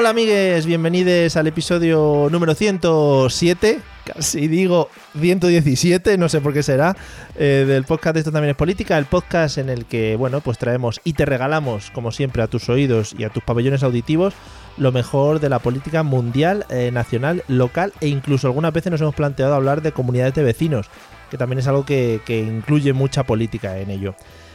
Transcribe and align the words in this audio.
Hola 0.00 0.10
amigues, 0.10 0.64
bienvenidos 0.64 1.36
al 1.36 1.46
episodio 1.46 2.28
número 2.30 2.54
107, 2.54 3.80
casi 4.06 4.48
digo 4.48 4.88
117, 5.20 6.16
no 6.16 6.30
sé 6.30 6.40
por 6.40 6.54
qué 6.54 6.62
será, 6.62 6.96
eh, 7.36 7.66
del 7.68 7.84
podcast 7.84 8.14
de 8.14 8.20
Esto 8.20 8.32
también 8.32 8.52
es 8.52 8.56
política, 8.56 8.96
el 8.96 9.04
podcast 9.04 9.58
en 9.58 9.68
el 9.68 9.84
que, 9.84 10.16
bueno, 10.16 10.40
pues 10.40 10.56
traemos 10.56 11.02
y 11.04 11.12
te 11.12 11.26
regalamos, 11.26 11.90
como 11.90 12.12
siempre, 12.12 12.42
a 12.42 12.46
tus 12.46 12.70
oídos 12.70 13.14
y 13.18 13.24
a 13.24 13.28
tus 13.28 13.42
pabellones 13.42 13.82
auditivos 13.82 14.32
lo 14.78 14.90
mejor 14.90 15.38
de 15.38 15.50
la 15.50 15.58
política 15.58 16.02
mundial, 16.02 16.64
eh, 16.70 16.90
nacional, 16.90 17.44
local 17.46 17.92
e 18.00 18.08
incluso 18.08 18.46
algunas 18.46 18.72
veces 18.72 18.92
nos 18.92 19.02
hemos 19.02 19.14
planteado 19.14 19.54
hablar 19.54 19.82
de 19.82 19.92
comunidades 19.92 20.32
de 20.32 20.44
vecinos, 20.44 20.86
que 21.30 21.36
también 21.36 21.58
es 21.58 21.66
algo 21.66 21.84
que, 21.84 22.22
incluye 22.26 22.94
mucha 22.94 23.24
política 23.24 23.76
en 23.76 23.90
ello. 23.90 24.14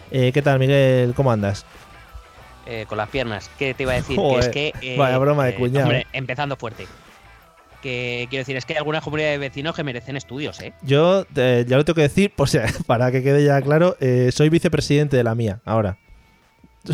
Eh, 0.09 0.31
¿Qué 0.33 0.41
tal, 0.41 0.57
Miguel? 0.57 1.13
¿Cómo 1.13 1.31
andas? 1.31 1.67
Eh, 2.65 2.85
con 2.87 2.97
las 2.97 3.09
piernas. 3.09 3.49
¿Qué 3.59 3.73
te 3.73 3.83
iba 3.83 3.93
a 3.93 3.95
decir? 3.95 4.17
que 4.17 4.39
es 4.39 4.49
que. 4.49 4.73
Eh, 4.81 4.97
vaya 4.97 5.17
broma 5.17 5.45
de 5.45 5.51
eh, 5.51 5.55
cuñado. 5.55 5.91
empezando 6.13 6.55
fuerte. 6.55 6.87
Que 7.81 8.25
quiero 8.29 8.41
decir, 8.41 8.57
es 8.57 8.65
que 8.65 8.73
hay 8.73 8.77
algunas 8.77 9.03
comunidades 9.03 9.39
de 9.39 9.47
vecinos 9.47 9.75
que 9.75 9.83
merecen 9.83 10.17
estudios, 10.17 10.59
¿eh? 10.61 10.73
Yo 10.81 11.27
ya 11.35 11.77
lo 11.77 11.85
tengo 11.85 11.95
que 11.95 12.01
decir, 12.01 12.33
pues 12.35 12.57
para 12.87 13.11
que 13.11 13.21
quede 13.21 13.45
ya 13.45 13.61
claro, 13.61 13.95
soy 14.31 14.49
vicepresidente 14.49 15.17
de 15.17 15.23
la 15.23 15.35
mía 15.35 15.61
ahora. 15.65 15.99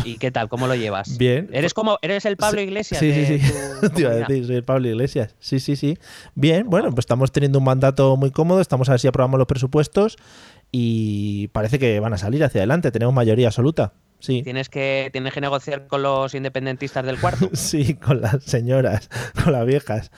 ¿Y 0.04 0.16
qué 0.16 0.30
tal? 0.30 0.48
¿Cómo 0.48 0.66
lo 0.66 0.74
llevas? 0.74 1.16
Bien. 1.18 1.48
¿Eres 1.52 1.74
como 1.74 1.98
eres 2.02 2.24
el 2.24 2.36
Pablo 2.36 2.60
Iglesias? 2.60 3.00
Sí, 3.00 3.12
sí, 3.12 3.38
sí. 3.38 3.88
Te 3.94 4.02
iba 4.02 4.10
a 4.10 4.14
decir, 4.14 4.46
soy 4.46 4.56
el 4.56 4.64
Pablo 4.64 4.88
Iglesias. 4.88 5.34
Sí, 5.38 5.60
sí, 5.60 5.76
sí. 5.76 5.98
Bien, 6.34 6.68
bueno, 6.68 6.90
pues 6.90 7.00
estamos 7.00 7.32
teniendo 7.32 7.58
un 7.58 7.64
mandato 7.64 8.16
muy 8.16 8.30
cómodo, 8.30 8.60
estamos 8.60 8.88
a 8.88 8.92
ver 8.92 9.00
si 9.00 9.08
aprobamos 9.08 9.38
los 9.38 9.46
presupuestos 9.46 10.16
y 10.70 11.48
parece 11.48 11.78
que 11.78 12.00
van 12.00 12.14
a 12.14 12.18
salir 12.18 12.42
hacia 12.44 12.60
adelante, 12.60 12.90
tenemos 12.90 13.14
mayoría 13.14 13.48
absoluta. 13.48 13.92
Tienes 14.26 14.68
que, 14.68 15.10
tienes 15.12 15.32
que 15.32 15.40
negociar 15.40 15.86
con 15.88 16.02
los 16.02 16.34
independentistas 16.34 17.04
del 17.04 17.18
cuarto. 17.18 17.50
sí, 17.54 17.94
con 17.94 18.20
las 18.20 18.44
señoras, 18.44 19.10
con 19.44 19.52
las 19.52 19.66
viejas. 19.66 20.10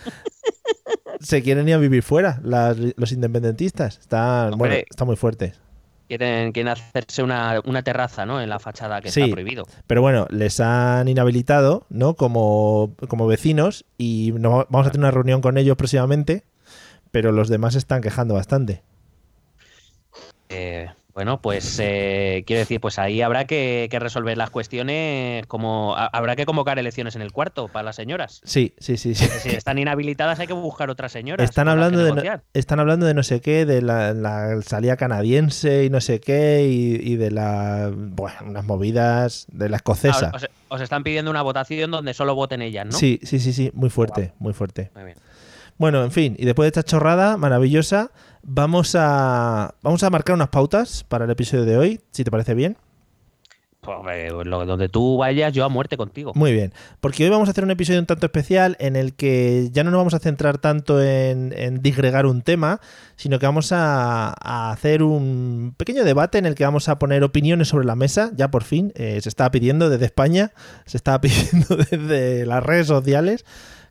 Se 1.20 1.42
quieren 1.42 1.68
ir 1.68 1.74
a 1.74 1.78
vivir 1.78 2.02
fuera, 2.02 2.40
los 2.42 3.12
independentistas. 3.12 3.98
Están, 3.98 4.58
bueno, 4.58 4.74
está 4.74 5.04
muy 5.04 5.16
fuerte. 5.16 5.54
Quieren, 6.06 6.52
quieren 6.52 6.70
hacerse 6.70 7.22
una, 7.22 7.82
terraza, 7.82 8.26
¿no? 8.26 8.42
En 8.42 8.50
la 8.50 8.58
fachada 8.58 9.00
que 9.00 9.08
está 9.08 9.26
prohibido. 9.28 9.64
Pero 9.86 10.02
bueno, 10.02 10.26
les 10.28 10.60
han 10.60 11.08
inhabilitado, 11.08 11.86
¿no? 11.88 12.14
Como, 12.14 12.94
como 13.08 13.26
vecinos 13.26 13.86
y 13.96 14.32
vamos 14.32 14.86
a 14.86 14.90
tener 14.90 15.04
una 15.04 15.10
reunión 15.12 15.40
con 15.40 15.56
ellos 15.56 15.78
próximamente, 15.78 16.44
pero 17.10 17.32
los 17.32 17.48
demás 17.48 17.74
están 17.74 18.02
quejando 18.02 18.34
bastante. 18.34 18.82
Eh, 20.50 20.88
bueno, 21.14 21.40
pues 21.40 21.78
eh, 21.80 22.42
quiero 22.44 22.58
decir, 22.58 22.80
pues 22.80 22.98
ahí 22.98 23.22
habrá 23.22 23.44
que, 23.44 23.88
resolver 23.92 24.36
las 24.36 24.50
cuestiones, 24.50 25.46
como 25.46 25.94
habrá 25.96 26.34
que 26.34 26.44
convocar 26.44 26.76
elecciones 26.80 27.14
en 27.14 27.22
el 27.22 27.30
cuarto 27.30 27.68
para 27.68 27.84
las 27.84 27.96
señoras. 27.96 28.40
Sí, 28.44 28.74
sí, 28.78 28.96
sí. 28.96 29.14
sí. 29.14 29.26
Si 29.40 29.50
están 29.50 29.78
inhabilitadas 29.78 30.40
hay 30.40 30.48
que 30.48 30.52
buscar 30.52 30.90
otras 30.90 31.12
señoras. 31.12 31.48
Están 31.48 31.68
hablando 31.68 32.02
de 32.02 32.12
no, 32.12 32.22
están 32.52 32.80
hablando 32.80 33.06
de 33.06 33.14
no 33.14 33.22
sé 33.22 33.40
qué, 33.40 33.64
de 33.64 33.80
la, 33.80 34.60
salida 34.62 34.96
canadiense 34.96 35.84
y 35.84 35.90
no 35.90 36.00
sé 36.00 36.18
qué 36.18 36.66
y, 36.68 37.14
de 37.14 37.30
la 37.30 37.92
bueno, 37.94 38.36
unas 38.46 38.64
movidas 38.64 39.46
de 39.52 39.68
la 39.68 39.76
escocesa. 39.76 40.32
Os, 40.68 40.80
están 40.80 41.04
pidiendo 41.04 41.30
una 41.30 41.42
votación 41.42 41.92
donde 41.92 42.12
solo 42.12 42.34
voten 42.34 42.60
ellas, 42.60 42.86
¿no? 42.86 42.92
Sí, 42.92 43.20
sí, 43.22 43.38
sí, 43.38 43.52
sí, 43.52 43.70
muy 43.72 43.88
fuerte, 43.88 44.32
muy 44.40 44.52
fuerte. 44.52 44.90
Muy 44.94 45.04
bien. 45.04 45.18
Bueno, 45.76 46.04
en 46.04 46.10
fin, 46.10 46.36
y 46.38 46.44
después 46.44 46.64
de 46.64 46.68
esta 46.68 46.82
chorrada 46.82 47.36
maravillosa, 47.36 48.10
vamos 48.44 48.94
a, 48.96 49.74
vamos 49.82 50.02
a 50.02 50.10
marcar 50.10 50.34
unas 50.34 50.48
pautas 50.48 51.04
para 51.04 51.24
el 51.24 51.30
episodio 51.30 51.64
de 51.64 51.76
hoy, 51.76 52.00
si 52.12 52.24
te 52.24 52.30
parece 52.30 52.54
bien. 52.54 52.76
Pues, 53.80 54.32
donde 54.32 54.88
tú 54.88 55.18
vayas, 55.18 55.52
yo 55.52 55.62
a 55.64 55.68
muerte 55.68 55.98
contigo. 55.98 56.32
Muy 56.34 56.52
bien, 56.52 56.72
porque 57.00 57.24
hoy 57.24 57.30
vamos 57.30 57.48
a 57.48 57.50
hacer 57.50 57.64
un 57.64 57.70
episodio 57.70 58.00
un 58.00 58.06
tanto 58.06 58.24
especial 58.24 58.76
en 58.80 58.96
el 58.96 59.14
que 59.14 59.68
ya 59.72 59.84
no 59.84 59.90
nos 59.90 59.98
vamos 59.98 60.14
a 60.14 60.20
centrar 60.20 60.56
tanto 60.56 61.02
en, 61.02 61.52
disgregar 61.82 62.24
un 62.24 62.40
tema, 62.40 62.80
sino 63.16 63.38
que 63.38 63.44
vamos 63.44 63.72
a, 63.72 64.70
hacer 64.72 65.02
un 65.02 65.74
pequeño 65.76 66.04
debate 66.04 66.38
en 66.38 66.46
el 66.46 66.54
que 66.54 66.64
vamos 66.64 66.88
a 66.88 66.98
poner 66.98 67.22
opiniones 67.24 67.68
sobre 67.68 67.84
la 67.84 67.94
mesa. 67.94 68.30
Ya 68.34 68.50
por 68.50 68.64
fin, 68.64 68.92
eh, 68.94 69.20
se 69.20 69.28
estaba 69.28 69.50
pidiendo 69.50 69.90
desde 69.90 70.06
España, 70.06 70.52
se 70.86 70.96
estaba 70.96 71.20
pidiendo 71.20 71.76
desde 71.76 72.46
las 72.46 72.62
redes 72.62 72.86
sociales 72.86 73.44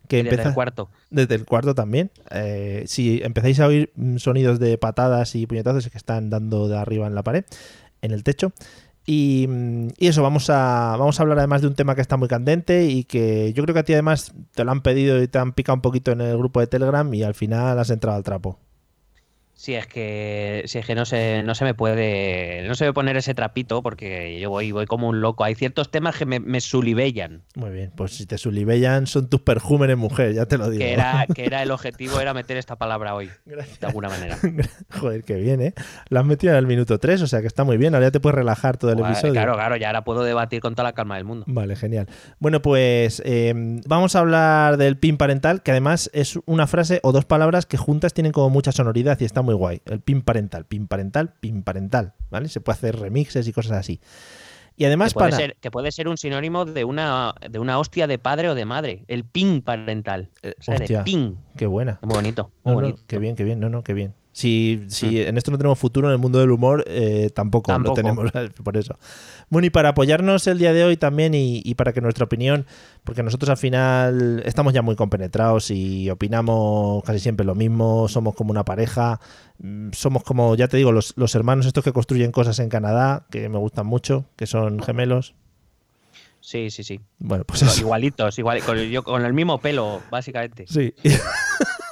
que 0.08 0.22
desde 0.22 0.42
el 0.42 0.54
cuarto. 0.54 0.88
Desde 1.10 1.34
el 1.34 1.44
cuarto 1.44 1.74
también. 1.74 2.10
Eh, 2.30 2.84
si 2.86 3.20
empezáis 3.22 3.60
a 3.60 3.66
oír 3.66 3.92
sonidos 4.16 4.58
de 4.58 4.78
patadas 4.78 5.34
y 5.34 5.46
puñetazos 5.46 5.88
que 5.88 5.98
están 5.98 6.30
dando 6.30 6.68
de 6.68 6.76
arriba 6.76 7.06
en 7.06 7.14
la 7.14 7.22
pared, 7.22 7.44
en 8.02 8.12
el 8.12 8.22
techo. 8.24 8.52
Y, 9.06 9.48
eso, 9.98 10.22
vamos 10.22 10.48
a, 10.48 10.96
vamos 10.98 11.18
a 11.18 11.22
hablar 11.22 11.38
además 11.38 11.60
de 11.60 11.68
un 11.68 11.74
tema 11.74 11.94
que 11.94 12.00
está 12.00 12.16
muy 12.16 12.28
candente 12.28 12.86
y 12.86 13.04
que 13.04 13.52
yo 13.52 13.62
creo 13.62 13.74
que 13.74 13.80
a 13.80 13.84
ti 13.84 13.92
además 13.92 14.32
te 14.54 14.64
lo 14.64 14.70
han 14.70 14.80
pedido 14.80 15.22
y 15.22 15.28
te 15.28 15.38
han 15.38 15.52
picado 15.52 15.74
un 15.76 15.82
poquito 15.82 16.12
en 16.12 16.22
el 16.22 16.38
grupo 16.38 16.60
de 16.60 16.66
Telegram 16.66 17.12
y 17.12 17.22
al 17.22 17.34
final 17.34 17.78
has 17.78 17.90
entrado 17.90 18.16
al 18.16 18.24
trapo. 18.24 18.58
Sí, 19.56 19.74
es 19.74 19.86
que, 19.86 20.64
si 20.66 20.78
es 20.78 20.86
que 20.86 20.96
no 20.96 21.04
se, 21.04 21.42
no 21.44 21.54
se 21.54 21.64
me 21.64 21.74
puede, 21.74 22.66
no 22.66 22.74
se 22.74 22.84
me 22.84 22.92
poner 22.92 23.16
ese 23.16 23.34
trapito 23.34 23.82
porque 23.82 24.38
yo 24.40 24.50
voy, 24.50 24.72
voy 24.72 24.86
como 24.86 25.08
un 25.08 25.20
loco. 25.20 25.44
Hay 25.44 25.54
ciertos 25.54 25.90
temas 25.90 26.16
que 26.16 26.26
me, 26.26 26.40
me 26.40 26.60
sulibellan. 26.60 27.42
Muy 27.54 27.70
bien, 27.70 27.92
pues 27.94 28.16
si 28.16 28.26
te 28.26 28.36
sulibellan 28.36 29.06
son 29.06 29.30
tus 29.30 29.40
perjúmenes 29.40 29.96
mujer, 29.96 30.34
ya 30.34 30.46
te 30.46 30.58
lo 30.58 30.68
digo. 30.68 30.80
Que 30.80 30.92
era, 30.92 31.26
que 31.34 31.44
era 31.46 31.62
el 31.62 31.70
objetivo, 31.70 32.20
era 32.20 32.34
meter 32.34 32.56
esta 32.56 32.76
palabra 32.76 33.14
hoy, 33.14 33.30
de 33.44 33.86
alguna 33.86 34.08
manera. 34.08 34.38
Joder, 34.98 35.22
qué 35.22 35.36
bien, 35.36 35.60
¿eh? 35.60 35.74
La 36.08 36.20
has 36.20 36.26
metido 36.26 36.52
en 36.52 36.58
el 36.58 36.66
minuto 36.66 36.98
3, 36.98 37.22
o 37.22 37.26
sea 37.28 37.40
que 37.40 37.46
está 37.46 37.62
muy 37.62 37.76
bien, 37.76 37.94
ahora 37.94 38.08
ya 38.08 38.10
te 38.10 38.20
puedes 38.20 38.34
relajar 38.34 38.76
todo 38.76 38.90
el 38.90 38.98
episodio. 38.98 39.34
Claro, 39.34 39.54
claro, 39.54 39.76
ya 39.76 39.88
ahora 39.88 40.02
puedo 40.02 40.24
debatir 40.24 40.60
con 40.60 40.74
toda 40.74 40.88
la 40.88 40.94
calma 40.94 41.14
del 41.14 41.24
mundo. 41.24 41.44
Vale, 41.46 41.76
genial. 41.76 42.08
Bueno, 42.40 42.60
pues 42.60 43.22
em, 43.24 43.80
vamos 43.86 44.16
a 44.16 44.18
hablar 44.18 44.78
del 44.78 44.98
pin 44.98 45.16
parental, 45.16 45.62
que 45.62 45.70
además 45.70 46.10
es 46.12 46.40
una 46.44 46.66
frase 46.66 46.98
o 47.04 47.12
dos 47.12 47.24
palabras 47.24 47.66
que 47.66 47.76
juntas 47.76 48.14
tienen 48.14 48.32
como 48.32 48.50
mucha 48.50 48.72
sonoridad 48.72 49.16
y 49.20 49.24
está 49.24 49.43
muy 49.44 49.54
guay. 49.54 49.80
El 49.84 50.00
pin 50.00 50.22
parental, 50.22 50.66
pin 50.66 50.88
parental, 50.88 51.34
pin 51.40 51.62
parental, 51.62 52.14
¿vale? 52.30 52.48
Se 52.48 52.60
puede 52.60 52.78
hacer 52.78 52.98
remixes 52.98 53.46
y 53.46 53.52
cosas 53.52 53.72
así. 53.72 54.00
Y 54.76 54.84
además 54.84 55.12
que 55.12 55.18
puede 55.18 55.30
para... 55.30 55.36
Ser, 55.36 55.56
que 55.60 55.70
puede 55.70 55.92
ser 55.92 56.08
un 56.08 56.16
sinónimo 56.16 56.64
de 56.64 56.84
una, 56.84 57.34
de 57.48 57.58
una 57.58 57.78
hostia 57.78 58.06
de 58.06 58.18
padre 58.18 58.48
o 58.48 58.54
de 58.54 58.64
madre. 58.64 59.04
El 59.06 59.24
pin 59.24 59.62
parental. 59.62 60.30
Eh, 60.42 60.54
hostia, 60.66 61.04
pin. 61.04 61.38
Qué 61.56 61.66
buena. 61.66 62.00
Muy 62.02 62.16
bonito. 62.16 62.50
Muy 62.64 62.74
bonito. 62.74 63.02
qué 63.06 63.18
bien, 63.18 63.36
qué 63.36 63.44
bien. 63.44 63.60
No, 63.60 63.68
no, 63.68 63.84
qué 63.84 63.94
bien. 63.94 64.14
Si, 64.34 64.82
si 64.88 65.20
en 65.20 65.38
esto 65.38 65.52
no 65.52 65.58
tenemos 65.58 65.78
futuro 65.78 66.08
en 66.08 66.12
el 66.12 66.18
mundo 66.18 66.40
del 66.40 66.50
humor, 66.50 66.82
eh, 66.88 67.30
tampoco, 67.32 67.78
lo 67.78 67.94
tenemos 67.94 68.32
por 68.64 68.76
eso. 68.76 68.98
Bueno, 69.48 69.66
y 69.66 69.70
para 69.70 69.90
apoyarnos 69.90 70.48
el 70.48 70.58
día 70.58 70.72
de 70.72 70.82
hoy 70.82 70.96
también 70.96 71.34
y, 71.36 71.72
para 71.76 71.92
que 71.92 72.00
nuestra 72.00 72.24
opinión, 72.24 72.66
porque 73.04 73.22
nosotros 73.22 73.48
al 73.48 73.58
final 73.58 74.42
estamos 74.44 74.72
ya 74.72 74.82
muy 74.82 74.96
compenetrados 74.96 75.70
y 75.70 76.10
opinamos 76.10 77.04
casi 77.04 77.20
siempre 77.20 77.46
lo 77.46 77.54
mismo, 77.54 78.08
somos 78.08 78.34
como 78.34 78.50
una 78.50 78.64
pareja, 78.64 79.20
mm, 79.60 79.90
somos 79.92 80.24
como, 80.24 80.56
ya 80.56 80.66
te 80.66 80.78
digo, 80.78 80.90
los, 80.90 81.12
los 81.16 81.32
hermanos 81.36 81.66
estos 81.66 81.84
que 81.84 81.92
construyen 81.92 82.32
cosas 82.32 82.58
en 82.58 82.68
Canadá, 82.70 83.26
que 83.30 83.48
me 83.48 83.58
gustan 83.58 83.86
mucho, 83.86 84.24
que 84.34 84.48
son 84.48 84.82
gemelos. 84.82 85.36
Sí, 86.40 86.70
sí, 86.70 86.82
sí. 86.82 87.00
Bueno, 87.20 87.44
pues 87.44 87.78
Igualitos, 87.78 88.36
igual, 88.40 88.60
con, 88.64 88.78
yo, 88.78 89.04
con 89.04 89.24
el 89.24 89.32
mismo 89.32 89.58
pelo, 89.58 90.02
básicamente. 90.10 90.66
Sí. 90.66 90.92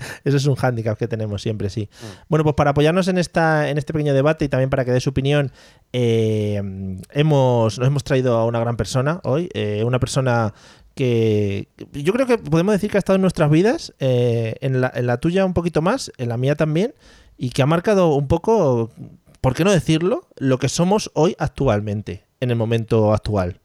Eso 0.24 0.36
es 0.36 0.46
un 0.46 0.54
hándicap 0.54 0.98
que 0.98 1.08
tenemos 1.08 1.42
siempre, 1.42 1.70
sí. 1.70 1.88
Bueno, 2.28 2.44
pues 2.44 2.54
para 2.54 2.70
apoyarnos 2.70 3.08
en, 3.08 3.18
esta, 3.18 3.68
en 3.70 3.78
este 3.78 3.92
pequeño 3.92 4.14
debate 4.14 4.44
y 4.44 4.48
también 4.48 4.70
para 4.70 4.84
que 4.84 4.92
dé 4.92 5.00
su 5.00 5.10
opinión, 5.10 5.52
eh, 5.92 6.60
hemos, 7.10 7.78
nos 7.78 7.86
hemos 7.86 8.04
traído 8.04 8.36
a 8.36 8.46
una 8.46 8.60
gran 8.60 8.76
persona 8.76 9.20
hoy, 9.24 9.48
eh, 9.54 9.82
una 9.84 9.98
persona 9.98 10.54
que 10.94 11.68
yo 11.92 12.12
creo 12.12 12.26
que 12.26 12.38
podemos 12.38 12.72
decir 12.72 12.90
que 12.90 12.98
ha 12.98 12.98
estado 12.98 13.16
en 13.16 13.22
nuestras 13.22 13.50
vidas, 13.50 13.94
eh, 14.00 14.56
en, 14.60 14.80
la, 14.80 14.92
en 14.94 15.06
la 15.06 15.18
tuya 15.18 15.44
un 15.44 15.54
poquito 15.54 15.82
más, 15.82 16.12
en 16.18 16.28
la 16.28 16.36
mía 16.36 16.56
también, 16.56 16.94
y 17.38 17.50
que 17.50 17.62
ha 17.62 17.66
marcado 17.66 18.14
un 18.14 18.28
poco, 18.28 18.90
¿por 19.40 19.54
qué 19.54 19.64
no 19.64 19.70
decirlo?, 19.70 20.26
lo 20.36 20.58
que 20.58 20.68
somos 20.68 21.10
hoy 21.14 21.36
actualmente, 21.38 22.24
en 22.40 22.50
el 22.50 22.56
momento 22.56 23.14
actual. 23.14 23.60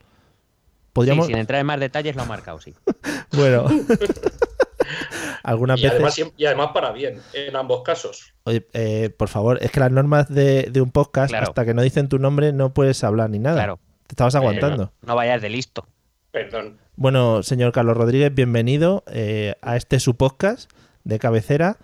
¿Podríamos... 0.94 1.26
Sí, 1.26 1.34
sin 1.34 1.40
entrar 1.40 1.60
en 1.60 1.68
más 1.68 1.80
detalles 1.80 2.16
lo 2.16 2.22
ha 2.22 2.26
marcado, 2.26 2.62
sí. 2.62 2.74
bueno. 3.34 3.66
Algunas 5.46 5.80
y, 5.80 5.84
veces... 5.84 5.96
además, 5.96 6.34
y 6.38 6.46
además 6.46 6.70
para 6.74 6.92
bien, 6.92 7.20
en 7.34 7.56
ambos 7.56 7.84
casos. 7.84 8.34
Oye, 8.46 8.66
eh, 8.74 9.10
por 9.16 9.28
favor, 9.30 9.60
es 9.62 9.72
que 9.72 9.80
las 9.80 9.92
normas 9.92 10.28
de, 10.28 10.64
de 10.72 10.82
un 10.82 10.92
podcast, 10.92 11.30
Claro. 11.30 11.48
hasta 11.48 11.66
que 11.66 11.74
no 11.74 11.82
dicen 11.82 12.10
tu 12.10 12.18
nombre, 12.20 12.52
no 12.52 12.74
puedes 12.74 13.04
hablar 13.04 13.30
ni 13.30 13.40
nada. 13.40 13.56
Claro. 13.58 13.80
Te 14.08 14.14
estabas 14.14 14.36
aguantando. 14.36 14.92
No 15.02 15.16
vayas 15.16 15.42
de 15.42 15.50
listo. 15.50 15.88
Perdón. 16.32 16.78
Bueno, 16.96 17.44
señor 17.44 17.72
Carlos 17.72 17.96
Rodríguez, 17.96 18.34
bienvenido 18.34 19.04
eh, 19.08 19.56
a 19.62 19.76
este 19.78 20.00
su 20.00 20.16
podcast 20.16 20.72
de 21.04 21.20
cabecera. 21.20 21.78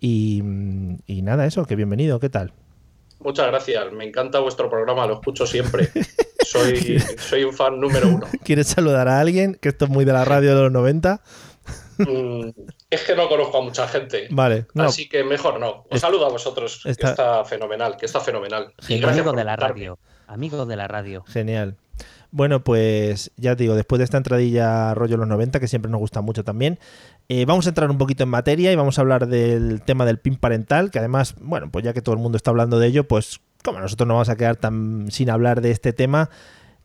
Y, 0.00 0.42
y 1.06 1.22
nada, 1.22 1.46
eso, 1.46 1.64
que 1.64 1.76
bienvenido, 1.76 2.18
¿qué 2.18 2.28
tal? 2.28 2.52
Muchas 3.20 3.46
gracias. 3.46 3.92
Me 3.92 4.04
encanta 4.04 4.40
vuestro 4.40 4.68
programa, 4.68 5.06
lo 5.06 5.14
escucho 5.14 5.46
siempre. 5.46 5.88
Soy, 6.44 6.98
soy 7.18 7.44
un 7.44 7.52
fan 7.54 7.80
número 7.80 8.08
uno. 8.08 8.26
¿Quieres 8.44 8.66
saludar 8.66 9.08
a 9.08 9.20
alguien? 9.20 9.54
Que 9.54 9.70
esto 9.70 9.86
es 9.86 9.90
muy 9.90 10.04
de 10.04 10.12
la 10.12 10.24
radio 10.24 10.54
de 10.54 10.62
los 10.62 10.72
90. 10.72 11.22
Mm, 11.98 12.48
es 12.90 13.02
que 13.02 13.14
no 13.16 13.28
conozco 13.28 13.58
a 13.58 13.62
mucha 13.62 13.86
gente. 13.88 14.28
Vale, 14.30 14.66
no, 14.74 14.84
Así 14.84 15.08
que 15.08 15.24
mejor 15.24 15.58
no. 15.60 15.84
Os 15.90 16.00
saludo 16.00 16.26
a 16.26 16.30
vosotros, 16.30 16.82
Está- 16.84 17.06
que 17.06 17.10
está 17.10 17.44
fenomenal, 17.44 17.96
que 17.96 18.06
está 18.06 18.20
fenomenal. 18.20 18.72
Y 18.80 18.84
Genial. 18.84 19.00
gracias 19.02 19.26
Amigo 19.26 19.36
de 19.38 19.44
la 19.44 19.56
radio. 19.56 19.98
Amigo 20.26 20.66
de 20.66 20.76
la 20.76 20.88
radio. 20.88 21.24
genial. 21.26 21.76
Bueno, 22.30 22.64
pues 22.64 23.30
ya 23.36 23.54
te 23.56 23.64
digo, 23.64 23.74
después 23.74 23.98
de 23.98 24.04
esta 24.04 24.16
entradilla 24.16 24.94
rollo 24.94 25.18
los 25.18 25.28
90, 25.28 25.60
que 25.60 25.68
siempre 25.68 25.90
nos 25.90 26.00
gusta 26.00 26.22
mucho 26.22 26.44
también, 26.44 26.78
eh, 27.28 27.44
vamos 27.44 27.66
a 27.66 27.68
entrar 27.68 27.90
un 27.90 27.98
poquito 27.98 28.22
en 28.22 28.30
materia 28.30 28.72
y 28.72 28.76
vamos 28.76 28.96
a 28.98 29.02
hablar 29.02 29.26
del 29.28 29.82
tema 29.82 30.06
del 30.06 30.18
PIN 30.18 30.36
parental, 30.36 30.90
que 30.90 30.98
además, 30.98 31.34
bueno, 31.38 31.70
pues 31.70 31.84
ya 31.84 31.92
que 31.92 32.00
todo 32.00 32.14
el 32.14 32.20
mundo 32.22 32.36
está 32.36 32.50
hablando 32.50 32.78
de 32.78 32.86
ello, 32.86 33.06
pues 33.06 33.40
como 33.62 33.80
nosotros 33.80 34.08
no 34.08 34.14
vamos 34.14 34.30
a 34.30 34.36
quedar 34.36 34.56
tan 34.56 35.10
sin 35.10 35.28
hablar 35.28 35.60
de 35.60 35.72
este 35.72 35.92
tema 35.92 36.30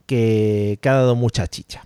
que, 0.05 0.79
que 0.81 0.89
ha 0.89 0.93
dado 0.95 1.15
mucha 1.15 1.47
chicha. 1.47 1.85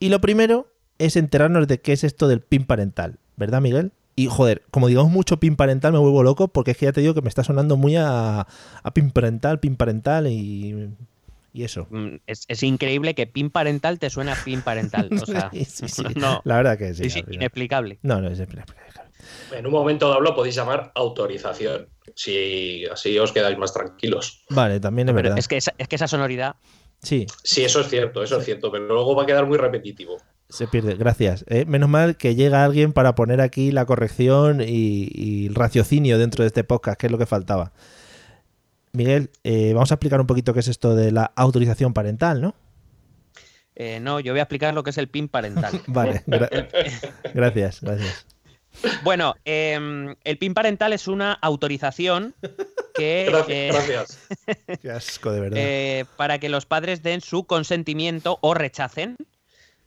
Y 0.00 0.08
lo 0.08 0.20
primero 0.22 0.66
es 1.04 1.16
enterarnos 1.16 1.66
de 1.68 1.80
qué 1.80 1.92
es 1.92 2.04
esto 2.04 2.28
del 2.28 2.40
PIN 2.40 2.64
parental, 2.64 3.18
¿verdad, 3.36 3.60
Miguel? 3.60 3.92
Y 4.14 4.26
joder, 4.26 4.62
como 4.70 4.88
digamos 4.88 5.10
mucho 5.10 5.38
PIN 5.38 5.56
parental, 5.56 5.92
me 5.92 5.98
vuelvo 5.98 6.22
loco 6.22 6.48
porque 6.48 6.72
es 6.72 6.76
que 6.76 6.84
ya 6.86 6.92
te 6.92 7.00
digo 7.00 7.14
que 7.14 7.22
me 7.22 7.28
está 7.28 7.44
sonando 7.44 7.76
muy 7.76 7.96
a, 7.96 8.40
a 8.82 8.94
PIN 8.94 9.10
parental, 9.10 9.58
PIN 9.58 9.76
parental 9.76 10.26
y, 10.26 10.90
y 11.54 11.64
eso. 11.64 11.86
Mm, 11.90 12.16
Es, 12.26 12.44
es 12.48 12.62
increíble 12.62 13.14
que 13.14 13.26
pin 13.26 13.50
parental 13.50 13.98
te 13.98 14.10
suena 14.10 14.32
a 14.34 14.44
pin 14.44 14.60
parental. 14.62 15.08
O 15.12 15.26
sea, 15.26 15.50
Sí, 15.52 15.64
sí, 15.64 15.88
sí. 15.88 16.02
no, 16.16 16.42
La 16.44 16.56
verdad 16.56 16.76
que 16.78 16.92
sí. 16.94 17.04
es 17.06 17.16
inexplicable. 17.16 17.98
No, 18.02 18.20
no, 18.20 18.28
es 18.28 18.36
inexplicable. 18.38 18.74
En 19.52 19.64
un 19.66 19.72
momento 19.72 20.08
dado 20.08 20.20
lo 20.20 20.34
podéis 20.34 20.56
llamar 20.56 20.92
autorización. 20.94 21.88
Si 22.14 22.84
así 22.86 23.18
os 23.18 23.32
quedáis 23.32 23.56
más 23.56 23.72
tranquilos. 23.72 24.44
Vale, 24.50 24.78
también 24.80 25.08
es 25.08 25.14
Pero 25.14 25.22
verdad. 25.28 25.38
es 25.38 25.48
que, 25.48 25.56
esa, 25.56 25.72
es 25.78 25.88
que 25.88 25.96
esa 25.96 26.08
sonoridad. 26.08 26.56
Sí, 27.00 27.26
Sí, 27.42 27.64
eso 27.64 27.80
es 27.80 27.88
cierto, 27.88 28.22
eso 28.22 28.38
es 28.38 28.44
cierto, 28.44 28.70
pero 28.70 28.86
luego 28.86 29.16
va 29.16 29.22
a 29.22 29.26
quedar 29.26 29.46
muy 29.46 29.56
repetitivo. 29.58 30.18
Se 30.52 30.66
pierde. 30.68 30.94
Gracias. 30.94 31.44
Eh, 31.48 31.64
menos 31.66 31.88
mal 31.88 32.16
que 32.16 32.34
llega 32.34 32.64
alguien 32.64 32.92
para 32.92 33.14
poner 33.14 33.40
aquí 33.40 33.72
la 33.72 33.84
corrección 33.86 34.60
y, 34.60 35.08
y 35.12 35.46
el 35.46 35.54
raciocinio 35.54 36.18
dentro 36.18 36.44
de 36.44 36.48
este 36.48 36.62
podcast, 36.64 36.98
que 37.00 37.06
es 37.06 37.12
lo 37.12 37.18
que 37.18 37.26
faltaba. 37.26 37.72
Miguel, 38.92 39.30
eh, 39.44 39.72
vamos 39.74 39.90
a 39.90 39.94
explicar 39.94 40.20
un 40.20 40.26
poquito 40.26 40.52
qué 40.52 40.60
es 40.60 40.68
esto 40.68 40.94
de 40.94 41.12
la 41.12 41.32
autorización 41.34 41.94
parental, 41.94 42.40
¿no? 42.42 42.54
eh, 43.74 44.00
no, 44.00 44.20
yo 44.20 44.34
voy 44.34 44.40
a 44.40 44.42
explicar 44.42 44.74
lo 44.74 44.82
que 44.82 44.90
es 44.90 44.98
el 44.98 45.08
pin 45.08 45.28
parental. 45.28 45.80
Vale, 45.86 46.22
gra- 46.26 46.68
gracias, 47.34 47.80
gracias. 47.80 48.26
Bueno, 49.04 49.34
em, 49.44 50.14
el 50.24 50.38
PIN 50.38 50.54
parental 50.54 50.92
es 50.94 51.06
una 51.06 51.32
autorización 51.34 52.34
que 52.94 53.26
Gracias, 53.30 53.48
eh, 53.50 53.68
gracias. 53.70 54.18
Qué 54.80 54.90
asco, 54.90 55.30
de 55.30 55.40
verdad. 55.40 55.58
eh, 55.60 56.04
para 56.16 56.38
que 56.38 56.48
los 56.48 56.64
padres 56.64 57.02
den 57.02 57.20
su 57.20 57.44
consentimiento 57.44 58.38
o 58.40 58.54
rechacen 58.54 59.16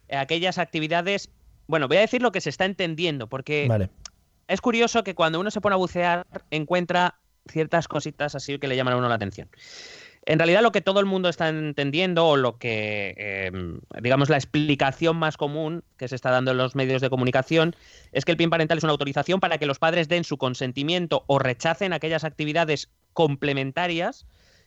aquellas 0.10 0.58
actividades. 0.58 1.30
Bueno, 1.68 1.88
voy 1.88 1.98
a 1.98 2.02
decir 2.02 2.22
lo 2.22 2.32
que 2.32 2.42
se 2.42 2.50
está 2.50 2.66
entendiendo, 2.66 3.28
porque 3.28 3.68
vale. 3.68 3.90
es 4.48 4.62
curioso 4.62 5.04
que 5.04 5.16
cuando 5.16 5.40
uno 5.40 5.52
se 5.52 5.62
pone 5.62 5.74
a 5.74 5.78
bucear 5.78 6.26
encuentra 6.52 7.16
ciertas 7.48 7.88
cositas 7.88 8.36
así 8.36 8.58
que 8.58 8.68
le 8.68 8.76
llaman 8.76 8.94
a 8.94 8.98
uno 8.98 9.10
la 9.10 9.16
atención. 9.16 9.50
En 10.28 10.40
realidad 10.40 10.64
lo 10.64 10.72
que 10.72 10.82
todo 10.82 11.00
el 11.00 11.06
mundo 11.06 11.30
está 11.30 11.50
entendiendo 11.50 12.28
o 12.28 12.36
lo 12.36 12.58
que, 12.58 13.14
eh, 13.16 13.52
digamos, 14.02 14.30
la 14.30 14.38
explicación 14.38 15.18
más 15.18 15.38
común 15.38 15.84
que 15.98 16.08
se 16.08 16.16
está 16.16 16.32
dando 16.32 16.52
en 16.52 16.58
los 16.58 16.76
medios 16.76 17.02
de 17.04 17.12
comunicación 17.12 17.76
es 18.12 18.26
que 18.26 18.32
el 18.32 18.38
PIN 18.38 18.50
parental 18.50 18.80
es 18.80 18.84
una 18.84 18.92
autorización 18.92 19.40
para 19.40 19.60
que 19.60 19.68
los 19.68 19.78
padres 19.78 20.08
den 20.08 20.24
su 20.24 20.38
consentimiento 20.38 21.26
o 21.28 21.38
rechacen 21.38 21.94
aquellas 21.94 22.24
actividades 22.24 22.90
complementarias 23.14 24.26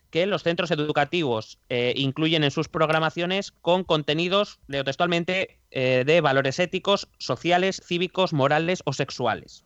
que 0.09 0.25
los 0.25 0.43
centros 0.43 0.71
educativos 0.71 1.59
eh, 1.69 1.93
incluyen 1.95 2.43
en 2.43 2.51
sus 2.51 2.67
programaciones 2.67 3.51
con 3.51 3.83
contenidos, 3.83 4.59
leo 4.67 4.83
textualmente, 4.83 5.59
eh, 5.71 6.03
de 6.05 6.21
valores 6.21 6.59
éticos, 6.59 7.07
sociales, 7.17 7.81
cívicos, 7.85 8.33
morales 8.33 8.81
o 8.85 8.93
sexuales. 8.93 9.65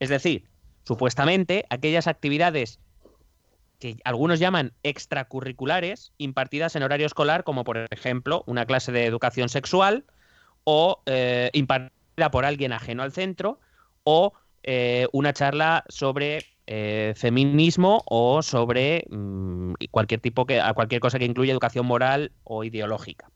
Es 0.00 0.08
decir, 0.08 0.48
supuestamente 0.82 1.64
aquellas 1.70 2.08
actividades 2.08 2.80
que 3.78 3.96
algunos 4.04 4.40
llaman 4.40 4.72
extracurriculares 4.82 6.12
impartidas 6.18 6.74
en 6.76 6.82
horario 6.82 7.06
escolar, 7.06 7.44
como 7.44 7.62
por 7.64 7.86
ejemplo 7.90 8.42
una 8.46 8.66
clase 8.66 8.90
de 8.92 9.06
educación 9.06 9.48
sexual 9.48 10.04
o 10.64 11.02
eh, 11.06 11.50
impartida 11.52 12.30
por 12.30 12.44
alguien 12.44 12.72
ajeno 12.72 13.02
al 13.02 13.12
centro 13.12 13.60
o 14.04 14.34
eh, 14.62 15.08
una 15.12 15.32
charla 15.32 15.84
sobre 15.88 16.44
eh, 16.72 17.14
feminismo 17.16 18.04
o 18.06 18.44
sobre 18.44 19.04
mm, 19.10 19.72
cualquier 19.90 20.20
tipo 20.20 20.46
que 20.46 20.60
a 20.60 20.72
cualquier 20.72 21.00
cosa 21.00 21.18
que 21.18 21.24
incluya 21.24 21.50
educación 21.50 21.84
moral 21.84 22.30
o 22.44 22.62
ideológica. 22.62 23.28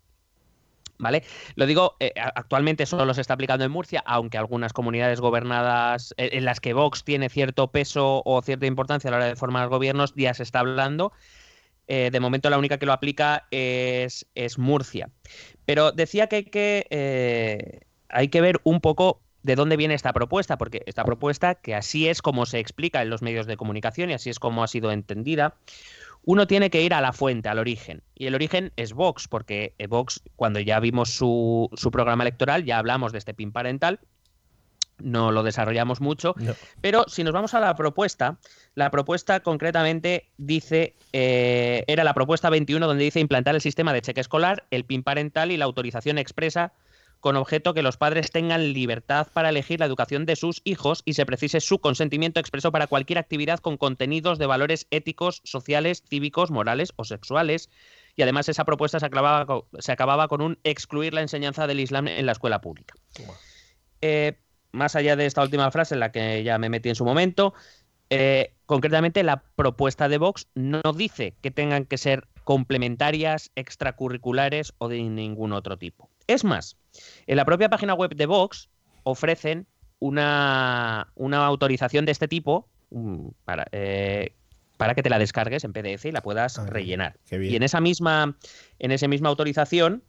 ¿Vale? 0.99 1.25
Lo 1.57 1.67
digo, 1.67 1.97
eh, 1.99 2.13
actualmente 2.17 2.87
solo 2.87 3.13
se 3.13 3.21
está 3.21 3.35
aplicando 3.35 3.65
en 3.65 3.73
Murcia, 3.73 4.05
aunque 4.07 4.39
algunas 4.39 4.73
comunidades 4.73 5.21
gobernadas 5.21 6.15
eh, 6.17 6.31
en 6.35 6.45
las 6.45 6.61
que 6.61 6.75
Vox 6.75 7.03
tiene 7.03 7.29
cierto 7.29 7.73
peso 7.73 8.23
o 8.25 8.41
cierta 8.41 8.67
importancia 8.67 9.09
a 9.09 9.11
la 9.11 9.17
hora 9.17 9.27
de 9.27 9.35
formar 9.35 9.69
gobiernos, 9.69 10.15
ya 10.15 10.33
se 10.33 10.45
está 10.45 10.61
hablando. 10.61 11.11
De 11.89 12.19
momento 12.21 12.49
la 12.51 12.59
única 12.59 12.79
que 12.79 12.87
lo 12.87 12.93
aplica 12.93 13.49
es, 13.51 14.27
es 14.37 14.59
Murcia. 14.59 15.11
Pero 15.67 15.91
decía 15.91 16.29
que 16.29 16.45
que, 16.45 17.83
hay 18.09 18.29
que 18.29 18.41
ver 18.41 18.61
un 18.63 18.81
poco 18.81 19.24
de 19.44 19.55
dónde 19.56 19.77
viene 19.77 19.94
esta 19.94 20.13
propuesta, 20.13 20.58
porque 20.58 20.82
esta 20.86 21.05
propuesta, 21.05 21.55
que 21.55 21.74
así 21.74 22.08
es 22.08 22.22
como 22.22 22.46
se 22.46 22.58
explica 22.58 23.03
en 23.03 23.10
los 23.10 23.22
medios 23.22 23.46
de 23.46 23.56
comunicación 23.58 24.10
y 24.10 24.15
así 24.15 24.31
es 24.31 24.41
como 24.41 24.65
ha 24.65 24.69
sido 24.69 24.91
entendida, 24.91 25.55
uno 26.24 26.46
tiene 26.46 26.70
que 26.70 26.82
ir 26.82 26.94
a 26.94 27.03
la 27.03 27.13
fuente, 27.13 27.51
al 27.51 27.58
origen. 27.58 28.03
Y 28.15 28.27
el 28.27 28.34
origen 28.34 28.72
es 28.77 28.94
Vox, 28.94 29.29
porque 29.29 29.74
eh, 29.79 29.86
Vox, 29.86 30.22
cuando 30.36 30.60
ya 30.60 30.81
vimos 30.81 31.10
su, 31.10 31.69
su 31.74 31.91
programa 31.91 32.24
electoral, 32.24 32.65
ya 32.65 32.79
hablamos 32.79 33.13
de 33.13 33.19
este 33.19 33.34
PIN 33.34 33.53
parental, 33.53 34.01
no 34.98 35.31
lo 35.31 35.43
desarrollamos 35.43 36.01
mucho, 36.01 36.34
No. 36.39 36.55
pero 36.81 37.05
si 37.08 37.22
nos 37.22 37.34
vamos 37.34 37.53
a 37.53 37.60
la 37.60 37.77
propuesta, 37.77 38.39
la 38.74 38.91
propuesta 38.91 39.41
concretamente 39.41 40.31
dice, 40.39 40.94
eh, 41.13 41.84
era 41.86 42.03
la 42.05 42.15
propuesta 42.15 42.48
21 42.48 42.86
donde 42.86 43.05
dice 43.05 43.20
implantar 43.20 43.55
el 43.55 43.60
sistema 43.60 43.93
de 43.93 44.01
cheque 44.01 44.22
escolar, 44.22 44.65
el 44.70 44.84
PIN 44.84 45.03
parental 45.03 45.51
y 45.53 45.58
la 45.58 45.67
autorización 45.67 46.17
expresa 46.17 46.72
con 47.25 47.37
objeto 47.37 47.73
que 47.73 47.81
los 47.81 47.97
padres 47.97 48.31
tengan 48.31 48.75
libertad 48.75 49.29
para 49.33 49.49
elegir 49.49 49.81
la 49.81 49.87
educación 49.87 50.27
de 50.27 50.37
sus 50.37 50.61
hijos 50.63 51.01
y 51.07 51.15
se 51.15 51.25
precise 51.25 51.61
su 51.61 51.79
consentimiento 51.79 52.39
expreso 52.39 52.71
para 52.71 52.87
cualquier 52.87 53.19
actividad 53.19 53.61
con 53.61 53.79
contenidos 53.79 54.39
de 54.39 54.45
valores 54.45 54.87
éticos, 54.91 55.41
sociales, 55.43 56.03
cívicos, 56.07 56.51
morales 56.51 56.93
o 56.97 57.05
sexuales. 57.05 57.71
Y 58.15 58.21
además 58.21 58.51
esa 58.51 58.67
propuesta 58.67 59.01
se 59.01 59.07
acababa, 59.07 59.47
co- 59.47 59.67
se 59.79 59.91
acababa 59.91 60.29
con 60.29 60.43
un 60.43 60.59
excluir 60.65 61.15
la 61.15 61.23
enseñanza 61.23 61.67
del 61.67 61.81
Islam 61.81 62.09
en 62.09 62.27
la 62.27 62.33
escuela 62.33 62.61
pública. 62.61 62.93
Eh, 64.03 64.37
más 64.73 64.95
allá 64.95 65.17
de 65.17 65.25
esta 65.25 65.41
última 65.43 65.71
frase 65.71 65.95
en 65.95 66.01
la 66.01 66.13
que 66.13 66.45
ya 66.45 66.59
me 66.59 66.69
metí 66.69 66.91
en 66.91 66.95
su 66.95 67.07
momento, 67.07 67.55
eh, 68.11 68.53
concretamente 68.67 69.23
la 69.23 69.45
propuesta 69.57 70.11
de 70.11 70.19
Vox 70.19 70.49
no 70.55 70.83
dice 70.95 71.37
que 71.41 71.51
tengan 71.51 71.87
que 71.87 71.97
ser 71.97 72.29
complementarias, 72.45 73.51
extracurriculares 73.57 74.75
o 74.77 74.89
de 74.91 75.03
ningún 75.05 75.55
otro 75.55 75.79
tipo. 75.79 76.11
Es 76.27 76.45
más, 76.45 76.77
en 77.27 77.37
la 77.37 77.45
propia 77.45 77.69
página 77.69 77.95
web 77.95 78.15
de 78.15 78.27
Vox 78.27 78.69
ofrecen 79.03 79.67
una, 79.99 81.13
una 81.15 81.45
autorización 81.47 82.05
de 82.05 82.13
este 82.13 82.29
tipo 82.29 82.69
mm, 82.91 83.29
para, 83.45 83.67
eh, 83.73 84.35
para 84.77 84.95
que 84.95 85.03
te 85.03 85.11
la 85.11 85.19
descargues 85.19 85.65
en 85.65 85.73
PDF 85.73 86.07
y 86.07 86.13
la 86.13 86.23
puedas 86.23 86.59
Ah, 86.59 86.67
rellenar. 86.67 87.17
Y 87.31 87.57
en 87.57 87.63
esa 87.63 87.81
misma, 87.81 88.37
en 88.79 88.91
esa 88.91 89.09
misma 89.09 89.29
autorización 89.29 90.03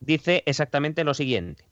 dice 0.00 0.42
exactamente 0.46 1.04
lo 1.04 1.14
siguiente. 1.14 1.64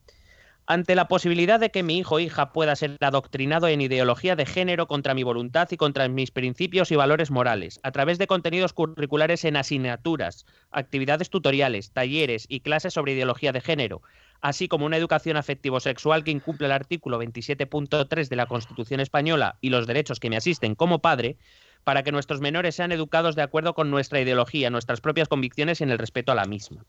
Ante 0.66 0.94
la 0.94 1.08
posibilidad 1.08 1.60
de 1.60 1.70
que 1.70 1.82
mi 1.82 1.98
hijo 1.98 2.14
o 2.14 2.20
hija 2.20 2.50
pueda 2.54 2.74
ser 2.74 2.96
adoctrinado 3.02 3.68
en 3.68 3.82
ideología 3.82 4.34
de 4.34 4.46
género 4.46 4.86
contra 4.86 5.12
mi 5.12 5.22
voluntad 5.22 5.68
y 5.70 5.76
contra 5.76 6.08
mis 6.08 6.30
principios 6.30 6.90
y 6.90 6.96
valores 6.96 7.30
morales, 7.30 7.80
a 7.82 7.92
través 7.92 8.16
de 8.16 8.26
contenidos 8.26 8.72
curriculares 8.72 9.44
en 9.44 9.58
asignaturas, 9.58 10.46
actividades 10.70 11.28
tutoriales, 11.28 11.92
talleres 11.92 12.46
y 12.48 12.60
clases 12.60 12.94
sobre 12.94 13.12
ideología 13.12 13.52
de 13.52 13.60
género, 13.60 14.00
así 14.40 14.66
como 14.66 14.86
una 14.86 14.96
educación 14.96 15.36
afectivo-sexual 15.36 16.24
que 16.24 16.30
incumple 16.30 16.64
el 16.64 16.72
artículo 16.72 17.22
27.3 17.22 18.28
de 18.28 18.36
la 18.36 18.46
Constitución 18.46 19.00
española 19.00 19.58
y 19.60 19.68
los 19.68 19.86
derechos 19.86 20.18
que 20.18 20.30
me 20.30 20.38
asisten 20.38 20.76
como 20.76 21.00
padre, 21.00 21.36
para 21.84 22.02
que 22.04 22.12
nuestros 22.12 22.40
menores 22.40 22.74
sean 22.74 22.90
educados 22.90 23.36
de 23.36 23.42
acuerdo 23.42 23.74
con 23.74 23.90
nuestra 23.90 24.18
ideología, 24.18 24.70
nuestras 24.70 25.02
propias 25.02 25.28
convicciones 25.28 25.82
y 25.82 25.84
en 25.84 25.90
el 25.90 25.98
respeto 25.98 26.32
a 26.32 26.34
la 26.34 26.46
misma. 26.46 26.86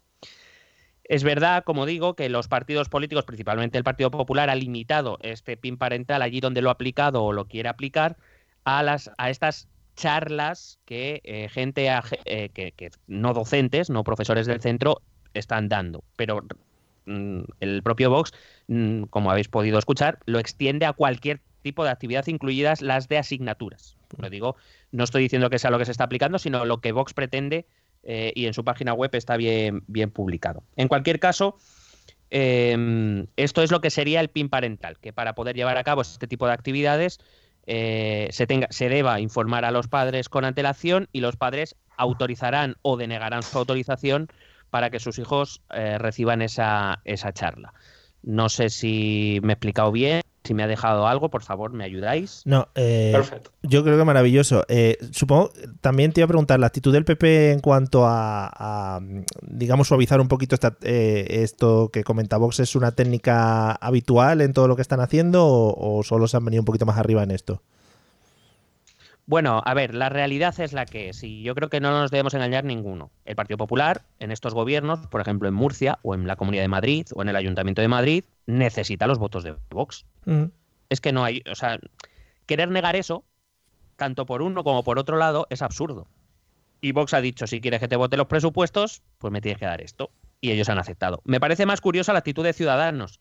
Es 1.07 1.23
verdad, 1.23 1.63
como 1.63 1.85
digo, 1.85 2.15
que 2.15 2.29
los 2.29 2.47
partidos 2.47 2.89
políticos, 2.89 3.25
principalmente 3.25 3.77
el 3.77 3.83
Partido 3.83 4.09
Popular, 4.09 4.49
ha 4.49 4.55
limitado 4.55 5.19
este 5.21 5.55
PIN 5.55 5.77
parental 5.77 6.21
allí 6.21 6.39
donde 6.39 6.61
lo 6.61 6.69
ha 6.69 6.73
aplicado 6.73 7.23
o 7.23 7.31
lo 7.31 7.45
quiere 7.45 7.69
aplicar 7.69 8.17
a, 8.63 8.81
las, 8.81 9.11
a 9.17 9.29
estas 9.29 9.67
charlas 9.95 10.79
que 10.85 11.21
eh, 11.23 11.47
gente 11.49 11.89
eh, 12.25 12.49
que, 12.49 12.91
no 13.07 13.33
docentes, 13.33 13.89
no 13.89 14.03
profesores 14.03 14.47
del 14.47 14.61
centro, 14.61 15.01
están 15.35 15.69
dando. 15.69 16.03
Pero 16.15 16.43
mm, 17.05 17.41
el 17.59 17.83
propio 17.83 18.09
Vox, 18.09 18.33
mm, 18.67 19.03
como 19.03 19.29
habéis 19.29 19.47
podido 19.47 19.77
escuchar, 19.77 20.17
lo 20.25 20.39
extiende 20.39 20.87
a 20.87 20.93
cualquier 20.93 21.39
tipo 21.61 21.83
de 21.83 21.91
actividad, 21.91 22.25
incluidas 22.27 22.81
las 22.81 23.07
de 23.09 23.19
asignaturas. 23.19 23.95
Lo 24.17 24.29
digo, 24.29 24.55
no 24.91 25.03
estoy 25.03 25.23
diciendo 25.23 25.49
que 25.51 25.59
sea 25.59 25.71
lo 25.71 25.77
que 25.77 25.85
se 25.85 25.91
está 25.91 26.05
aplicando, 26.05 26.39
sino 26.39 26.65
lo 26.65 26.79
que 26.79 26.91
Vox 26.91 27.13
pretende 27.13 27.65
eh, 28.05 28.31
y 28.35 28.45
en 28.45 28.53
su 28.53 28.63
página 28.63 28.93
web 28.93 29.09
está 29.13 29.35
bien, 29.35 29.83
bien 29.87 30.11
publicado. 30.11 30.63
En 30.75 30.87
cualquier 30.87 31.19
caso, 31.19 31.57
em, 32.29 33.25
esto 33.35 33.63
es 33.63 33.71
lo 33.71 33.81
que 33.81 33.89
sería 33.89 34.21
el 34.21 34.29
PIN 34.29 34.49
parental, 34.49 34.97
que 34.99 35.11
para 35.11 35.33
poder 35.35 35.55
llevar 35.55 35.77
a 35.77 35.83
cabo 35.83 36.01
este 36.01 36.27
tipo 36.27 36.45
de 36.45 36.53
actividades 36.53 37.19
eh, 37.65 38.27
se, 38.31 38.45
tenga, 38.45 38.67
se 38.69 38.89
deba 38.89 39.19
informar 39.19 39.65
a 39.65 39.71
los 39.71 39.87
padres 39.87 40.29
con 40.29 40.45
antelación 40.45 41.09
y 41.11 41.21
los 41.21 41.35
padres 41.35 41.75
autorizarán 41.97 42.75
o 42.83 42.95
denegarán 42.95 43.41
su 43.41 43.57
autorización 43.57 44.27
para 44.69 44.91
que 44.91 44.99
sus 44.99 45.17
hijos 45.17 45.61
eh, 45.73 45.97
reciban 45.97 46.41
esa, 46.41 47.01
esa 47.05 47.33
charla. 47.33 47.73
No 48.21 48.49
sé 48.49 48.69
si 48.69 49.39
me 49.41 49.53
he 49.53 49.55
explicado 49.55 49.91
bien. 49.91 50.21
Si 50.45 50.53
me 50.53 50.63
ha 50.63 50.67
dejado 50.67 51.07
algo, 51.07 51.29
por 51.29 51.41
favor, 51.41 51.73
me 51.73 51.83
ayudáis. 51.83 52.43
No, 52.45 52.67
eh, 52.75 53.11
Perfecto. 53.13 53.51
yo 53.63 53.83
creo 53.83 53.97
que 53.97 54.05
maravilloso. 54.05 54.63
Eh, 54.67 54.97
supongo, 55.11 55.51
también 55.81 56.13
te 56.13 56.21
iba 56.21 56.25
a 56.25 56.27
preguntar, 56.27 56.59
la 56.59 56.67
actitud 56.67 56.93
del 56.93 57.03
PP 57.03 57.51
en 57.51 57.59
cuanto 57.59 58.03
a, 58.05 59.01
digamos, 59.41 59.87
suavizar 59.87 60.21
un 60.21 60.27
poquito 60.27 60.55
eh, 60.81 61.25
esto 61.29 61.89
que 61.91 62.03
comenta 62.03 62.37
Vox, 62.37 62.59
¿es 62.59 62.75
una 62.75 62.91
técnica 62.91 63.71
habitual 63.71 64.41
en 64.41 64.53
todo 64.53 64.67
lo 64.67 64.75
que 64.75 64.83
están 64.83 64.99
haciendo 64.99 65.45
o, 65.45 65.97
o 65.97 66.03
solo 66.03 66.27
se 66.27 66.37
han 66.37 66.45
venido 66.45 66.61
un 66.61 66.65
poquito 66.65 66.85
más 66.85 66.97
arriba 66.97 67.23
en 67.23 67.31
esto? 67.31 67.61
Bueno, 69.27 69.61
a 69.65 69.73
ver, 69.73 69.95
la 69.95 70.09
realidad 70.09 70.59
es 70.59 70.71
la 70.71 70.85
que 70.85 71.09
es, 71.09 71.23
y 71.23 71.41
yo 71.41 71.55
creo 71.55 71.69
que 71.69 71.79
no 71.79 71.89
nos 71.89 72.11
debemos 72.11 72.35
engañar 72.35 72.63
ninguno. 72.63 73.11
El 73.25 73.35
Partido 73.35 73.57
Popular, 73.57 74.03
en 74.19 74.31
estos 74.31 74.53
gobiernos, 74.53 75.07
por 75.07 75.19
ejemplo 75.19 75.47
en 75.47 75.55
Murcia, 75.55 75.97
o 76.03 76.13
en 76.13 76.27
la 76.27 76.35
Comunidad 76.35 76.61
de 76.61 76.67
Madrid, 76.67 77.07
o 77.15 77.23
en 77.23 77.29
el 77.29 77.35
Ayuntamiento 77.35 77.81
de 77.81 77.87
Madrid, 77.87 78.23
necesita 78.45 79.07
los 79.07 79.17
votos 79.17 79.43
de 79.43 79.55
Vox. 79.71 80.05
Mm. 80.25 80.45
Es 80.89 81.01
que 81.01 81.11
no 81.11 81.23
hay, 81.23 81.41
o 81.51 81.55
sea, 81.55 81.79
querer 82.45 82.69
negar 82.69 82.95
eso, 82.95 83.23
tanto 83.95 84.27
por 84.27 84.43
uno 84.43 84.63
como 84.63 84.83
por 84.83 84.99
otro 84.99 85.17
lado, 85.17 85.47
es 85.49 85.63
absurdo. 85.63 86.07
Y 86.79 86.91
Vox 86.91 87.15
ha 87.15 87.21
dicho, 87.21 87.47
si 87.47 87.61
quieres 87.61 87.79
que 87.79 87.87
te 87.87 87.95
vote 87.95 88.17
los 88.17 88.27
presupuestos, 88.27 89.01
pues 89.17 89.33
me 89.33 89.41
tienes 89.41 89.57
que 89.57 89.65
dar 89.65 89.81
esto. 89.81 90.11
Y 90.39 90.51
ellos 90.51 90.69
han 90.69 90.77
aceptado. 90.77 91.21
Me 91.25 91.39
parece 91.39 91.65
más 91.65 91.81
curiosa 91.81 92.13
la 92.13 92.19
actitud 92.19 92.43
de 92.43 92.53
Ciudadanos, 92.53 93.19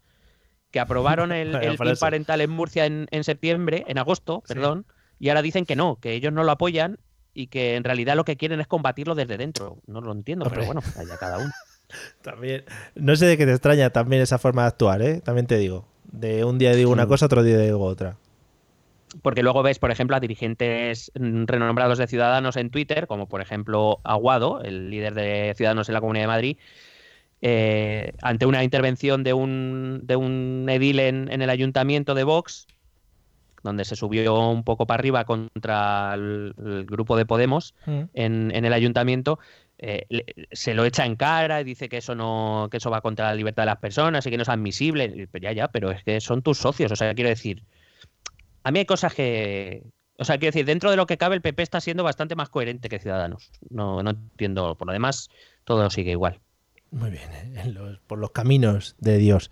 que 0.71 0.81
aprobaron 0.81 1.33
el, 1.33 1.55
el 1.63 1.79
parental 1.99 2.43
en 2.43 2.51
Murcia 2.51 2.85
en, 2.85 3.07
en, 3.11 3.25
septiembre, 3.25 3.85
en 3.89 3.97
agosto, 3.97 4.43
perdón 4.47 4.85
y 5.19 5.29
ahora 5.29 5.43
dicen 5.43 5.65
que 5.67 5.77
no, 5.77 5.97
que 6.01 6.13
ellos 6.13 6.33
no 6.33 6.45
lo 6.45 6.53
apoyan 6.53 6.99
y 7.35 7.49
que 7.49 7.75
en 7.77 7.85
realidad 7.85 8.15
lo 8.15 8.25
que 8.25 8.37
quieren 8.37 8.61
es 8.61 8.67
combatirlo 8.67 9.15
desde 9.15 9.37
dentro. 9.37 9.79
No 9.87 10.01
lo 10.01 10.13
entiendo, 10.13 10.47
pero 10.49 10.65
bueno, 10.65 10.81
allá 10.97 11.17
cada 11.21 11.39
uno. 11.39 11.51
También, 12.23 12.65
no 12.95 13.15
sé 13.17 13.27
de 13.27 13.37
qué 13.37 13.47
te 13.47 13.53
extraña 13.53 13.91
también 13.91 14.23
esa 14.23 14.39
forma 14.39 14.63
de 14.63 14.69
actuar, 14.69 15.03
¿eh? 15.03 15.21
También 15.21 15.47
te 15.47 15.59
digo. 15.59 15.87
De 16.05 16.45
un 16.45 16.59
día 16.59 16.73
digo 16.75 16.93
una 16.93 17.07
cosa, 17.07 17.27
otro 17.27 17.43
día 17.43 17.59
digo 17.59 17.85
otra. 17.85 18.17
Porque 19.23 19.43
luego 19.43 19.63
ves, 19.63 19.79
por 19.79 19.91
ejemplo, 19.91 20.17
a 20.17 20.21
dirigentes 20.21 21.13
renombrados 21.15 21.99
de 21.99 22.07
Ciudadanos 22.07 22.57
en 22.57 22.71
Twitter, 22.71 23.07
como 23.07 23.29
por 23.29 23.41
ejemplo 23.41 24.01
Aguado, 24.03 24.61
el 24.63 24.91
líder 24.91 25.15
de 25.15 25.55
Ciudadanos 25.57 25.89
en 25.89 25.95
la 25.95 26.01
Comunidad 26.01 26.25
de 26.25 26.29
Madrid, 26.29 26.57
eh, 27.41 28.13
ante 28.23 28.47
una 28.47 28.65
intervención 28.65 29.23
de 29.23 29.33
un, 29.33 30.01
de 30.05 30.17
un 30.17 30.67
edil 30.69 30.99
en, 30.99 31.31
en, 31.31 31.43
el 31.43 31.51
ayuntamiento 31.51 32.15
de 32.15 32.25
Vox, 32.25 32.67
donde 33.65 33.85
se 33.85 33.97
subió 33.97 34.49
un 34.51 34.63
poco 34.63 34.87
para 34.87 35.01
arriba 35.01 35.25
contra 35.25 36.15
el, 36.15 36.55
grupo 36.87 37.17
de 37.17 37.27
Podemos 37.27 37.75
mm. 37.87 38.03
en, 38.13 38.65
el 38.65 38.73
ayuntamiento, 38.73 39.41
eh, 39.79 40.07
se 40.53 40.75
lo 40.75 40.85
echa 40.85 41.07
en 41.07 41.17
cara 41.17 41.61
y 41.61 41.65
dice 41.65 41.89
que 41.89 41.97
eso 41.97 42.15
no 42.15 42.69
que 42.71 42.77
eso 42.77 42.91
va 42.91 43.01
contra 43.01 43.31
la 43.31 43.35
libertad 43.35 43.63
de 43.63 43.67
las 43.67 43.79
personas 43.79 44.25
y 44.27 44.31
que 44.31 44.37
no 44.37 44.43
es 44.43 44.49
admisible. 44.49 45.29
Ya, 45.41 45.53
ya, 45.53 45.69
pero 45.69 45.91
es 45.91 46.05
que 46.05 46.21
son 46.21 46.43
tus 46.43 46.59
socios. 46.59 46.93
O 46.93 46.97
sea, 46.97 47.15
quiero 47.15 47.31
decir, 47.31 47.65
a 48.63 48.71
mí 48.71 48.79
hay 48.79 48.87
cosas 48.87 49.15
que... 49.15 49.83
O 50.17 50.25
sea, 50.25 50.39
quiero 50.39 50.53
decir, 50.53 50.65
dentro 50.65 50.91
de 50.91 50.97
lo 50.97 51.07
que 51.07 51.17
cabe, 51.17 51.35
el 51.35 51.43
PP 51.43 51.61
está 51.63 51.81
siendo 51.81 52.05
bastante 52.05 52.37
más 52.37 52.49
coherente 52.49 52.89
que 52.89 53.01
Ciudadanos. 53.01 53.51
No, 53.69 54.03
no 54.03 54.11
entiendo. 54.11 54.77
Por 54.77 54.87
lo 54.87 54.93
demás, 54.93 55.29
todo 55.65 55.91
sigue 55.91 56.13
igual. 56.13 56.41
Muy 56.93 57.11
bien, 57.11 57.29
¿eh? 57.33 57.99
por 58.07 58.21
los 58.21 58.31
caminos 58.31 58.95
de 59.01 59.19
Dios. 59.19 59.51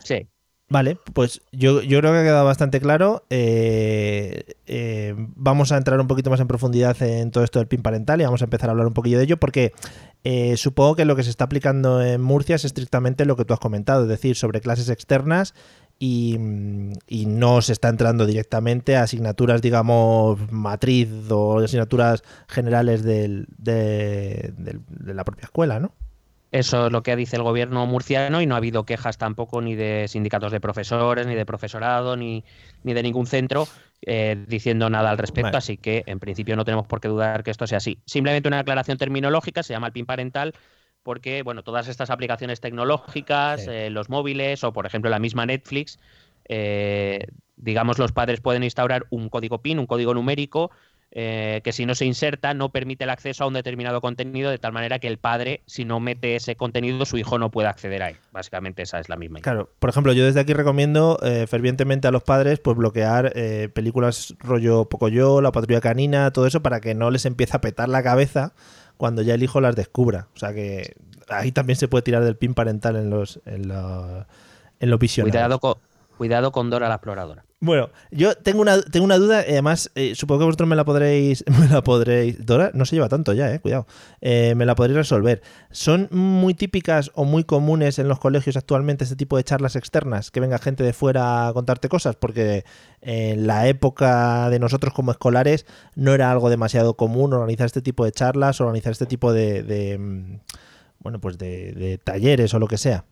Sí. 0.00 0.28
Vale, 0.72 0.96
pues 1.12 1.42
yo, 1.52 1.82
yo, 1.82 1.98
creo 1.98 2.12
que 2.12 2.20
ha 2.20 2.22
quedado 2.22 2.46
bastante 2.46 2.80
claro. 2.80 3.26
Eh, 3.28 4.54
eh, 4.66 5.14
vamos 5.36 5.70
a 5.70 5.76
entrar 5.76 6.00
un 6.00 6.06
poquito 6.06 6.30
más 6.30 6.40
en 6.40 6.48
profundidad 6.48 7.00
en 7.02 7.30
todo 7.30 7.44
esto 7.44 7.58
del 7.58 7.68
PIN 7.68 7.82
parental 7.82 8.22
y 8.22 8.24
vamos 8.24 8.40
a 8.40 8.44
empezar 8.44 8.70
a 8.70 8.72
hablar 8.72 8.86
un 8.86 8.94
poquillo 8.94 9.18
de 9.18 9.24
ello 9.24 9.36
porque 9.36 9.74
eh, 10.24 10.56
supongo 10.56 10.96
que 10.96 11.04
lo 11.04 11.14
que 11.14 11.24
se 11.24 11.28
está 11.28 11.44
aplicando 11.44 12.00
en 12.00 12.22
Murcia 12.22 12.56
es 12.56 12.64
estrictamente 12.64 13.26
lo 13.26 13.36
que 13.36 13.44
tú 13.44 13.52
has 13.52 13.60
comentado, 13.60 14.04
es 14.04 14.08
decir, 14.08 14.34
sobre 14.34 14.62
clases 14.62 14.88
externas 14.88 15.52
y, 15.98 16.38
no 16.38 17.60
se 17.60 17.74
está 17.74 17.90
entrando 17.90 18.24
directamente 18.24 18.96
a 18.96 19.02
asignaturas, 19.02 19.60
digamos, 19.60 20.50
matriz 20.50 21.10
o 21.28 21.58
asignaturas 21.58 22.22
generales 22.48 23.02
de 23.02 23.46
la 25.04 25.24
propia 25.24 25.44
escuela, 25.44 25.80
¿no? 25.80 25.92
Eso 26.52 26.86
es 26.86 26.92
lo 26.92 27.02
que 27.02 27.16
dice 27.16 27.36
el 27.36 27.42
gobierno 27.42 27.86
murciano 27.86 28.42
y 28.42 28.46
no 28.46 28.54
ha 28.54 28.58
habido 28.58 28.84
quejas 28.84 29.16
tampoco 29.16 29.62
ni 29.62 29.74
de 29.74 30.06
sindicatos 30.06 30.52
de 30.52 30.60
profesores, 30.60 31.26
ni 31.26 31.34
de 31.34 31.46
profesorado, 31.46 32.14
ni, 32.14 32.44
ni 32.84 32.92
de 32.92 33.02
ningún 33.02 33.26
centro 33.26 33.66
eh, 34.02 34.36
diciendo 34.46 34.90
nada 34.90 35.10
al 35.10 35.16
respecto. 35.16 35.56
Así 35.56 35.78
que 35.78 36.04
en 36.06 36.20
principio 36.20 36.54
no 36.54 36.66
tenemos 36.66 36.86
por 36.86 37.00
qué 37.00 37.08
dudar 37.08 37.42
que 37.42 37.50
esto 37.50 37.66
sea 37.66 37.78
así. 37.78 37.98
Simplemente 38.04 38.48
una 38.48 38.58
aclaración 38.58 38.98
terminológica, 38.98 39.62
se 39.62 39.72
llama 39.72 39.86
el 39.86 39.94
PIN 39.94 40.04
parental 40.04 40.54
porque 41.02 41.42
bueno, 41.42 41.62
todas 41.62 41.88
estas 41.88 42.10
aplicaciones 42.10 42.60
tecnológicas, 42.60 43.66
eh, 43.66 43.90
los 43.90 44.08
móviles 44.08 44.62
o 44.62 44.72
por 44.72 44.86
ejemplo 44.86 45.10
la 45.10 45.18
misma 45.18 45.46
Netflix, 45.46 45.98
eh, 46.48 47.26
digamos 47.56 47.98
los 47.98 48.12
padres 48.12 48.40
pueden 48.40 48.62
instaurar 48.62 49.06
un 49.10 49.28
código 49.28 49.62
PIN, 49.62 49.78
un 49.78 49.86
código 49.86 50.14
numérico 50.14 50.70
eh, 51.14 51.60
que 51.62 51.72
si 51.72 51.84
no 51.84 51.94
se 51.94 52.06
inserta 52.06 52.54
no 52.54 52.70
permite 52.70 53.04
el 53.04 53.10
acceso 53.10 53.44
a 53.44 53.46
un 53.46 53.52
determinado 53.52 54.00
contenido 54.00 54.50
de 54.50 54.56
tal 54.56 54.72
manera 54.72 54.98
que 54.98 55.08
el 55.08 55.18
padre, 55.18 55.60
si 55.66 55.84
no 55.84 56.00
mete 56.00 56.36
ese 56.36 56.56
contenido, 56.56 57.04
su 57.04 57.18
hijo 57.18 57.38
no 57.38 57.50
puede 57.50 57.68
acceder 57.68 58.02
a 58.02 58.08
él. 58.08 58.16
Básicamente 58.32 58.80
esa 58.80 58.98
es 58.98 59.10
la 59.10 59.16
misma 59.16 59.38
idea. 59.38 59.42
Claro, 59.42 59.70
por 59.78 59.90
ejemplo, 59.90 60.14
yo 60.14 60.24
desde 60.24 60.40
aquí 60.40 60.54
recomiendo 60.54 61.18
eh, 61.22 61.46
fervientemente 61.46 62.08
a 62.08 62.12
los 62.12 62.22
padres 62.22 62.60
pues 62.60 62.78
bloquear 62.78 63.32
eh, 63.34 63.68
películas 63.74 64.34
rollo 64.40 64.86
Pocoyo, 64.86 65.42
La 65.42 65.52
Patrulla 65.52 65.82
Canina, 65.82 66.30
todo 66.30 66.46
eso 66.46 66.62
para 66.62 66.80
que 66.80 66.94
no 66.94 67.10
les 67.10 67.26
empiece 67.26 67.54
a 67.54 67.60
petar 67.60 67.90
la 67.90 68.02
cabeza 68.02 68.54
cuando 68.96 69.20
ya 69.20 69.34
el 69.34 69.42
hijo 69.42 69.60
las 69.60 69.76
descubra. 69.76 70.28
O 70.34 70.38
sea 70.38 70.54
que 70.54 70.94
ahí 71.28 71.52
también 71.52 71.76
se 71.76 71.88
puede 71.88 72.02
tirar 72.02 72.24
del 72.24 72.36
pin 72.36 72.54
parental 72.54 72.96
en 72.96 73.10
los 73.10 73.38
en, 73.44 73.70
en 73.70 74.90
los 74.90 74.98
visionarios. 74.98 75.32
Cuidado 75.32 75.58
con, 75.58 75.74
cuidado 76.22 76.52
con 76.52 76.70
Dora 76.70 76.88
la 76.88 76.94
exploradora. 76.94 77.44
Bueno, 77.58 77.90
yo 78.12 78.36
tengo 78.36 78.60
una, 78.60 78.80
tengo 78.80 79.04
una 79.04 79.18
duda, 79.18 79.40
además, 79.40 79.90
eh, 79.96 80.14
supongo 80.14 80.38
que 80.38 80.44
vosotros 80.44 80.68
me 80.68 80.76
la 80.76 80.84
podréis. 80.84 81.44
Me 81.58 81.66
la 81.66 81.82
podréis. 81.82 82.46
Dora 82.46 82.70
no 82.74 82.84
se 82.84 82.94
lleva 82.94 83.08
tanto 83.08 83.32
ya, 83.32 83.52
eh, 83.52 83.58
cuidado. 83.58 83.88
Eh, 84.20 84.54
me 84.54 84.64
la 84.64 84.76
podréis 84.76 84.98
resolver. 84.98 85.42
¿Son 85.72 86.06
muy 86.12 86.54
típicas 86.54 87.10
o 87.14 87.24
muy 87.24 87.42
comunes 87.42 87.98
en 87.98 88.06
los 88.06 88.20
colegios 88.20 88.56
actualmente 88.56 89.02
este 89.02 89.16
tipo 89.16 89.36
de 89.36 89.42
charlas 89.42 89.74
externas? 89.74 90.30
Que 90.30 90.38
venga 90.38 90.58
gente 90.58 90.84
de 90.84 90.92
fuera 90.92 91.48
a 91.48 91.52
contarte 91.52 91.88
cosas, 91.88 92.14
porque 92.14 92.64
en 93.00 93.48
la 93.48 93.66
época 93.66 94.48
de 94.48 94.60
nosotros 94.60 94.94
como 94.94 95.10
escolares 95.10 95.66
no 95.96 96.14
era 96.14 96.30
algo 96.30 96.50
demasiado 96.50 96.94
común 96.96 97.32
organizar 97.32 97.66
este 97.66 97.82
tipo 97.82 98.04
de 98.04 98.12
charlas, 98.12 98.60
organizar 98.60 98.92
este 98.92 99.06
tipo 99.06 99.32
de. 99.32 99.98
Mm, 99.98 100.36
bueno, 101.00 101.20
pues 101.20 101.36
de 101.36 101.98
talleres 102.04 102.54
o 102.54 102.60
lo 102.60 102.68
que 102.68 102.78
sea. 102.78 103.06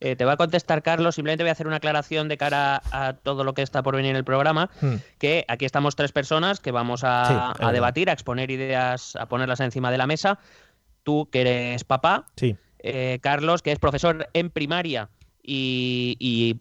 Eh, 0.00 0.14
te 0.14 0.24
va 0.24 0.32
a 0.32 0.36
contestar 0.36 0.82
Carlos, 0.82 1.16
simplemente 1.16 1.42
voy 1.42 1.48
a 1.48 1.52
hacer 1.52 1.66
una 1.66 1.76
aclaración 1.76 2.28
de 2.28 2.36
cara 2.36 2.82
a 2.92 3.14
todo 3.14 3.42
lo 3.42 3.54
que 3.54 3.62
está 3.62 3.82
por 3.82 3.96
venir 3.96 4.12
en 4.12 4.16
el 4.16 4.24
programa, 4.24 4.70
hmm. 4.80 4.94
que 5.18 5.44
aquí 5.48 5.64
estamos 5.64 5.96
tres 5.96 6.12
personas 6.12 6.60
que 6.60 6.70
vamos 6.70 7.02
a, 7.04 7.54
debatir, 7.72 8.08
a 8.08 8.12
exponer 8.12 8.50
ideas, 8.50 9.16
a 9.16 9.26
ponerlas 9.26 9.60
encima 9.60 9.90
de 9.90 9.98
la 9.98 10.06
mesa. 10.06 10.38
Tú 11.02 11.28
que 11.32 11.40
eres 11.40 11.84
papá, 11.84 12.26
sí. 12.36 12.56
Eh, 12.80 13.18
Carlos 13.22 13.62
que 13.62 13.72
es 13.72 13.78
profesor 13.78 14.28
en 14.34 14.50
primaria 14.50 15.08
y, 15.42 16.60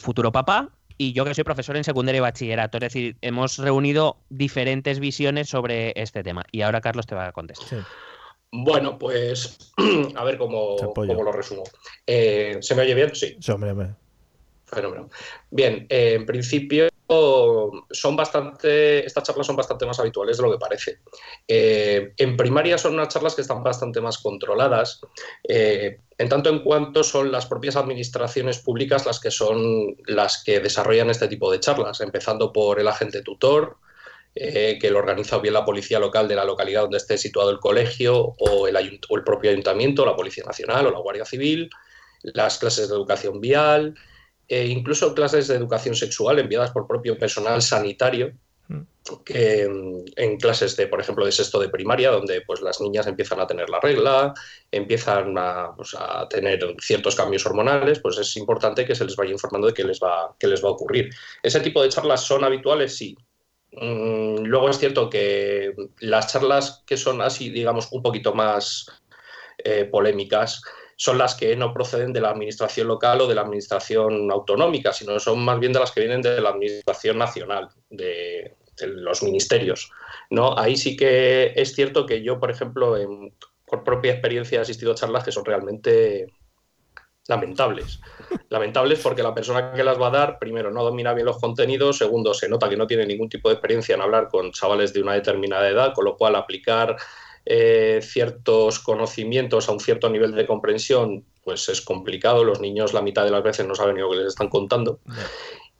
futuro 0.00 0.32
papá, 0.32 0.70
y 0.96 1.12
yo 1.12 1.24
que 1.24 1.34
soy 1.34 1.44
profesor 1.44 1.76
en 1.76 1.84
secundaria 1.84 2.18
y 2.18 2.20
bachillerato. 2.20 2.78
Es 2.78 2.82
decir, 2.82 3.16
hemos 3.20 3.58
reunido 3.58 4.18
diferentes 4.30 5.00
visiones 5.00 5.48
sobre 5.48 5.92
este 5.96 6.22
tema. 6.22 6.44
Y 6.52 6.62
ahora 6.62 6.80
Carlos 6.80 7.06
te 7.06 7.14
va 7.14 7.26
a 7.26 7.32
contestar. 7.32 7.84
Bueno, 8.52 8.98
pues 8.98 9.72
a 10.14 10.24
ver 10.24 10.36
cómo, 10.36 10.76
lo 10.94 11.32
resumo. 11.32 11.64
Eh, 12.06 12.58
¿Se 12.60 12.74
me 12.74 12.82
oye 12.82 12.94
bien? 12.94 13.14
Sí. 13.14 13.36
Sí, 13.40 13.50
hombre, 13.50 13.94
Fenómeno. 14.66 15.08
Bien, 15.50 15.86
eh, 15.88 16.14
en 16.14 16.26
principio 16.26 16.88
son 17.90 18.16
bastante, 18.16 19.04
estas 19.04 19.24
charlas 19.24 19.46
son 19.46 19.56
bastante 19.56 19.84
más 19.84 20.00
habituales 20.00 20.38
de 20.38 20.42
lo 20.44 20.52
que 20.52 20.58
parece. 20.58 21.00
Eh, 21.46 22.14
en 22.16 22.36
primaria 22.38 22.78
son 22.78 22.94
unas 22.94 23.08
charlas 23.08 23.34
que 23.34 23.42
están 23.42 23.62
bastante 23.62 24.00
más 24.00 24.16
controladas, 24.16 25.02
en 25.44 26.28
tanto 26.30 26.48
en 26.48 26.60
cuanto 26.60 27.04
son 27.04 27.30
las 27.30 27.44
propias 27.44 27.76
administraciones 27.76 28.60
públicas 28.60 29.04
las 29.04 29.20
que 29.20 29.30
son 29.30 29.94
las 30.06 30.42
que 30.42 30.60
desarrollan 30.60 31.10
este 31.10 31.28
tipo 31.28 31.52
de 31.52 31.60
charlas, 31.60 32.00
empezando 32.00 32.50
por 32.50 32.80
el 32.80 32.88
agente 32.88 33.20
tutor, 33.20 33.76
eh, 34.34 34.78
que 34.80 34.90
lo 34.90 34.98
organiza 34.98 35.38
bien 35.38 35.52
la 35.52 35.64
policía 35.64 35.98
local 35.98 36.26
de 36.26 36.36
la 36.36 36.44
localidad 36.46 36.82
donde 36.82 36.96
esté 36.96 37.18
situado 37.18 37.50
el 37.50 37.58
colegio 37.58 38.34
o 38.38 38.66
el, 38.66 38.76
el 38.76 39.24
propio 39.24 39.50
ayuntamiento, 39.50 40.06
la 40.06 40.16
Policía 40.16 40.44
Nacional 40.44 40.86
o 40.86 40.90
la 40.90 41.00
Guardia 41.00 41.26
Civil, 41.26 41.68
las 42.22 42.56
clases 42.56 42.88
de 42.88 42.94
educación 42.94 43.42
vial, 43.42 43.94
e 44.48 44.66
incluso 44.68 45.14
clases 45.14 45.48
de 45.48 45.56
educación 45.56 45.94
sexual 45.94 46.38
enviadas 46.38 46.70
por 46.70 46.86
propio 46.86 47.18
personal 47.18 47.60
sanitario, 47.60 48.32
mm. 48.68 48.80
que 49.22 49.62
en 50.16 50.36
clases 50.38 50.76
de, 50.76 50.86
por 50.86 51.00
ejemplo, 51.00 51.26
de 51.26 51.32
sexto 51.32 51.60
de 51.60 51.68
primaria, 51.68 52.10
donde 52.10 52.40
pues 52.40 52.62
las 52.62 52.80
niñas 52.80 53.06
empiezan 53.06 53.38
a 53.38 53.46
tener 53.46 53.68
la 53.68 53.80
regla, 53.80 54.32
empiezan 54.70 55.36
a, 55.36 55.74
pues, 55.76 55.94
a, 55.98 56.26
tener 56.28 56.74
ciertos 56.80 57.16
cambios 57.16 57.44
hormonales, 57.44 57.98
pues 57.98 58.16
es 58.16 58.34
importante 58.38 58.86
que 58.86 58.94
se 58.94 59.04
les 59.04 59.16
vaya 59.16 59.32
informando 59.32 59.68
de 59.68 59.74
qué 59.74 59.84
les 59.84 60.00
va, 60.00 60.34
qué 60.38 60.46
les 60.46 60.64
va 60.64 60.68
a 60.68 60.72
ocurrir. 60.72 61.10
Ese 61.42 61.60
tipo 61.60 61.82
de 61.82 61.90
charlas 61.90 62.24
son 62.24 62.44
habituales, 62.44 62.96
sí, 62.96 63.14
Mm, 63.72 64.44
luego 64.44 64.68
es 64.68 64.78
cierto 64.78 65.08
que 65.08 65.74
las 66.00 66.32
charlas 66.32 66.82
que 66.86 66.96
son 66.96 67.22
así, 67.22 67.50
digamos, 67.50 67.90
un 67.92 68.02
poquito 68.02 68.34
más 68.34 68.86
eh, 69.58 69.84
polémicas, 69.84 70.62
son 70.96 71.18
las 71.18 71.34
que 71.34 71.56
no 71.56 71.72
proceden 71.72 72.12
de 72.12 72.20
la 72.20 72.30
administración 72.30 72.86
local 72.86 73.22
o 73.22 73.26
de 73.26 73.34
la 73.34 73.40
administración 73.40 74.30
autonómica, 74.30 74.92
sino 74.92 75.18
son 75.18 75.44
más 75.44 75.58
bien 75.58 75.72
de 75.72 75.80
las 75.80 75.90
que 75.90 76.00
vienen 76.00 76.22
de 76.22 76.40
la 76.40 76.50
administración 76.50 77.18
nacional, 77.18 77.70
de, 77.90 78.54
los 78.86 79.22
ministerios. 79.22 79.90
¿no? 80.30 80.56
Ahí 80.58 80.76
sí 80.76 80.96
que 80.96 81.52
es 81.56 81.74
cierto 81.74 82.06
que 82.06 82.22
yo, 82.22 82.38
por 82.38 82.50
ejemplo, 82.50 82.96
por 83.66 83.84
propia 83.84 84.12
experiencia 84.12 84.58
he 84.58 84.62
asistido 84.62 84.92
a 84.92 84.94
charlas 84.94 85.24
que 85.24 85.32
son 85.32 85.44
realmente 85.44 86.32
lamentables. 87.28 88.00
Lamentables 88.48 89.00
porque 89.00 89.22
la 89.22 89.34
persona 89.34 89.72
que 89.72 89.84
las 89.84 90.00
va 90.00 90.08
a 90.08 90.10
dar, 90.10 90.38
primero, 90.38 90.70
no 90.70 90.84
domina 90.84 91.14
bien 91.14 91.26
los 91.26 91.38
contenidos, 91.38 91.98
segundo, 91.98 92.34
se 92.34 92.48
nota 92.48 92.68
que 92.68 92.76
no 92.76 92.86
tiene 92.86 93.06
ningún 93.06 93.28
tipo 93.28 93.48
de 93.48 93.54
experiencia 93.54 93.94
en 93.94 94.02
hablar 94.02 94.28
con 94.28 94.52
chavales 94.52 94.92
de 94.92 95.02
una 95.02 95.14
determinada 95.14 95.68
edad, 95.68 95.94
con 95.94 96.04
lo 96.04 96.16
cual 96.16 96.34
aplicar 96.36 96.96
eh, 97.44 98.00
ciertos 98.02 98.78
conocimientos 98.78 99.68
a 99.68 99.72
un 99.72 99.80
cierto 99.80 100.08
nivel 100.08 100.32
de 100.34 100.46
comprensión, 100.46 101.24
pues 101.44 101.68
es 101.68 101.80
complicado. 101.80 102.44
Los 102.44 102.60
niños 102.60 102.92
la 102.92 103.02
mitad 103.02 103.24
de 103.24 103.30
las 103.30 103.42
veces 103.42 103.66
no 103.66 103.74
saben 103.74 103.96
ni 103.96 104.00
lo 104.00 104.10
que 104.10 104.18
les 104.18 104.28
están 104.28 104.48
contando. 104.48 105.00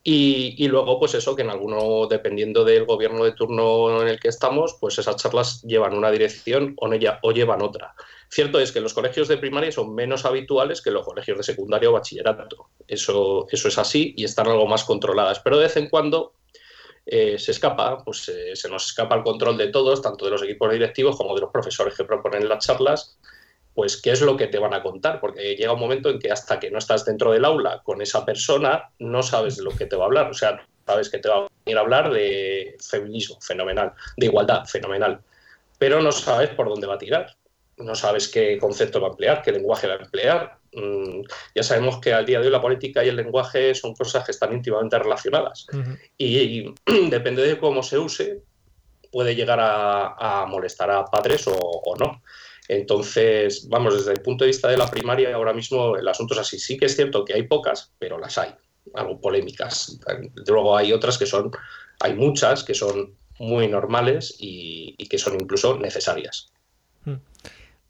Y, 0.04 0.66
luego, 0.66 0.98
pues 0.98 1.14
eso, 1.14 1.36
que 1.36 1.42
en 1.42 1.50
alguno, 1.50 2.08
dependiendo 2.08 2.64
del 2.64 2.86
gobierno 2.86 3.22
de 3.24 3.32
turno 3.32 4.02
en 4.02 4.08
el 4.08 4.18
que 4.18 4.28
estamos, 4.28 4.76
pues 4.80 4.98
esas 4.98 5.14
charlas 5.14 5.62
llevan 5.62 5.94
una 5.94 6.10
dirección 6.10 6.74
o, 6.78 6.90
o 7.22 7.32
llevan 7.32 7.62
otra. 7.62 7.94
Cierto 8.32 8.58
es 8.58 8.72
que 8.72 8.80
los 8.80 8.94
colegios 8.94 9.28
de 9.28 9.36
primaria 9.36 9.70
son 9.70 9.94
menos 9.94 10.24
habituales 10.24 10.80
que 10.80 10.90
los 10.90 11.04
colegios 11.04 11.36
de 11.36 11.42
secundaria 11.42 11.90
o 11.90 11.92
bachillerato. 11.92 12.70
Eso, 12.88 13.46
eso 13.50 13.68
es 13.68 13.76
así 13.76 14.14
y 14.16 14.24
están 14.24 14.48
algo 14.48 14.66
más 14.66 14.84
controladas. 14.84 15.40
Pero 15.40 15.58
de 15.58 15.64
vez 15.64 15.76
en 15.76 15.90
cuando 15.90 16.32
eh, 17.04 17.38
se 17.38 17.50
escapa, 17.50 18.02
pues 18.02 18.26
eh, 18.30 18.56
se 18.56 18.70
nos 18.70 18.86
escapa 18.86 19.16
el 19.16 19.22
control 19.22 19.58
de 19.58 19.68
todos, 19.68 20.00
tanto 20.00 20.24
de 20.24 20.30
los 20.30 20.42
equipos 20.42 20.72
directivos 20.72 21.18
como 21.18 21.34
de 21.34 21.42
los 21.42 21.50
profesores 21.50 21.94
que 21.94 22.04
proponen 22.04 22.48
las 22.48 22.64
charlas, 22.64 23.18
pues 23.74 24.00
qué 24.00 24.12
es 24.12 24.22
lo 24.22 24.34
que 24.34 24.46
te 24.46 24.58
van 24.58 24.72
a 24.72 24.82
contar, 24.82 25.20
porque 25.20 25.54
llega 25.54 25.74
un 25.74 25.80
momento 25.80 26.08
en 26.08 26.18
que 26.18 26.32
hasta 26.32 26.58
que 26.58 26.70
no 26.70 26.78
estás 26.78 27.04
dentro 27.04 27.32
del 27.32 27.44
aula 27.44 27.82
con 27.84 28.00
esa 28.00 28.24
persona, 28.24 28.92
no 28.98 29.22
sabes 29.22 29.58
lo 29.58 29.72
que 29.72 29.84
te 29.84 29.96
va 29.96 30.04
a 30.04 30.06
hablar. 30.06 30.30
O 30.30 30.34
sea, 30.34 30.66
sabes 30.86 31.10
que 31.10 31.18
te 31.18 31.28
va 31.28 31.36
a 31.36 31.48
venir 31.66 31.76
a 31.76 31.82
hablar 31.82 32.10
de 32.10 32.78
feminismo, 32.80 33.38
fenomenal, 33.42 33.92
de 34.16 34.24
igualdad, 34.24 34.64
fenomenal, 34.64 35.20
pero 35.76 36.00
no 36.00 36.12
sabes 36.12 36.48
por 36.48 36.70
dónde 36.70 36.86
va 36.86 36.94
a 36.94 36.98
tirar 36.98 37.36
no 37.82 37.94
sabes 37.94 38.28
qué 38.28 38.58
concepto 38.58 39.00
va 39.00 39.08
a 39.08 39.10
emplear, 39.10 39.42
qué 39.42 39.52
lenguaje 39.52 39.86
va 39.86 39.94
a 39.94 39.98
emplear. 39.98 40.58
Mm, 40.72 41.22
ya 41.54 41.62
sabemos 41.62 41.98
que 41.98 42.12
al 42.12 42.24
día 42.24 42.40
de 42.40 42.46
hoy 42.46 42.52
la 42.52 42.60
política 42.60 43.04
y 43.04 43.08
el 43.08 43.16
lenguaje 43.16 43.74
son 43.74 43.94
cosas 43.94 44.24
que 44.24 44.32
están 44.32 44.52
íntimamente 44.52 44.98
relacionadas. 44.98 45.66
y, 46.16 46.64
depende 47.10 47.42
de 47.42 47.58
cómo 47.58 47.82
se 47.82 47.98
use, 47.98 48.42
puede 49.10 49.34
llegar 49.34 49.58
a, 49.60 50.46
molestar 50.48 50.90
a 50.90 51.04
padres 51.04 51.44
o, 51.46 51.94
no. 51.98 52.22
Entonces, 52.68 53.68
vamos, 53.68 53.94
desde 53.94 54.12
el 54.12 54.22
punto 54.22 54.44
de 54.44 54.48
vista 54.48 54.68
de 54.68 54.78
la 54.78 54.90
primaria, 54.90 55.34
ahora 55.34 55.52
mismo 55.52 55.96
el 55.96 56.08
asunto 56.08 56.34
es 56.34 56.40
así. 56.40 56.58
Sí 56.58 56.78
que 56.78 56.86
es 56.86 56.96
cierto 56.96 57.24
que 57.24 57.34
hay 57.34 57.42
pocas, 57.42 57.92
pero 57.98 58.18
las 58.18 58.38
hay, 58.38 58.54
algo 58.94 59.20
polémicas. 59.20 59.98
Luego 60.46 60.76
hay 60.76 60.92
otras 60.92 61.18
que 61.18 61.26
son, 61.26 61.50
hay 62.00 62.14
muchas 62.14 62.64
que 62.64 62.74
son 62.74 63.14
muy 63.38 63.68
normales 63.68 64.34
y 64.38 64.96
que 65.08 65.18
son 65.18 65.34
incluso 65.34 65.78
necesarias. 65.78 66.52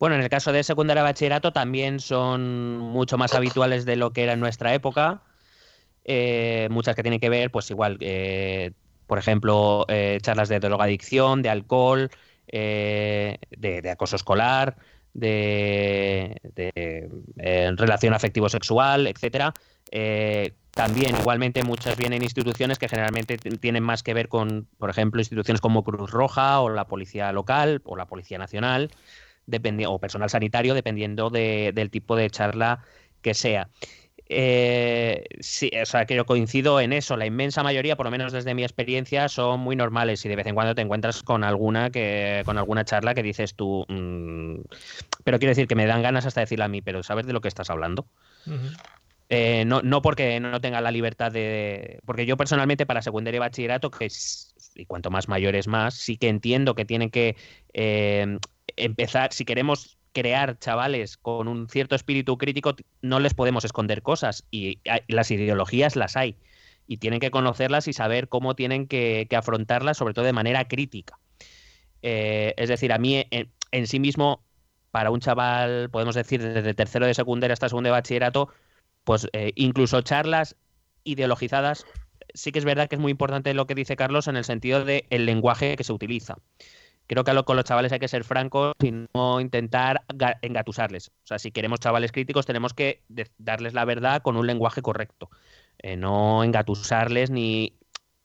Bueno, 0.03 0.17
en 0.17 0.23
el 0.23 0.31
caso 0.31 0.51
de 0.51 0.65
secundaria 0.65 1.05
bachillerato 1.05 1.53
también 1.53 2.01
son 2.01 2.77
mucho 2.77 3.19
más 3.19 3.35
habituales 3.35 3.85
de 3.85 3.95
lo 3.95 4.13
que 4.13 4.25
era 4.25 4.33
en 4.33 4.41
nuestra 4.41 4.75
época. 4.75 5.23
Eh, 6.05 6.67
muchas 6.73 6.97
que 6.97 7.05
tienen 7.05 7.21
que 7.21 7.29
ver, 7.29 7.53
pues 7.53 7.71
igual, 7.71 7.99
eh, 8.01 8.73
por 9.07 9.21
ejemplo, 9.21 9.87
eh, 9.87 10.19
charlas 10.21 10.49
de 10.49 10.59
drogadicción, 10.59 11.41
de 11.41 11.51
alcohol, 11.51 12.11
de, 12.49 13.39
acoso 13.93 14.17
escolar, 14.17 14.77
de, 15.15 16.37
relación 17.77 18.13
afectivo-sexual, 18.13 19.07
etcétera. 19.07 19.55
también, 20.73 21.15
igualmente, 21.17 21.63
muchas 21.63 21.97
vienen 21.97 22.25
instituciones 22.25 22.81
que 22.81 22.89
generalmente 22.89 23.39
tienen 23.39 23.85
más 23.85 24.03
que 24.03 24.15
ver 24.15 24.29
con, 24.29 24.67
por 24.79 24.91
ejemplo, 24.91 25.21
instituciones 25.21 25.61
como 25.61 25.85
Cruz 25.85 26.11
Roja 26.11 26.59
o 26.61 26.71
la 26.71 26.89
Policía 26.89 27.31
Local 27.31 27.83
o 27.85 27.95
la 27.95 28.07
Policía 28.07 28.39
Nacional 28.39 28.91
o 29.87 29.99
personal 29.99 30.31
sanitario, 30.31 30.75
dependiendo 30.75 31.31
del 31.31 31.91
tipo 31.91 32.17
de 32.17 32.31
charla 32.31 32.85
que 33.21 33.35
sea. 33.35 33.69
Eh, 34.35 35.25
sí, 35.41 35.71
o 35.81 35.85
sea, 35.85 36.07
que 36.07 36.15
yo 36.15 36.25
coincido 36.25 36.81
en 36.81 36.93
eso. 36.93 37.17
La 37.17 37.27
inmensa 37.27 37.63
mayoría, 37.63 37.97
por 37.97 38.07
lo 38.07 38.11
menos 38.11 38.33
desde 38.33 38.55
mi 38.55 38.63
experiencia, 38.63 39.29
son 39.29 39.61
muy 39.61 39.77
normales 39.77 40.25
y 40.25 40.29
de 40.29 40.37
vez 40.37 40.47
en 40.47 40.55
cuando 40.55 40.75
te 40.75 40.81
encuentras 40.81 41.23
con 41.23 41.45
alguna 41.45 41.91
que, 41.91 42.43
con 42.47 42.57
alguna 42.57 42.85
charla 42.85 43.15
que 43.15 43.23
dices 43.23 43.55
tú. 43.55 43.85
Mm, 43.89 44.63
pero 45.25 45.39
quiero 45.39 45.51
decir 45.51 45.67
que 45.67 45.75
me 45.75 45.87
dan 45.87 46.03
ganas 46.03 46.25
hasta 46.25 46.41
decirle 46.41 46.65
a 46.65 46.69
mí, 46.69 46.81
pero 46.81 47.03
¿sabes 47.03 47.27
de 47.27 47.35
lo 47.35 47.43
que 47.43 47.49
estás 47.49 47.69
hablando? 47.69 48.07
Eh, 49.29 49.65
no, 49.67 49.83
no 49.83 50.03
porque 50.03 50.41
no 50.41 50.61
tenga 50.61 50.81
la 50.81 50.91
libertad 50.91 51.31
de. 51.31 52.01
Porque 52.07 52.25
yo 52.25 52.37
personalmente 52.37 52.87
para 52.87 53.03
secundaria 53.03 53.37
y 53.37 53.41
bachillerato, 53.41 53.91
que 53.91 54.07
es, 54.07 54.55
y 54.75 54.87
cuanto 54.87 55.11
más 55.11 55.29
mayores 55.29 55.69
más, 55.69 55.95
sí 55.95 56.17
que 56.17 56.29
entiendo 56.29 56.75
que 56.75 56.85
tienen 56.85 57.11
que 57.11 57.37
eh, 57.75 58.39
empezar, 58.77 59.33
si 59.33 59.45
queremos 59.45 59.99
crear 60.13 60.59
chavales 60.59 61.17
con 61.17 61.49
un 61.49 61.69
cierto 61.69 61.95
espíritu 61.95 62.39
crítico, 62.39 62.75
no 63.01 63.19
les 63.21 63.35
podemos 63.35 63.65
esconder 63.65 64.03
cosas 64.03 64.45
y 64.51 64.79
las 65.09 65.31
ideologías 65.31 65.97
las 65.97 66.17
hay 66.17 66.37
y 66.87 66.99
tienen 66.99 67.21
que 67.21 67.31
conocerlas 67.31 67.89
y 67.89 67.93
saber 67.93 68.29
cómo 68.29 68.55
tienen 68.55 68.87
que, 68.87 69.27
afrontarlas, 69.35 69.97
sobre 69.97 70.15
todo 70.15 70.25
de 70.25 70.33
manera 70.33 70.69
crítica. 70.69 71.19
Eh, 72.03 72.55
es 72.57 72.69
decir, 72.69 72.93
a 72.93 72.99
mí 72.99 73.25
en, 73.31 73.87
sí 73.87 74.01
mismo, 74.01 74.45
para 74.91 75.11
un 75.11 75.21
chaval, 75.21 75.89
podemos 75.91 76.15
decir, 76.15 76.43
desde 76.43 76.75
tercero 76.75 77.07
de 77.07 77.15
secundaria 77.15 77.53
hasta 77.53 77.69
segundo 77.69 77.89
de 77.89 77.93
bachillerato, 77.93 78.49
pues 79.05 79.29
eh, 79.33 79.53
incluso 79.55 80.03
charlas 80.03 80.57
ideologizadas, 81.05 81.87
sí 82.35 82.53
que 82.53 82.59
es 82.59 82.65
verdad 82.65 82.89
que 82.89 82.97
es 82.97 83.01
muy 83.01 83.11
importante 83.11 83.55
lo 83.55 83.67
que 83.67 83.75
dice 83.75 83.97
Carlos 83.97 84.29
en 84.29 84.37
el 84.37 84.45
sentido 84.45 84.85
del 84.85 85.05
el 85.11 85.27
lenguaje 85.27 85.77
que 85.77 85.85
se 85.85 85.93
utiliza 85.93 86.37
creo 87.13 87.25
que 87.25 87.45
con 87.45 87.57
los 87.57 87.65
chavales 87.65 87.93
hay 87.93 87.99
que 87.99 88.09
ser 88.09 88.25
francos 88.25 88.75
y 88.83 88.93
no 89.15 89.41
intentar 89.41 90.03
engatusarles. 90.41 91.09
O 91.09 91.27
sea, 91.27 91.39
si 91.39 91.51
queremos 91.51 91.81
chavales 91.81 92.13
críticos, 92.13 92.47
tenemos 92.47 92.73
que 92.73 93.03
darles 93.39 93.75
la 93.75 93.85
verdad 93.85 94.23
con 94.23 94.37
un 94.37 94.47
lenguaje 94.47 94.83
correcto. 94.83 95.31
Eh, 95.79 95.97
no 95.97 96.43
engatusarles 96.43 97.31
ni, 97.31 97.75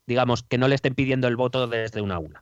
digamos, 0.05 0.43
que 0.43 0.57
no 0.57 0.67
le 0.67 0.75
estén 0.75 0.95
pidiendo 0.95 1.27
el 1.27 1.35
voto 1.35 1.67
desde 1.67 2.01
una 2.01 2.15
aula. 2.15 2.41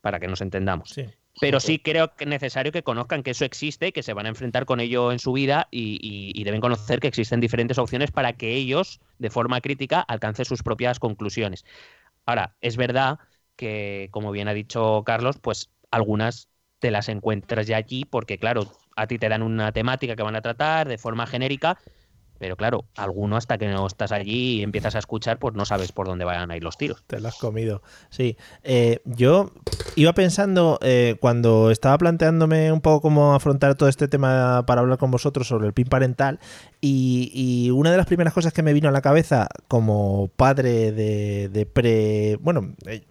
Para 0.00 0.20
que 0.20 0.28
nos 0.28 0.40
entendamos. 0.40 0.94
Pero 1.40 1.60
sí 1.60 1.78
creo 1.78 2.14
que 2.14 2.24
es 2.24 2.30
necesario 2.30 2.72
que 2.72 2.82
conozcan 2.82 3.22
que 3.22 3.30
eso 3.30 3.44
existe, 3.44 3.92
que 3.92 4.02
se 4.02 4.12
van 4.12 4.26
a 4.26 4.30
enfrentar 4.30 4.64
con 4.64 4.80
ello 4.80 5.12
en 5.12 5.18
su 5.18 5.32
vida 5.32 5.68
y, 5.70 5.98
y 6.34 6.44
deben 6.44 6.60
conocer 6.60 7.00
que 7.00 7.08
existen 7.08 7.40
diferentes 7.40 7.78
opciones 7.78 8.10
para 8.10 8.32
que 8.32 8.54
ellos, 8.54 9.00
de 9.18 9.30
forma 9.30 9.60
crítica, 9.60 10.00
alcancen 10.00 10.44
sus 10.44 10.62
propias 10.62 10.98
conclusiones. 10.98 11.64
Ahora, 12.26 12.56
es 12.60 12.76
verdad 12.76 13.18
que, 13.58 14.08
como 14.12 14.30
bien 14.30 14.48
ha 14.48 14.54
dicho 14.54 15.02
Carlos, 15.04 15.36
pues 15.42 15.70
algunas 15.90 16.48
te 16.78 16.90
las 16.90 17.08
encuentras 17.10 17.66
ya 17.66 17.76
allí 17.76 18.04
porque, 18.06 18.38
claro, 18.38 18.72
a 18.96 19.06
ti 19.06 19.18
te 19.18 19.28
dan 19.28 19.42
una 19.42 19.72
temática 19.72 20.16
que 20.16 20.22
van 20.22 20.36
a 20.36 20.40
tratar 20.40 20.88
de 20.88 20.96
forma 20.96 21.26
genérica, 21.26 21.76
Pero 22.38 22.56
claro, 22.56 22.84
alguno 22.96 23.36
hasta 23.36 23.58
que 23.58 23.66
no 23.66 23.84
estás 23.84 24.12
allí 24.12 24.60
y 24.60 24.62
empiezas 24.62 24.94
a 24.94 25.00
escuchar, 25.00 25.40
pues 25.40 25.54
no 25.54 25.64
sabes 25.64 25.90
por 25.90 26.06
dónde 26.06 26.24
vayan 26.24 26.52
a 26.52 26.56
ir 26.56 26.62
los 26.62 26.76
tiros. 26.76 27.02
Te 27.08 27.18
lo 27.18 27.26
has 27.26 27.36
comido. 27.36 27.82
Sí. 28.10 28.36
Eh, 28.62 29.00
yo 29.04 29.50
iba 29.96 30.12
pensando, 30.12 30.78
eh, 30.82 31.16
cuando 31.20 31.72
estaba 31.72 31.98
planteándome 31.98 32.70
un 32.70 32.80
poco 32.80 33.00
cómo 33.00 33.34
afrontar 33.34 33.74
todo 33.74 33.88
este 33.88 34.06
tema 34.06 34.64
para 34.66 34.82
hablar 34.82 34.98
con 34.98 35.10
vosotros 35.10 35.48
sobre 35.48 35.66
el 35.66 35.72
PIN 35.72 35.88
parental, 35.88 36.38
y, 36.80 37.70
una 37.70 37.90
de 37.90 37.96
las 37.96 38.06
primeras 38.06 38.32
cosas 38.32 38.52
que 38.52 38.62
me 38.62 38.72
vino 38.72 38.88
a 38.88 38.92
la 38.92 39.00
cabeza 39.00 39.48
como 39.66 40.30
padre 40.36 40.92
de, 40.92 41.48
de 41.48 41.66
pre. 41.66 42.36
Bueno, 42.40 42.76
eh, 42.86 43.04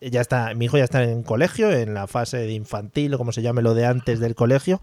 ya 0.00 0.20
está, 0.20 0.54
mi 0.54 0.66
hijo 0.66 0.78
ya 0.78 0.84
está 0.84 1.02
en 1.04 1.22
colegio, 1.22 1.70
en 1.70 1.94
la 1.94 2.06
fase 2.06 2.38
de 2.38 2.52
infantil 2.52 3.14
o 3.14 3.18
como 3.18 3.32
se 3.32 3.42
llame 3.42 3.62
lo 3.62 3.74
de 3.74 3.86
antes 3.86 4.20
del 4.20 4.34
colegio 4.34 4.80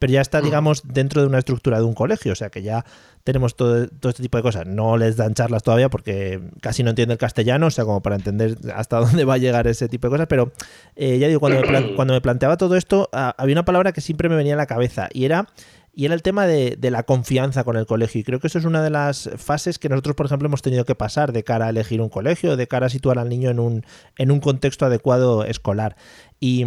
pero 0.00 0.14
ya 0.14 0.22
está, 0.22 0.40
digamos, 0.40 0.82
dentro 0.82 1.20
de 1.20 1.28
una 1.28 1.38
estructura 1.38 1.76
de 1.76 1.84
un 1.84 1.92
colegio, 1.92 2.32
o 2.32 2.34
sea 2.34 2.48
que 2.48 2.62
ya 2.62 2.86
tenemos 3.22 3.54
todo, 3.54 3.84
este 3.84 4.22
tipo 4.22 4.38
de 4.38 4.42
cosas. 4.42 4.66
No 4.66 4.96
les 4.96 5.18
dan 5.18 5.34
charlas 5.34 5.62
todavía 5.62 5.90
porque 5.90 6.40
casi 6.62 6.82
no 6.82 6.88
entiende 6.88 7.12
el 7.12 7.18
castellano, 7.18 7.66
o 7.66 7.70
sea, 7.70 7.84
como 7.84 8.00
para 8.00 8.16
entender 8.16 8.56
hasta 8.74 8.96
dónde 9.00 9.26
va 9.26 9.34
a 9.34 9.36
llegar 9.36 9.66
ese 9.66 9.90
tipo 9.90 10.08
de 10.08 10.12
cosas, 10.12 10.26
pero 10.26 10.52
eh, 10.96 11.18
ya 11.18 11.28
digo, 11.28 11.38
cuando 11.38 11.60
me, 11.60 11.94
cuando 11.94 12.14
me 12.14 12.22
planteaba 12.22 12.56
todo 12.56 12.76
esto, 12.76 13.10
había 13.12 13.52
una 13.52 13.66
palabra 13.66 13.92
que 13.92 14.00
siempre 14.00 14.30
me 14.30 14.36
venía 14.36 14.54
a 14.54 14.56
la 14.56 14.64
cabeza 14.64 15.10
y 15.12 15.26
era 15.26 15.48
y 15.92 16.04
era 16.04 16.14
el 16.14 16.22
tema 16.22 16.46
de, 16.46 16.78
la 16.90 17.02
confianza 17.02 17.64
con 17.64 17.76
el 17.76 17.86
colegio. 17.86 18.20
Y 18.20 18.24
creo 18.24 18.38
que 18.38 18.46
eso 18.46 18.58
es 18.58 18.64
una 18.64 18.82
de 18.82 18.90
las 18.90 19.30
fases 19.36 19.78
que 19.78 19.88
nosotros, 19.88 20.14
por 20.14 20.26
ejemplo, 20.26 20.46
hemos 20.46 20.62
tenido 20.62 20.84
que 20.84 20.94
pasar 20.94 21.32
de 21.32 21.42
cara 21.42 21.66
a 21.66 21.70
elegir 21.70 22.00
un 22.00 22.08
colegio, 22.08 22.56
de 22.56 22.66
cara 22.66 22.86
a 22.86 22.88
situar 22.90 23.18
al 23.18 23.28
niño 23.28 23.50
en 23.50 23.58
un, 23.58 23.84
en 24.16 24.30
un 24.30 24.40
contexto 24.40 24.86
adecuado 24.86 25.44
escolar. 25.44 25.96
Y, 26.38 26.64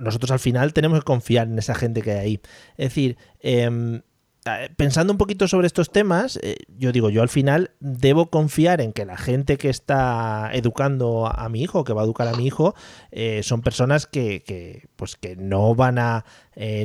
nosotros 0.00 0.30
al 0.30 0.40
final 0.40 0.72
tenemos 0.72 1.00
que 1.00 1.04
confiar 1.04 1.48
en 1.48 1.58
esa 1.58 1.74
gente 1.74 2.02
que 2.02 2.12
hay 2.12 2.18
ahí. 2.18 2.40
Es 2.76 2.88
decir, 2.88 3.18
em, 3.40 4.02
pensando 4.76 5.12
un 5.12 5.18
poquito 5.18 5.48
sobre 5.48 5.66
estos 5.66 5.90
temas, 5.90 6.38
eh, 6.42 6.56
yo 6.76 6.92
digo, 6.92 7.10
yo 7.10 7.22
al 7.22 7.28
final 7.28 7.70
debo 7.80 8.30
confiar 8.30 8.80
en 8.80 8.92
que 8.92 9.04
la 9.04 9.16
gente 9.16 9.56
que 9.56 9.68
está 9.68 10.50
educando 10.52 11.26
a 11.26 11.48
mi 11.48 11.62
hijo, 11.62 11.84
que 11.84 11.92
va 11.92 12.02
a 12.02 12.04
educar 12.04 12.28
a 12.28 12.34
mi 12.34 12.46
hijo, 12.46 12.74
eh, 13.10 13.42
son 13.42 13.62
personas 13.62 14.06
que, 14.06 14.88
pues 14.96 15.16
que 15.16 15.36
no 15.36 15.74
van 15.74 15.98
a 15.98 16.24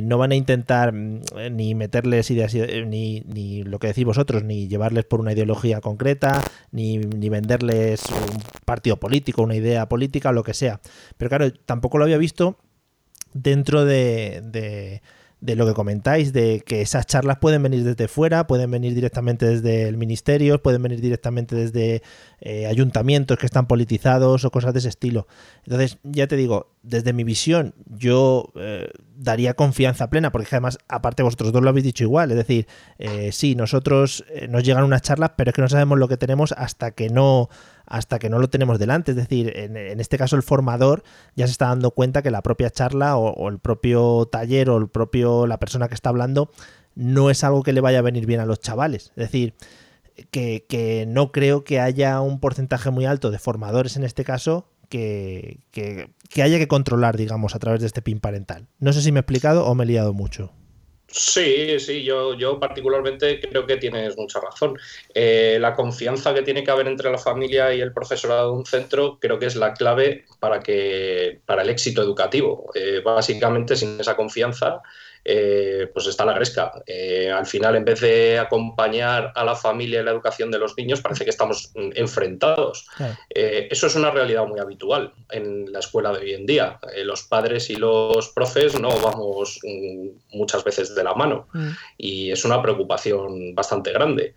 no 0.04 0.18
van 0.18 0.30
a 0.30 0.36
intentar 0.36 0.92
mm, 0.92 1.22
ni 1.50 1.74
meterles 1.74 2.30
ideas 2.30 2.54
ni, 2.54 3.22
ni, 3.22 3.64
lo 3.64 3.80
que 3.80 3.88
decís 3.88 4.04
vosotros, 4.04 4.44
ni 4.44 4.68
llevarles 4.68 5.04
por 5.04 5.18
una 5.18 5.32
ideología 5.32 5.80
concreta, 5.80 6.44
ni, 6.70 6.98
ni 6.98 7.28
venderles 7.28 8.04
un 8.06 8.40
partido 8.64 8.98
político, 8.98 9.42
una 9.42 9.56
idea 9.56 9.88
política, 9.88 10.30
o 10.30 10.32
lo 10.32 10.44
que 10.44 10.54
sea. 10.54 10.80
Pero 11.16 11.28
claro, 11.28 11.52
tampoco 11.52 11.98
lo 11.98 12.04
había 12.04 12.18
visto 12.18 12.56
dentro 13.32 13.84
de 13.84 14.42
de 14.44 15.02
lo 15.54 15.66
que 15.66 15.74
comentáis, 15.74 16.32
de 16.32 16.62
que 16.64 16.80
esas 16.80 17.06
charlas 17.06 17.38
pueden 17.38 17.62
venir 17.62 17.84
desde 17.84 18.08
fuera, 18.08 18.46
pueden 18.46 18.70
venir 18.70 18.94
directamente 18.94 19.44
desde 19.46 19.88
el 19.88 19.98
ministerio, 19.98 20.62
pueden 20.62 20.82
venir 20.82 21.02
directamente 21.02 21.54
desde 21.54 22.02
eh, 22.40 22.66
ayuntamientos 22.66 23.36
que 23.36 23.44
están 23.44 23.66
politizados 23.66 24.44
o 24.44 24.50
cosas 24.50 24.72
de 24.72 24.78
ese 24.78 24.88
estilo. 24.88 25.26
Entonces, 25.64 25.98
ya 26.02 26.26
te 26.26 26.36
digo, 26.36 26.72
desde 26.82 27.12
mi 27.12 27.24
visión, 27.24 27.74
yo 27.86 28.52
eh, 28.56 28.88
daría 29.16 29.52
confianza 29.52 30.08
plena, 30.08 30.32
porque 30.32 30.48
además, 30.50 30.78
aparte 30.88 31.22
vosotros 31.22 31.52
dos 31.52 31.62
lo 31.62 31.68
habéis 31.68 31.84
dicho 31.84 32.04
igual, 32.04 32.30
es 32.30 32.38
decir, 32.38 32.66
eh, 32.98 33.30
sí, 33.30 33.54
nosotros 33.54 34.24
nos 34.48 34.64
llegan 34.64 34.84
unas 34.84 35.02
charlas, 35.02 35.32
pero 35.36 35.50
es 35.50 35.54
que 35.54 35.62
no 35.62 35.68
sabemos 35.68 35.98
lo 35.98 36.08
que 36.08 36.16
tenemos 36.16 36.52
hasta 36.52 36.92
que 36.92 37.10
no 37.10 37.50
hasta 37.86 38.18
que 38.18 38.30
no 38.30 38.38
lo 38.38 38.48
tenemos 38.48 38.78
delante. 38.78 39.12
Es 39.12 39.16
decir, 39.16 39.52
en, 39.56 40.00
este 40.00 40.18
caso 40.18 40.36
el 40.36 40.42
formador 40.42 41.02
ya 41.34 41.46
se 41.46 41.52
está 41.52 41.68
dando 41.68 41.90
cuenta 41.90 42.22
que 42.22 42.30
la 42.30 42.42
propia 42.42 42.70
charla 42.70 43.16
o, 43.16 43.48
el 43.48 43.58
propio 43.58 44.26
taller 44.30 44.70
o 44.70 44.76
el 44.76 44.88
propio 44.88 45.46
la 45.46 45.58
persona 45.58 45.88
que 45.88 45.94
está 45.94 46.10
hablando 46.10 46.50
no 46.94 47.30
es 47.30 47.44
algo 47.44 47.62
que 47.62 47.72
le 47.72 47.80
vaya 47.80 47.98
a 47.98 48.02
venir 48.02 48.26
bien 48.26 48.40
a 48.40 48.46
los 48.46 48.60
chavales. 48.60 49.12
Es 49.16 49.30
decir, 49.30 49.54
que, 50.30 51.04
no 51.08 51.32
creo 51.32 51.64
que 51.64 51.80
haya 51.80 52.20
un 52.20 52.40
porcentaje 52.40 52.90
muy 52.90 53.04
alto 53.04 53.30
de 53.30 53.38
formadores 53.38 53.96
en 53.96 54.04
este 54.04 54.24
caso 54.24 54.68
que, 54.88 55.60
que, 55.70 56.10
que, 56.28 56.42
haya 56.42 56.58
que 56.58 56.68
controlar, 56.68 57.16
digamos, 57.16 57.54
a 57.54 57.58
través 57.58 57.80
de 57.80 57.88
este 57.88 58.02
PIN 58.02 58.20
parental. 58.20 58.68
No 58.78 58.92
sé 58.92 59.02
si 59.02 59.10
me 59.10 59.18
he 59.18 59.22
explicado 59.22 59.66
o 59.66 59.74
me 59.74 59.84
he 59.84 59.86
liado 59.88 60.12
mucho. 60.12 60.52
Sí, 61.16 61.78
sí, 61.78 62.02
yo, 62.02 62.34
yo 62.34 62.58
particularmente 62.58 63.40
creo 63.40 63.64
que 63.64 63.76
tienes 63.76 64.16
mucha 64.16 64.40
razón. 64.40 64.76
Eh, 65.14 65.58
la 65.60 65.72
confianza 65.72 66.34
que 66.34 66.42
tiene 66.42 66.64
que 66.64 66.72
haber 66.72 66.88
entre 66.88 67.08
la 67.08 67.18
familia 67.18 67.72
y 67.72 67.80
el 67.80 67.92
profesorado 67.92 68.50
de 68.50 68.56
un 68.58 68.66
centro 68.66 69.20
creo 69.20 69.38
que 69.38 69.46
es 69.46 69.54
la 69.54 69.74
clave 69.74 70.24
para, 70.40 70.58
que, 70.58 71.38
para 71.46 71.62
el 71.62 71.70
éxito 71.70 72.02
educativo. 72.02 72.68
Eh, 72.74 73.00
básicamente, 73.04 73.76
sin 73.76 74.00
esa 74.00 74.16
confianza, 74.16 74.82
eh, 75.26 75.88
pues 75.92 76.06
está 76.06 76.26
la 76.26 76.34
gresca. 76.34 76.82
Eh, 76.86 77.30
al 77.30 77.46
final, 77.46 77.76
en 77.76 77.84
vez 77.84 78.00
de 78.00 78.38
acompañar 78.38 79.32
a 79.34 79.42
la 79.42 79.56
familia 79.56 80.00
en 80.00 80.04
la 80.04 80.10
educación 80.10 80.50
de 80.50 80.58
los 80.58 80.76
niños, 80.76 81.00
parece 81.00 81.24
que 81.24 81.30
estamos 81.30 81.72
mm, 81.74 81.92
enfrentados. 81.94 82.86
Eh, 83.30 83.68
eso 83.70 83.86
es 83.86 83.94
una 83.94 84.10
realidad 84.10 84.46
muy 84.46 84.60
habitual 84.60 85.14
en 85.30 85.72
la 85.72 85.78
escuela 85.78 86.12
de 86.12 86.18
hoy 86.18 86.34
en 86.34 86.44
día. 86.44 86.78
los 87.04 87.22
padres 87.22 87.70
y 87.70 87.76
los 87.76 88.28
profes 88.30 88.78
no 88.78 88.90
vamos 89.00 89.60
mm, 89.62 90.36
muchas 90.36 90.62
veces 90.62 90.94
de 90.94 91.03
la 91.04 91.14
mano 91.14 91.48
mm. 91.52 91.68
y 91.98 92.30
es 92.30 92.44
una 92.44 92.60
preocupación 92.60 93.54
bastante 93.54 93.92
grande. 93.92 94.34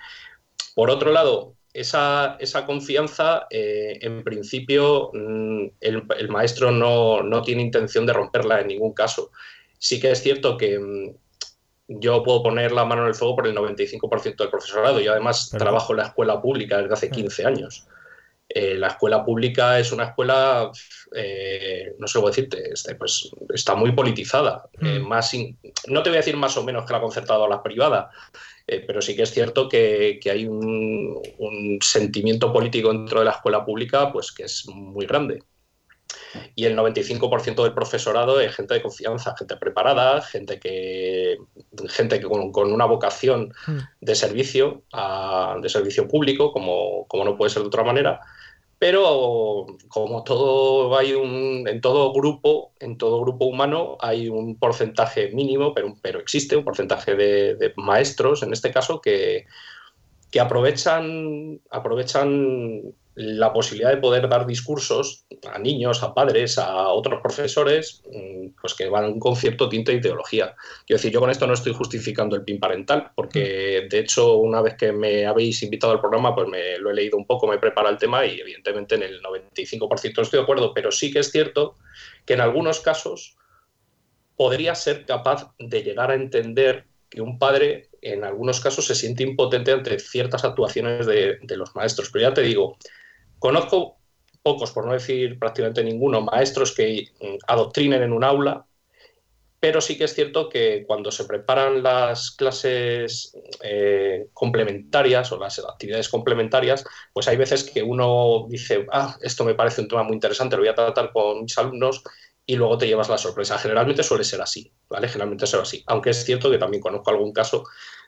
Por 0.76 0.90
otro 0.90 1.12
lado, 1.12 1.56
esa, 1.74 2.38
confianza, 2.66 3.48
en 3.50 4.24
principio, 4.24 5.12
el, 5.14 6.30
maestro 6.30 6.72
no, 6.72 7.22
no, 7.22 7.42
tiene 7.42 7.62
intención 7.62 8.06
de 8.06 8.14
romperla 8.14 8.62
en 8.62 8.68
ningún 8.68 8.94
caso. 8.94 9.32
Sí 9.78 10.00
que 10.00 10.12
es 10.12 10.22
cierto 10.22 10.58
que 10.58 10.80
mm, 10.80 11.16
yo 11.88 12.24
puedo 12.24 12.44
poner 12.44 12.72
la 12.72 12.86
mano 12.86 13.04
en 13.04 13.10
el 13.10 13.16
fuego 13.16 13.36
por 13.36 13.48
el 13.48 13.56
95% 13.56 14.36
del 14.38 14.50
profesorado. 14.50 15.00
y 15.00 15.08
además 15.08 15.50
trabajo 15.50 15.94
en 15.94 15.98
la 15.98 16.06
escuela 16.08 16.42
pública 16.42 16.78
desde 16.78 16.94
hace 16.94 17.10
15 17.10 17.46
años. 17.46 17.88
Eh, 18.50 18.76
la 18.78 18.88
escuela 18.88 19.26
pública 19.26 19.78
es 19.78 19.92
una 19.92 20.06
escuela, 20.06 20.72
eh, 21.14 21.94
no 22.00 22.08
sé 22.08 22.18
cómo 22.18 22.30
decirte, 22.30 22.72
este, 22.72 22.96
pues, 22.96 23.30
está 23.54 23.76
muy 23.76 23.92
politizada. 23.92 24.70
Eh, 24.82 25.00
mm. 25.00 25.08
más 25.08 25.34
no 25.88 26.02
te 26.02 26.10
voy 26.10 26.18
a 26.18 26.22
decir 26.22 26.38
más 26.38 26.56
o 26.56 26.64
menos 26.64 26.86
que 26.86 26.94
la 26.94 27.02
concertada 27.02 27.40
o 27.40 27.48
la 27.48 27.62
privada, 27.62 28.10
pero 28.66 29.02
sí 29.02 29.16
que 29.16 29.24
es 29.24 29.32
cierto 29.32 29.68
que, 29.70 30.20
hay 30.30 30.46
un, 30.46 31.22
un, 31.38 31.80
sentimiento 31.82 32.52
político 32.52 32.92
dentro 32.92 33.20
de 33.20 33.26
la 33.26 33.32
escuela 33.32 33.64
pública 33.66 34.12
pues, 34.12 34.32
que 34.32 34.44
es 34.44 34.66
muy 34.68 35.06
grande 35.06 35.44
y 36.56 36.66
el 36.66 36.78
95% 36.78 37.64
del 37.64 37.74
profesorado 37.74 38.40
es 38.40 38.56
gente 38.56 38.74
de 38.74 38.82
confianza, 38.82 39.36
gente 39.38 39.56
preparada, 39.58 40.22
gente 40.22 40.60
que, 40.60 41.38
gente 41.90 42.20
que 42.20 42.28
con, 42.28 42.72
una 42.72 42.86
vocación 42.86 43.54
hmm. 43.68 43.78
de 44.02 44.16
servicio, 44.16 44.84
de 45.62 45.70
servicio 45.70 46.08
público, 46.08 46.52
como, 46.52 47.06
como 47.08 47.26
no 47.26 47.38
puede 47.38 47.52
ser 47.52 47.62
de 47.62 47.68
otra 47.68 47.84
manera, 47.84 48.22
pero 48.80 49.66
como 49.88 50.24
todo 50.24 50.96
hay 50.98 51.14
un, 51.14 51.68
en 51.68 51.82
todo 51.82 52.14
grupo, 52.14 52.74
en 52.80 52.98
todo 52.98 53.22
grupo 53.22 53.46
humano 53.46 53.98
hay 54.00 54.30
un 54.30 54.58
porcentaje 54.58 55.32
mínimo, 55.32 55.74
pero, 55.74 55.96
pero 56.02 56.20
existe 56.20 56.56
un 56.56 56.64
porcentaje 56.64 57.16
de, 57.16 57.56
de 57.56 57.74
maestros, 57.76 58.44
en 58.44 58.54
este 58.54 58.72
caso, 58.72 59.02
que, 59.02 59.46
que 60.30 60.40
aprovechan, 60.40 61.60
aprovechan 61.72 62.94
la 63.20 63.52
posibilidad 63.52 63.90
de 63.90 63.98
poder 63.98 64.30
dar 64.30 64.46
discursos 64.46 65.26
a 65.52 65.58
niños, 65.58 66.04
a 66.04 66.14
padres, 66.14 66.60
a 66.60 66.90
otros 66.90 67.20
profesores, 67.20 68.04
mm, 68.06 68.50
pues 68.62 68.76
que 68.76 68.90
van 68.90 69.18
con 69.18 69.36
cierto 69.36 69.68
tinte 69.68 69.92
de 69.92 69.98
ideología. 69.98 70.56
Quiero 70.86 71.00
decir, 71.00 71.12
yo 71.12 71.20
con 71.20 71.32
esto 71.32 71.48
no 71.48 71.56
estoy 71.56 71.74
justificando 71.74 72.36
el 72.36 72.44
PIN 72.44 72.60
parental, 72.60 73.10
porque 73.16 73.86
mm. 73.86 73.90
de 73.90 74.00
hecho, 74.00 74.36
una 74.36 74.62
vez 74.62 74.76
que 74.76 74.92
me 74.92 75.26
habéis 75.26 75.64
invitado 75.64 75.94
al 75.94 76.00
programa, 76.00 76.36
pues 76.36 76.48
me 76.48 76.78
lo 76.78 76.92
he 76.92 76.94
leído 76.94 77.18
un 77.18 77.26
poco, 77.26 77.48
me 77.48 77.56
he 77.56 77.60
preparado 77.60 77.92
el 77.92 78.00
tema 78.00 78.24
y 78.24 78.40
evidentemente 78.40 78.94
en 78.94 79.02
el 79.02 79.20
95% 79.24 80.22
estoy 80.22 80.38
de 80.38 80.44
acuerdo, 80.44 80.72
pero 80.76 80.92
sí 80.92 81.12
que 81.12 81.20
es 81.20 81.32
cierto 81.32 81.76
que 82.24 82.36
en 82.36 82.42
algunos 82.42 82.82
casos 82.82 83.36
podría 84.36 84.76
ser 84.76 85.08
capaz 85.08 85.56
de 85.58 85.82
llegar 85.82 86.12
a 86.12 86.16
entender 86.16 86.86
que 87.10 87.22
un 87.22 87.40
padre 87.40 87.90
en 88.04 88.24
algunos 88.24 88.60
casos 88.60 88.86
se 88.86 88.94
siente 88.94 89.24
impotente 89.24 89.72
ante 89.72 89.98
ciertas 89.98 90.46
actuaciones 90.46 91.08
de, 91.08 91.40
de 91.42 91.58
los 91.58 91.76
maestros. 91.76 92.12
Pero 92.12 92.30
ya 92.30 92.34
te 92.36 92.42
digo, 92.42 92.78
Conozco 93.40 93.98
pocos, 94.42 94.72
por 94.72 94.86
no 94.86 94.94
decir 94.94 95.38
prácticamente 95.38 95.84
ninguno, 95.84 96.22
maestros 96.22 96.74
que 96.74 97.10
mm, 97.20 97.38
adoctrinen 97.48 98.02
en 98.02 98.14
un 98.14 98.24
aula, 98.24 98.66
pero 99.60 99.82
sí 99.82 99.98
que 99.98 100.04
es 100.04 100.14
cierto 100.14 100.50
que 100.50 100.86
cuando 100.86 101.12
se 101.12 101.26
preparan 101.26 101.82
las 101.82 102.32
clases 102.32 103.36
eh, 103.64 104.28
complementarias 104.34 105.32
o 105.32 105.40
las 105.40 105.60
actividades 105.60 106.10
complementarias, 106.10 106.86
pues 107.12 107.28
hay 107.28 107.38
veces 107.38 107.64
que 107.64 107.82
uno 107.82 108.46
dice, 108.48 108.86
ah, 108.92 109.18
esto 109.22 109.44
me 109.44 109.56
parece 109.56 109.82
un 109.82 109.88
tema 109.88 110.04
muy 110.04 110.14
interesante, 110.14 110.56
lo 110.56 110.62
voy 110.62 110.70
a 110.70 110.76
tratar 110.76 111.12
con 111.12 111.42
mis 111.42 111.58
alumnos 111.58 112.04
y 112.46 112.56
luego 112.56 112.78
te 112.78 112.88
llevas 112.88 113.10
la 113.10 113.18
sorpresa. 113.18 113.58
Generalmente 113.58 114.04
suele 114.04 114.24
ser 114.24 114.42
así, 114.42 114.72
¿vale? 114.90 115.10
Generalmente 115.10 115.48
suele 115.48 115.66
ser 115.66 115.78
así. 115.78 115.84
Aunque 115.88 116.12
es 116.12 116.24
cierto 116.24 116.52
que 116.52 116.60
también 116.60 116.82
conozco 116.82 117.10
algún 117.10 117.34
caso 117.34 117.66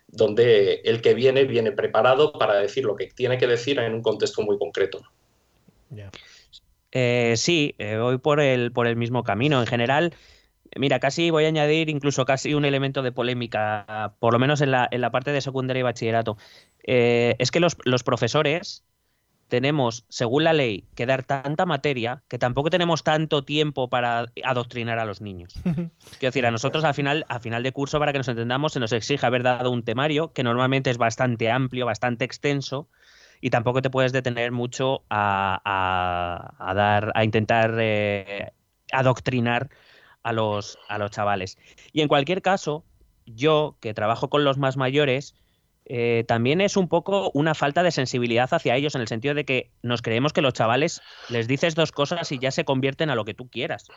donde 0.07 0.81
el 0.85 1.01
que 1.01 1.13
viene 1.13 1.43
viene 1.45 1.71
preparado 1.71 2.31
para 2.33 2.55
decir 2.55 2.85
lo 2.85 2.95
que 2.95 3.07
tiene 3.07 3.37
que 3.37 3.47
decir 3.47 3.79
en 3.79 3.93
un 3.93 4.01
contexto 4.01 4.41
muy 4.43 4.57
concreto. 4.57 5.01
Eh, 6.91 7.33
sí, 7.37 7.75
eh, 7.77 7.97
voy 7.97 8.17
por 8.17 8.39
el, 8.39 8.71
por 8.71 8.87
el 8.87 8.95
mismo 8.95 9.23
camino. 9.23 9.59
En 9.59 9.67
general, 9.67 10.13
Mira, 10.77 10.99
casi 10.99 11.31
voy 11.31 11.45
a 11.45 11.47
añadir 11.47 11.89
incluso 11.89 12.25
casi 12.25 12.53
un 12.53 12.65
elemento 12.65 13.01
de 13.01 13.11
polémica, 13.11 14.13
por 14.19 14.33
lo 14.33 14.39
menos 14.39 14.61
en 14.61 14.71
la, 14.71 14.87
en 14.91 15.01
la 15.01 15.11
parte 15.11 15.31
de 15.31 15.41
secundaria 15.41 15.79
y 15.79 15.83
bachillerato. 15.83 16.37
Eh, 16.83 17.35
es 17.39 17.51
que 17.51 17.59
los, 17.59 17.77
los 17.85 18.03
profesores 18.03 18.83
tenemos, 19.47 20.05
según 20.09 20.43
la 20.43 20.53
ley, 20.53 20.85
que 20.95 21.07
dar 21.07 21.23
tanta 21.23 21.65
materia 21.65 22.21
que 22.27 22.37
tampoco 22.37 22.69
tenemos 22.69 23.03
tanto 23.03 23.43
tiempo 23.43 23.89
para 23.89 24.25
adoctrinar 24.43 24.99
a 24.99 25.05
los 25.05 25.21
niños. 25.21 25.55
Quiero 25.63 26.29
decir, 26.29 26.45
a 26.45 26.51
nosotros 26.51 26.83
al 26.83 26.93
final, 26.93 27.25
a 27.29 27.39
final 27.39 27.63
de 27.63 27.71
curso, 27.71 27.97
para 27.97 28.11
que 28.11 28.19
nos 28.19 28.27
entendamos, 28.27 28.73
se 28.73 28.79
nos 28.79 28.93
exige 28.93 29.25
haber 29.25 29.41
dado 29.41 29.71
un 29.71 29.83
temario 29.83 30.33
que 30.33 30.43
normalmente 30.43 30.91
es 30.91 30.97
bastante 30.97 31.49
amplio, 31.49 31.87
bastante 31.87 32.25
extenso, 32.25 32.87
y 33.41 33.49
tampoco 33.49 33.81
te 33.81 33.89
puedes 33.89 34.11
detener 34.11 34.51
mucho 34.51 35.03
a, 35.09 36.51
dar, 36.75 37.11
a 37.15 37.23
intentar 37.23 37.75
eh, 37.79 38.51
adoctrinar 38.91 39.69
a 40.23 40.33
los, 40.33 40.77
a 40.89 40.97
los 40.97 41.11
chavales. 41.11 41.57
Y 41.93 42.01
en 42.01 42.07
cualquier 42.07 42.41
caso, 42.41 42.83
yo, 43.25 43.77
que 43.79 43.93
trabajo 43.93 44.29
con 44.29 44.43
los 44.43 44.57
más 44.57 44.75
mayores, 44.75 45.35
eh, 45.85 46.25
también 46.27 46.61
es 46.61 46.75
un 46.75 46.89
poco 46.89 47.31
una 47.33 47.55
falta 47.55 47.81
de 47.81 47.91
sensibilidad 47.91 48.53
hacia 48.53 48.75
ellos, 48.75 48.95
en 48.95 49.01
el 49.01 49.07
sentido 49.07 49.33
de 49.33 49.45
que 49.45 49.71
nos 49.81 50.01
creemos 50.01 50.33
que 50.33 50.41
los 50.41 50.53
chavales 50.53 51.01
les 51.29 51.47
dices 51.47 51.75
dos 51.75 51.91
cosas 51.91 52.31
y 52.31 52.39
ya 52.39 52.51
se 52.51 52.65
convierten 52.65 53.09
a 53.09 53.15
lo 53.15 53.25
que 53.25 53.33
tú 53.33 53.49
quieras. 53.49 53.87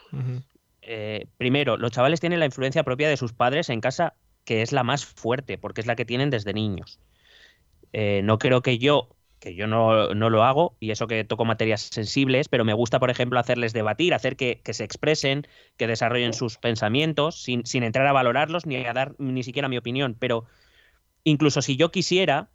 Eh, 0.83 1.27
primero, 1.37 1.77
los 1.77 1.91
chavales 1.91 2.21
tienen 2.21 2.41
la 2.41 2.47
influencia 2.47 2.85
propia 2.85 3.09
de 3.09 3.17
sus 3.17 3.33
padres 3.33 3.71
en 3.71 3.81
casa, 3.81 4.15
que 4.45 4.63
es 4.63 4.73
la 4.73 4.85
más 4.85 5.05
fuerte, 5.05 5.59
porque 5.59 5.81
es 5.81 5.87
la 5.87 5.97
que 5.97 6.05
tienen 6.05 6.31
desde 6.31 6.53
niños. 6.53 7.01
no 7.93 8.39
creo 8.39 8.63
que 8.63 8.79
yo 8.79 9.09
que 9.43 9.57
yo 9.57 9.67
no, 9.67 10.15
lo 10.15 10.45
hago, 10.45 10.77
y 10.79 10.93
eso 10.93 11.09
que 11.09 11.25
toco 11.25 11.45
materias 11.45 11.89
sensibles, 11.93 12.49
pero 12.49 12.65
me 12.65 12.75
gusta, 12.75 13.01
por 13.01 13.11
ejemplo, 13.11 13.41
hacerles 13.41 13.73
debatir, 13.73 14.15
hacer 14.15 14.37
que, 14.37 14.61
se 14.65 14.85
expresen, 14.85 15.49
que 15.77 15.89
desarrollen 15.89 16.33
sus 16.33 16.59
pensamientos, 16.59 17.43
sin, 17.43 17.65
entrar 17.83 18.07
a 18.07 18.13
valorarlos 18.13 18.67
ni 18.67 18.77
a 18.77 18.93
dar 18.93 19.17
ni 19.19 19.43
siquiera 19.43 19.69
mi 19.69 19.77
opinión. 19.77 20.17
Pero 20.17 20.45
incluso 21.25 21.61
si 21.61 21.77
yo 21.77 21.91
quisiera, 21.91 22.51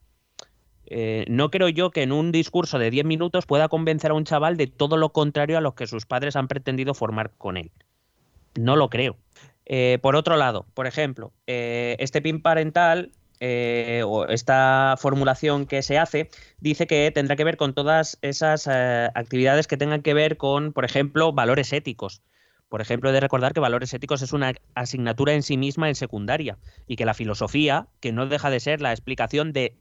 eh, 0.85 1.25
no 1.27 1.51
creo 1.51 1.67
yo 1.67 1.91
que 1.91 2.03
en 2.03 2.13
un 2.13 2.31
discurso 2.31 2.79
de 2.79 2.89
10 2.89 3.05
minutos 3.05 3.45
pueda 3.45 3.67
convencer 3.67 4.11
a 4.11 4.13
un 4.13 4.23
chaval 4.23 4.55
de 4.55 4.67
todo 4.67 4.95
lo 4.95 5.09
contrario 5.09 5.57
a 5.57 5.61
lo 5.61 5.75
que 5.75 5.87
sus 5.87 6.05
padres 6.05 6.37
han 6.37 6.47
pretendido 6.47 6.93
formar 6.93 7.31
con 7.37 7.57
él. 7.57 7.69
No 8.57 8.77
lo 8.77 8.89
creo. 8.89 9.17
Eh, 9.65 9.99
por 10.01 10.15
otro 10.15 10.37
lado, 10.37 10.65
por 10.73 10.87
ejemplo, 10.87 11.33
eh, 11.47 11.97
este 11.99 12.21
PIN 12.21 12.41
parental 12.41 13.11
eh, 13.39 14.03
o 14.05 14.25
esta 14.27 14.95
formulación 14.97 15.65
que 15.65 15.81
se 15.81 15.97
hace 15.97 16.29
dice 16.59 16.87
que 16.87 17.11
tendrá 17.11 17.35
que 17.35 17.43
ver 17.43 17.57
con 17.57 17.73
todas 17.73 18.17
esas 18.21 18.67
eh, 18.67 19.09
actividades 19.13 19.67
que 19.67 19.77
tengan 19.77 20.01
que 20.01 20.13
ver 20.13 20.37
con, 20.37 20.73
por 20.73 20.85
ejemplo, 20.85 21.33
valores 21.33 21.73
éticos. 21.73 22.21
Por 22.69 22.81
ejemplo, 22.81 23.09
he 23.09 23.13
de 23.13 23.19
recordar 23.19 23.53
que 23.53 23.59
valores 23.59 23.93
éticos 23.93 24.21
es 24.21 24.33
una 24.33 24.53
asignatura 24.75 25.33
en 25.33 25.43
sí 25.43 25.55
misma 25.55 25.87
en 25.87 25.95
secundaria 25.95 26.57
y 26.85 26.95
que 26.95 27.05
la 27.05 27.13
filosofía, 27.13 27.87
que 28.01 28.11
no 28.11 28.25
deja 28.27 28.49
de 28.49 28.59
ser 28.59 28.81
la 28.81 28.91
explicación 28.91 29.53
de 29.53 29.75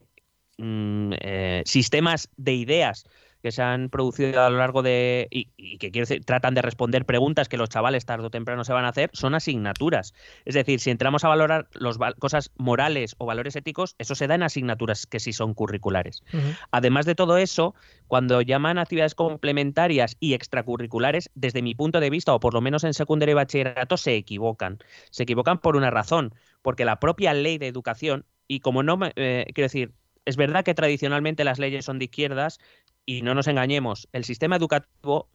mm, 0.57 1.13
eh, 1.19 1.63
sistemas 1.65 2.29
de 2.37 2.53
ideas 2.53 3.05
que 3.47 3.53
se 3.53 3.61
han 3.61 3.87
producido 3.87 4.43
a 4.43 4.49
lo 4.49 4.57
largo 4.57 4.83
de. 4.83 5.29
y, 5.31 5.77
que 5.77 5.89
quiero 5.89 6.05
decir, 6.05 6.25
tratan 6.25 6.53
de 6.53 6.61
responder 6.61 7.05
preguntas 7.05 7.47
que 7.47 7.55
los 7.55 7.69
chavales 7.69 8.05
tarde 8.05 8.25
o 8.25 8.29
temprano 8.29 8.65
se 8.65 8.73
van 8.73 8.83
a 8.83 8.89
hacer, 8.89 9.09
son 9.13 9.35
asignaturas. 9.35 10.13
Es 10.43 10.53
decir, 10.53 10.81
si 10.81 10.89
entramos 10.89 11.23
a 11.23 11.29
valorar 11.29 11.69
las 11.71 11.97
cosas 12.19 12.51
morales 12.57 13.15
o 13.19 13.25
valores 13.25 13.55
éticos, 13.55 13.95
eso 13.99 14.15
se 14.15 14.27
da 14.27 14.35
en 14.35 14.43
asignaturas 14.43 15.05
que 15.07 15.21
sí 15.21 15.31
son 15.31 15.53
curriculares. 15.53 16.23
Además 16.71 17.05
de 17.05 17.15
todo 17.15 17.37
eso, 17.37 17.73
cuando 18.07 18.41
llaman 18.41 18.79
actividades 18.79 19.15
complementarias 19.15 20.17
y 20.19 20.33
extracurriculares, 20.33 21.29
desde 21.33 21.61
mi 21.61 21.73
punto 21.73 22.01
de 22.01 22.09
vista, 22.09 22.33
o 22.33 22.41
por 22.41 22.53
lo 22.53 22.59
menos 22.59 22.83
en 22.83 22.93
secundaria 22.93 23.31
y 23.31 23.35
bachillerato, 23.35 23.95
se 23.95 24.15
equivocan. 24.15 24.79
Se 25.09 25.23
equivocan 25.23 25.59
por 25.59 25.77
una 25.77 25.89
razón, 25.89 26.35
porque 26.61 26.83
la 26.83 26.99
propia 26.99 27.33
ley 27.33 27.59
de 27.59 27.67
educación, 27.67 28.25
y 28.45 28.59
como 28.59 28.83
no, 28.83 28.99
eh, 29.15 29.45
quiero 29.53 29.67
decir, 29.67 29.93
es 30.27 30.35
verdad 30.35 30.65
que 30.65 30.73
tradicionalmente 30.73 31.45
las 31.45 31.57
leyes 31.57 31.85
son 31.85 31.99
de 31.99 32.05
izquierdas, 32.05 32.59
y 33.07 33.21
no 33.21 33.33
nos 33.33 33.47
engañemos, 33.47 34.09
el 34.11 34.25
sistema 34.25 34.57
educativo, 34.57 35.29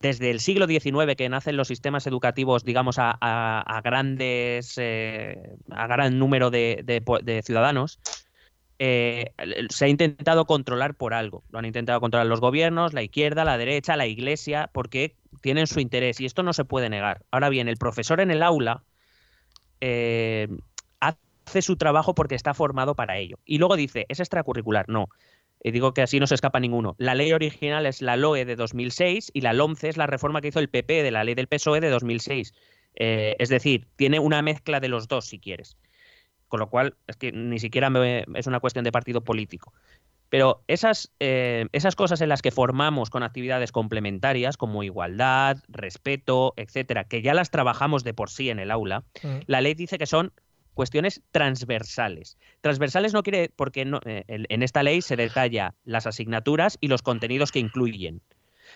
desde 0.00 0.30
el 0.30 0.40
siglo 0.40 0.66
XIX 0.66 1.14
que 1.16 1.28
nacen 1.28 1.56
los 1.56 1.68
sistemas 1.68 2.08
educativos, 2.08 2.64
digamos, 2.64 2.96
a, 2.98 3.80
grandes, 3.84 4.74
eh, 4.78 5.56
a 5.70 5.86
gran 5.86 6.18
número 6.18 6.50
de, 6.50 7.42
ciudadanos, 7.44 8.00
eh, 8.80 9.32
se 9.70 9.84
ha 9.84 9.88
intentado 9.88 10.44
controlar 10.44 10.96
por 10.96 11.14
algo. 11.14 11.44
Lo 11.50 11.60
han 11.60 11.66
intentado 11.66 12.00
controlar 12.00 12.26
los 12.26 12.40
gobiernos, 12.40 12.94
la 12.94 13.04
izquierda, 13.04 13.44
la 13.44 13.58
derecha, 13.58 13.96
la 13.96 14.06
iglesia, 14.06 14.68
porque 14.72 15.14
tienen 15.40 15.68
su 15.68 15.78
interés 15.78 16.20
y 16.20 16.26
esto 16.26 16.42
no 16.42 16.52
se 16.52 16.64
puede 16.64 16.90
negar. 16.90 17.22
Ahora 17.30 17.48
bien, 17.48 17.68
el 17.68 17.76
profesor 17.76 18.20
en 18.20 18.32
el 18.32 18.42
aula 18.42 18.82
eh, 19.80 20.48
hace 20.98 21.62
su 21.62 21.76
trabajo 21.76 22.16
porque 22.16 22.34
está 22.34 22.54
formado 22.54 22.96
para 22.96 23.18
ello. 23.18 23.38
Y 23.44 23.58
luego 23.58 23.76
dice, 23.76 24.04
es 24.08 24.18
extracurricular. 24.18 24.88
No, 24.88 25.08
y 25.62 25.70
digo 25.70 25.92
que 25.92 26.02
así 26.02 26.20
no 26.20 26.26
se 26.26 26.34
escapa 26.34 26.60
ninguno. 26.60 26.94
La 26.98 27.14
ley 27.14 27.32
original 27.32 27.86
es 27.86 28.02
la 28.02 28.16
LOE 28.16 28.44
de 28.44 28.56
2006 28.56 29.30
y 29.34 29.40
la 29.40 29.52
LOMCE 29.52 29.88
es 29.88 29.96
la 29.96 30.06
reforma 30.06 30.40
que 30.40 30.48
hizo 30.48 30.60
el 30.60 30.68
PP 30.68 31.02
de 31.02 31.10
la 31.10 31.24
ley 31.24 31.34
del 31.34 31.48
PSOE 31.48 31.80
de 31.80 31.90
2006. 31.90 32.54
Eh, 32.94 33.36
es 33.38 33.48
decir, 33.48 33.86
tiene 33.96 34.18
una 34.18 34.42
mezcla 34.42 34.80
de 34.80 34.88
los 34.88 35.08
dos, 35.08 35.26
si 35.26 35.38
quieres. 35.38 35.76
Con 36.48 36.60
lo 36.60 36.70
cual, 36.70 36.96
es 37.06 37.16
que 37.16 37.32
ni 37.32 37.58
siquiera 37.58 37.92
es 38.34 38.46
una 38.46 38.60
cuestión 38.60 38.84
de 38.84 38.92
partido 38.92 39.22
político. 39.22 39.72
Pero 40.30 40.62
esas, 40.68 41.12
eh, 41.20 41.66
esas 41.72 41.96
cosas 41.96 42.20
en 42.20 42.28
las 42.28 42.42
que 42.42 42.50
formamos 42.50 43.10
con 43.10 43.22
actividades 43.22 43.72
complementarias 43.72 44.56
como 44.56 44.82
igualdad, 44.82 45.58
respeto, 45.68 46.54
etcétera, 46.56 47.04
que 47.04 47.22
ya 47.22 47.34
las 47.34 47.50
trabajamos 47.50 48.04
de 48.04 48.14
por 48.14 48.30
sí 48.30 48.50
en 48.50 48.58
el 48.58 48.70
aula, 48.70 49.04
mm. 49.22 49.38
la 49.46 49.60
ley 49.60 49.74
dice 49.74 49.98
que 49.98 50.06
son 50.06 50.32
cuestiones 50.78 51.22
transversales. 51.32 52.38
Transversales 52.60 53.12
no 53.12 53.24
quiere, 53.24 53.50
porque 53.56 53.82
eh, 54.06 54.24
en 54.28 54.62
esta 54.62 54.84
ley 54.84 55.02
se 55.02 55.16
detalla 55.16 55.74
las 55.82 56.06
asignaturas 56.06 56.78
y 56.80 56.86
los 56.86 57.02
contenidos 57.02 57.50
que 57.50 57.58
incluyen. 57.58 58.22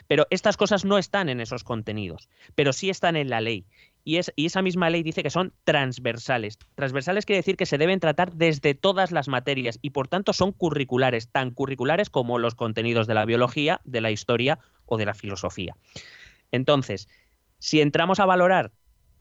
Pero 0.08 0.26
estas 0.30 0.56
cosas 0.56 0.84
no 0.84 0.98
están 0.98 1.28
en 1.28 1.40
esos 1.40 1.62
contenidos, 1.62 2.28
pero 2.56 2.72
sí 2.72 2.90
están 2.90 3.14
en 3.14 3.30
la 3.30 3.40
ley. 3.40 3.66
Y, 4.02 4.16
es, 4.16 4.32
y, 4.34 4.46
esa 4.46 4.62
misma 4.62 4.90
ley 4.90 5.04
dice 5.04 5.22
que 5.22 5.30
son 5.30 5.52
transversales. 5.62 6.58
Transversales 6.74 7.24
quiere 7.24 7.38
decir 7.38 7.56
que 7.56 7.66
se 7.66 7.78
deben 7.78 8.00
tratar 8.00 8.32
desde 8.32 8.74
todas 8.74 9.12
las 9.12 9.28
materias 9.28 9.78
y 9.80 9.90
por 9.90 10.08
tanto 10.08 10.32
son 10.32 10.50
curriculares, 10.50 11.28
tan 11.28 11.52
curriculares 11.52 12.10
como 12.10 12.40
los 12.40 12.56
contenidos 12.56 13.06
de 13.06 13.14
la 13.14 13.26
biología, 13.26 13.80
de 13.84 14.00
la 14.00 14.10
historia 14.10 14.58
o 14.86 14.96
de 14.96 15.06
la 15.06 15.14
filosofía. 15.14 15.76
Entonces, 16.50 17.06
si 17.60 17.80
entramos 17.80 18.18
a 18.18 18.26
valorar 18.26 18.72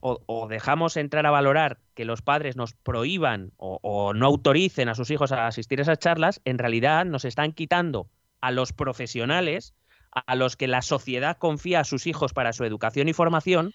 o, 0.04 0.48
dejamos 0.48 0.96
entrar 0.96 1.26
a 1.26 1.30
valorar 1.30 1.78
que 1.94 2.04
los 2.04 2.22
padres 2.22 2.56
nos 2.56 2.74
prohíban 2.74 3.52
o, 3.56 4.12
no 4.14 4.26
autoricen 4.26 4.88
a 4.88 4.96
sus 4.96 5.10
hijos 5.12 5.30
a 5.30 5.46
asistir 5.46 5.78
a 5.78 5.82
esas 5.82 6.00
charlas, 6.00 6.40
en 6.44 6.58
realidad 6.58 7.04
nos 7.04 7.24
están 7.24 7.52
quitando 7.52 8.08
a 8.40 8.50
los 8.50 8.72
profesionales, 8.72 9.74
a 10.10 10.34
los 10.34 10.56
que 10.56 10.66
la 10.66 10.82
sociedad 10.82 11.36
confía 11.38 11.80
a 11.80 11.84
sus 11.84 12.08
hijos 12.08 12.32
para 12.32 12.52
su 12.52 12.64
educación 12.64 13.08
y 13.08 13.12
formación, 13.12 13.72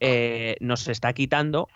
eh, 0.00 0.56
nos 0.60 0.88
está 0.88 1.12
quitando, 1.12 1.68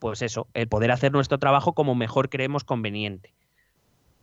pues 0.00 0.22
eso, 0.22 0.48
el 0.52 0.66
poder 0.66 0.90
hacer 0.90 1.12
nuestro 1.12 1.38
trabajo 1.38 1.72
como 1.72 1.94
mejor 1.94 2.30
creemos 2.30 2.64
conveniente. 2.64 3.32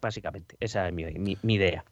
Básicamente, 0.02 0.58
esa 0.60 0.90
es 0.90 0.94
mi 0.94 1.54
idea. 1.54 1.86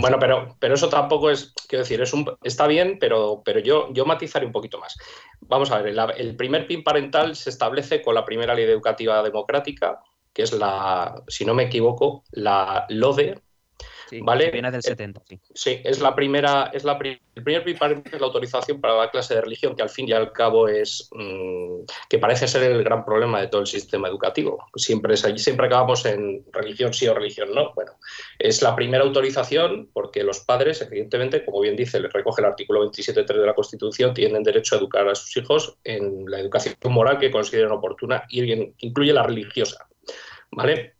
Bueno, 0.00 0.18
pero, 0.18 0.56
pero 0.58 0.74
eso 0.74 0.88
tampoco 0.88 1.30
es, 1.30 1.52
quiero 1.68 1.82
decir, 1.82 2.00
es 2.00 2.12
un, 2.12 2.26
está 2.42 2.66
bien, 2.66 2.98
pero, 2.98 3.42
pero 3.44 3.60
yo, 3.60 3.92
yo 3.92 4.06
matizaré 4.06 4.46
un 4.46 4.52
poquito 4.52 4.78
más. 4.78 4.96
Vamos 5.40 5.70
a 5.70 5.80
ver, 5.80 5.94
el, 6.16 6.36
primer 6.36 6.66
PIN 6.66 6.82
parental 6.82 7.36
se 7.36 7.50
establece 7.50 8.02
con 8.02 8.14
la 8.14 8.24
primera 8.24 8.54
ley 8.54 8.64
educativa 8.64 9.22
democrática, 9.22 10.00
que 10.32 10.42
es 10.42 10.52
la, 10.52 11.22
si 11.28 11.44
no 11.44 11.54
me 11.54 11.64
equivoco, 11.64 12.24
la 12.30 12.86
LODE, 12.88 13.40
¿vale? 14.22 14.50
Viene 14.50 14.70
del 14.70 14.82
70, 14.82 15.22
sí. 15.28 15.40
Sí, 15.54 15.80
es 15.84 16.00
la 16.00 16.14
primera, 16.14 16.70
es 16.72 16.84
la 16.84 16.98
el 17.00 17.42
primer 17.42 18.02
es 18.04 18.20
la 18.20 18.26
autorización 18.26 18.80
para 18.80 18.96
la 18.96 19.10
clase 19.10 19.34
de 19.34 19.40
religión, 19.40 19.74
que 19.74 19.82
al 19.82 19.88
fin 19.88 20.08
y 20.08 20.12
al 20.12 20.32
cabo 20.32 20.68
es 20.68 21.08
mm, 21.12 21.84
que 22.08 22.18
parece 22.18 22.46
ser 22.46 22.64
el 22.64 22.82
gran 22.84 23.04
problema 23.04 23.40
de 23.40 23.48
todo 23.48 23.62
el 23.62 23.66
sistema 23.66 24.08
educativo. 24.08 24.66
Siempre, 24.74 25.16
siempre 25.16 25.66
acabamos 25.66 26.04
en 26.06 26.44
religión 26.52 26.92
sí 26.92 27.06
o 27.08 27.14
religión 27.14 27.54
no. 27.54 27.72
Bueno, 27.74 27.92
es 28.38 28.62
la 28.62 28.74
primera 28.74 29.04
autorización 29.04 29.88
porque 29.92 30.22
los 30.22 30.40
padres, 30.40 30.82
evidentemente, 30.82 31.44
como 31.44 31.60
bien 31.60 31.76
dice, 31.76 32.00
le 32.00 32.08
recoge 32.08 32.42
el 32.42 32.48
artículo 32.48 32.84
27.3 32.84 33.26
de 33.26 33.46
la 33.46 33.54
Constitución, 33.54 34.12
tienen 34.12 34.42
derecho 34.42 34.74
a 34.74 34.78
educar 34.78 35.08
a 35.08 35.14
sus 35.14 35.36
hijos 35.36 35.78
en 35.84 36.24
la 36.28 36.40
educación 36.40 36.74
moral 36.84 37.18
que 37.18 37.30
consideren 37.30 37.72
oportuna 37.72 38.24
y 38.28 38.74
incluye 38.78 39.12
la 39.12 39.22
religiosa. 39.22 39.86
¿Vale? 40.50 40.94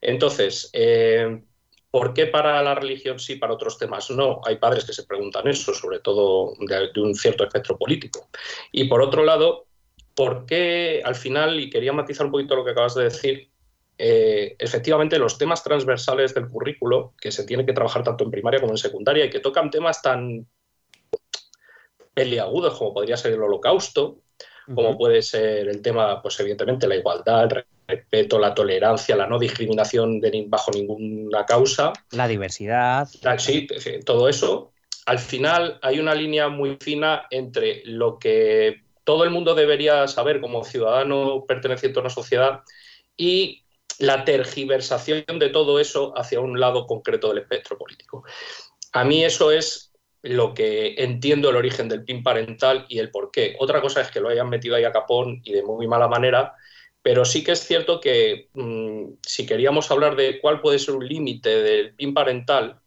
Entonces, 0.00 0.70
eh, 0.72 1.42
¿Por 1.90 2.14
qué 2.14 2.26
para 2.26 2.62
la 2.62 2.74
religión 2.74 3.18
sí, 3.18 3.36
para 3.36 3.54
otros 3.54 3.76
temas 3.76 4.10
no? 4.10 4.40
Hay 4.44 4.56
padres 4.56 4.84
que 4.84 4.92
se 4.92 5.04
preguntan 5.04 5.48
eso, 5.48 5.74
sobre 5.74 5.98
todo 5.98 6.54
de, 6.60 7.00
un 7.00 7.14
cierto 7.14 7.44
espectro 7.44 7.76
político. 7.76 8.28
Y 8.70 8.84
por 8.84 9.02
otro 9.02 9.24
lado, 9.24 9.66
¿por 10.14 10.46
qué 10.46 11.02
al 11.04 11.16
final, 11.16 11.58
y 11.58 11.68
quería 11.68 11.92
matizar 11.92 12.26
un 12.26 12.32
poquito 12.32 12.54
lo 12.54 12.64
que 12.64 12.70
acabas 12.70 12.94
de 12.94 13.04
decir, 13.04 13.50
eh, 13.98 14.54
efectivamente 14.58 15.18
los 15.18 15.36
temas 15.36 15.64
transversales 15.64 16.32
del 16.32 16.48
currículo, 16.48 17.14
que 17.20 17.32
se 17.32 17.44
tiene 17.44 17.66
que 17.66 17.72
trabajar 17.72 18.04
tanto 18.04 18.24
en 18.24 18.30
primaria 18.30 18.60
como 18.60 18.72
en 18.72 18.78
secundaria 18.78 19.24
y 19.24 19.30
que 19.30 19.40
tocan 19.40 19.70
temas 19.70 20.00
tan 20.00 20.46
peliagudos 22.14 22.78
como 22.78 22.94
podría 22.94 23.16
ser 23.16 23.32
el 23.32 23.42
holocausto, 23.42 24.20
como 24.74 24.96
puede 24.96 25.20
ser 25.22 25.68
el 25.68 25.82
tema, 25.82 26.22
pues 26.22 26.38
evidentemente, 26.38 26.86
la 26.86 26.94
igualdad, 26.94 27.42
el 27.44 27.50
respeto, 27.90 28.38
la 28.38 28.54
tolerancia, 28.54 29.16
la 29.16 29.26
no 29.26 29.38
discriminación 29.38 30.20
de, 30.20 30.44
bajo 30.48 30.70
ninguna 30.70 31.44
causa. 31.44 31.92
La 32.12 32.28
diversidad. 32.28 33.08
Sí, 33.38 33.66
todo 34.04 34.28
eso. 34.28 34.72
Al 35.06 35.18
final 35.18 35.78
hay 35.82 35.98
una 35.98 36.14
línea 36.14 36.48
muy 36.48 36.76
fina 36.80 37.26
entre 37.30 37.82
lo 37.84 38.18
que 38.18 38.82
todo 39.04 39.24
el 39.24 39.30
mundo 39.30 39.54
debería 39.54 40.06
saber 40.06 40.40
como 40.40 40.64
ciudadano 40.64 41.44
perteneciente 41.46 41.98
a 41.98 42.02
una 42.02 42.10
sociedad 42.10 42.60
y 43.16 43.64
la 43.98 44.24
tergiversación 44.24 45.24
de 45.38 45.48
todo 45.50 45.78
eso 45.80 46.16
hacia 46.16 46.40
un 46.40 46.58
lado 46.58 46.86
concreto 46.86 47.28
del 47.28 47.38
espectro 47.38 47.76
político. 47.76 48.24
A 48.92 49.04
mí 49.04 49.24
eso 49.24 49.52
es 49.52 49.92
lo 50.22 50.54
que 50.54 50.94
entiendo 50.98 51.50
el 51.50 51.56
origen 51.56 51.88
del 51.88 52.04
PIN 52.04 52.22
parental 52.22 52.86
y 52.88 52.98
el 52.98 53.10
por 53.10 53.30
qué. 53.30 53.56
Otra 53.58 53.80
cosa 53.80 54.00
es 54.00 54.10
que 54.10 54.20
lo 54.20 54.28
hayan 54.28 54.48
metido 54.48 54.76
ahí 54.76 54.84
a 54.84 54.92
capón 54.92 55.40
y 55.44 55.52
de 55.52 55.62
muy 55.62 55.86
mala 55.86 56.08
manera, 56.08 56.54
pero 57.02 57.24
sí 57.24 57.42
que 57.42 57.52
es 57.52 57.60
cierto 57.60 58.00
que 58.00 58.48
mm, 58.54 59.14
si 59.22 59.46
queríamos 59.46 59.90
hablar 59.90 60.16
de 60.16 60.40
cuál 60.40 60.60
puede 60.60 60.78
ser 60.78 60.94
un 60.94 61.06
límite 61.06 61.62
del 61.62 61.94
PIN 61.94 62.14
parental, 62.14 62.80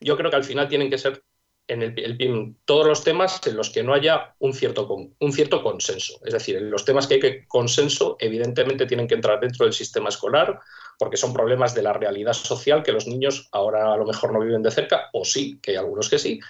yo 0.00 0.16
creo 0.16 0.30
que 0.30 0.36
al 0.36 0.44
final 0.44 0.68
tienen 0.68 0.90
que 0.90 0.98
ser 0.98 1.22
en 1.68 1.82
el, 1.82 2.16
PIN 2.16 2.58
todos 2.64 2.86
los 2.86 3.04
temas 3.04 3.40
en 3.46 3.56
los 3.56 3.70
que 3.70 3.84
no 3.84 3.94
haya 3.94 4.34
un 4.40 4.52
cierto, 4.52 4.88
un 4.88 5.32
cierto 5.32 5.62
consenso. 5.62 6.20
Es 6.24 6.32
decir, 6.32 6.56
en 6.56 6.70
los 6.70 6.84
temas 6.84 7.06
que 7.06 7.14
hay 7.14 7.20
que 7.20 7.46
consenso, 7.46 8.16
evidentemente 8.18 8.86
tienen 8.86 9.06
que 9.06 9.14
entrar 9.14 9.38
dentro 9.38 9.66
del 9.66 9.72
sistema 9.72 10.08
escolar, 10.08 10.58
porque 10.98 11.16
son 11.16 11.32
problemas 11.32 11.74
de 11.74 11.82
la 11.82 11.92
realidad 11.92 12.32
social 12.32 12.82
que 12.82 12.92
los 12.92 13.06
niños 13.06 13.48
ahora 13.52 13.92
a 13.92 13.96
lo 13.96 14.04
mejor 14.04 14.32
no 14.32 14.40
viven 14.40 14.62
de 14.62 14.72
cerca, 14.72 15.10
o 15.12 15.24
sí, 15.24 15.60
que 15.62 15.72
hay 15.72 15.76
algunos 15.76 16.10
que 16.10 16.18
sí, 16.18 16.40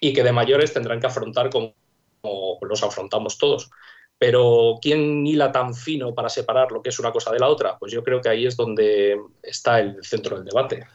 y 0.00 0.12
que 0.12 0.22
de 0.22 0.32
mayores 0.32 0.74
tendrán 0.74 1.00
que 1.00 1.06
afrontar 1.06 1.48
como, 1.48 1.74
los 2.60 2.82
afrontamos 2.82 3.38
todos. 3.38 3.70
Pero 4.18 4.78
¿quién 4.80 5.26
hila 5.26 5.52
tan 5.52 5.74
fino 5.74 6.14
para 6.14 6.28
separar 6.28 6.72
lo 6.72 6.80
que 6.82 6.88
es 6.88 6.98
una 6.98 7.12
cosa 7.12 7.30
de 7.32 7.38
la 7.38 7.48
otra? 7.48 7.76
Pues 7.78 7.92
yo 7.92 8.02
creo 8.02 8.20
que 8.20 8.30
ahí 8.30 8.46
es 8.46 8.56
donde 8.56 9.20
está 9.42 9.80
el 9.80 10.02
centro 10.02 10.36
del 10.36 10.46
debate. 10.46 10.86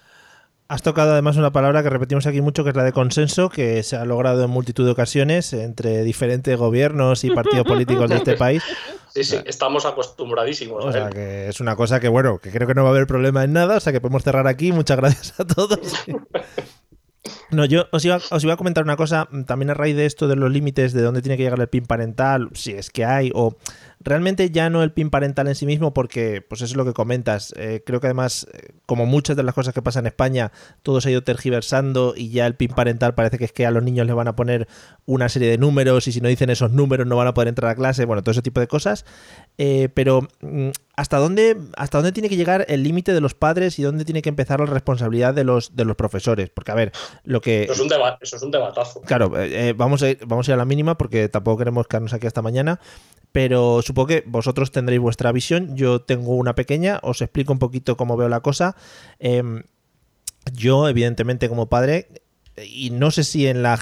Has 0.71 0.81
tocado 0.81 1.11
además 1.11 1.35
una 1.35 1.51
palabra 1.51 1.83
que 1.83 1.89
repetimos 1.89 2.25
aquí 2.25 2.39
mucho, 2.39 2.63
que 2.63 2.69
es 2.69 2.75
la 2.77 2.85
de 2.85 2.93
consenso, 2.93 3.49
que 3.49 3.83
se 3.83 3.97
ha 3.97 4.05
logrado 4.05 4.45
en 4.45 4.49
multitud 4.49 4.85
de 4.85 4.91
ocasiones 4.91 5.51
entre 5.51 6.03
diferentes 6.03 6.57
gobiernos 6.57 7.25
y 7.25 7.29
partidos 7.29 7.65
políticos 7.65 8.09
de 8.09 8.15
este 8.15 8.37
país. 8.37 8.63
Sí, 9.13 9.25
sí, 9.25 9.37
estamos 9.45 9.85
acostumbradísimos. 9.85 10.85
O 10.85 10.91
sea, 10.91 11.09
que 11.09 11.49
es 11.49 11.59
una 11.59 11.75
cosa 11.75 11.99
que, 11.99 12.07
bueno, 12.07 12.39
que 12.39 12.51
creo 12.51 12.69
que 12.69 12.73
no 12.73 12.83
va 12.83 12.89
a 12.89 12.91
haber 12.93 13.05
problema 13.05 13.43
en 13.43 13.51
nada, 13.51 13.75
o 13.75 13.79
sea 13.81 13.91
que 13.91 13.99
podemos 13.99 14.23
cerrar 14.23 14.47
aquí. 14.47 14.71
Muchas 14.71 14.95
gracias 14.95 15.37
a 15.41 15.45
todos. 15.45 15.77
No, 17.51 17.65
yo 17.65 17.87
os 17.91 18.05
iba, 18.05 18.15
a 18.17 18.57
comentar 18.57 18.83
una 18.83 18.95
cosa, 18.95 19.27
también 19.45 19.69
a 19.69 19.73
raíz 19.73 19.95
de 19.95 20.05
esto 20.05 20.29
de 20.29 20.37
los 20.37 20.49
límites 20.49 20.93
de 20.93 21.01
dónde 21.01 21.21
tiene 21.21 21.35
que 21.35 21.43
llegar 21.43 21.59
el 21.59 21.67
PIN 21.67 21.85
parental, 21.85 22.49
si 22.53 22.71
es 22.71 22.89
que 22.89 23.03
hay, 23.03 23.29
o 23.35 23.57
realmente 23.99 24.49
ya 24.51 24.69
no 24.69 24.83
el 24.83 24.93
PIN 24.93 25.09
parental 25.09 25.49
en 25.49 25.55
sí 25.55 25.65
mismo, 25.65 25.93
porque 25.93 26.41
pues 26.41 26.61
eso 26.61 26.71
es 26.71 26.77
lo 26.77 26.85
que 26.85 26.93
comentas. 26.93 27.53
Eh, 27.57 27.83
creo 27.85 27.99
que 27.99 28.07
además, 28.07 28.47
eh, 28.53 28.73
como 28.85 29.05
muchas 29.05 29.35
de 29.35 29.43
las 29.43 29.53
cosas 29.53 29.73
que 29.73 29.81
pasan 29.81 30.03
en 30.03 30.07
España, 30.07 30.53
todo 30.81 31.01
se 31.01 31.09
ha 31.09 31.11
ido 31.11 31.23
tergiversando 31.23 32.13
y 32.15 32.29
ya 32.29 32.47
el 32.47 32.55
PIN 32.55 32.71
parental 32.71 33.15
parece 33.15 33.37
que 33.37 33.45
es 33.45 33.51
que 33.51 33.65
a 33.65 33.71
los 33.71 33.83
niños 33.83 34.07
les 34.07 34.15
van 34.15 34.29
a 34.29 34.35
poner 34.35 34.69
una 35.05 35.27
serie 35.27 35.49
de 35.49 35.57
números 35.57 36.07
y 36.07 36.13
si 36.13 36.21
no 36.21 36.29
dicen 36.29 36.49
esos 36.49 36.71
números 36.71 37.05
no 37.05 37.17
van 37.17 37.27
a 37.27 37.33
poder 37.33 37.49
entrar 37.49 37.71
a 37.71 37.75
clase, 37.75 38.05
bueno, 38.05 38.23
todo 38.23 38.31
ese 38.31 38.41
tipo 38.41 38.61
de 38.61 38.67
cosas. 38.67 39.05
Eh, 39.57 39.89
pero 39.93 40.27
mm, 40.39 40.69
¿hasta 40.95 41.17
dónde, 41.17 41.57
¿hasta 41.77 41.97
dónde 41.97 42.11
tiene 42.11 42.29
que 42.29 42.35
llegar 42.35 42.65
el 42.69 42.83
límite 42.83 43.13
de 43.13 43.21
los 43.21 43.33
padres 43.33 43.79
y 43.79 43.83
dónde 43.83 44.05
tiene 44.05 44.21
que 44.21 44.29
empezar 44.29 44.59
la 44.59 44.65
responsabilidad 44.65 45.33
de 45.33 45.43
los, 45.43 45.75
de 45.75 45.85
los 45.85 45.95
profesores? 45.95 46.49
Porque, 46.49 46.71
a 46.71 46.75
ver, 46.75 46.91
lo 47.23 47.41
que... 47.41 47.63
Eso 47.63 47.73
es 47.73 47.79
un, 47.79 47.87
debate, 47.87 48.17
eso 48.21 48.35
es 48.35 48.43
un 48.43 48.51
debatazo. 48.51 49.01
Claro, 49.01 49.31
vamos, 49.75 50.03
a 50.03 50.09
ir, 50.09 50.19
vamos 50.25 50.47
a 50.47 50.51
ir 50.51 50.53
a 50.53 50.57
la 50.57 50.65
mínima 50.65 50.97
porque 50.97 51.29
tampoco 51.29 51.59
queremos 51.59 51.87
quedarnos 51.87 52.13
aquí 52.13 52.27
hasta 52.27 52.41
mañana 52.41 52.79
pero 53.31 53.81
supongo 53.81 54.07
que 54.07 54.23
vosotros 54.25 54.71
tendréis 54.71 55.01
vuestra 55.01 55.31
visión. 55.31 55.75
Yo 55.75 56.01
tengo 56.01 56.35
una 56.35 56.55
pequeña, 56.55 56.99
os 57.01 57.21
explico 57.21 57.53
un 57.53 57.59
poquito 57.59 57.95
cómo 57.95 58.17
veo 58.17 58.29
la 58.29 58.41
cosa. 58.41 58.75
Em, 59.19 59.63
yo, 60.53 60.89
evidentemente, 60.89 61.47
como 61.47 61.67
padre, 61.67 62.07
y 62.57 62.89
no 62.89 63.11
sé 63.11 63.23
si 63.23 63.47
en 63.47 63.63
la, 63.63 63.79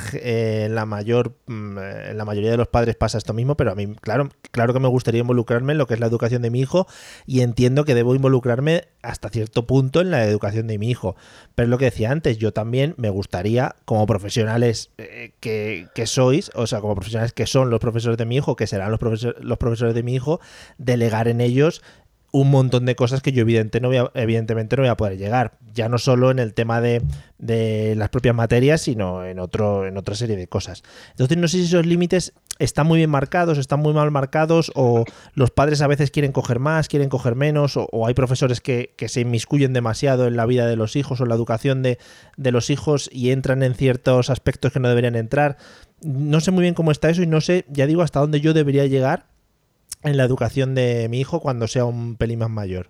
la 0.70 0.86
mayor 0.86 1.36
mm, 1.48 1.78
en 1.78 2.18
la 2.18 2.26
mayoría 2.26 2.52
de 2.52 2.58
los 2.58 2.68
padres 2.68 2.96
pasa 2.96 3.18
esto 3.18 3.34
mismo, 3.34 3.56
pero 3.56 3.72
a 3.72 3.76
mí, 3.76 3.96
claro, 4.02 4.30
claro 4.52 4.74
que 4.74 4.80
me 4.80 4.88
gustaría 4.88 5.22
involucrarme 5.22 5.72
en 5.72 5.78
lo 5.78 5.88
que 5.88 5.96
es 5.96 6.00
la 6.00 6.06
educación 6.06 6.42
de 6.42 6.50
mi 6.50 6.60
hijo 6.60 6.88
y 7.26 7.42
entiendo 7.42 7.86
que 7.86 7.96
debo 7.96 8.16
involucrarme 8.16 8.88
hasta 9.02 9.30
cierto 9.30 9.66
punto 9.66 10.02
en 10.02 10.12
la 10.12 10.26
educación 10.26 10.68
de 10.68 10.78
mi 10.78 10.90
hijo. 10.90 11.16
Pero 11.56 11.66
es 11.66 11.70
lo 11.70 11.78
que 11.78 11.86
decía 11.86 12.12
antes, 12.12 12.38
yo 12.38 12.54
también 12.54 12.94
me 12.98 13.10
gustaría, 13.10 13.76
como 13.86 14.06
profesionales 14.06 14.92
eh, 14.98 15.32
que, 15.40 15.88
que, 15.96 16.06
sois, 16.06 16.52
o 16.56 16.68
sea, 16.68 16.82
como 16.82 16.96
profesionales 16.96 17.34
que 17.34 17.48
son 17.48 17.70
los 17.70 17.80
profesores 17.80 18.18
de 18.18 18.26
mi 18.26 18.36
hijo, 18.36 18.56
que 18.56 18.68
serán 18.68 18.92
los, 18.92 19.00
los 19.40 19.58
profesores 19.58 19.96
de 19.96 20.04
mi 20.04 20.16
hijo, 20.16 20.40
delegar 20.78 21.28
en 21.28 21.42
ellos 21.42 21.82
un 22.32 22.52
montón 22.52 22.86
de 22.86 22.96
cosas 22.96 23.22
que 23.22 23.32
yo 23.32 23.42
evidentemente 23.42 24.76
no 24.76 24.82
voy 24.84 24.90
a 24.90 24.98
poder 24.98 25.18
llegar. 25.18 25.58
Ya 25.74 25.90
no 25.90 25.98
solo 25.98 26.32
en 26.32 26.40
el 26.40 26.54
tema 26.54 26.82
de, 26.82 27.02
de, 27.38 27.96
las 27.96 28.10
propias 28.10 28.36
materias, 28.36 28.82
sino 28.82 29.26
en, 29.26 29.40
otro, 29.40 29.88
en 29.88 29.98
otra 29.98 30.16
serie 30.16 30.36
de 30.36 30.48
cosas. 30.48 30.84
Entonces 31.12 31.38
no 31.38 31.48
sé 31.48 31.58
si 31.58 31.64
esos 31.64 31.86
límites 31.86 32.34
están 32.60 32.88
muy 32.88 32.98
bien 32.98 33.10
marcados, 33.10 33.58
están 33.58 33.80
muy 33.80 33.94
mal 33.94 34.12
marcados, 34.12 34.72
o 34.76 35.06
los 35.34 35.50
padres 35.50 35.82
a 35.82 35.88
veces 35.88 36.12
quieren 36.12 36.32
coger 36.32 36.60
más, 36.60 36.88
quieren 36.88 37.10
coger 37.10 37.36
menos, 37.36 37.78
o, 37.78 38.06
hay 38.06 38.14
profesores 38.14 38.62
que, 38.62 38.94
que, 38.98 39.08
se 39.08 39.22
inmiscuyen 39.22 39.74
demasiado 39.74 40.28
en 40.28 40.36
la 40.36 40.46
vida 40.46 40.68
de 40.68 40.76
los 40.76 40.96
hijos 40.96 41.20
o 41.20 41.24
en 41.24 41.30
la 41.30 41.36
educación 41.36 41.82
de, 41.82 41.98
de 42.36 42.52
los 42.52 42.70
hijos 42.70 43.10
y 43.14 43.32
entran 43.32 43.64
en 43.64 43.76
ciertos 43.76 44.30
aspectos 44.30 44.74
que 44.74 44.80
no 44.80 44.90
deberían 44.90 45.16
entrar. 45.16 45.58
No 46.02 46.42
sé 46.42 46.52
muy 46.52 46.64
bien 46.64 46.74
cómo 46.74 46.92
está 46.92 47.10
eso 47.10 47.24
y 47.24 47.28
no 47.28 47.42
sé, 47.42 47.66
ya 47.70 47.88
digo, 47.88 48.02
hasta 48.02 48.20
dónde 48.20 48.42
yo 48.42 48.54
debería 48.54 48.86
llegar 48.86 49.26
en 50.04 50.18
la 50.18 50.24
educación 50.24 50.76
de 50.76 51.08
mi 51.10 51.20
hijo 51.20 51.40
cuando 51.40 51.68
sea 51.68 51.86
un 51.86 52.16
pelín 52.16 52.40
más 52.40 52.50
mayor? 52.50 52.90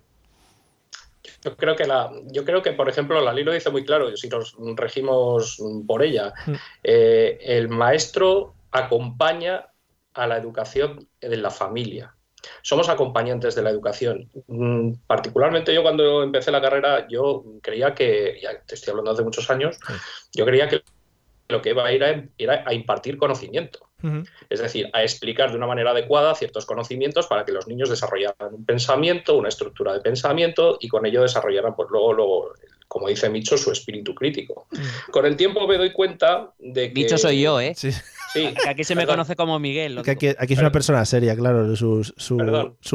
Yo 1.42 1.56
creo 1.56 1.74
que 1.74 1.86
la, 1.86 2.10
yo 2.32 2.44
creo 2.44 2.62
que, 2.62 2.72
por 2.72 2.88
ejemplo, 2.88 3.20
la 3.20 3.32
ley 3.32 3.44
lo 3.44 3.52
dice 3.52 3.70
muy 3.70 3.84
claro, 3.84 4.14
si 4.16 4.28
nos 4.28 4.54
regimos 4.76 5.62
por 5.86 6.02
ella, 6.02 6.34
mm. 6.46 6.52
eh, 6.84 7.38
el 7.42 7.68
maestro 7.68 8.54
acompaña 8.70 9.66
a 10.14 10.26
la 10.26 10.36
educación 10.36 11.08
de 11.20 11.36
la 11.36 11.50
familia. 11.50 12.14
Somos 12.62 12.88
acompañantes 12.88 13.54
de 13.54 13.62
la 13.62 13.70
educación. 13.70 14.30
Mm, 14.46 14.92
particularmente 15.06 15.74
yo 15.74 15.82
cuando 15.82 16.22
empecé 16.22 16.50
la 16.50 16.60
carrera, 16.60 17.06
yo 17.08 17.44
creía 17.62 17.94
que, 17.94 18.38
ya 18.42 18.60
te 18.62 18.74
estoy 18.74 18.90
hablando 18.90 19.12
hace 19.12 19.22
muchos 19.22 19.50
años, 19.50 19.78
yo 20.32 20.44
creía 20.44 20.68
que 20.68 20.82
lo 21.48 21.62
que 21.62 21.70
iba 21.70 21.84
a 21.84 21.92
ir 21.92 22.30
era 22.38 22.64
a 22.66 22.74
impartir 22.74 23.18
conocimiento. 23.18 23.89
Es 24.48 24.60
decir, 24.60 24.88
a 24.92 25.02
explicar 25.02 25.50
de 25.50 25.56
una 25.56 25.66
manera 25.66 25.90
adecuada 25.90 26.34
ciertos 26.34 26.66
conocimientos 26.66 27.26
para 27.26 27.44
que 27.44 27.52
los 27.52 27.66
niños 27.68 27.90
desarrollaran 27.90 28.54
un 28.54 28.64
pensamiento, 28.64 29.36
una 29.36 29.48
estructura 29.48 29.92
de 29.92 30.00
pensamiento 30.00 30.78
y 30.80 30.88
con 30.88 31.06
ello 31.06 31.22
desarrollaran, 31.22 31.74
pues 31.74 31.88
luego, 31.90 32.12
luego 32.12 32.52
como 32.90 33.06
dice 33.06 33.30
Micho, 33.30 33.56
su 33.56 33.70
espíritu 33.70 34.16
crítico. 34.16 34.66
Con 35.12 35.24
el 35.24 35.36
tiempo 35.36 35.64
me 35.68 35.78
doy 35.78 35.92
cuenta 35.92 36.52
de 36.58 36.88
que. 36.88 37.02
Micho 37.02 37.18
soy 37.18 37.40
yo, 37.40 37.60
¿eh? 37.60 37.72
Sí. 37.76 37.92
aquí 38.66 38.82
se 38.82 38.96
me 38.96 39.06
conoce 39.06 39.36
como 39.36 39.60
Miguel. 39.60 39.98
aquí, 39.98 40.26
es 40.26 40.58
una 40.58 40.72
persona 40.72 41.04
seria, 41.04 41.36
claro. 41.36 41.76
Sus, 41.76 42.12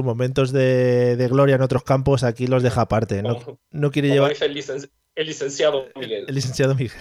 momentos 0.03 0.51
de, 0.51 1.27
gloria 1.29 1.55
en 1.55 1.61
otros 1.61 1.83
campos 1.83 2.23
aquí 2.23 2.45
los 2.47 2.61
deja 2.61 2.81
aparte. 2.81 3.23
No, 3.23 3.59
no 3.71 3.91
quiere 3.91 4.09
llevar. 4.09 4.31
Dice 4.31 4.45
el, 4.45 4.89
el, 5.15 5.27
licenciado 5.27 5.85
Miguel. 5.95 6.25
El 6.27 6.35
licenciado 6.35 6.75
Miguel. 6.75 6.91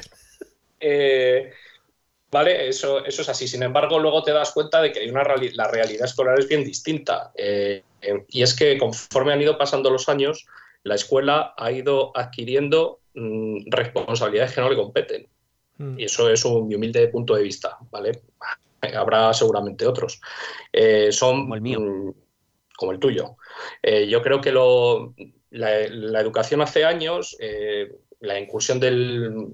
Eh, 0.79 1.51
¿Vale? 2.35 2.69
Eso, 2.69 3.05
eso 3.05 3.23
es 3.23 3.29
así. 3.29 3.47
Sin 3.47 3.63
embargo, 3.63 4.01
luego 4.01 4.25
te 4.25 4.33
das 4.33 4.51
cuenta 4.51 4.83
de 4.83 4.91
que 4.91 4.99
hay 4.99 5.09
una 5.09 5.23
la 5.23 5.69
realidad 5.69 6.05
escolar 6.05 6.37
es 6.37 6.49
bien 6.49 6.65
distinta. 6.65 7.31
Eh, 7.37 7.85
eh, 8.03 8.25
y 8.29 8.43
es 8.43 8.55
que 8.55 8.77
conforme 8.77 9.33
han 9.33 9.41
ido 9.41 9.57
pasando 9.57 9.89
los 9.89 10.09
años, 10.09 10.45
la 10.83 10.97
escuela 10.97 11.55
ha 11.57 11.71
ido 11.71 12.11
adquiriendo 12.13 12.99
mm, 13.15 13.71
responsabilidades 13.71 14.53
que 14.53 14.61
no 14.61 14.69
le 14.69 14.75
competen. 14.75 15.29
Mm. 15.79 16.01
Y 16.01 16.07
eso 16.07 16.29
es 16.29 16.45
un, 16.45 16.67
mi 16.67 16.75
humilde 16.75 17.07
punto 17.07 17.37
de 17.37 17.45
vista, 17.45 17.79
¿vale? 17.93 18.23
Habrá 18.97 19.33
seguramente 19.33 19.87
otros. 19.87 20.21
Eh, 20.73 21.13
son 21.13 21.43
como 21.43 21.55
el 21.55 21.61
mío. 21.61 21.79
Mm, 21.79 22.15
como 22.77 22.91
el 22.91 22.99
tuyo. 22.99 23.37
yo 24.09 24.21
creo 24.21 24.41
que 24.41 24.51
lo, 24.51 25.15
la, 25.51 25.87
la, 25.89 26.21
educación 26.21 26.61
hace 26.61 26.85
años 26.85 27.37
la 28.25 28.39
incursión 28.39 28.81
de 28.81 28.91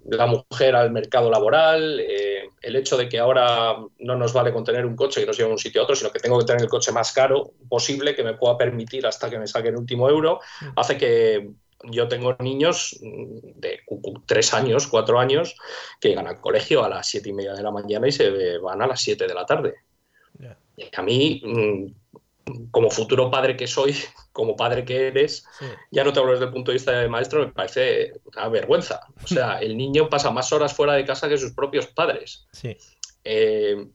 la 0.04 0.26
mujer 0.26 0.76
al 0.76 0.90
mercado 0.90 1.30
laboral, 1.30 2.00
eh, 2.00 2.48
el 2.62 2.76
hecho 2.76 2.96
de 2.96 3.08
que 3.08 3.18
ahora 3.18 3.76
no 3.98 4.16
nos 4.16 4.32
vale 4.32 4.52
con 4.52 4.64
tener 4.64 4.86
un 4.86 4.96
coche 4.96 5.20
que 5.20 5.26
nos 5.26 5.36
lleve 5.36 5.48
de 5.48 5.54
un 5.54 5.58
sitio 5.58 5.80
a 5.80 5.84
otro, 5.84 5.96
sino 5.96 6.10
que 6.10 6.20
tengo 6.20 6.38
que 6.38 6.44
tener 6.44 6.62
el 6.62 6.68
coche 6.68 6.92
más 6.92 7.12
caro 7.12 7.52
posible, 7.68 8.14
que 8.14 8.22
me 8.22 8.34
pueda 8.34 8.56
permitir 8.56 9.06
hasta 9.06 9.28
que 9.28 9.38
me 9.38 9.46
saque 9.46 9.68
el 9.68 9.76
último 9.76 10.08
euro, 10.08 10.40
mm. 10.60 10.66
hace 10.76 10.96
que 10.96 11.50
yo 11.84 12.08
tengo 12.08 12.36
niños 12.40 12.98
de 13.00 13.80
tres 14.26 14.52
años, 14.52 14.86
cuatro 14.86 15.18
años, 15.18 15.56
que 16.00 16.10
llegan 16.10 16.26
al 16.26 16.40
colegio 16.40 16.84
a 16.84 16.88
las 16.88 17.08
siete 17.08 17.30
y 17.30 17.32
media 17.32 17.54
de 17.54 17.62
la 17.62 17.70
mañana 17.70 18.06
y 18.06 18.12
se 18.12 18.58
van 18.58 18.82
a 18.82 18.86
las 18.86 19.00
siete 19.00 19.26
de 19.26 19.34
la 19.34 19.46
tarde. 19.46 19.74
Y 20.76 20.88
a 20.96 21.02
mí, 21.02 21.42
mm, 21.44 22.09
como 22.70 22.90
futuro 22.90 23.30
padre 23.30 23.56
que 23.56 23.66
soy, 23.66 23.94
como 24.32 24.56
padre 24.56 24.84
que 24.84 25.08
eres, 25.08 25.44
ya 25.90 26.04
no 26.04 26.12
te 26.12 26.20
hablo 26.20 26.32
desde 26.32 26.46
el 26.46 26.52
punto 26.52 26.70
de 26.70 26.76
vista 26.76 26.92
de 26.92 27.08
maestro, 27.08 27.46
me 27.46 27.52
parece 27.52 28.12
una 28.24 28.48
vergüenza. 28.48 29.00
O 29.22 29.26
sea, 29.26 29.58
el 29.60 29.76
niño 29.76 30.08
pasa 30.08 30.30
más 30.30 30.52
horas 30.52 30.74
fuera 30.74 30.94
de 30.94 31.04
casa 31.04 31.28
que 31.28 31.38
sus 31.38 31.52
propios 31.52 31.86
padres. 31.86 32.46
Sí. 32.52 32.76
Eh, 33.24 33.86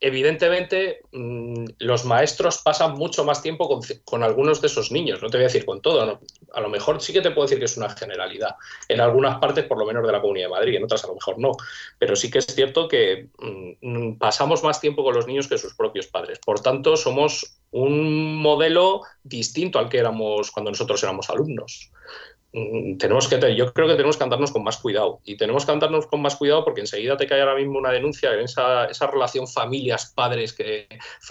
evidentemente 0.00 1.00
mm, 1.12 1.64
los 1.78 2.04
maestros 2.04 2.58
pasan 2.58 2.94
mucho 2.94 3.24
más 3.24 3.42
tiempo 3.42 3.80
con, 4.04 4.22
algunos 4.22 4.60
de 4.60 4.68
esos 4.68 4.92
niños, 4.92 5.22
no 5.22 5.28
te 5.28 5.38
voy 5.38 5.44
a 5.44 5.48
decir 5.48 5.64
con 5.64 5.80
todo, 5.82 6.20
a 6.52 6.60
lo 6.60 6.68
mejor 6.68 7.00
sí 7.00 7.12
que 7.12 7.20
te 7.20 7.30
puedo 7.32 7.46
decir 7.46 7.58
que 7.58 7.64
es 7.64 7.76
una 7.76 7.90
generalidad, 7.90 8.54
en 8.88 9.00
algunas 9.00 9.38
partes 9.38 9.64
por 9.64 9.78
lo 9.78 9.86
menos 9.86 10.06
de 10.06 10.12
la 10.12 10.20
Comunidad 10.20 10.46
de 10.46 10.54
Madrid, 10.54 10.76
en 10.76 10.84
otras 10.84 11.04
a 11.04 11.08
lo 11.08 11.14
mejor 11.14 11.38
no, 11.38 11.52
pero 11.98 12.14
sí 12.14 12.30
que 12.30 12.38
es 12.38 12.46
cierto 12.46 12.86
que 12.86 13.28
mm, 13.80 14.14
pasamos 14.18 14.62
más 14.62 14.80
tiempo 14.80 15.02
con 15.02 15.14
los 15.14 15.26
niños 15.26 15.48
que 15.48 15.58
sus 15.58 15.74
propios 15.74 16.06
padres, 16.06 16.38
por 16.38 16.60
tanto 16.60 16.96
somos 16.96 17.58
un 17.70 18.36
modelo 18.36 19.02
distinto 19.24 19.78
al 19.78 19.88
que 19.88 19.98
éramos 19.98 20.50
cuando 20.50 20.70
nosotros 20.70 21.02
éramos 21.02 21.28
alumnos. 21.28 21.90
Mm, 22.52 22.96
tenemos 22.96 23.28
que 23.28 23.54
yo 23.54 23.74
creo 23.74 23.86
que 23.86 23.94
tenemos 23.94 24.16
que 24.16 24.24
andarnos 24.24 24.52
con 24.52 24.62
más 24.62 24.78
cuidado. 24.78 25.20
Y 25.24 25.36
tenemos 25.36 25.66
que 25.66 25.72
andarnos 25.72 26.06
con 26.06 26.22
más 26.22 26.36
cuidado 26.36 26.64
porque 26.64 26.80
enseguida 26.80 27.16
te 27.16 27.26
cae 27.26 27.40
ahora 27.40 27.54
mismo 27.54 27.78
una 27.78 27.90
denuncia 27.90 28.32
en 28.32 28.40
esa, 28.40 28.86
esa 28.86 29.06
relación 29.06 29.46
familias 29.46 30.12
padres 30.14 30.54
que 30.54 30.88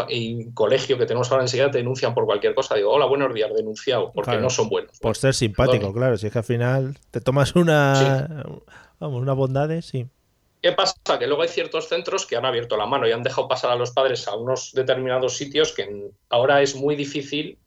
y 0.10 0.52
colegio 0.52 0.98
que 0.98 1.06
tenemos 1.06 1.32
ahora 1.32 1.44
enseguida 1.44 1.72
te 1.72 1.80
denuncian 1.80 2.14
por 2.14 2.26
cualquier 2.26 2.54
cosa. 2.54 2.76
Digo 2.76 2.92
hola 2.92 3.06
buenos 3.06 3.34
días 3.34 3.52
denunciado 3.56 4.12
porque 4.14 4.38
no 4.38 4.50
son 4.50 4.70
buenos. 4.70 5.00
Por 5.00 5.18
ser 5.18 5.34
simpático 5.34 5.92
claro 5.92 6.18
si 6.18 6.28
es 6.28 6.34
que 6.34 6.40
al 6.40 6.46
final 6.46 6.98
te 7.10 7.20
tomas 7.20 7.56
una 7.56 8.46
vamos 9.00 9.22
una 9.22 9.34
bondades 9.34 9.86
sí. 9.86 10.08
¿Qué 10.62 10.72
pasa? 10.72 10.96
Que 11.20 11.28
luego 11.28 11.44
hay 11.44 11.50
ciertos 11.50 11.88
centros 11.88 12.26
que 12.26 12.36
han 12.36 12.46
abierto 12.46 12.78
la 12.78 12.88
mano 12.88 13.08
y 13.08 13.12
han 13.12 13.24
dejado 13.24 13.48
pasar 13.48 13.72
a 13.72 13.76
los 13.76 13.92
padres 13.92 14.28
a 14.28 14.36
unos 14.36 14.72
determinados 14.74 15.38
sitios 15.38 15.72
que 15.72 16.10
ahora 16.30 16.62
es 16.62 16.76
muy 16.76 16.96
difícil 16.96 17.58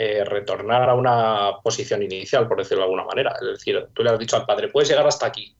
eh, 0.00 0.24
retornar 0.24 0.88
a 0.88 0.94
una 0.94 1.60
posición 1.60 2.04
inicial, 2.04 2.46
por 2.46 2.58
decirlo 2.58 2.82
de 2.82 2.84
alguna 2.84 3.04
manera. 3.04 3.34
Es 3.40 3.58
decir, 3.58 3.88
tú 3.92 4.04
le 4.04 4.10
has 4.10 4.18
dicho 4.20 4.36
al 4.36 4.46
padre, 4.46 4.68
puedes 4.68 4.88
llegar 4.88 5.04
hasta 5.04 5.26
aquí. 5.26 5.56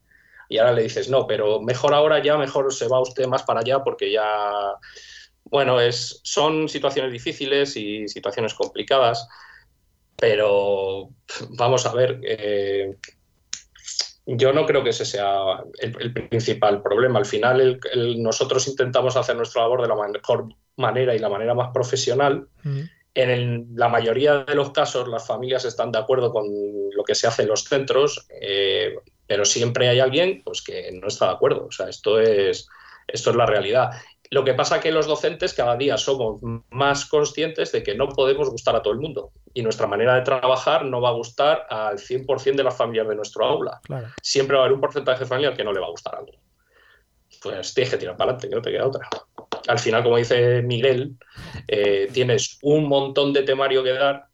Y 0.47 0.57
ahora 0.57 0.71
le 0.71 0.83
dices, 0.83 1.09
no, 1.09 1.27
pero 1.27 1.59
mejor 1.59 1.93
ahora 1.93 2.23
ya, 2.23 2.37
mejor 2.37 2.73
se 2.73 2.87
va 2.87 3.01
usted 3.01 3.27
más 3.27 3.43
para 3.43 3.59
allá 3.59 3.83
porque 3.83 4.09
ya... 4.09 4.75
Bueno, 5.43 5.81
es, 5.81 6.21
son 6.23 6.69
situaciones 6.69 7.11
difíciles 7.11 7.75
y 7.75 8.07
situaciones 8.07 8.53
complicadas, 8.53 9.27
pero 10.15 11.09
vamos 11.57 11.85
a 11.85 11.93
ver, 11.93 12.21
eh, 12.23 12.95
yo 14.25 14.53
no 14.53 14.65
creo 14.65 14.85
que 14.85 14.91
ese 14.91 15.03
sea 15.03 15.65
el, 15.79 16.13
principal 16.13 16.81
problema. 16.81 17.19
Al 17.19 17.25
final, 17.25 17.77
nosotros 18.19 18.69
intentamos 18.69 19.17
hacer 19.17 19.35
nuestra 19.35 19.63
labor 19.63 19.81
de 19.81 19.89
la 19.89 19.95
mejor 19.95 20.47
manera 20.77 21.13
y 21.13 21.19
la 21.19 21.27
manera 21.27 21.53
más 21.53 21.71
profesional. 21.73 22.47
Mm. 22.63 22.83
En 23.13 23.67
la 23.75 23.89
mayoría 23.89 24.43
de 24.43 24.55
los 24.55 24.71
casos 24.71 25.07
las 25.07 25.25
familias 25.25 25.65
están 25.65 25.91
de 25.91 25.99
acuerdo 25.99 26.31
con 26.31 26.45
lo 26.45 27.03
que 27.03 27.15
se 27.15 27.27
hace 27.27 27.41
en 27.41 27.49
los 27.49 27.63
centros, 27.63 28.27
eh, 28.41 28.95
pero 29.25 29.45
siempre 29.45 29.89
hay 29.89 29.99
alguien 29.99 30.41
pues, 30.43 30.61
que 30.61 30.91
no 30.93 31.07
está 31.07 31.27
de 31.27 31.33
acuerdo. 31.33 31.65
O 31.67 31.71
sea, 31.71 31.89
esto 31.89 32.19
es, 32.19 32.67
esto 33.07 33.29
es 33.31 33.35
la 33.35 33.45
realidad. 33.45 33.91
Lo 34.31 34.43
que 34.43 34.53
pasa 34.53 34.75
es 34.75 34.83
que 34.83 34.91
los 34.91 35.07
docentes 35.07 35.53
cada 35.53 35.75
día 35.75 35.97
somos 35.97 36.39
más 36.69 37.05
conscientes 37.05 37.71
de 37.71 37.81
que 37.81 37.95
no 37.95 38.09
podemos 38.09 38.49
gustar 38.49 38.75
a 38.75 38.81
todo 38.81 38.93
el 38.93 38.99
mundo 38.99 39.31
y 39.55 39.63
nuestra 39.63 39.87
manera 39.87 40.13
de 40.15 40.21
trabajar 40.21 40.85
no 40.85 41.01
va 41.01 41.09
a 41.09 41.13
gustar 41.13 41.65
al 41.69 41.97
100% 41.97 42.55
de 42.55 42.63
las 42.63 42.77
familias 42.77 43.07
de 43.07 43.15
nuestro 43.15 43.45
aula. 43.45 43.81
Siempre 44.21 44.55
va 44.55 44.63
a 44.63 44.65
haber 44.65 44.75
un 44.75 44.81
porcentaje 44.81 45.25
familiar 45.25 45.57
que 45.57 45.63
no 45.63 45.73
le 45.73 45.79
va 45.79 45.87
a 45.87 45.91
gustar 45.91 46.15
algo. 46.15 46.33
Pues 47.41 47.73
tienes 47.73 47.91
que 47.91 47.97
tirar 47.97 48.17
para 48.17 48.31
adelante, 48.31 48.49
que 48.49 48.55
no 48.55 48.61
te 48.61 48.71
queda 48.71 48.87
otra 48.87 49.09
al 49.67 49.79
final, 49.79 50.03
como 50.03 50.17
dice 50.17 50.61
Miguel, 50.61 51.15
eh, 51.67 52.09
tienes 52.13 52.59
un 52.61 52.87
montón 52.87 53.33
de 53.33 53.43
temario 53.43 53.83
que 53.83 53.93
dar, 53.93 54.25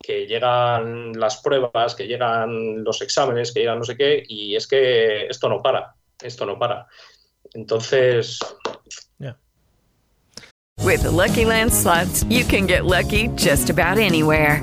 que 0.00 0.26
llegan 0.26 1.12
las 1.18 1.42
pruebas, 1.42 1.94
que 1.94 2.06
llegan 2.06 2.82
los 2.84 3.02
exámenes, 3.02 3.52
que 3.52 3.60
llegan 3.60 3.78
no 3.78 3.84
sé 3.84 3.96
qué, 3.96 4.22
y 4.26 4.56
es 4.56 4.66
que 4.66 5.26
esto 5.26 5.48
no 5.48 5.62
para, 5.62 5.94
esto 6.22 6.46
no 6.46 6.58
para. 6.58 6.86
Entonces... 7.54 8.38
With 10.82 11.04
Lucky 11.04 11.44
Land 11.44 11.72
slots, 11.72 12.24
you 12.24 12.42
can 12.42 12.66
get 12.66 12.86
lucky 12.86 13.28
just 13.36 13.68
about 13.68 13.98
anywhere. 13.98 14.62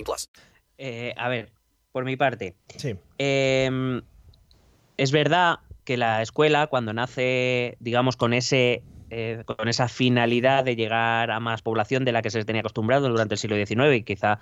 plus. 0.03 0.29
Eh, 0.77 1.13
a 1.17 1.29
ver, 1.29 1.51
por 1.91 2.05
mi 2.05 2.15
parte. 2.15 2.55
Sí. 2.77 2.95
Eh, 3.17 4.01
es 4.97 5.11
verdad 5.11 5.59
que 5.83 5.97
la 5.97 6.21
escuela, 6.21 6.67
cuando 6.67 6.93
nace, 6.93 7.77
digamos, 7.79 8.15
con 8.15 8.33
ese 8.33 8.83
Eh, 9.13 9.43
con 9.45 9.67
esa 9.67 9.89
finalidad 9.89 10.63
de 10.63 10.77
llegar 10.77 11.31
a 11.31 11.41
más 11.41 11.61
población 11.61 12.05
de 12.05 12.13
la 12.13 12.21
que 12.21 12.29
se 12.29 12.45
tenía 12.45 12.61
acostumbrado 12.61 13.09
durante 13.09 13.33
el 13.35 13.39
siglo 13.39 13.57
XIX 13.57 13.93
y 13.93 14.03
quizá 14.03 14.39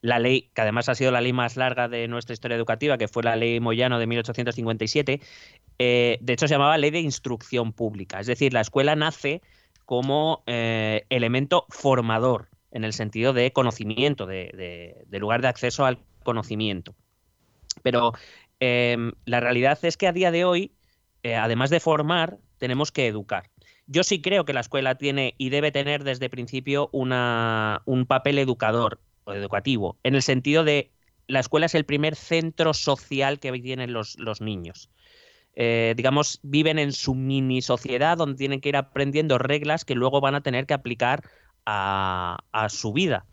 la 0.00 0.20
ley, 0.20 0.48
que 0.54 0.62
además 0.62 0.88
ha 0.88 0.94
sido 0.94 1.10
la 1.10 1.20
ley 1.20 1.32
más 1.32 1.56
larga 1.56 1.88
de 1.88 2.06
nuestra 2.06 2.32
historia 2.32 2.56
educativa, 2.56 2.98
que 2.98 3.08
fue 3.08 3.24
la 3.24 3.34
ley 3.34 3.58
Moyano 3.58 3.98
de 3.98 4.06
1857, 4.06 5.20
eh, 5.80 6.18
de 6.20 6.32
hecho 6.32 6.46
se 6.46 6.54
llamaba 6.54 6.78
ley 6.78 6.92
de 6.92 7.00
instrucción 7.00 7.72
pública. 7.72 8.20
Es 8.20 8.28
decir, 8.28 8.52
la 8.52 8.60
escuela 8.60 8.94
nace 8.94 9.42
como 9.86 10.44
eh, 10.46 11.04
elemento 11.08 11.66
formador 11.68 12.46
en 12.72 12.84
el 12.84 12.92
sentido 12.92 13.32
de 13.32 13.52
conocimiento, 13.52 14.26
de, 14.26 15.06
lugar 15.10 15.42
de 15.42 15.48
acceso 15.48 15.84
al 15.86 15.98
conocimiento. 16.24 16.94
Pero 17.82 18.12
la 18.58 19.40
realidad 19.40 19.78
es 19.82 19.96
que 19.96 20.06
a 20.06 20.12
día 20.12 20.30
de 20.30 20.44
hoy, 20.44 20.72
además 21.24 21.70
de 21.70 21.80
formar, 21.80 22.38
tenemos 22.58 22.92
que 22.92 23.06
educar. 23.06 23.50
Yo 23.86 24.04
sí 24.04 24.22
creo 24.22 24.44
que 24.44 24.52
la 24.52 24.60
escuela 24.60 24.94
tiene 24.94 25.34
y 25.38 25.50
debe 25.50 25.72
tener 25.72 26.04
desde 26.04 26.30
principio 26.30 26.88
una, 26.92 27.82
un 27.84 28.06
papel 28.06 28.38
educador 28.38 29.00
o 29.24 29.32
educativo, 29.32 29.98
en 30.02 30.14
el 30.14 30.22
sentido 30.22 30.64
de 30.64 30.92
la 31.26 31.40
escuela 31.40 31.66
es 31.66 31.74
el 31.74 31.84
primer 31.84 32.16
centro 32.16 32.74
social 32.74 33.38
que 33.38 33.52
tienen 33.60 33.92
los, 33.92 34.18
los 34.18 34.40
niños. 34.40 34.90
Eh, 35.54 35.94
digamos, 35.96 36.40
viven 36.42 36.78
en 36.78 36.92
su 36.92 37.14
mini 37.14 37.60
sociedad 37.60 38.16
donde 38.16 38.36
tienen 38.36 38.60
que 38.60 38.70
ir 38.70 38.76
aprendiendo 38.76 39.38
reglas 39.38 39.84
que 39.84 39.94
luego 39.94 40.20
van 40.20 40.34
a 40.34 40.42
tener 40.42 40.66
que 40.66 40.74
aplicar 40.74 41.22
a, 41.66 42.38
a 42.52 42.68
su 42.68 42.92
vida 42.92 43.26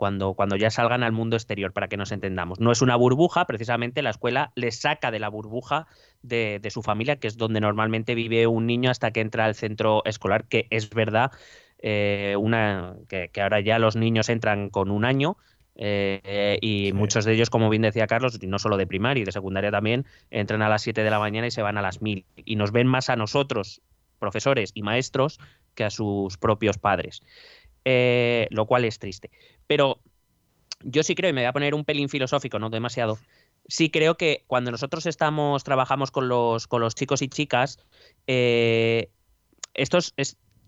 cuando, 0.00 0.32
cuando 0.32 0.56
ya 0.56 0.70
salgan 0.70 1.02
al 1.02 1.12
mundo 1.12 1.36
exterior, 1.36 1.74
para 1.74 1.88
que 1.88 1.98
nos 1.98 2.10
entendamos. 2.10 2.58
No 2.58 2.72
es 2.72 2.80
una 2.80 2.96
burbuja, 2.96 3.44
precisamente 3.44 4.00
la 4.00 4.08
escuela 4.08 4.50
les 4.54 4.80
saca 4.80 5.10
de 5.10 5.18
la 5.18 5.28
burbuja 5.28 5.86
de, 6.22 6.66
su 6.70 6.80
familia, 6.80 7.16
que 7.16 7.28
es 7.28 7.36
donde 7.36 7.60
normalmente 7.60 8.14
vive 8.14 8.46
un 8.46 8.66
niño 8.66 8.90
hasta 8.90 9.10
que 9.10 9.20
entra 9.20 9.44
al 9.44 9.54
centro 9.54 10.02
escolar, 10.06 10.48
que 10.48 10.66
es 10.70 10.88
verdad, 10.88 11.32
eh, 11.80 12.34
una, 12.38 12.96
que, 13.08 13.30
ahora 13.42 13.60
ya 13.60 13.78
los 13.78 13.94
niños 13.94 14.30
entran 14.30 14.70
con 14.70 14.90
un 14.90 15.04
año. 15.04 15.36
Eh, 15.76 16.58
y 16.62 16.94
muchos 16.94 17.26
de 17.26 17.34
ellos, 17.34 17.50
como 17.50 17.68
bien 17.68 17.82
decía 17.82 18.06
Carlos, 18.06 18.42
no 18.42 18.58
solo 18.58 18.78
de 18.78 18.86
primaria 18.86 19.20
y 19.20 19.24
de 19.26 19.32
secundaria 19.32 19.70
también, 19.70 20.06
entran 20.30 20.62
a 20.62 20.70
las 20.70 20.80
7 20.80 21.04
de 21.04 21.10
la 21.10 21.18
mañana 21.18 21.46
y 21.46 21.50
se 21.50 21.60
van 21.60 21.76
a 21.76 21.82
las 21.82 22.00
1000. 22.00 22.24
Y 22.46 22.56
nos 22.56 22.72
ven 22.72 22.86
más 22.86 23.10
a 23.10 23.16
nosotros, 23.16 23.82
profesores 24.18 24.70
y 24.72 24.80
maestros, 24.80 25.38
que 25.74 25.84
a 25.84 25.90
sus 25.90 26.38
propios 26.38 26.78
padres. 26.78 27.20
Eh, 27.84 28.46
lo 28.50 28.66
cual 28.66 28.84
es 28.84 28.98
triste. 28.98 29.30
Pero 29.66 30.00
yo 30.82 31.02
sí 31.02 31.14
creo, 31.14 31.30
y 31.30 31.32
me 31.32 31.42
voy 31.42 31.46
a 31.46 31.52
poner 31.52 31.74
un 31.74 31.84
pelín 31.84 32.08
filosófico, 32.08 32.58
no 32.58 32.70
demasiado, 32.70 33.18
sí 33.68 33.90
creo 33.90 34.16
que 34.16 34.44
cuando 34.46 34.70
nosotros 34.70 35.06
estamos, 35.06 35.64
trabajamos 35.64 36.10
con 36.10 36.28
los, 36.28 36.66
con 36.66 36.80
los 36.80 36.94
chicos 36.94 37.22
y 37.22 37.28
chicas, 37.28 37.78
eh, 38.26 39.10
estos 39.74 40.14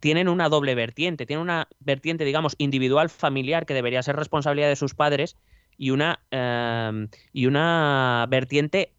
tienen 0.00 0.28
una 0.28 0.48
doble 0.48 0.74
vertiente, 0.74 1.26
tienen 1.26 1.42
una 1.42 1.68
vertiente, 1.80 2.24
digamos, 2.24 2.54
individual, 2.58 3.08
familiar, 3.10 3.66
que 3.66 3.74
debería 3.74 4.02
ser 4.02 4.16
responsabilidad 4.16 4.68
de 4.68 4.76
sus 4.76 4.94
padres, 4.94 5.36
y 5.76 5.90
una, 5.90 6.20
em, 6.30 7.08
y 7.32 7.46
una 7.46 8.26
vertiente, 8.28 8.92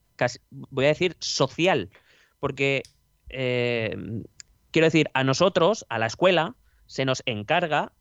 voy 0.50 0.86
a 0.86 0.90
decir, 0.90 1.16
social, 1.20 1.90
porque, 2.40 2.84
em, 3.30 4.24
quiero 4.72 4.88
decir, 4.88 5.10
a 5.14 5.24
nosotros, 5.24 5.86
a 5.90 6.00
la 6.00 6.08
escuela, 6.08 6.56
se 6.86 7.06
nos 7.06 7.24
encarga 7.26 7.92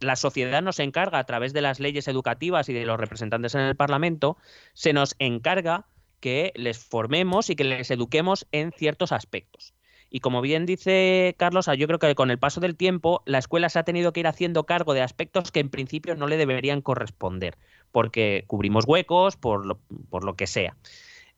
la 0.00 0.16
sociedad 0.16 0.62
nos 0.62 0.78
encarga 0.78 1.18
a 1.18 1.24
través 1.24 1.52
de 1.52 1.62
las 1.62 1.80
leyes 1.80 2.08
educativas 2.08 2.68
y 2.68 2.72
de 2.72 2.86
los 2.86 2.98
representantes 2.98 3.54
en 3.54 3.62
el 3.62 3.76
Parlamento, 3.76 4.36
se 4.74 4.92
nos 4.92 5.16
encarga 5.18 5.86
que 6.20 6.52
les 6.56 6.78
formemos 6.78 7.50
y 7.50 7.56
que 7.56 7.64
les 7.64 7.90
eduquemos 7.90 8.46
en 8.52 8.72
ciertos 8.72 9.12
aspectos. 9.12 9.74
Y 10.08 10.20
como 10.20 10.40
bien 10.40 10.66
dice 10.66 11.34
Carlos, 11.36 11.68
yo 11.76 11.86
creo 11.86 11.98
que 11.98 12.14
con 12.14 12.30
el 12.30 12.38
paso 12.38 12.60
del 12.60 12.76
tiempo 12.76 13.22
la 13.26 13.38
escuela 13.38 13.68
se 13.68 13.78
ha 13.78 13.84
tenido 13.84 14.12
que 14.12 14.20
ir 14.20 14.26
haciendo 14.26 14.64
cargo 14.64 14.94
de 14.94 15.02
aspectos 15.02 15.50
que 15.50 15.60
en 15.60 15.68
principio 15.68 16.14
no 16.14 16.26
le 16.28 16.36
deberían 16.36 16.80
corresponder, 16.80 17.58
porque 17.92 18.44
cubrimos 18.46 18.84
huecos, 18.86 19.36
por 19.36 19.66
lo, 19.66 19.78
por 20.08 20.24
lo 20.24 20.36
que 20.36 20.46
sea. 20.46 20.76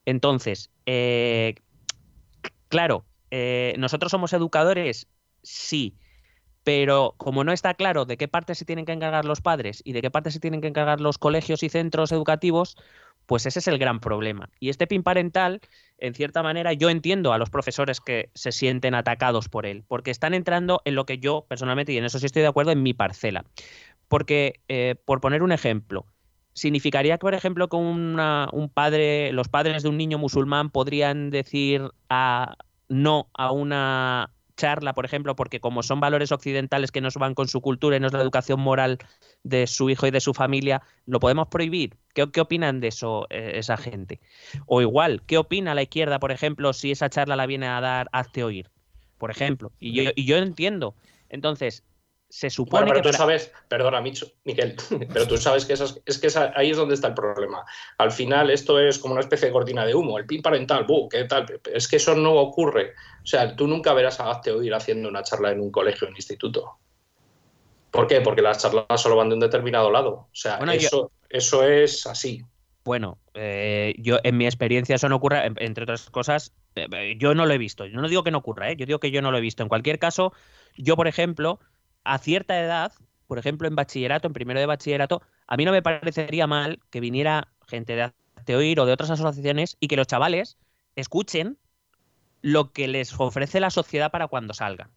Entonces, 0.04 0.70
eh, 0.86 1.54
claro, 2.68 3.04
eh, 3.30 3.74
nosotros 3.78 4.10
somos 4.10 4.32
educadores, 4.32 5.06
sí, 5.42 5.94
pero 6.68 7.14
como 7.16 7.44
no 7.44 7.52
está 7.52 7.72
claro 7.72 8.04
de 8.04 8.18
qué 8.18 8.28
parte 8.28 8.54
se 8.54 8.66
tienen 8.66 8.84
que 8.84 8.92
encargar 8.92 9.24
los 9.24 9.40
padres 9.40 9.80
y 9.86 9.94
de 9.94 10.02
qué 10.02 10.10
parte 10.10 10.30
se 10.30 10.38
tienen 10.38 10.60
que 10.60 10.66
encargar 10.66 11.00
los 11.00 11.16
colegios 11.16 11.62
y 11.62 11.70
centros 11.70 12.12
educativos, 12.12 12.76
pues 13.24 13.46
ese 13.46 13.60
es 13.60 13.68
el 13.68 13.78
gran 13.78 14.00
problema. 14.00 14.50
Y 14.60 14.68
este 14.68 14.86
PIN 14.86 15.02
parental, 15.02 15.62
en 15.96 16.12
cierta 16.12 16.42
manera, 16.42 16.74
yo 16.74 16.90
entiendo 16.90 17.32
a 17.32 17.38
los 17.38 17.48
profesores 17.48 18.02
que 18.02 18.28
se 18.34 18.52
sienten 18.52 18.94
atacados 18.94 19.48
por 19.48 19.64
él, 19.64 19.82
porque 19.88 20.10
están 20.10 20.34
entrando 20.34 20.82
en 20.84 20.94
lo 20.94 21.06
que 21.06 21.16
yo 21.16 21.46
personalmente, 21.48 21.94
y 21.94 21.96
en 21.96 22.04
eso 22.04 22.18
sí 22.18 22.26
estoy 22.26 22.42
de 22.42 22.48
acuerdo, 22.48 22.70
en 22.72 22.82
mi 22.82 22.92
parcela. 22.92 23.46
Porque, 24.06 24.60
eh, 24.68 24.94
por 25.06 25.22
poner 25.22 25.42
un 25.42 25.52
ejemplo, 25.52 26.04
significaría 26.52 27.14
que, 27.14 27.20
por 27.20 27.32
ejemplo, 27.32 27.70
que 27.70 27.76
un 27.76 28.70
padre, 28.74 29.32
los 29.32 29.48
padres 29.48 29.84
de 29.84 29.88
un 29.88 29.96
niño 29.96 30.18
musulmán 30.18 30.68
podrían 30.68 31.30
decir 31.30 31.88
no 32.90 33.30
a 33.32 33.52
una 33.52 34.34
charla, 34.58 34.92
por 34.92 35.06
ejemplo, 35.06 35.34
porque 35.34 35.60
como 35.60 35.82
son 35.82 36.00
valores 36.00 36.30
occidentales 36.32 36.92
que 36.92 37.00
nos 37.00 37.14
van 37.14 37.34
con 37.34 37.48
su 37.48 37.62
cultura 37.62 37.96
y 37.96 38.00
no 38.00 38.08
es 38.08 38.12
la 38.12 38.20
educación 38.20 38.60
moral 38.60 38.98
de 39.44 39.66
su 39.66 39.88
hijo 39.88 40.06
y 40.06 40.10
de 40.10 40.20
su 40.20 40.34
familia, 40.34 40.82
¿lo 41.06 41.20
podemos 41.20 41.48
prohibir? 41.48 41.96
¿Qué, 42.12 42.22
opinan 42.40 42.80
de 42.80 42.88
eso 42.88 43.26
eh, 43.30 43.52
esa 43.54 43.78
gente? 43.78 44.20
O 44.66 44.82
igual, 44.82 45.22
¿qué 45.26 45.38
opina 45.38 45.74
la 45.74 45.82
izquierda, 45.82 46.18
por 46.18 46.32
ejemplo, 46.32 46.74
si 46.74 46.90
esa 46.90 47.08
charla 47.08 47.36
la 47.36 47.46
viene 47.46 47.68
a 47.68 47.80
dar 47.80 48.08
Hazte 48.12 48.44
Oír? 48.44 48.68
Por 49.16 49.30
ejemplo. 49.30 49.72
Y 49.80 50.24
yo 50.24 50.36
entiendo. 50.36 50.94
Entonces, 51.28 51.84
se 52.28 52.50
supone 52.50 52.82
bueno, 52.82 52.92
pero 52.92 53.02
que 53.02 53.10
tú 53.10 53.16
sabes, 53.16 53.52
perdona, 53.68 54.00
Micho, 54.00 54.26
Miquel, 54.44 54.76
pero 55.12 55.26
tú 55.26 55.36
sabes 55.38 55.64
que, 55.64 55.72
esas, 55.72 56.00
es 56.04 56.18
que 56.18 56.28
ahí 56.54 56.70
es 56.70 56.76
donde 56.76 56.94
está 56.94 57.08
el 57.08 57.14
problema. 57.14 57.64
Al 57.96 58.12
final 58.12 58.50
esto 58.50 58.78
es 58.78 58.98
como 58.98 59.12
una 59.12 59.22
especie 59.22 59.46
de 59.46 59.52
cortina 59.52 59.86
de 59.86 59.94
humo, 59.94 60.18
el 60.18 60.26
pin 60.26 60.42
parental, 60.42 60.84
buh, 60.84 61.08
¿qué 61.08 61.24
tal? 61.24 61.46
Es 61.72 61.88
que 61.88 61.96
eso 61.96 62.14
no 62.14 62.34
ocurre. 62.34 62.92
O 63.22 63.26
sea, 63.26 63.56
tú 63.56 63.66
nunca 63.66 63.94
verás 63.94 64.20
a 64.20 64.30
Hazte 64.30 64.52
Oír 64.52 64.74
haciendo 64.74 65.08
una 65.08 65.22
charla 65.22 65.52
en 65.52 65.60
un 65.60 65.70
colegio 65.70 66.06
o 66.06 66.10
un 66.10 66.16
instituto. 66.16 66.78
¿Por 67.90 68.06
qué? 68.06 68.20
Porque 68.20 68.42
las 68.42 68.58
charlas 68.58 69.00
solo 69.00 69.16
van 69.16 69.30
de 69.30 69.34
un 69.34 69.40
determinado 69.40 69.90
lado. 69.90 70.10
O 70.10 70.28
sea, 70.34 70.58
eso, 70.72 71.10
eso 71.30 71.66
es 71.66 72.06
así. 72.06 72.44
Bueno, 72.84 73.18
eh, 73.34 73.94
yo 73.98 74.18
en 74.22 74.36
mi 74.36 74.46
experiencia 74.46 74.94
eso 74.94 75.08
no 75.08 75.16
ocurre, 75.16 75.52
entre 75.56 75.84
otras 75.84 76.10
cosas, 76.10 76.54
eh, 76.74 77.16
yo 77.18 77.34
no 77.34 77.46
lo 77.46 77.52
he 77.52 77.58
visto. 77.58 77.86
Yo 77.86 78.00
no 78.00 78.08
digo 78.08 78.22
que 78.22 78.30
no 78.30 78.38
ocurra, 78.38 78.70
¿eh? 78.70 78.76
yo 78.76 78.86
digo 78.86 78.98
que 78.98 79.10
yo 79.10 79.22
no 79.22 79.30
lo 79.30 79.38
he 79.38 79.42
visto. 79.42 79.62
En 79.62 79.68
cualquier 79.68 79.98
caso, 79.98 80.32
yo, 80.76 80.96
por 80.96 81.08
ejemplo, 81.08 81.60
a 82.04 82.18
cierta 82.18 82.60
edad, 82.60 82.92
por 83.26 83.38
ejemplo, 83.38 83.68
en 83.68 83.76
bachillerato, 83.76 84.26
en 84.26 84.32
primero 84.32 84.60
de 84.60 84.66
bachillerato, 84.66 85.22
a 85.46 85.56
mí 85.56 85.64
no 85.64 85.72
me 85.72 85.82
parecería 85.82 86.46
mal 86.46 86.80
que 86.90 87.00
viniera 87.00 87.48
gente 87.66 88.12
de 88.46 88.56
Oír 88.56 88.80
o 88.80 88.86
de 88.86 88.92
otras 88.92 89.10
asociaciones 89.10 89.76
y 89.80 89.88
que 89.88 89.96
los 89.96 90.06
chavales 90.06 90.56
escuchen 90.96 91.58
lo 92.40 92.72
que 92.72 92.88
les 92.88 93.18
ofrece 93.18 93.60
la 93.60 93.70
sociedad 93.70 94.10
para 94.10 94.28
cuando 94.28 94.54
salgan. 94.54 94.90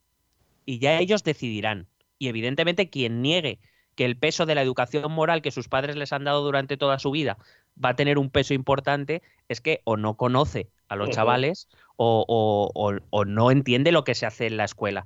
Y 0.66 0.80
ya 0.80 1.00
ellos 1.00 1.24
decidirán. 1.24 1.88
Y 2.18 2.28
evidentemente 2.28 2.90
quien 2.90 3.22
niegue 3.22 3.60
que 3.96 4.06
el 4.06 4.18
peso 4.18 4.46
de 4.46 4.56
la 4.56 4.62
educación 4.62 5.12
moral 5.12 5.42
que 5.42 5.52
sus 5.52 5.68
padres 5.68 5.96
les 5.96 6.14
han 6.14 6.24
dado 6.24 6.44
durante 6.44 6.78
toda 6.78 7.00
su 7.00 7.12
vida 7.12 7.38
va 7.84 7.90
a 7.90 7.96
tener 7.96 8.18
un 8.18 8.30
peso 8.30 8.54
importante, 8.54 9.22
es 9.50 9.62
que 9.62 9.82
o 9.84 9.98
no 9.98 10.16
conoce 10.16 10.70
a 10.88 10.96
los 10.96 11.10
chavales 11.10 11.68
o, 11.96 12.72
o, 13.10 13.26
no 13.26 13.52
entiende 13.52 13.92
lo 13.92 14.04
que 14.04 14.16
se 14.16 14.26
hace 14.26 14.48
en 14.48 14.58
la 14.58 14.66
escuela. 14.66 15.06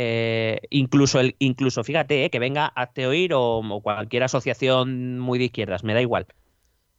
Eh, 0.00 0.60
incluso, 0.70 1.18
el, 1.18 1.34
incluso 1.40 1.82
fíjate, 1.82 2.24
eh, 2.24 2.30
que 2.30 2.38
venga 2.38 2.72
a 2.76 2.92
Teoir 2.92 3.34
o, 3.34 3.58
o, 3.58 3.80
cualquier 3.80 4.22
asociación 4.22 5.18
muy 5.18 5.40
de 5.40 5.46
izquierdas, 5.46 5.82
me 5.82 5.92
da 5.92 6.00
igual, 6.00 6.28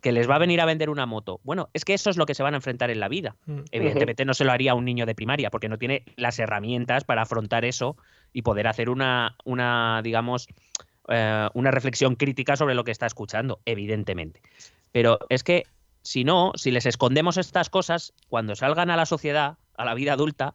que 0.01 0.11
les 0.11 0.29
va 0.29 0.35
a 0.35 0.39
venir 0.39 0.59
a 0.59 0.65
vender 0.65 0.89
una 0.89 1.05
moto. 1.05 1.39
Bueno, 1.45 1.69
es 1.73 1.85
que 1.85 1.93
eso 1.93 2.09
es 2.09 2.17
lo 2.17 2.25
que 2.25 2.35
se 2.35 2.43
van 2.43 2.55
a 2.55 2.57
enfrentar 2.57 2.89
en 2.89 2.99
la 2.99 3.07
vida. 3.07 3.37
Mm. 3.45 3.59
Evidentemente 3.71 4.25
no 4.25 4.33
se 4.33 4.43
lo 4.43 4.51
haría 4.51 4.73
a 4.73 4.75
un 4.75 4.83
niño 4.83 5.05
de 5.05 5.15
primaria, 5.15 5.49
porque 5.49 5.69
no 5.69 5.77
tiene 5.77 6.03
las 6.17 6.39
herramientas 6.39 7.05
para 7.05 7.21
afrontar 7.21 7.63
eso 7.63 7.95
y 8.33 8.41
poder 8.41 8.67
hacer 8.67 8.89
una, 8.89 9.37
una 9.45 10.01
digamos, 10.03 10.49
eh, 11.07 11.47
una 11.53 11.71
reflexión 11.71 12.17
crítica 12.17 12.57
sobre 12.57 12.75
lo 12.75 12.83
que 12.83 12.91
está 12.91 13.05
escuchando, 13.05 13.61
evidentemente. 13.63 14.41
Pero 14.91 15.19
es 15.29 15.45
que 15.45 15.63
si 16.01 16.25
no, 16.25 16.51
si 16.55 16.71
les 16.71 16.85
escondemos 16.85 17.37
estas 17.37 17.69
cosas, 17.69 18.13
cuando 18.27 18.57
salgan 18.57 18.89
a 18.89 18.97
la 18.97 19.05
sociedad, 19.05 19.57
a 19.77 19.85
la 19.85 19.93
vida 19.93 20.11
adulta, 20.11 20.53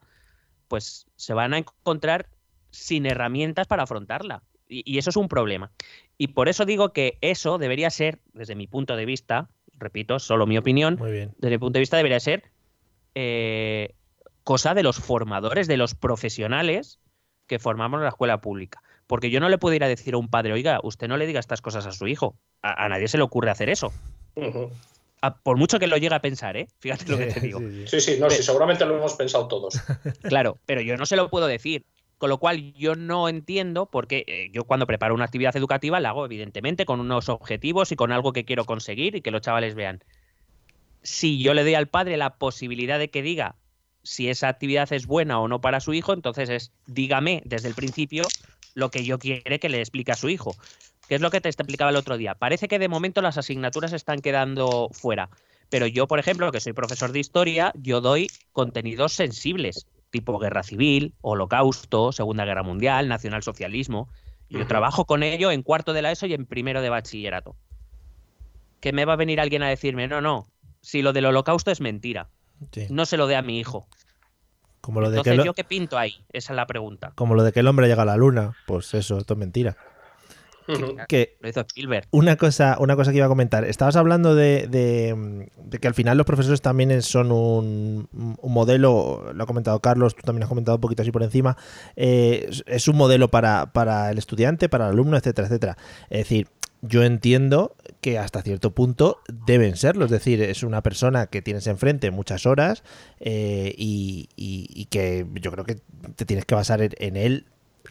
pues 0.68 1.06
se 1.16 1.32
van 1.32 1.54
a 1.54 1.58
encontrar 1.58 2.26
sin 2.74 3.06
herramientas 3.06 3.66
para 3.66 3.84
afrontarla. 3.84 4.42
Y, 4.68 4.98
eso 4.98 5.10
es 5.10 5.16
un 5.16 5.28
problema. 5.28 5.70
Y 6.18 6.28
por 6.28 6.48
eso 6.48 6.64
digo 6.64 6.92
que 6.92 7.18
eso 7.20 7.58
debería 7.58 7.90
ser, 7.90 8.18
desde 8.32 8.54
mi 8.54 8.66
punto 8.66 8.96
de 8.96 9.04
vista, 9.04 9.48
repito, 9.78 10.18
solo 10.18 10.46
mi 10.46 10.58
opinión, 10.58 10.96
desde 10.96 11.50
mi 11.50 11.58
punto 11.58 11.74
de 11.74 11.80
vista 11.80 11.96
debería 11.96 12.20
ser 12.20 12.44
eh, 13.14 13.94
cosa 14.42 14.74
de 14.74 14.82
los 14.82 14.98
formadores, 14.98 15.68
de 15.68 15.76
los 15.76 15.94
profesionales 15.94 16.98
que 17.46 17.58
formamos 17.58 17.98
en 17.98 18.04
la 18.04 18.10
escuela 18.10 18.40
pública. 18.40 18.82
Porque 19.06 19.30
yo 19.30 19.38
no 19.38 19.50
le 19.50 19.58
puedo 19.58 19.74
ir 19.74 19.84
a 19.84 19.88
decir 19.88 20.14
a 20.14 20.18
un 20.18 20.28
padre, 20.28 20.54
oiga, 20.54 20.80
usted 20.82 21.08
no 21.08 21.18
le 21.18 21.26
diga 21.26 21.40
estas 21.40 21.60
cosas 21.60 21.86
a 21.86 21.92
su 21.92 22.06
hijo. 22.06 22.36
A, 22.62 22.88
nadie 22.88 23.06
se 23.06 23.18
le 23.18 23.22
ocurre 23.22 23.50
hacer 23.50 23.68
eso 23.68 23.92
por 25.42 25.56
mucho 25.56 25.78
que 25.78 25.86
lo 25.86 25.96
llegue 25.96 26.14
a 26.14 26.20
pensar, 26.20 26.56
¿eh? 26.56 26.68
Fíjate 26.78 27.10
lo 27.10 27.18
que 27.18 27.26
te 27.26 27.40
digo. 27.40 27.60
Sí, 27.86 28.00
sí, 28.00 28.16
no, 28.20 28.28
sí, 28.30 28.42
seguramente 28.42 28.84
lo 28.84 28.96
hemos 28.96 29.14
pensado 29.14 29.48
todos. 29.48 29.80
Claro, 30.22 30.58
pero 30.66 30.80
yo 30.80 30.96
no 30.96 31.06
se 31.06 31.16
lo 31.16 31.28
puedo 31.30 31.46
decir. 31.46 31.84
Con 32.24 32.30
lo 32.30 32.38
cual 32.38 32.72
yo 32.72 32.94
no 32.94 33.28
entiendo 33.28 33.84
porque 33.84 34.24
eh, 34.26 34.48
yo 34.50 34.64
cuando 34.64 34.86
preparo 34.86 35.14
una 35.14 35.26
actividad 35.26 35.54
educativa 35.58 36.00
la 36.00 36.08
hago 36.08 36.24
evidentemente 36.24 36.86
con 36.86 36.98
unos 36.98 37.28
objetivos 37.28 37.92
y 37.92 37.96
con 37.96 38.12
algo 38.12 38.32
que 38.32 38.46
quiero 38.46 38.64
conseguir 38.64 39.14
y 39.14 39.20
que 39.20 39.30
los 39.30 39.42
chavales 39.42 39.74
vean. 39.74 40.02
Si 41.02 41.42
yo 41.42 41.52
le 41.52 41.64
doy 41.64 41.74
al 41.74 41.86
padre 41.86 42.16
la 42.16 42.36
posibilidad 42.36 42.98
de 42.98 43.10
que 43.10 43.20
diga 43.20 43.56
si 44.04 44.30
esa 44.30 44.48
actividad 44.48 44.90
es 44.94 45.06
buena 45.06 45.38
o 45.38 45.48
no 45.48 45.60
para 45.60 45.80
su 45.80 45.92
hijo, 45.92 46.14
entonces 46.14 46.48
es 46.48 46.72
dígame 46.86 47.42
desde 47.44 47.68
el 47.68 47.74
principio 47.74 48.22
lo 48.72 48.90
que 48.90 49.04
yo 49.04 49.18
quiere 49.18 49.60
que 49.60 49.68
le 49.68 49.80
explique 49.80 50.12
a 50.12 50.16
su 50.16 50.30
hijo 50.30 50.56
que 51.06 51.16
es 51.16 51.20
lo 51.20 51.30
que 51.30 51.42
te 51.42 51.50
explicaba 51.50 51.90
el 51.90 51.96
otro 51.96 52.16
día. 52.16 52.34
Parece 52.34 52.68
que 52.68 52.78
de 52.78 52.88
momento 52.88 53.20
las 53.20 53.36
asignaturas 53.36 53.92
están 53.92 54.20
quedando 54.20 54.88
fuera. 54.92 55.28
Pero 55.68 55.86
yo, 55.86 56.06
por 56.06 56.18
ejemplo, 56.18 56.50
que 56.52 56.60
soy 56.60 56.72
profesor 56.72 57.12
de 57.12 57.18
historia, 57.18 57.72
yo 57.74 58.00
doy 58.00 58.28
contenidos 58.52 59.12
sensibles, 59.12 59.86
tipo 60.14 60.38
guerra 60.38 60.62
civil, 60.62 61.12
holocausto, 61.22 62.12
Segunda 62.12 62.44
Guerra 62.44 62.62
Mundial, 62.62 63.08
nacionalsocialismo. 63.08 64.08
Yo 64.48 64.64
trabajo 64.68 65.06
con 65.06 65.24
ello 65.24 65.50
en 65.50 65.64
cuarto 65.64 65.92
de 65.92 66.02
la 66.02 66.12
ESO 66.12 66.26
y 66.26 66.34
en 66.34 66.46
primero 66.46 66.82
de 66.82 66.88
bachillerato. 66.88 67.56
Que 68.78 68.92
me 68.92 69.04
va 69.04 69.14
a 69.14 69.16
venir 69.16 69.40
alguien 69.40 69.64
a 69.64 69.68
decirme, 69.68 70.06
no, 70.06 70.20
no, 70.20 70.46
si 70.82 71.02
lo 71.02 71.12
del 71.12 71.26
holocausto 71.26 71.72
es 71.72 71.80
mentira, 71.80 72.28
no 72.90 73.06
se 73.06 73.16
lo 73.16 73.26
dé 73.26 73.34
a 73.34 73.42
mi 73.42 73.58
hijo. 73.58 73.88
Como 74.80 75.00
lo 75.00 75.10
de 75.10 75.16
Entonces, 75.16 75.40
que 75.40 75.46
¿yo 75.46 75.52
qué 75.52 75.64
pinto 75.64 75.98
ahí? 75.98 76.24
Esa 76.32 76.52
es 76.52 76.56
la 76.56 76.68
pregunta. 76.68 77.10
Como 77.16 77.34
lo 77.34 77.42
de 77.42 77.50
que 77.50 77.58
el 77.58 77.66
hombre 77.66 77.88
llega 77.88 78.02
a 78.02 78.06
la 78.06 78.16
luna, 78.16 78.54
pues 78.66 78.94
eso, 78.94 79.18
esto 79.18 79.34
es 79.34 79.38
mentira 79.38 79.76
que 81.08 81.36
lo 81.40 81.48
hizo 81.48 81.60
Spielberg. 81.60 82.06
Una 82.10 82.36
cosa, 82.36 82.76
una 82.80 82.96
cosa 82.96 83.10
que 83.10 83.18
iba 83.18 83.26
a 83.26 83.28
comentar. 83.28 83.64
Estabas 83.64 83.96
hablando 83.96 84.34
de, 84.34 85.48
que 85.80 85.88
al 85.88 85.94
final 85.94 86.16
los 86.16 86.26
profesores 86.26 86.62
también 86.62 87.02
son 87.02 87.32
un, 87.32 88.08
modelo, 88.42 89.32
lo 89.34 89.44
ha 89.44 89.46
comentado 89.46 89.80
Carlos, 89.80 90.14
tú 90.14 90.22
también 90.22 90.44
has 90.44 90.48
comentado 90.48 90.76
un 90.76 90.80
poquito 90.80 91.02
así 91.02 91.10
por 91.10 91.22
encima, 91.22 91.56
eh, 91.96 92.50
es 92.66 92.88
un 92.88 92.96
modelo 92.96 93.30
para, 93.30 93.72
para 93.72 94.10
el 94.10 94.18
estudiante, 94.18 94.68
para 94.68 94.86
el 94.86 94.92
alumno, 94.92 95.16
etcétera, 95.16 95.48
etcétera. 95.48 95.76
Es 96.10 96.18
decir, 96.18 96.48
yo 96.86 97.02
entiendo 97.02 97.76
que 98.00 98.18
hasta 98.18 98.42
cierto 98.42 98.74
punto 98.74 99.20
deben 99.46 99.76
serlo. 99.76 100.04
Es 100.04 100.10
decir, 100.10 100.42
es 100.42 100.62
una 100.62 100.82
persona 100.82 101.26
que 101.26 101.40
tienes 101.40 101.66
enfrente 101.66 102.10
muchas 102.10 102.44
horas 102.44 102.84
eh, 103.20 103.74
y, 103.78 104.28
y, 104.36 104.84
que 104.86 105.26
yo 105.40 105.50
creo 105.50 105.64
que 105.64 105.78
te 106.14 106.26
tienes 106.26 106.44
que 106.44 106.54
basar 106.54 106.80
en 106.82 107.16
él 107.16 107.46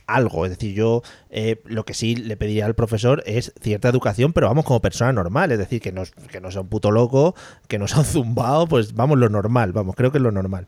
algo. 0.08 0.46
Es 0.46 0.52
decir, 0.52 0.74
yo 0.74 1.02
eh, 1.30 1.62
lo 1.66 1.86
que 1.86 1.94
sí 1.94 2.16
le 2.16 2.38
pediría 2.38 2.66
al 2.66 2.76
profesor 2.76 3.24
es 3.26 3.54
cierta 3.62 3.90
educación, 3.90 4.34
pero 4.34 4.48
vamos 4.48 4.66
como 4.66 4.82
persona 4.82 5.14
normal. 5.14 5.52
Es 5.52 5.60
decir, 5.60 5.82
que 5.82 5.92
no, 5.92 6.04
que 6.32 6.42
no 6.42 6.52
sea 6.52 6.62
un 6.62 6.68
puto 6.68 6.92
loco, 6.92 7.36
que 7.68 7.80
no 7.80 7.88
sea 7.88 8.00
un 8.00 8.06
zumbado, 8.06 8.68
pues 8.68 8.94
vamos 8.94 9.18
lo 9.18 9.30
normal, 9.30 9.74
vamos, 9.74 9.96
creo 9.96 10.12
que 10.12 10.18
es 10.18 10.24
lo 10.24 10.32
normal. 10.32 10.68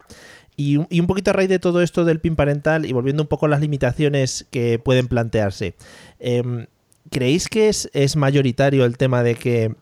Y, 0.57 0.78
un 0.78 1.07
poquito 1.07 1.32
a 1.32 1.34
raíz 1.34 1.49
de 1.49 1.59
todo 1.59 1.82
esto 1.82 2.05
del 2.05 2.19
PIN 2.19 2.36
parental 2.36 2.86
y 2.86 2.93
volviendo 2.93 3.23
un 3.23 3.28
poco 3.28 3.45
a 3.45 3.49
las 3.49 3.59
limitaciones 3.59 4.47
que 4.51 4.80
pueden 4.80 5.07
plantearse, 5.07 5.76
em, 6.19 6.67
¿creéis 7.11 7.49
que 7.49 7.67
es, 7.67 7.89
es 7.93 8.15
mayoritario 8.15 8.86
el 8.86 8.97
tema 8.97 9.21
de 9.21 9.36
que 9.36 9.76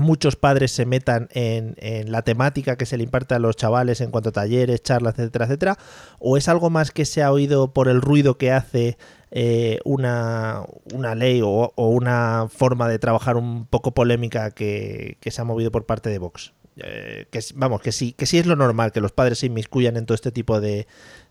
muchos 0.00 0.36
padres 0.36 0.72
se 0.72 0.86
metan 0.86 1.28
en, 1.32 1.76
la 2.10 2.22
temática 2.22 2.76
que 2.76 2.86
se 2.86 2.96
le 2.96 3.04
imparte 3.04 3.34
a 3.34 3.38
los 3.38 3.56
chavales 3.56 4.00
en 4.00 4.10
cuanto 4.10 4.30
a 4.30 4.32
talleres, 4.32 4.82
charlas, 4.82 5.18
etcétera, 5.18 5.44
etcétera, 5.44 5.76
o 6.18 6.36
es 6.36 6.48
algo 6.48 6.70
más 6.70 6.90
que 6.90 7.04
se 7.04 7.22
ha 7.22 7.30
oído 7.30 7.72
por 7.72 7.88
el 7.88 8.00
ruido 8.00 8.36
que 8.38 8.50
hace 8.50 8.96
eh, 9.30 9.78
una, 9.84 10.64
una, 10.92 11.14
ley 11.14 11.40
o, 11.44 11.72
una 11.76 12.48
forma 12.50 12.88
de 12.88 12.98
trabajar 12.98 13.36
un 13.36 13.66
poco 13.66 13.92
polémica 13.92 14.50
que, 14.50 15.16
se 15.20 15.40
ha 15.40 15.44
movido 15.44 15.70
por 15.70 15.86
parte 15.86 16.10
de 16.10 16.18
Vox. 16.18 16.52
Eh, 16.76 17.26
que 17.30 17.40
vamos, 17.54 17.82
que 17.82 17.92
sí, 17.92 18.12
que 18.12 18.26
sí 18.26 18.38
es 18.38 18.46
lo 18.46 18.56
normal 18.56 18.90
que 18.92 19.00
los 19.00 19.12
padres 19.12 19.38
se 19.38 19.46
inmiscuyan 19.46 19.96
en 19.96 20.06
todo 20.06 20.14
este 20.14 20.32
tipo 20.32 20.60
de, 20.60 20.86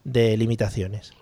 limitaciones. 0.06 1.14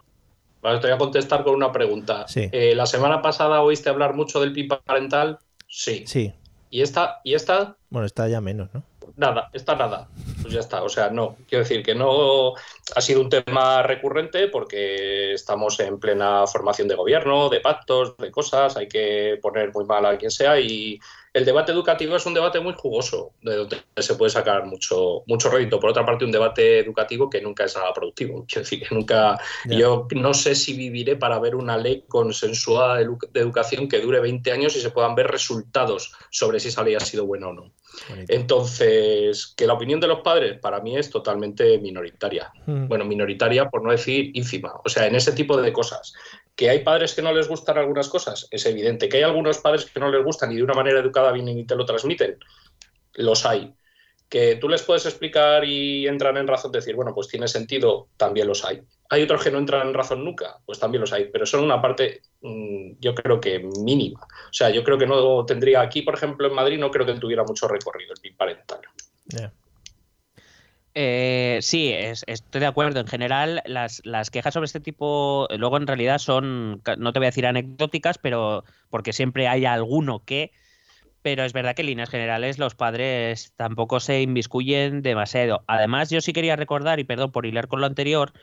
Vale, 0.61 0.79
te 0.79 0.87
voy 0.87 0.95
a 0.95 0.97
contestar 0.97 1.43
con 1.43 1.55
una 1.55 1.71
pregunta. 1.71 2.25
Eh, 2.35 2.73
la 2.75 2.85
semana 2.85 3.21
pasada 3.21 3.61
oíste 3.61 3.89
hablar 3.89 4.13
mucho 4.15 4.41
del 4.41 4.53
PIB 4.53 4.83
parental. 4.83 5.39
Sí. 5.67 6.03
Sí. 6.05 6.33
¿Y 6.69 6.81
esta? 6.81 7.21
¿Y 7.23 7.33
esta? 7.33 7.75
Bueno, 7.89 8.05
está 8.05 8.27
ya 8.27 8.41
menos, 8.41 8.69
¿no? 8.73 8.83
Nada, 9.15 9.49
está 9.53 9.75
nada. 9.75 10.07
Pues 10.41 10.53
ya 10.53 10.59
está. 10.59 10.83
O 10.83 10.89
sea, 10.89 11.09
no. 11.09 11.37
Quiero 11.47 11.63
decir 11.63 11.83
que 11.83 11.95
no 11.95 12.53
ha 12.95 13.01
sido 13.01 13.21
un 13.21 13.29
tema 13.29 13.81
recurrente 13.81 14.47
porque 14.47 15.33
estamos 15.33 15.79
en 15.79 15.99
plena 15.99 16.45
formación 16.45 16.87
de 16.87 16.95
gobierno, 16.95 17.49
de 17.49 17.61
pactos, 17.61 18.17
de 18.17 18.31
cosas. 18.31 18.77
Hay 18.77 18.87
que 18.87 19.39
poner 19.41 19.73
muy 19.73 19.85
mal 19.85 20.05
a 20.05 20.17
quien 20.17 20.31
sea 20.31 20.59
y 20.59 20.99
el 21.37 21.45
debate 21.45 21.71
educativo 21.71 22.15
es 22.15 22.25
un 22.25 22.33
debate 22.33 22.59
muy 22.59 22.73
jugoso, 22.73 23.31
de 23.41 23.55
donde 23.55 23.77
se 23.97 24.15
puede 24.15 24.31
sacar 24.31 24.65
mucho, 24.65 25.23
mucho 25.27 25.49
rédito. 25.49 25.79
Por 25.79 25.91
otra 25.91 26.05
parte, 26.05 26.25
un 26.25 26.31
debate 26.31 26.79
educativo 26.79 27.29
que 27.29 27.41
nunca 27.41 27.65
es 27.65 27.75
nada 27.75 27.93
productivo. 27.93 28.45
Quiero 28.47 28.61
decir 28.63 28.81
que 28.81 28.93
nunca. 28.93 29.39
Yo 29.65 30.07
no 30.15 30.33
sé 30.33 30.55
si 30.55 30.73
viviré 30.73 31.15
para 31.15 31.39
ver 31.39 31.55
una 31.55 31.77
ley 31.77 32.03
consensuada 32.07 32.97
de, 32.97 33.07
educación 33.35 33.87
que 33.87 33.99
dure 33.99 34.19
20 34.19 34.51
años 34.51 34.75
y 34.75 34.81
se 34.81 34.89
puedan 34.89 35.15
ver 35.15 35.27
resultados 35.27 36.11
sobre 36.31 36.59
si 36.59 36.69
esa 36.69 36.83
ley 36.83 36.95
ha 36.95 36.99
sido 36.99 37.25
buena 37.25 37.49
o 37.49 37.53
no. 37.53 37.71
Entonces, 38.27 39.53
que 39.55 39.65
la 39.65 39.73
opinión 39.73 39.99
de 39.99 40.07
los 40.07 40.21
padres 40.21 40.59
para 40.59 40.81
mí 40.81 40.97
es 40.97 41.09
totalmente 41.09 41.77
minoritaria. 41.79 42.51
Mm. 42.65 42.87
Bueno, 42.87 43.05
minoritaria 43.05 43.69
por 43.69 43.83
no 43.83 43.91
decir 43.91 44.31
ínfima. 44.33 44.73
O 44.83 44.89
sea, 44.89 45.07
en 45.07 45.15
ese 45.15 45.31
tipo 45.31 45.59
de 45.59 45.73
cosas. 45.73 46.13
Que 46.57 46.69
hay 46.69 46.79
padres 46.79 47.13
que 47.13 47.21
no 47.21 47.31
les 47.31 47.47
gustan 47.47 47.77
algunas 47.77 48.09
cosas, 48.09 48.47
es 48.51 48.65
evidente. 48.65 49.07
Que 49.07 49.17
hay 49.17 49.23
algunos 49.23 49.59
padres 49.59 49.85
que 49.85 49.99
no 49.99 50.11
les 50.11 50.25
gustan 50.25 50.51
y 50.51 50.55
de 50.55 50.63
una 50.63 50.73
manera 50.73 50.99
educada 50.99 51.31
vienen 51.31 51.57
y 51.57 51.65
te 51.65 51.75
lo 51.75 51.85
transmiten, 51.85 52.37
los 53.13 53.45
hay. 53.45 53.73
Que 54.27 54.55
tú 54.55 54.67
les 54.67 54.81
puedes 54.81 55.05
explicar 55.05 55.63
y 55.63 56.07
entran 56.07 56.35
en 56.35 56.47
razón 56.47 56.71
de 56.71 56.79
decir, 56.79 56.95
bueno, 56.95 57.13
pues 57.13 57.29
tiene 57.29 57.47
sentido, 57.47 58.09
también 58.17 58.47
los 58.47 58.65
hay. 58.65 58.81
Hay 59.09 59.21
otros 59.23 59.43
que 59.43 59.51
no 59.51 59.59
entran 59.59 59.87
en 59.87 59.93
razón 59.93 60.25
nunca, 60.25 60.57
pues 60.65 60.79
también 60.79 61.01
los 61.01 61.13
hay, 61.13 61.29
pero 61.31 61.45
son 61.45 61.63
una 61.63 61.81
parte, 61.81 62.23
mm, 62.41 62.93
yo 62.99 63.15
creo 63.15 63.39
que 63.39 63.59
mínima. 63.59 64.19
O 64.21 64.53
sea, 64.53 64.69
yo 64.69 64.83
creo 64.83 64.97
que 64.97 65.07
no 65.07 65.45
tendría 65.45 65.79
aquí, 65.79 66.01
por 66.01 66.15
ejemplo, 66.15 66.47
en 66.47 66.55
Madrid, 66.55 66.77
no 66.79 66.91
creo 66.91 67.05
que 67.05 67.13
tuviera 67.13 67.43
mucho 67.43 67.69
recorrido 67.69 68.13
el 68.13 68.19
PIB 68.19 68.35
parental. 68.35 68.81
Eh, 70.99 71.59
sí, 71.61 71.93
estoy 71.93 72.59
de 72.59 72.65
acuerdo. 72.65 72.99
En 72.99 73.05
general, 73.05 73.61
las, 73.67 74.01
quejas 74.31 74.51
sobre 74.51 74.65
este 74.65 74.79
tipo, 74.79 75.47
luego 75.55 75.77
en 75.77 75.85
realidad 75.85 76.17
son, 76.17 76.81
no 76.97 77.13
te 77.13 77.19
voy 77.19 77.27
a 77.27 77.29
decir 77.29 77.45
anecdóticas, 77.45 78.17
pero 78.17 78.63
porque 78.89 79.13
siempre 79.13 79.47
hay 79.47 79.65
alguno 79.65 80.23
que, 80.25 80.51
pero 81.21 81.43
es 81.43 81.53
verdad 81.53 81.75
que 81.75 81.83
en 81.83 81.89
líneas 81.89 82.09
generales 82.09 82.57
los 82.57 82.73
padres 82.73 83.53
tampoco 83.57 83.99
se 83.99 84.23
inviscuyen 84.23 85.03
demasiado. 85.03 85.63
Además, 85.67 86.09
yo 86.09 86.19
sí 86.19 86.33
quería 86.33 86.55
recordar, 86.55 86.99
y 86.99 87.03
perdón 87.03 87.31
por 87.31 87.45
hilar 87.45 87.67
con 87.67 87.79
lo 87.79 87.85
anterior, 87.85 88.33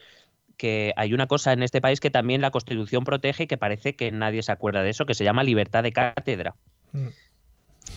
que 0.55 0.93
hay 0.95 1.13
una 1.13 1.27
cosa 1.27 1.51
en 1.51 1.61
este 1.61 1.81
país 1.81 1.99
que 1.99 2.09
también 2.09 2.39
la 2.39 2.51
Constitución 2.51 3.03
protege 3.03 3.43
y 3.43 3.47
que 3.47 3.57
parece 3.57 3.97
que 3.97 4.13
nadie 4.13 4.41
se 4.43 4.53
acuerda 4.53 4.81
de 4.81 4.91
eso, 4.91 5.05
que 5.05 5.13
se 5.13 5.25
llama 5.25 5.43
libertad 5.43 5.83
de 5.83 5.91
cátedra. 5.91 6.55
Mm. 6.93 7.07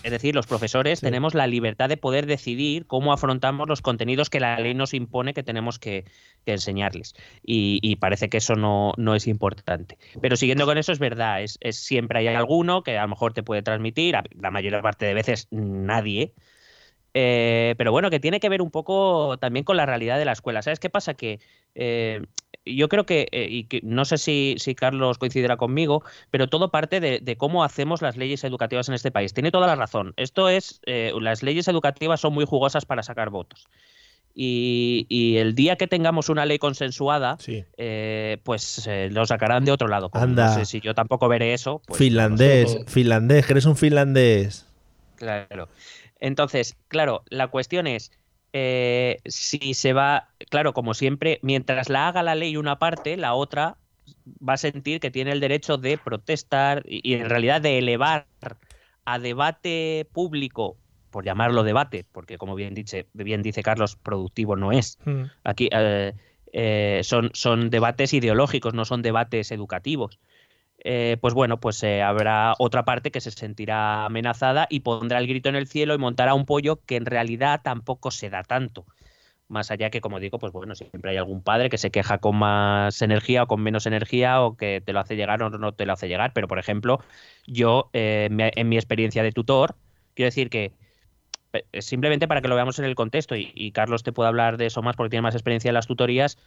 Es 0.03 0.11
decir, 0.11 0.33
los 0.33 0.47
profesores 0.47 1.01
tenemos 1.01 1.33
la 1.33 1.47
libertad 1.47 1.89
de 1.89 1.97
poder 1.97 2.25
decidir 2.25 2.85
cómo 2.85 3.11
afrontamos 3.11 3.67
los 3.67 3.81
contenidos 3.81 4.29
que 4.29 4.39
la 4.39 4.59
ley 4.59 4.73
nos 4.73 4.93
impone 4.93 5.33
que 5.33 5.43
tenemos 5.43 5.77
que, 5.79 6.05
enseñarles. 6.45 7.15
Y, 7.43 7.95
parece 7.97 8.29
que 8.29 8.37
eso 8.37 8.55
no, 8.55 9.15
es 9.15 9.27
importante. 9.27 9.97
Pero 10.21 10.35
siguiendo 10.35 10.65
con 10.65 10.77
eso, 10.77 10.91
es 10.91 10.99
verdad, 10.99 11.43
es, 11.43 11.59
siempre 11.71 12.19
hay 12.19 12.27
alguno 12.27 12.81
que 12.81 12.97
a 12.97 13.03
lo 13.03 13.09
mejor 13.09 13.33
te 13.33 13.43
puede 13.43 13.61
transmitir, 13.61 14.15
la 14.39 14.51
mayor 14.51 14.81
parte 14.81 15.05
de 15.05 15.13
veces 15.13 15.47
nadie. 15.51 16.33
Eh, 17.13 17.75
pero 17.77 17.91
bueno, 17.91 18.09
que 18.09 18.19
tiene 18.19 18.39
que 18.39 18.49
ver 18.49 18.61
un 18.61 18.71
poco 18.71 19.37
también 19.39 19.63
con 19.63 19.77
la 19.77 19.85
realidad 19.85 20.17
de 20.17 20.25
la 20.25 20.31
escuela. 20.31 20.61
¿Sabes 20.61 20.79
qué 20.79 20.89
pasa? 20.89 21.15
Que 21.15 21.39
eh, 21.75 22.21
yo 22.75 22.89
creo 22.89 23.05
que, 23.05 23.27
eh, 23.31 23.47
y 23.49 23.63
que 23.65 23.81
no 23.83 24.05
sé 24.05 24.17
si, 24.17 24.57
Carlos 24.75 25.17
coincidirá 25.17 25.57
conmigo, 25.57 26.03
pero 26.31 26.47
todo 26.47 26.71
parte 26.71 26.99
de, 26.99 27.37
cómo 27.37 27.63
hacemos 27.63 28.01
las 28.01 28.17
leyes 28.17 28.43
educativas 28.43 28.89
en 28.89 28.95
este 28.95 29.11
país. 29.11 29.33
Tiene 29.33 29.51
toda 29.51 29.67
la 29.67 29.75
razón. 29.75 30.13
Esto 30.17 30.49
es, 30.49 30.81
eh, 30.85 31.11
las 31.19 31.43
leyes 31.43 31.67
educativas 31.67 32.19
son 32.19 32.33
muy 32.33 32.45
jugosas 32.45 32.85
para 32.85 33.03
sacar 33.03 33.29
votos. 33.29 33.67
Y, 34.35 35.35
el 35.37 35.53
día 35.53 35.75
que 35.75 35.87
tengamos 35.87 36.29
una 36.29 36.45
ley 36.45 36.59
consensuada, 36.59 37.37
eh, 37.77 38.37
pues 38.43 38.87
lo 39.09 39.25
sacarán 39.25 39.65
de 39.65 39.71
otro 39.71 39.87
lado. 39.87 40.09
No 40.13 40.53
sé 40.53 40.65
si 40.65 40.79
yo 40.79 40.93
tampoco 40.93 41.27
veré 41.27 41.53
eso. 41.53 41.81
Pues 41.87 41.97
finlandés, 41.97 42.77
finlandés, 42.87 43.45
que 43.45 43.53
eres 43.53 43.65
un 43.65 43.75
finlandés. 43.75 44.65
Claro. 45.17 45.67
Entonces, 46.19 46.75
claro, 46.87 47.23
la 47.29 47.47
cuestión 47.47 47.87
es, 47.87 48.11
eh, 48.53 49.19
si 49.25 49.73
se 49.73 49.93
va, 49.93 50.29
claro, 50.49 50.73
como 50.73 50.93
siempre, 50.93 51.39
mientras 51.41 51.89
la 51.89 52.07
haga 52.07 52.23
la 52.23 52.35
ley 52.35 52.57
una 52.57 52.79
parte, 52.79 53.17
la 53.17 53.33
otra 53.33 53.77
va 54.47 54.53
a 54.53 54.57
sentir 54.57 54.99
que 54.99 55.11
tiene 55.11 55.31
el 55.31 55.39
derecho 55.39 55.77
de 55.77 55.97
protestar 55.97 56.83
y, 56.85 57.13
en 57.13 57.29
realidad 57.29 57.61
de 57.61 57.77
elevar 57.77 58.25
a 59.05 59.19
debate 59.19 60.07
público, 60.11 60.77
por 61.11 61.25
llamarlo 61.25 61.63
debate, 61.63 62.05
porque 62.11 62.37
como 62.37 62.55
bien 62.55 62.73
dice, 62.73 63.07
bien 63.13 63.41
dice 63.41 63.63
Carlos, 63.63 63.95
productivo 63.95 64.55
no 64.55 64.71
es. 64.71 64.97
Hmm. 65.05 65.23
Aquí 65.43 65.69
eh, 65.71 66.13
eh, 66.53 67.01
son, 67.03 67.31
son 67.33 67.69
debates 67.69 68.13
ideológicos, 68.13 68.73
no 68.73 68.85
son 68.85 69.01
debates 69.01 69.51
educativos. 69.51 70.19
Eh, 70.81 71.17
pues 71.19 71.33
bueno, 71.33 71.59
pues 71.59 71.83
eh, 71.83 72.01
habrá 72.01 72.53
otra 72.57 72.85
parte 72.85 73.11
que 73.11 73.19
se 73.19 73.31
sentirá 73.31 74.05
amenazada 74.05 74.65
y 74.69 74.79
pondrá 74.79 75.19
el 75.19 75.27
grito 75.27 75.49
en 75.49 75.55
el 75.55 75.67
cielo 75.67 75.93
y 75.93 75.97
montará 75.97 76.33
un 76.33 76.45
pollo 76.45 76.79
que 76.85 76.95
en 76.95 77.05
realidad 77.05 77.61
tampoco 77.63 78.11
se 78.11 78.29
da 78.29 78.43
tanto. 78.43 78.85
Más 79.49 79.71
allá 79.71 79.89
que, 79.89 79.99
como 79.99 80.19
digo, 80.19 80.39
pues 80.39 80.53
bueno, 80.53 80.75
siempre 80.75 81.11
hay 81.11 81.17
algún 81.17 81.41
padre 81.41 81.69
que 81.69 81.77
se 81.79 81.91
queja 81.91 82.19
con 82.19 82.37
más 82.37 83.01
energía 83.01 83.43
o 83.43 83.47
con 83.47 83.61
menos 83.61 83.87
energía 83.87 84.41
o 84.41 84.55
que 84.55 84.81
te 84.85 84.93
lo 84.93 84.99
hace 84.99 85.15
llegar 85.15 85.41
o 85.43 85.49
no 85.49 85.73
te 85.73 85.85
lo 85.85 85.93
hace 85.93 86.07
llegar. 86.07 86.33
Pero, 86.33 86.47
por 86.47 86.59
ejemplo, 86.59 86.99
yo, 87.47 87.89
eh, 87.93 88.29
en 88.29 88.69
mi 88.69 88.77
experiencia 88.77 89.23
de 89.23 89.31
tutor, 89.31 89.75
quiero 90.13 90.27
decir 90.27 90.49
que 90.49 90.71
simplemente 91.79 92.27
para 92.27 92.41
que 92.41 92.47
lo 92.47 92.55
veamos 92.55 92.77
en 92.77 92.85
el 92.85 92.93
contexto, 92.93 93.35
y, 93.35 93.71
Carlos 93.71 94.03
te 94.03 94.11
puede 94.13 94.27
hablar 94.29 94.57
de 94.57 94.67
eso 94.67 94.83
más 94.83 94.95
porque 94.95 95.09
tiene 95.09 95.23
más 95.23 95.33
experiencia 95.33 95.69
en 95.69 95.73
las 95.73 95.87
tutorías, 95.87 96.37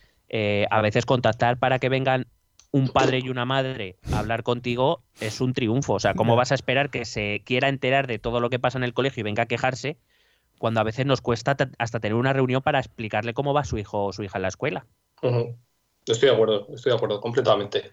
a 0.71 0.81
veces 0.81 1.05
contactar 1.05 1.59
para 1.59 1.81
que 1.81 1.89
vengan 1.89 2.27
un 2.73 2.89
padre 2.89 3.21
y 3.23 3.29
una 3.29 3.45
madre 3.45 3.97
hablar 4.13 4.43
contigo 4.43 5.03
es 5.21 5.41
un 5.41 5.53
triunfo. 5.53 5.93
O 5.93 6.01
sea, 6.01 6.15
¿cómo 6.15 6.37
vas 6.37 6.53
a 6.53 6.55
esperar 6.55 6.91
que 6.91 7.05
se 7.05 7.43
quiera 7.45 7.69
enterar 7.69 8.07
de 8.07 8.19
todo 8.19 8.41
lo 8.41 8.51
que 8.51 8.59
pasa 8.59 8.79
en 8.79 8.85
el 8.85 8.95
colegio 8.95 9.21
y 9.21 9.25
venga 9.25 9.45
a 9.45 9.47
quejarse 9.47 9.99
cuando 10.59 10.81
a 10.81 10.85
veces 10.85 11.07
nos 11.07 11.21
cuesta 11.21 11.57
hasta 11.79 12.01
tener 12.01 12.15
una 12.15 12.33
reunión 12.33 12.63
para 12.63 12.79
explicarle 12.79 13.35
cómo 13.35 13.53
va 13.53 13.65
su 13.65 13.79
hijo 13.79 14.07
o 14.07 14.13
su 14.13 14.23
hija 14.23 14.39
en 14.39 14.43
la 14.43 14.49
escuela? 14.49 14.87
Estoy 16.07 16.31
de 16.31 16.35
acuerdo, 16.35 16.67
estoy 16.75 16.91
de 16.91 16.97
acuerdo, 16.97 17.21
completamente. 17.21 17.93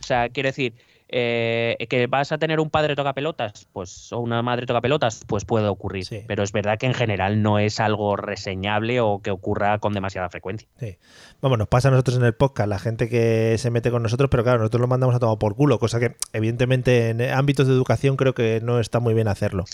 O 0.00 0.04
sea, 0.04 0.30
quiero 0.30 0.48
decir, 0.48 0.74
eh, 1.12 1.76
que 1.90 2.06
vas 2.06 2.32
a 2.32 2.38
tener 2.38 2.58
un 2.58 2.70
padre 2.70 2.96
toca 2.96 3.12
pelotas, 3.12 3.68
pues, 3.72 4.12
o 4.12 4.18
una 4.18 4.42
madre 4.42 4.64
toca 4.66 4.80
pelotas, 4.80 5.24
pues 5.26 5.44
puede 5.44 5.68
ocurrir. 5.68 6.06
Pero 6.26 6.42
es 6.42 6.52
verdad 6.52 6.78
que 6.78 6.86
en 6.86 6.94
general 6.94 7.42
no 7.42 7.58
es 7.58 7.80
algo 7.80 8.16
reseñable 8.16 9.00
o 9.00 9.20
que 9.20 9.30
ocurra 9.30 9.78
con 9.78 9.92
demasiada 9.92 10.30
frecuencia. 10.30 10.68
Sí. 10.78 10.96
Vamos, 11.42 11.58
nos 11.58 11.68
pasa 11.68 11.88
a 11.88 11.90
nosotros 11.90 12.16
en 12.16 12.24
el 12.24 12.34
podcast, 12.34 12.68
la 12.68 12.78
gente 12.78 13.08
que 13.08 13.56
se 13.58 13.70
mete 13.70 13.90
con 13.90 14.02
nosotros, 14.02 14.30
pero 14.30 14.42
claro, 14.42 14.60
nosotros 14.60 14.80
lo 14.80 14.88
mandamos 14.88 15.14
a 15.14 15.18
tomar 15.18 15.38
por 15.38 15.54
culo, 15.54 15.78
cosa 15.78 16.00
que 16.00 16.16
evidentemente 16.32 17.10
en 17.10 17.20
ámbitos 17.20 17.66
de 17.66 17.74
educación 17.74 18.16
creo 18.16 18.32
que 18.32 18.60
no 18.62 18.80
está 18.80 18.98
muy 18.98 19.12
bien 19.12 19.28
hacerlo. 19.28 19.64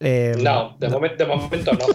Eh, 0.00 0.34
no, 0.42 0.76
de, 0.78 0.88
Momento, 0.88 1.26
no. 1.26 1.86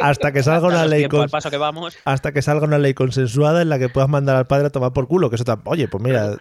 hasta 0.00 0.32
que 0.32 0.42
salga 0.42 0.68
una 0.68 0.86
ley 0.86 1.08
paso 1.30 1.50
que 1.50 1.56
vamos. 1.56 1.96
hasta 2.04 2.32
que 2.32 2.42
salga 2.42 2.66
una 2.66 2.78
ley 2.78 2.94
consensuada 2.94 3.62
en 3.62 3.68
la 3.68 3.78
que 3.78 3.88
puedas 3.88 4.08
mandar 4.08 4.36
al 4.36 4.46
padre 4.46 4.68
a 4.68 4.70
tomar 4.70 4.92
por 4.92 5.08
culo, 5.08 5.30
que 5.30 5.36
eso 5.36 5.42
está, 5.42 5.60
oye, 5.64 5.88
pues 5.88 6.02
mira, 6.02 6.36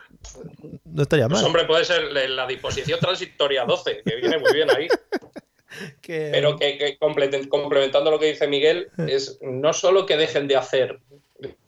no 0.85 1.03
estaría 1.03 1.27
pues, 1.27 1.41
mal. 1.41 1.47
hombre, 1.47 1.65
puede 1.65 1.85
ser 1.85 2.11
la 2.11 2.47
disposición 2.47 2.99
transitoria 2.99 3.65
12, 3.65 4.01
que 4.05 4.15
viene 4.15 4.37
muy 4.37 4.53
bien 4.53 4.69
ahí. 4.69 4.87
Pero 6.05 6.57
que, 6.57 6.97
complementando 6.99 8.11
lo 8.11 8.19
que 8.19 8.27
dice 8.27 8.47
Miguel, 8.47 8.89
es 9.07 9.39
no 9.41 9.71
solo 9.73 10.05
que 10.05 10.17
dejen 10.17 10.47
de 10.47 10.57
hacer 10.57 10.99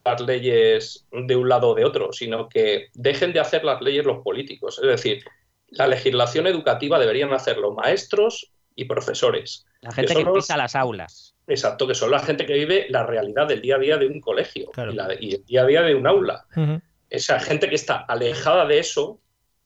las 0.03 0.21
leyes 0.21 1.05
de 1.11 1.35
un 1.35 1.47
lado 1.47 1.69
o 1.69 1.75
de 1.75 1.85
otro, 1.85 2.11
sino 2.11 2.49
que 2.49 2.89
dejen 2.93 3.31
de 3.33 3.39
hacer 3.39 3.63
las 3.63 3.81
leyes 3.81 4.05
los 4.05 4.21
políticos. 4.21 4.79
Es 4.83 4.89
decir, 4.89 5.23
la 5.69 5.87
legislación 5.87 6.47
educativa 6.47 6.99
deberían 6.99 7.33
hacerlo 7.33 7.71
maestros 7.71 8.51
y 8.75 8.85
profesores. 8.85 9.65
La 9.81 9.91
gente 9.91 10.15
que, 10.15 10.25
pisa 10.25 10.57
las 10.57 10.75
aulas. 10.75 11.35
Exacto, 11.47 11.87
que 11.87 11.95
son 11.95 12.11
la 12.11 12.19
gente 12.19 12.45
que 12.45 12.53
vive 12.53 12.87
la 12.89 13.05
realidad 13.05 13.47
del 13.47 13.61
día 13.61 13.75
a 13.75 13.79
día 13.79 13.97
de 13.97 14.07
un 14.07 14.21
colegio 14.21 14.69
y, 15.19 15.35
el 15.35 15.45
día 15.45 15.63
a 15.63 15.65
día 15.65 15.81
de 15.81 15.95
un 15.95 16.07
aula 16.07 16.45
esa 17.13 17.39
gente 17.39 17.69
que 17.69 17.75
está 17.75 17.97
alejada 17.97 18.65
de 18.65 18.79
eso 18.79 19.19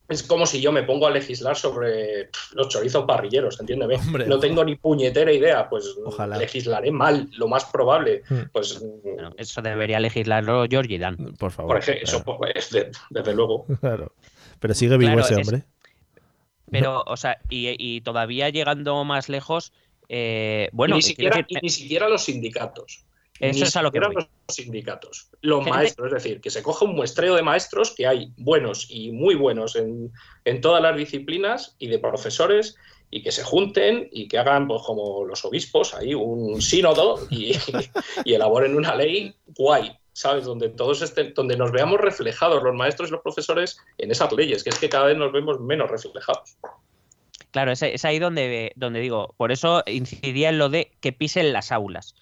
es 0.09 0.23
como 0.23 0.45
si 0.45 0.61
yo 0.61 0.71
me 0.71 0.83
pongo 0.83 1.05
a 1.07 1.11
legislar 1.11 1.57
sobre 1.57 2.29
los 2.53 2.69
chorizos 2.69 3.03
parrilleros, 3.05 3.59
entiéndeme. 3.59 3.95
Hombre, 3.95 4.25
no 4.25 4.39
tengo 4.39 4.63
ni 4.63 4.75
puñetera 4.75 5.31
idea, 5.33 5.67
pues 5.69 5.85
Ojalá. 6.05 6.37
legislaré 6.37 6.91
mal, 6.91 7.27
lo 7.37 7.47
más 7.49 7.65
probable. 7.65 8.23
Hmm. 8.29 8.43
Pues, 8.53 8.79
Bueno, 9.03 9.33
eso 9.37 9.61
debería 9.61 9.99
legislarlo 9.99 10.65
Georgie 10.69 10.97
Dan. 10.99 11.17
Por 11.37 11.51
favor. 11.51 11.71
por 11.75 11.77
ejemplo, 11.79 12.03
eso 12.03 12.23
pues, 12.23 12.69
de- 12.71 12.91
desde 13.09 13.33
luego. 13.33 13.65
claro. 13.81 14.13
Pero 14.59 14.73
sigue 14.73 14.97
vivo 14.97 15.11
Claro, 15.13 15.25
ese 15.27 15.41
es- 15.41 15.47
hombre. 15.47 15.63
Pero, 16.71 17.03
o 17.07 17.15
sea, 17.17 17.39
y, 17.49 17.75
y 17.77 18.01
todavía 18.01 18.49
llegando 18.49 19.03
más 19.05 19.29
lejos, 19.29 19.71
eh, 20.09 20.69
bueno, 20.73 20.95
y, 20.95 20.99
ni 20.99 21.03
quiero 21.03 21.35
siquiera, 21.35 21.35
decir, 21.37 21.57
y 21.61 21.61
ni 21.63 21.69
siquiera 21.69 22.09
los 22.09 22.23
sindicatos. 22.25 23.05
Eso 23.39 23.59
Ni 23.59 23.65
es 23.67 23.75
a 23.75 23.81
lo 23.81 23.91
que 23.91 23.99
siquiera 23.99 24.07
voy. 24.13 24.15
los 24.47 24.55
sindicatos. 24.55 25.29
Los 25.41 25.59
Gente- 25.63 25.71
maestros, 25.71 26.07
es 26.07 26.13
decir, 26.23 26.41
que 26.41 26.49
se 26.49 26.63
coja 26.63 26.85
un 26.85 26.95
muestreo 26.95 27.35
de 27.35 27.41
maestros 27.43 27.91
que 27.91 28.07
hay 28.07 28.31
buenos 28.37 28.87
y 28.89 29.11
muy 29.11 29.35
buenos 29.35 29.75
en, 29.75 30.11
en 30.45 30.61
todas 30.61 30.81
las 30.81 30.95
disciplinas 30.97 31.75
y 31.79 31.87
de 31.87 31.99
profesores 31.99 32.75
y 33.09 33.23
que 33.23 33.31
se 33.31 33.43
junten 33.43 34.09
y 34.11 34.27
que 34.27 34.37
hagan, 34.37 34.67
pues 34.67 34.81
como 34.85 35.23
los 35.25 35.45
obispos, 35.45 35.93
ahí 35.93 36.13
un 36.13 36.61
sínodo 36.61 37.19
y, 37.29 37.53
y 38.25 38.33
elaboren 38.33 38.75
una 38.75 38.95
ley 38.95 39.33
guay, 39.55 39.97
¿sabes? 40.13 40.43
Donde 40.45 40.69
todos 40.69 41.01
estén, 41.01 41.33
donde 41.33 41.55
nos 41.55 41.71
veamos 41.71 42.01
reflejados 42.01 42.61
los 42.63 42.75
maestros 42.75 43.09
y 43.09 43.11
los 43.13 43.21
profesores 43.21 43.77
en 43.97 44.11
esas 44.11 44.33
leyes, 44.33 44.63
que 44.63 44.71
es 44.71 44.79
que 44.79 44.89
cada 44.89 45.05
vez 45.05 45.17
nos 45.17 45.31
vemos 45.31 45.59
menos 45.61 45.89
reflejados. 45.89 46.57
Claro, 47.51 47.71
es, 47.71 47.81
es 47.81 48.03
ahí 48.03 48.19
donde, 48.19 48.73
donde 48.75 48.99
digo, 48.99 49.33
por 49.37 49.51
eso 49.53 49.83
incidiría 49.87 50.49
en 50.49 50.57
lo 50.57 50.67
de 50.69 50.91
que 50.99 51.13
pisen 51.13 51.53
las 51.53 51.71
aulas. 51.71 52.13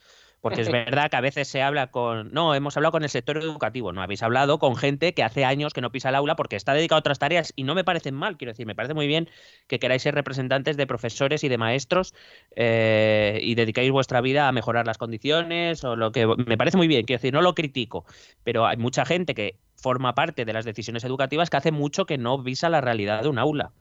Porque 0.46 0.62
es 0.62 0.70
verdad 0.72 1.10
que 1.10 1.18
a 1.18 1.22
veces 1.22 1.48
se 1.48 1.64
habla 1.64 1.88
con. 1.88 2.32
No, 2.32 2.54
hemos 2.54 2.78
hablado 2.78 2.91
con 2.91 3.02
el 3.02 3.10
sector 3.10 3.36
educativo. 3.36 3.91
No 3.93 4.04
habéis 4.04 4.22
hablado 4.22 4.60
con 4.60 4.76
gente 4.76 5.16
que 5.16 5.24
hace 5.24 5.43
años 5.43 5.74
que 5.74 5.82
no 5.82 5.91
pisa 5.91 6.10
el 6.10 6.16
aula 6.16 6.36
porque 6.36 6.56
está 6.56 6.76
dedicado 6.76 6.98
a 6.98 7.00
otras 7.00 7.18
tareas 7.18 7.52
y 7.56 7.64
no 7.64 7.74
me 7.74 7.84
parecen 7.84 8.14
mal. 8.14 8.38
Quiero 8.38 8.52
decir, 8.52 8.68
me 8.68 8.76
parece 8.76 8.93
muy 8.93 9.08
bien 9.08 9.28
que 9.66 9.80
queráis 9.80 10.04
ser 10.04 10.14
representantes 10.14 10.78
de 10.78 10.86
profesores 10.86 11.43
y 11.43 11.50
de 11.50 11.58
maestros 11.58 12.14
eh, 12.56 13.39
y 13.41 13.56
dedicáis 13.56 13.89
vuestra 13.89 14.22
vida 14.22 14.48
a 14.48 14.52
mejorar 14.52 14.86
las 14.86 15.00
condiciones 15.00 15.84
o 15.84 15.96
lo 15.96 16.12
que. 16.12 16.28
Me 16.28 16.60
parece 16.60 16.78
muy 16.78 16.88
bien. 16.88 17.06
Quiero 17.06 17.18
decir, 17.18 17.34
no 17.34 17.41
lo 17.41 17.56
critico. 17.56 18.06
Pero 18.43 18.68
hay 18.68 18.78
mucha 18.78 19.04
gente 19.04 19.34
que 19.34 19.58
forma 19.76 20.14
parte 20.14 20.46
de 20.46 20.54
las 20.54 20.64
decisiones 20.64 21.04
educativas 21.06 21.50
que 21.50 21.58
hace 21.58 21.72
mucho 21.72 22.06
que 22.06 22.20
no 22.20 22.38
visa 22.38 22.70
la 22.70 22.82
realidad 22.82 23.24
de 23.24 23.30
un 23.30 23.39
aula. 23.39 23.72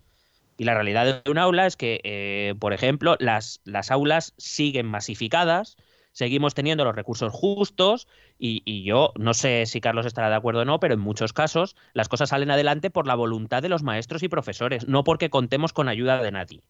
Y 0.57 0.65
la 0.65 0.73
realidad 0.73 1.23
de 1.25 1.31
un 1.31 1.37
aula 1.37 1.67
es 1.67 1.77
que, 1.77 2.01
eh, 2.05 2.55
por 2.59 2.73
ejemplo, 2.73 3.17
las, 3.19 3.61
las 3.65 3.91
aulas 3.91 4.33
siguen 4.39 4.87
masificadas, 4.87 5.77
seguimos 6.15 6.55
teniendo 6.55 6.85
los 6.85 6.97
recursos 6.97 7.33
justos 7.33 8.09
y, 8.39 8.85
yo 8.85 9.12
no 9.17 9.35
sé 9.35 9.67
si 9.67 9.81
Carlos 9.81 10.07
estará 10.07 10.31
de 10.31 10.37
acuerdo 10.37 10.62
o 10.62 10.65
no, 10.65 10.81
pero 10.81 10.95
en 10.95 11.01
muchos 11.01 11.33
casos 11.33 11.77
las 11.93 12.09
cosas 12.09 12.31
salen 12.31 12.51
adelante 12.51 12.91
por 12.91 13.07
la 13.07 13.15
voluntad 13.15 13.62
de 13.62 13.69
los 13.69 13.83
maestros 13.83 14.23
y 14.23 14.29
profesores, 14.29 14.89
no 14.89 15.05
porque 15.05 15.29
contemos 15.29 15.73
con 15.73 15.89
ayuda 15.89 16.23
de 16.23 16.31
nadie. 16.31 16.62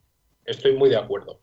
Estoy 0.44 0.74
muy 0.74 0.90
de 0.90 0.96
acuerdo. 0.96 1.40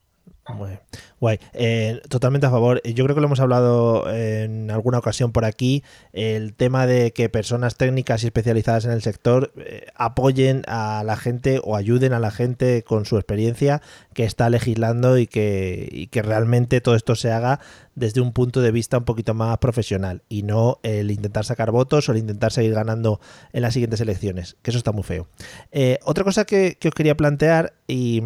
Muy 0.54 0.80
guay. 1.20 1.40
Eh, 1.54 2.02
totalmente 2.10 2.48
a 2.48 2.50
favor. 2.50 2.82
Yo 2.84 3.04
creo 3.04 3.16
que 3.16 3.22
lo 3.22 3.28
hemos 3.28 3.40
hablado 3.40 4.12
en 4.12 4.72
alguna 4.72 4.98
ocasión 4.98 5.32
por 5.32 5.46
aquí. 5.46 5.84
El 6.14 6.56
tema 6.56 6.88
de 6.88 7.14
que 7.14 7.30
personas 7.30 7.76
técnicas 7.76 8.24
y 8.24 8.28
especializadas 8.28 8.86
en 8.86 8.92
el 8.92 9.02
sector 9.02 9.54
eh, 9.58 9.86
apoyen 9.96 10.64
a 10.68 11.04
la 11.06 11.16
gente 11.16 11.62
o 11.64 11.76
ayuden 11.76 12.14
a 12.14 12.20
la 12.20 12.32
gente 12.32 12.84
con 12.84 13.06
su 13.06 13.18
experiencia 13.18 13.82
que 14.14 14.24
está 14.24 14.50
legislando 14.50 15.18
y 15.18 15.28
que, 15.28 16.10
realmente 16.12 16.82
todo 16.82 16.96
esto 16.96 17.16
se 17.16 17.32
haga 17.32 17.60
desde 17.96 18.22
un 18.22 18.32
punto 18.32 18.62
de 18.62 18.72
vista 18.72 18.98
un 18.98 19.06
poquito 19.06 19.34
más 19.34 19.58
profesional 19.60 20.24
y 20.30 20.44
no 20.44 20.80
el 20.84 21.12
intentar 21.12 21.46
sacar 21.46 21.72
votos 21.72 22.08
o 22.10 22.12
el 22.12 22.20
intentar 22.20 22.52
seguir 22.52 22.74
ganando 22.74 23.20
en 23.54 23.62
las 23.62 23.74
siguientes 23.74 24.02
elecciones, 24.02 24.58
que 24.62 24.72
eso 24.72 24.78
está 24.78 24.92
muy 24.92 25.04
feo. 25.04 25.28
Eh, 25.72 26.00
otra 26.04 26.24
cosa 26.24 26.46
que, 26.46 26.78
que 26.80 26.90
os 26.90 26.94
quería 26.94 27.16
plantear 27.16 27.74
y 27.88 28.22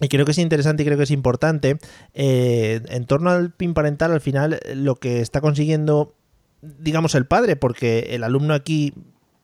y 0.00 0.08
creo 0.08 0.24
que 0.24 0.32
es 0.32 0.38
interesante 0.38 0.82
y 0.82 0.86
creo 0.86 0.98
que 0.98 1.04
es 1.04 1.10
importante. 1.10 1.78
eh, 2.14 2.80
en 2.88 3.04
torno 3.06 3.30
al 3.30 3.52
PIN 3.52 3.74
parental, 3.74 4.12
al 4.12 4.20
final, 4.20 4.58
lo 4.74 4.96
que 4.96 5.20
está 5.20 5.40
consiguiendo, 5.40 6.14
digamos, 6.62 7.14
el 7.14 7.26
padre, 7.26 7.56
porque 7.56 8.10
el 8.10 8.24
alumno 8.24 8.54
aquí 8.54 8.94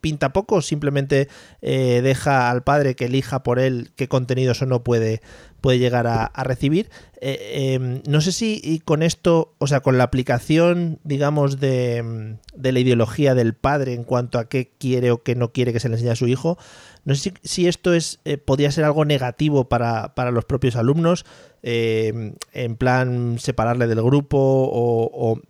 pinta 0.06 0.32
poco, 0.32 0.62
simplemente 0.62 1.26
eh, 1.62 2.00
deja 2.00 2.48
al 2.48 2.62
padre 2.62 2.94
que 2.94 3.06
elija 3.06 3.42
por 3.42 3.58
él 3.58 3.90
qué 3.96 4.06
contenidos 4.06 4.62
o 4.62 4.66
no 4.66 4.84
puede, 4.84 5.20
puede 5.60 5.80
llegar 5.80 6.06
a, 6.06 6.30
recibir. 6.44 6.90
Eh, 7.20 7.74
eh, 7.74 8.02
no 8.06 8.20
sé 8.20 8.30
si 8.30 8.60
y 8.62 8.78
con 8.78 9.02
esto, 9.02 9.56
o 9.58 9.66
sea, 9.66 9.80
con 9.80 9.98
la 9.98 10.04
aplicación, 10.04 11.00
digamos, 11.02 11.58
de, 11.58 12.36
de 12.54 12.70
la 12.70 12.78
ideología 12.78 13.34
del 13.34 13.54
padre 13.54 13.94
en 13.94 14.04
cuanto 14.04 14.38
a 14.38 14.48
qué 14.48 14.70
quiere 14.78 15.10
o 15.10 15.24
qué 15.24 15.34
no 15.34 15.50
quiere 15.50 15.72
que 15.72 15.80
se 15.80 15.88
le 15.88 15.96
enseñe 15.96 16.12
a 16.12 16.14
su 16.14 16.28
hijo, 16.28 16.56
no 17.04 17.16
sé 17.16 17.20
si, 17.22 17.34
si 17.42 17.66
esto 17.66 17.92
es 17.92 18.20
eh, 18.24 18.38
podría 18.38 18.70
ser 18.70 18.84
algo 18.84 19.04
negativo 19.04 19.68
para, 19.68 20.14
para 20.14 20.30
los 20.30 20.44
propios 20.44 20.76
alumnos, 20.76 21.26
en 21.62 22.76
plan 22.78 23.40
separarle 23.40 23.88
del 23.88 24.00
grupo 24.02 24.38
o- 24.38 25.40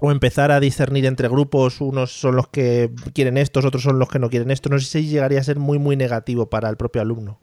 o 0.00 0.10
empezar 0.10 0.50
a 0.52 0.60
discernir 0.60 1.06
entre 1.06 1.28
grupos, 1.28 1.80
unos 1.80 2.12
son 2.12 2.36
los 2.36 2.48
que 2.48 2.90
quieren 3.14 3.38
estos, 3.38 3.64
otros 3.64 3.82
son 3.82 3.98
los 3.98 4.08
que 4.08 4.18
no 4.18 4.28
quieren 4.30 4.50
esto. 4.50 4.68
No 4.68 4.78
sé 4.78 4.86
si 4.86 5.06
llegaría 5.08 5.40
a 5.40 5.44
ser 5.44 5.58
muy, 5.58 5.78
muy 5.78 5.96
negativo 5.96 6.50
para 6.50 6.68
el 6.68 6.76
propio 6.76 7.02
alumno. 7.02 7.38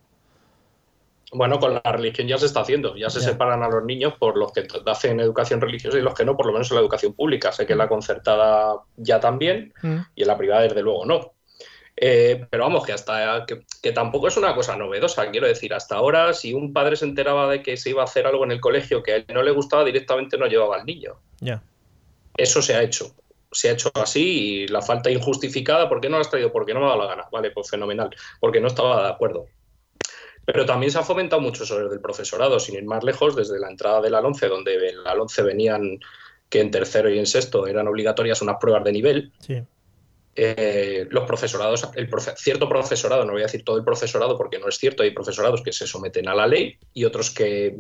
Bueno, 1.36 1.60
con 1.60 1.74
la 1.74 1.82
religión 1.92 2.28
ya 2.28 2.38
se 2.38 2.46
está 2.46 2.60
haciendo, 2.62 2.96
ya 2.96 3.10
se 3.10 3.20
Ya. 3.20 3.26
separan 3.30 3.64
a 3.64 3.68
los 3.68 3.84
niños 3.84 4.14
por 4.20 4.38
los 4.38 4.52
que 4.52 4.68
hacen 4.86 5.20
educación 5.20 5.62
religiosa 5.62 5.98
y 5.98 6.02
los 6.02 6.14
que 6.14 6.26
no, 6.26 6.38
por 6.38 6.46
lo 6.46 6.54
menos 6.54 6.70
en 6.70 6.76
la 6.76 6.82
educación 6.82 7.14
pública. 7.14 7.52
Sé 7.52 7.66
que 7.66 7.74
en 7.74 7.80
la 7.80 7.88
concertada 7.90 8.76
ya 8.98 9.20
también 9.20 9.74
y 10.14 10.22
en 10.22 10.28
la 10.28 10.38
privada 10.38 10.62
desde 10.62 10.84
luego 10.84 11.06
no. 11.08 11.32
Eh, 11.96 12.46
pero 12.52 12.64
vamos, 12.64 12.86
que 12.86 12.94
hasta 12.94 13.46
que, 13.48 13.62
que 13.82 13.92
tampoco 13.92 14.28
es 14.28 14.38
una 14.38 14.54
cosa 14.54 14.76
novedosa, 14.76 15.30
quiero 15.32 15.48
decir, 15.48 15.74
hasta 15.74 15.96
ahora 15.96 16.34
si 16.34 16.54
un 16.54 16.72
padre 16.74 16.96
se 16.98 17.06
enteraba 17.06 17.50
de 17.50 17.62
que 17.64 17.78
se 17.78 17.92
iba 17.92 18.02
a 18.02 18.06
hacer 18.06 18.26
algo 18.28 18.44
en 18.44 18.52
el 18.52 18.60
colegio 18.62 19.02
que 19.02 19.14
a 19.14 19.16
él 19.18 19.26
no 19.34 19.42
le 19.44 19.52
gustaba, 19.52 19.84
directamente 19.84 20.38
no 20.38 20.46
llevaba 20.48 20.76
al 20.78 20.86
niño. 20.86 21.14
Ya. 21.40 21.64
Eso 22.36 22.62
se 22.62 22.76
ha 22.76 22.82
hecho. 22.82 23.16
Se 23.52 23.70
ha 23.70 23.74
hecho 23.74 23.92
así 23.96 24.64
y 24.64 24.68
la 24.68 24.82
falta 24.82 25.12
injustificada, 25.12 25.88
¿por 25.88 26.02
qué 26.02 26.10
no 26.10 26.18
lo 26.18 26.22
has 26.22 26.30
traído? 26.30 26.52
Porque 26.52 26.74
no 26.74 26.80
me 26.80 26.88
ha 26.88 26.90
dado 26.90 27.02
la 27.04 27.08
gana. 27.08 27.28
Vale, 27.32 27.52
pues 27.52 27.70
fenomenal. 27.70 28.10
Porque 28.40 28.60
no 28.60 28.68
estaba 28.68 29.04
de 29.04 29.10
acuerdo. 29.10 29.46
Pero 30.46 30.66
también 30.66 30.92
se 30.92 30.98
ha 31.00 31.04
fomentado 31.04 31.42
mucho 31.42 31.66
sobre 31.66 31.84
el 31.86 31.90
del 31.90 32.02
profesorado, 32.02 32.60
sin 32.60 32.76
ir 32.76 32.84
más 32.84 33.04
lejos, 33.04 33.36
desde 33.36 33.60
la 33.60 33.70
entrada 33.70 34.02
de 34.02 34.10
la 34.10 34.20
11, 34.20 34.48
donde 34.48 34.90
en 34.90 35.04
la 35.04 35.14
11 35.14 35.42
venían 35.44 36.00
que 36.50 36.60
en 36.62 36.72
tercero 36.72 37.10
y 37.10 37.18
en 37.20 37.26
sexto 37.26 37.66
eran 37.68 37.88
obligatorias 37.88 38.42
unas 38.42 38.58
pruebas 38.60 38.84
de 38.84 38.92
nivel. 38.92 39.32
Sí. 39.40 39.62
Eh, 40.36 41.08
los 41.12 41.26
profesorados, 41.26 41.88
el 41.96 42.10
profe- 42.10 42.36
cierto 42.36 42.68
profesorado, 42.68 43.24
no 43.24 43.34
voy 43.34 43.44
a 43.44 43.46
decir 43.46 43.64
todo 43.64 43.78
el 43.78 43.84
profesorado 43.84 44.36
porque 44.36 44.58
no 44.58 44.68
es 44.68 44.78
cierto, 44.78 45.04
hay 45.04 45.12
profesorados 45.12 45.62
que 45.62 45.72
se 45.72 45.86
someten 45.86 46.28
a 46.28 46.34
la 46.34 46.48
ley 46.48 46.78
y 46.94 47.06
otros 47.06 47.30
que, 47.30 47.76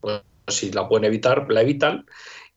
pues, 0.00 0.20
si 0.48 0.72
la 0.72 0.88
pueden 0.88 1.04
evitar, 1.04 1.46
la 1.48 1.62
evitan. 1.62 2.04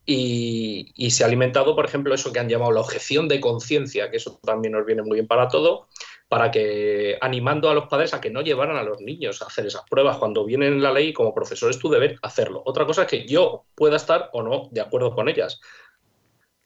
Y, 0.07 1.09
se 1.09 1.23
ha 1.23 1.27
alimentado, 1.27 1.75
por 1.75 1.85
ejemplo, 1.85 2.13
eso 2.13 2.31
que 2.31 2.39
han 2.39 2.49
llamado 2.49 2.71
la 2.71 2.81
objeción 2.81 3.27
de 3.27 3.41
conciencia, 3.41 4.11
que 4.11 4.17
eso 4.17 4.39
también 4.43 4.73
nos 4.73 4.85
viene 4.85 5.01
muy 5.01 5.15
bien 5.15 5.27
para 5.27 5.47
todo, 5.47 5.87
para 6.27 6.51
que 6.51 7.17
animando 7.21 7.69
a 7.69 7.73
los 7.73 7.87
padres 7.87 8.13
a 8.13 8.21
que 8.21 8.29
no 8.29 8.41
llevaran 8.41 8.77
a 8.77 8.83
los 8.83 9.01
niños 9.01 9.41
a 9.41 9.45
hacer 9.45 9.65
esas 9.65 9.83
pruebas 9.89 10.17
cuando 10.17 10.45
vienen 10.45 10.73
en 10.73 10.83
la 10.83 10.91
ley 10.91 11.13
como 11.13 11.33
profesor 11.33 11.71
es 11.71 11.79
tu 11.79 11.89
deber 11.89 12.17
hacerlo. 12.21 12.61
Otra 12.65 12.85
cosa 12.85 13.03
es 13.03 13.07
que 13.07 13.25
yo 13.25 13.65
pueda 13.75 13.95
estar 13.95 14.29
o 14.33 14.43
no 14.43 14.69
de 14.71 14.81
acuerdo 14.81 15.15
con 15.15 15.27
ellas. 15.27 15.59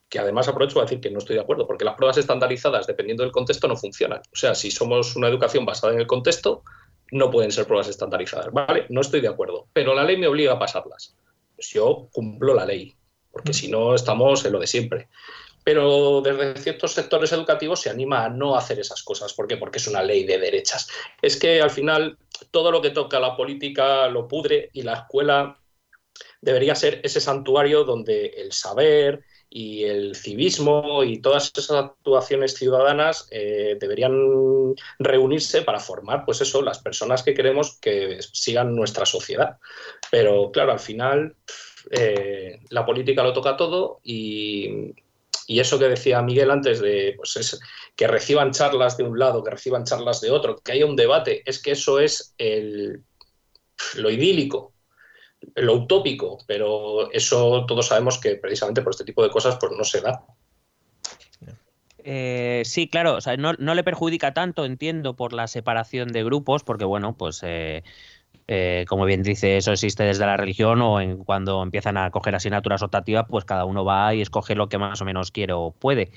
Que 0.09 0.19
además 0.19 0.47
aprovecho 0.47 0.75
para 0.75 0.85
decir 0.85 1.01
que 1.01 1.11
no 1.11 1.19
estoy 1.19 1.35
de 1.35 1.41
acuerdo, 1.41 1.67
porque 1.67 1.85
las 1.85 1.95
pruebas 1.95 2.17
estandarizadas, 2.17 2.87
dependiendo 2.87 3.23
del 3.23 3.31
contexto, 3.31 3.67
no 3.67 3.77
funcionan. 3.77 4.21
O 4.33 4.35
sea, 4.35 4.55
si 4.55 4.71
somos 4.71 5.15
una 5.15 5.27
educación 5.27 5.65
basada 5.65 5.93
en 5.93 5.99
el 5.99 6.07
contexto, 6.07 6.63
no 7.11 7.29
pueden 7.29 7.51
ser 7.51 7.65
pruebas 7.67 7.87
estandarizadas, 7.87 8.51
¿vale? 8.51 8.85
No 8.89 9.01
estoy 9.01 9.21
de 9.21 9.27
acuerdo, 9.27 9.67
pero 9.71 9.93
la 9.93 10.03
ley 10.03 10.17
me 10.17 10.27
obliga 10.27 10.53
a 10.53 10.59
pasarlas. 10.59 11.15
Pues 11.55 11.69
yo 11.69 12.07
cumplo 12.11 12.53
la 12.53 12.65
ley, 12.65 12.95
porque 13.31 13.53
si 13.53 13.67
no 13.67 13.95
estamos 13.95 14.43
en 14.45 14.53
lo 14.53 14.59
de 14.59 14.67
siempre. 14.67 15.07
Pero 15.63 16.21
desde 16.21 16.59
ciertos 16.59 16.93
sectores 16.93 17.31
educativos 17.31 17.81
se 17.81 17.89
anima 17.89 18.25
a 18.25 18.29
no 18.29 18.55
hacer 18.55 18.79
esas 18.79 19.03
cosas. 19.03 19.33
¿Por 19.33 19.47
qué? 19.47 19.57
Porque 19.57 19.77
es 19.77 19.87
una 19.87 20.01
ley 20.01 20.23
de 20.23 20.39
derechas. 20.39 20.87
Es 21.21 21.37
que 21.37 21.61
al 21.61 21.69
final 21.69 22.17
todo 22.51 22.71
lo 22.71 22.81
que 22.81 22.91
toca 22.91 23.19
la 23.19 23.35
política 23.35 24.07
lo 24.07 24.27
pudre 24.27 24.69
y 24.73 24.81
la 24.81 24.93
escuela 24.93 25.59
debería 26.41 26.75
ser 26.75 27.01
ese 27.03 27.21
santuario 27.21 27.83
donde 27.83 28.27
el 28.37 28.51
saber 28.51 29.23
y 29.49 29.83
el 29.83 30.15
civismo 30.15 31.03
y 31.03 31.21
todas 31.21 31.51
esas 31.55 31.71
actuaciones 31.71 32.53
ciudadanas 32.53 33.27
eh, 33.31 33.77
deberían 33.79 34.75
reunirse 34.99 35.63
para 35.63 35.79
formar, 35.79 36.23
pues 36.23 36.41
eso, 36.41 36.61
las 36.61 36.79
personas 36.79 37.23
que 37.23 37.33
queremos 37.33 37.79
que 37.79 38.19
sigan 38.21 38.75
nuestra 38.75 39.05
sociedad. 39.05 39.57
Pero 40.11 40.51
claro, 40.51 40.71
al 40.71 40.79
final 40.79 41.35
eh, 41.91 42.59
la 42.69 42.85
política 42.85 43.23
lo 43.23 43.33
toca 43.33 43.57
todo 43.57 43.99
y, 44.03 44.93
eso 45.47 45.79
que 45.79 45.89
decía 45.89 46.21
Miguel 46.21 46.51
antes 46.51 46.79
de 46.79 47.15
pues 47.17 47.35
es, 47.37 47.59
que 47.95 48.07
reciban 48.07 48.51
charlas 48.51 48.97
de 48.97 49.03
un 49.03 49.17
lado, 49.17 49.43
que 49.43 49.49
reciban 49.49 49.83
charlas 49.83 50.21
de 50.21 50.29
otro, 50.29 50.57
que 50.57 50.73
haya 50.73 50.85
un 50.85 50.95
debate, 50.95 51.41
es 51.45 51.59
que 51.61 51.71
eso 51.71 51.99
es 51.99 52.35
lo 53.95 54.09
idílico, 54.11 54.73
lo 55.55 55.73
utópico, 55.73 56.37
pero 56.45 57.11
eso 57.11 57.65
todos 57.65 57.87
sabemos 57.87 58.19
que 58.19 58.35
precisamente 58.35 58.81
por 58.81 58.91
este 58.91 59.05
tipo 59.05 59.23
de 59.23 59.31
cosas 59.31 59.57
pues 59.59 59.71
no 59.75 59.83
se 59.83 60.01
da. 60.01 60.23
Eh, 62.03 62.61
sí, 62.65 62.87
claro, 62.87 63.17
no, 63.37 63.53
no, 63.53 63.75
le 63.75 63.83
perjudica 63.83 64.33
tanto, 64.33 64.65
entiendo, 64.65 65.15
por 65.15 65.33
la 65.33 65.47
separación 65.47 66.11
de 66.11 66.23
grupos, 66.23 66.63
porque 66.63 66.85
bueno, 66.85 67.15
pues 67.15 67.41
eh, 67.43 67.83
eh, 68.51 68.85
como 68.87 69.05
bien 69.05 69.21
dice, 69.21 69.57
eso 69.57 69.71
existe 69.71 70.01
desde 70.01 70.25
la 70.25 70.35
religión 70.35 70.81
o 70.81 70.99
en 70.99 71.23
cuando 71.23 71.61
empiezan 71.61 71.97
a 71.97 72.09
coger 72.09 72.33
asignaturas 72.33 72.81
optativas, 72.81 73.27
pues 73.29 73.45
cada 73.45 73.63
uno 73.63 73.85
va 73.85 74.15
y 74.15 74.21
escoge 74.21 74.55
lo 74.55 74.69
que 74.69 74.79
más 74.79 74.99
o 75.01 75.05
menos 75.05 75.29
quiere 75.29 75.53
o 75.53 75.69
puede. 75.69 76.09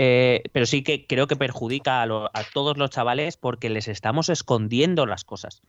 Eh, 0.00 0.44
pero 0.52 0.66
sí 0.66 0.84
que 0.84 1.08
creo 1.08 1.26
que 1.26 1.34
perjudica 1.34 2.00
a, 2.00 2.04
a, 2.04 2.44
todos 2.54 2.78
los 2.78 2.90
chavales 2.90 3.36
porque 3.36 3.70
les 3.70 3.88
estamos 3.88 4.28
escondiendo 4.28 5.04
las 5.04 5.24
cosas. 5.24 5.62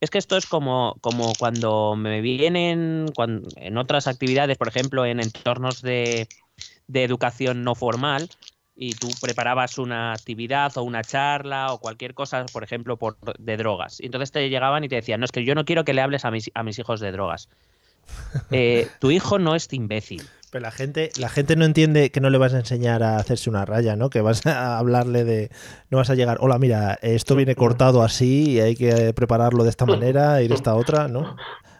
Es 0.00 0.10
que 0.10 0.18
esto 0.18 0.36
es 0.36 0.44
como, 0.44 0.96
como 1.00 1.32
cuando 1.38 1.96
me 1.96 2.20
vienen 2.20 3.06
cuando, 3.16 3.48
en 3.56 3.78
otras 3.78 4.08
actividades, 4.08 4.58
por 4.58 4.68
ejemplo, 4.68 5.06
en 5.06 5.20
entornos 5.20 5.80
de, 5.80 6.28
de 6.86 7.02
educación 7.02 7.64
no 7.64 7.74
formal, 7.74 8.28
y 8.82 8.94
tú 8.94 9.10
preparabas 9.20 9.76
una 9.76 10.14
actividad 10.14 10.72
o 10.78 10.82
una 10.82 11.04
charla 11.04 11.74
o 11.74 11.78
cualquier 11.78 12.14
cosa, 12.14 12.46
por 12.50 12.64
ejemplo, 12.64 12.96
por, 12.96 13.18
de 13.38 13.58
drogas. 13.58 14.00
Y 14.00 14.06
entonces 14.06 14.32
te 14.32 14.48
llegaban 14.48 14.82
y 14.82 14.88
te 14.88 14.94
decían, 14.94 15.20
no, 15.20 15.26
es 15.26 15.32
que 15.32 15.44
yo 15.44 15.54
no 15.54 15.66
quiero 15.66 15.84
que 15.84 15.92
le 15.92 16.00
hables 16.00 16.24
a 16.24 16.30
mis, 16.30 16.50
a 16.54 16.62
mis 16.62 16.78
hijos 16.78 16.98
de 16.98 17.12
drogas. 17.12 17.48
Eh, 18.50 18.88
tu 18.98 19.10
hijo 19.10 19.38
no 19.38 19.54
es 19.54 19.72
imbécil. 19.72 20.22
Pero 20.50 20.62
la 20.62 20.70
gente, 20.72 21.10
la 21.18 21.28
gente 21.28 21.54
no 21.54 21.64
entiende 21.64 22.10
que 22.10 22.20
no 22.20 22.30
le 22.30 22.38
vas 22.38 22.54
a 22.54 22.58
enseñar 22.58 23.04
a 23.04 23.16
hacerse 23.18 23.50
una 23.50 23.64
raya, 23.64 23.94
¿no? 23.94 24.10
Que 24.10 24.20
vas 24.20 24.44
a 24.46 24.78
hablarle 24.78 25.22
de. 25.22 25.50
No 25.90 25.98
vas 25.98 26.10
a 26.10 26.16
llegar, 26.16 26.38
hola, 26.40 26.58
mira, 26.58 26.98
esto 27.02 27.36
viene 27.36 27.54
cortado 27.54 28.02
así 28.02 28.50
y 28.52 28.60
hay 28.60 28.74
que 28.74 29.12
prepararlo 29.14 29.62
de 29.62 29.70
esta 29.70 29.86
manera 29.86 30.42
y 30.42 30.48
de 30.48 30.54
esta 30.54 30.74
otra, 30.74 31.06
¿no? 31.06 31.36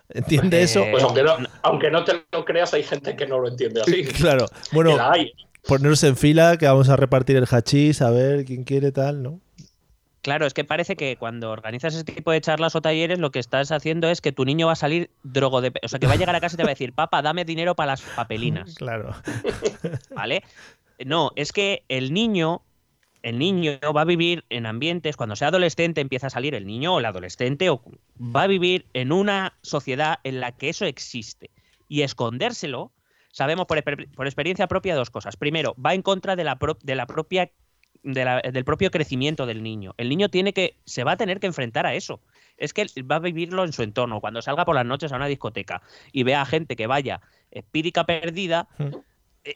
¿Entiende 0.09 0.63
eso? 0.63 0.85
Pues 0.91 1.03
aunque 1.03 1.23
no, 1.23 1.37
aunque 1.63 1.91
no 1.91 2.05
te 2.05 2.25
lo 2.31 2.45
creas, 2.45 2.73
hay 2.75 2.85
gente 2.85 3.17
que 3.17 3.27
no 3.27 3.41
lo 3.41 3.49
entiende 3.49 3.83
así. 3.83 4.05
Claro. 4.21 4.47
Bueno, 4.73 4.97
ponernos 5.67 6.03
en 6.05 6.17
fila, 6.17 6.57
que 6.57 6.67
vamos 6.67 6.89
a 6.89 6.97
repartir 6.97 7.37
el 7.37 7.47
hachís, 7.47 8.03
a 8.03 8.11
ver 8.11 8.45
quién 8.45 8.65
quiere 8.65 8.93
tal, 8.93 9.23
¿no? 9.23 9.41
Claro, 10.23 10.47
es 10.47 10.53
que 10.53 10.65
parece 10.65 10.97
que 10.97 11.17
cuando 11.17 11.51
organizas 11.51 11.95
este 11.95 12.13
tipo 12.13 12.31
de 12.31 12.41
charlas 12.43 12.77
o 12.77 12.83
talleres, 12.83 13.19
lo 13.19 13.31
que 13.31 13.39
estás 13.39 13.73
haciendo 13.73 14.09
es 14.11 14.21
que 14.21 14.33
tu 14.33 14.45
niño 14.45 14.67
va 14.67 14.75
a 14.75 14.77
salir 14.77 15.11
drogo 15.23 15.63
de. 15.63 15.73
O 15.83 15.89
sea, 15.89 15.99
que 15.99 16.07
va 16.07 16.13
a 16.13 16.17
llegar 16.17 16.37
a 16.37 16.41
casa 16.41 16.55
y 16.55 16.59
te 16.59 16.63
va 16.63 16.69
a 16.69 16.77
decir, 16.77 16.93
papá, 16.93 17.23
dame 17.23 17.45
dinero 17.45 17.75
para 17.75 17.93
las 17.93 18.03
papelinas. 18.03 18.75
Claro. 18.81 19.15
¿Vale? 20.15 20.43
No, 21.05 21.33
es 21.37 21.53
que 21.53 21.85
el 21.89 22.13
niño. 22.13 22.63
El 23.23 23.39
niño 23.39 23.79
va 23.95 24.01
a 24.01 24.07
vivir 24.07 24.47
en 24.49 24.65
ambientes, 24.65 25.15
cuando 25.15 25.37
sea 25.37 25.49
adolescente 25.49 26.01
empieza 26.01 26.29
a 26.29 26.31
salir 26.31 26.55
el 26.55 26.67
niño 26.67 26.95
o 26.95 27.01
el 27.01 27.05
adolescente, 27.05 27.69
o 27.69 27.83
va 28.19 28.45
a 28.45 28.47
vivir 28.47 28.87
en 28.95 29.13
una 29.13 29.59
sociedad 29.61 30.21
en 30.25 30.41
la 30.41 30.53
que 30.53 30.71
eso 30.71 30.87
existe. 30.87 31.51
Y 31.87 32.01
escondérselo, 32.01 32.93
sabemos 33.33 33.67
por, 33.67 33.83
por 33.83 34.27
experiencia 34.27 34.67
propia 34.67 34.95
dos 34.95 35.11
cosas. 35.11 35.37
Primero, 35.37 35.75
va 35.75 35.95
en 35.95 36.03
contra 36.03 36.37
de 36.37 36.45
la, 36.45 36.59
pro, 36.59 36.79
de 36.83 36.95
la 36.95 37.07
propia 37.07 37.51
de 38.03 38.25
la, 38.25 38.41
del 38.41 38.65
propio 38.65 38.91
crecimiento 38.91 39.47
del 39.47 39.63
niño. 39.63 39.95
El 39.99 40.09
niño 40.09 40.29
tiene 40.31 40.53
que, 40.53 40.77
se 40.85 41.05
va 41.05 41.13
a 41.13 41.17
tener 41.17 41.39
que 41.39 41.47
enfrentar 41.47 41.87
a 41.87 41.95
eso. 41.95 42.21
Es 42.57 42.73
que 42.73 42.87
va 43.03 43.17
a 43.17 43.21
vivirlo 43.21 43.65
en 43.65 43.73
su 43.73 43.83
entorno. 43.83 44.21
Cuando 44.21 44.41
salga 44.43 44.65
por 44.65 44.75
las 44.75 44.87
noches 44.87 45.13
a 45.13 45.17
una 45.17 45.27
discoteca 45.27 45.83
y 46.13 46.23
vea 46.23 46.43
a 46.43 46.47
gente 46.47 46.77
que 46.77 46.87
vaya 46.87 47.21
espírica 47.51 48.05
perdida, 48.05 48.69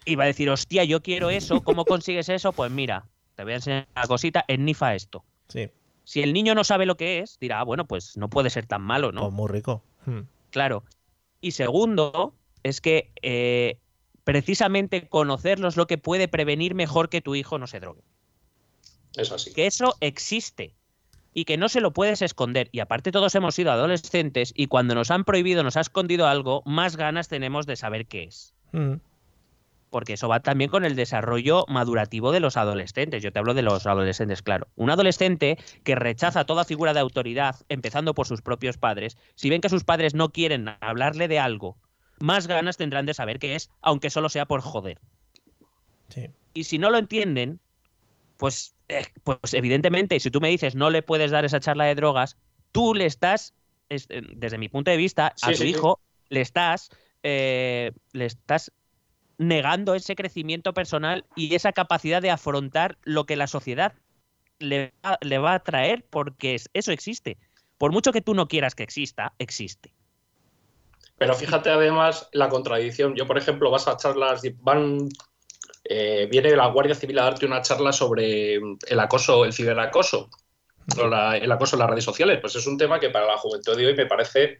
y 0.05 0.14
va 0.14 0.25
a 0.25 0.29
decir, 0.29 0.49
hostia, 0.51 0.85
yo 0.85 1.03
quiero 1.03 1.31
eso, 1.31 1.62
¿cómo 1.62 1.85
consigues 1.85 2.29
eso? 2.29 2.53
Pues 2.53 2.70
mira, 2.70 3.07
te 3.35 3.45
voy 3.45 3.53
a 3.53 3.57
enseñar 3.57 3.87
una 3.95 4.07
cosita, 4.07 4.45
ennifa 4.49 4.95
esto. 4.95 5.25
Sí. 5.49 5.68
Si 6.05 6.22
el 6.22 6.33
niño 6.33 6.55
no 6.55 6.64
sabe 6.64 6.87
lo 6.87 6.97
que 6.97 7.20
es, 7.20 7.39
dirá, 7.39 7.61
ah, 7.61 7.64
bueno, 7.64 7.87
pues 7.87 8.16
no 8.16 8.29
puede 8.29 8.51
ser 8.51 8.66
tan 8.66 8.83
malo, 8.83 9.12
¿no? 9.12 9.27
Oh, 9.27 9.31
muy 9.31 9.49
rico. 9.49 9.83
Claro. 10.51 10.85
Y 11.41 11.53
segundo, 11.53 12.35
es 12.65 12.81
que 12.81 13.12
eh, 13.23 13.79
precisamente 14.25 15.07
conocerlo 15.07 15.69
es 15.69 15.77
lo 15.77 15.87
que 15.87 15.99
puede 15.99 16.27
prevenir 16.27 16.75
mejor 16.75 17.09
que 17.09 17.21
tu 17.21 17.37
hijo 17.37 17.59
no 17.59 17.69
se 17.69 17.79
drogue. 17.79 18.03
Es 19.17 19.31
así. 19.31 19.53
Que 19.53 19.67
eso 19.67 19.95
existe 20.01 20.75
y 21.35 21.45
que 21.45 21.57
no 21.57 21.69
se 21.69 21.81
lo 21.81 21.93
puedes 21.93 22.23
esconder. 22.23 22.69
Y 22.73 22.81
aparte 22.81 23.12
todos 23.12 23.35
hemos 23.35 23.55
sido 23.55 23.71
adolescentes 23.71 24.53
y 24.57 24.67
cuando 24.67 24.95
nos 24.95 25.11
han 25.11 25.25
prohibido, 25.25 25.62
nos 25.62 25.77
ha 25.77 25.83
escondido 25.83 26.27
algo, 26.27 26.62
más 26.65 26.97
ganas 26.97 27.29
tenemos 27.29 27.67
de 27.67 27.77
saber 27.77 28.07
qué 28.07 28.25
es. 28.25 28.55
Mm. 28.73 28.95
Porque 29.91 30.15
eso 30.15 30.27
va 30.27 30.41
también 30.41 30.71
con 30.71 30.85
el 30.85 30.97
desarrollo 30.97 31.67
madurativo 31.69 32.33
de 32.33 32.41
los 32.41 32.57
adolescentes. 32.57 33.23
Yo 33.23 33.31
te 33.31 33.39
hablo 33.39 33.55
de 33.55 33.62
los 33.62 33.87
adolescentes, 33.87 34.43
claro. 34.43 34.67
Un 34.75 34.91
adolescente 34.91 35.59
que 35.85 35.95
rechaza 35.95 36.47
toda 36.47 36.65
figura 36.65 36.95
de 36.95 37.01
autoridad, 37.01 37.57
empezando 37.69 38.15
por 38.15 38.27
sus 38.27 38.43
propios 38.43 38.77
padres, 38.77 39.17
si 39.37 39.51
ven 39.51 39.61
que 39.61 39.69
sus 39.69 39.85
padres 39.85 40.15
no 40.15 40.31
quieren 40.31 40.71
hablarle 40.81 41.29
de 41.29 41.39
algo, 41.39 41.77
más 42.21 42.47
ganas 42.47 42.77
tendrán 42.77 43.07
de 43.07 43.15
saber 43.15 43.39
qué 43.39 43.55
es, 43.55 43.71
aunque 43.81 44.11
solo 44.11 44.29
sea 44.29 44.47
por 44.47 44.61
joder. 44.61 45.01
Sí. 46.09 46.29
Y 46.53 46.65
si 46.65 46.79
no 46.79 46.91
lo 46.91 46.99
entienden, 46.99 47.61
pues, 48.37 48.77
eh, 48.89 49.07
pues 49.25 49.55
evidentemente, 49.55 50.21
si 50.21 50.31
tú 50.31 50.41
me 50.41 50.49
dices 50.49 50.75
no 50.75 50.91
le 50.91 51.03
puedes 51.03 51.31
dar 51.31 51.45
esa 51.45 51.61
charla 51.61 51.85
de 51.85 51.95
drogas, 51.95 52.37
tú 52.73 52.95
le 52.95 53.07
estás, 53.07 53.55
es, 53.89 54.09
desde 54.09 54.59
mi 54.59 54.69
punto 54.69 54.91
de 54.91 54.97
vista, 54.97 55.29
a 55.29 55.47
tu 55.47 55.53
sí, 55.53 55.57
sí. 55.57 55.69
hijo 55.71 56.01
le 56.29 56.41
estás, 56.41 56.91
eh, 57.23 57.93
le 58.12 58.27
estás 58.27 58.73
negando 59.39 59.95
ese 59.95 60.15
crecimiento 60.15 60.75
personal 60.75 61.27
y 61.37 61.55
esa 61.55 61.73
capacidad 61.73 62.23
de 62.23 62.31
afrontar 62.31 62.99
lo 63.05 63.27
que 63.27 63.37
la 63.37 63.47
sociedad 63.47 63.95
le 64.59 64.93
va, 65.05 65.19
le 65.21 65.39
va 65.39 65.55
a 65.55 65.62
traer, 65.62 66.05
porque 66.09 66.55
es- 66.55 66.71
eso 66.73 66.93
existe. 66.93 67.39
Por 67.79 67.93
mucho 67.93 68.12
que 68.12 68.21
tú 68.21 68.35
no 68.35 68.49
quieras 68.49 68.75
que 68.75 68.85
exista, 68.85 69.35
existe. 69.39 69.95
Pero 71.17 71.35
fíjate 71.35 71.71
además 71.71 72.29
la 72.33 72.49
contradicción. 72.49 73.15
Yo, 73.15 73.27
por 73.27 73.39
ejemplo, 73.39 73.71
vas 73.71 73.87
a 73.89 73.97
charlas, 73.97 74.43
van, 74.61 75.09
eh, 75.85 76.29
viene 76.31 76.57
la 76.57 76.67
Guardia 76.67 76.95
Civil 76.95 77.19
a 77.19 77.25
darte 77.25 77.47
una 77.47 77.62
charla 77.62 77.93
sobre 77.93 78.55
el 78.57 79.01
acoso, 79.01 79.45
el 79.45 79.53
ciberacoso, 79.53 80.29
o 80.99 81.07
la- 81.07 81.37
el 81.37 81.51
acoso 81.51 81.77
en 81.77 81.81
las 81.81 81.91
redes 81.91 82.05
sociales. 82.05 82.39
Pues 82.41 82.57
es 82.57 82.67
un 82.67 82.77
tema 82.77 82.99
que 82.99 83.11
para 83.11 83.27
la 83.27 83.39
juventud 83.39 83.77
de 83.77 83.87
hoy 83.87 83.95
me 83.95 84.07
parece 84.07 84.59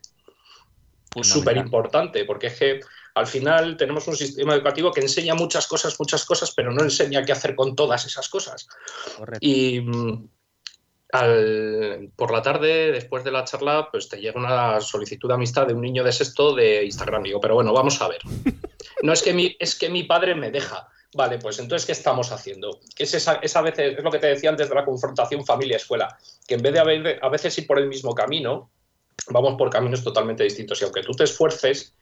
súper 1.23 1.57
importante, 1.57 2.25
porque 2.25 2.49
es 2.49 2.59
que 2.59 2.81
al 3.15 3.27
final 3.27 3.77
tenemos 3.77 4.09
un 4.09 4.17
sistema 4.17 4.55
educativo 4.55 4.91
que 4.91 5.01
enseña 5.01 5.35
muchas 5.35 5.67
cosas, 5.69 5.99
muchas 6.01 6.25
cosas, 6.25 6.53
pero 6.53 6.73
no 6.73 6.83
enseña 6.83 7.25
qué 7.25 7.33
hacer 7.33 7.55
con 7.55 7.77
todas 7.77 8.05
esas 8.07 8.29
cosas. 8.29 8.67
Correcto. 9.17 9.39
Y 9.41 9.81
mm, 9.81 10.29
por 12.17 12.33
la 12.33 12.43
tarde, 12.43 12.93
después 12.93 13.23
de 13.25 13.31
la 13.31 13.45
charla, 13.45 13.89
pues 13.91 14.09
te 14.09 14.21
llega 14.21 14.39
una 14.41 14.81
solicitud 14.81 15.29
de 15.29 15.35
amistad 15.35 15.67
de 15.67 15.75
un 15.75 15.81
niño 15.81 16.03
de 16.03 16.13
sexto 16.13 16.55
de 16.55 16.85
Instagram. 16.85 17.23
Digo, 17.23 17.41
pero 17.41 17.55
bueno, 17.55 17.73
vamos 17.73 18.01
a 18.03 18.09
ver. 18.09 18.21
No 19.03 19.13
es 19.13 19.23
que 19.23 19.33
mi, 19.33 19.57
es 19.59 19.77
que 19.77 19.89
mi 19.89 20.05
padre 20.05 20.35
me 20.35 20.51
deja. 20.51 20.89
Vale, 21.17 21.39
pues 21.39 21.59
entonces, 21.61 21.87
¿qué 21.87 21.93
estamos 21.93 22.33
haciendo? 22.33 22.81
Es 22.99 23.15
esa, 23.15 23.35
esa 23.35 23.63
veces, 23.63 23.99
es 23.99 24.03
lo 24.03 24.11
que 24.11 24.19
te 24.19 24.27
decía 24.27 24.51
antes 24.51 24.69
de 24.69 24.75
la 24.75 24.85
confrontación 24.85 25.47
familia-escuela, 25.47 26.19
que 26.47 26.55
en 26.55 26.63
vez 26.63 26.73
de 26.73 26.81
haber- 26.81 27.19
a 27.23 27.29
veces 27.29 27.57
ir 27.57 27.67
por 27.69 27.79
el 27.79 27.87
mismo 27.87 28.15
camino, 28.15 28.71
vamos 29.29 29.55
por 29.57 29.71
caminos 29.71 30.03
totalmente 30.03 30.43
distintos. 30.43 30.81
Y 30.81 30.85
aunque 30.85 31.03
tú 31.03 31.13
te 31.13 31.25
esfuerces 31.25 31.95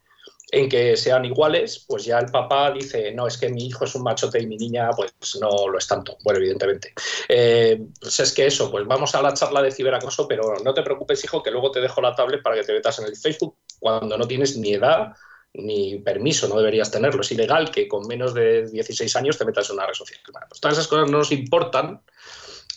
en 0.53 0.69
que 0.69 0.99
sean 0.99 1.25
iguales, 1.25 1.87
pues 1.89 2.05
ya 2.05 2.19
el 2.19 2.27
papá 2.27 2.71
dice, 2.71 3.11
no, 3.13 3.27
es 3.27 3.39
que 3.39 3.49
mi 3.49 3.67
hijo 3.67 3.87
es 3.87 3.95
un 3.95 4.03
machote 4.03 4.39
y 4.41 4.47
mi 4.47 4.59
niña 4.59 4.91
pues 4.95 5.15
no 5.41 5.67
lo 5.67 5.79
es 5.79 5.87
tanto. 5.89 6.19
Bueno, 6.23 6.41
evidentemente. 6.41 6.93
Eh, 7.27 7.81
pues 7.99 8.21
es 8.21 8.33
que 8.33 8.47
eso, 8.47 8.71
pues 8.71 8.87
vamos 8.87 9.15
a 9.15 9.23
la 9.23 9.33
charla 9.33 9.63
de 9.63 9.73
ciberacoso, 9.73 10.29
pero 10.29 10.57
no 10.63 10.75
te 10.75 10.83
preocupes, 10.83 11.25
hijo, 11.25 11.43
que 11.43 11.51
luego 11.51 11.71
te 11.71 11.81
dejo 11.81 12.03
la 12.03 12.15
tablet 12.15 12.43
para 12.43 12.57
que 12.57 12.65
te 12.65 12.75
metas 12.75 12.99
en 12.99 13.07
el 13.07 13.17
Facebook 13.17 13.57
cuando 13.81 14.19
no 14.19 14.29
tienes 14.29 14.59
ni 14.59 14.75
edad 14.75 15.15
ni 15.55 15.99
permiso, 15.99 16.49
no 16.49 16.59
deberías 16.59 16.91
tenerlo. 16.91 17.23
Es 17.23 17.33
ilegal 17.33 17.71
que 17.71 17.89
con 17.89 18.07
menos 18.07 18.35
de 18.35 18.69
16 18.69 19.17
años 19.17 19.39
te 19.39 19.47
metas 19.47 19.71
en 19.71 19.77
una 19.77 19.87
red 19.87 19.95
social. 19.95 20.21
Pues 20.49 20.61
todas 20.61 20.77
esas 20.77 20.89
cosas 20.89 21.11
no 21.11 21.19
nos 21.19 21.33
importan, 21.33 22.03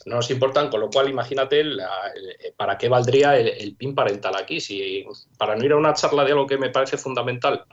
no 0.06 0.18
nos 0.18 0.30
importan, 0.32 0.70
con 0.70 0.80
lo 0.82 0.89
cual 0.89 1.10
imagínate 1.10 1.64
la- 1.64 2.12
el- 2.16 2.53
para 2.56 2.78
qué 2.78 2.89
valdría 2.89 3.38
el, 3.38 3.47
el 3.49 3.76
PIN 3.76 3.95
parental 3.95 4.36
aquí. 4.36 4.60
Si 4.62 5.06
para 5.38 5.56
no 5.56 5.66
ir 5.66 5.72
a 5.74 5.78
una 5.78 5.93
charla 5.93 6.24
de 6.24 6.32
algo 6.32 6.47
que 6.47 6.58
me 6.58 6.70
parece 6.70 6.97
fundamental, 6.97 7.66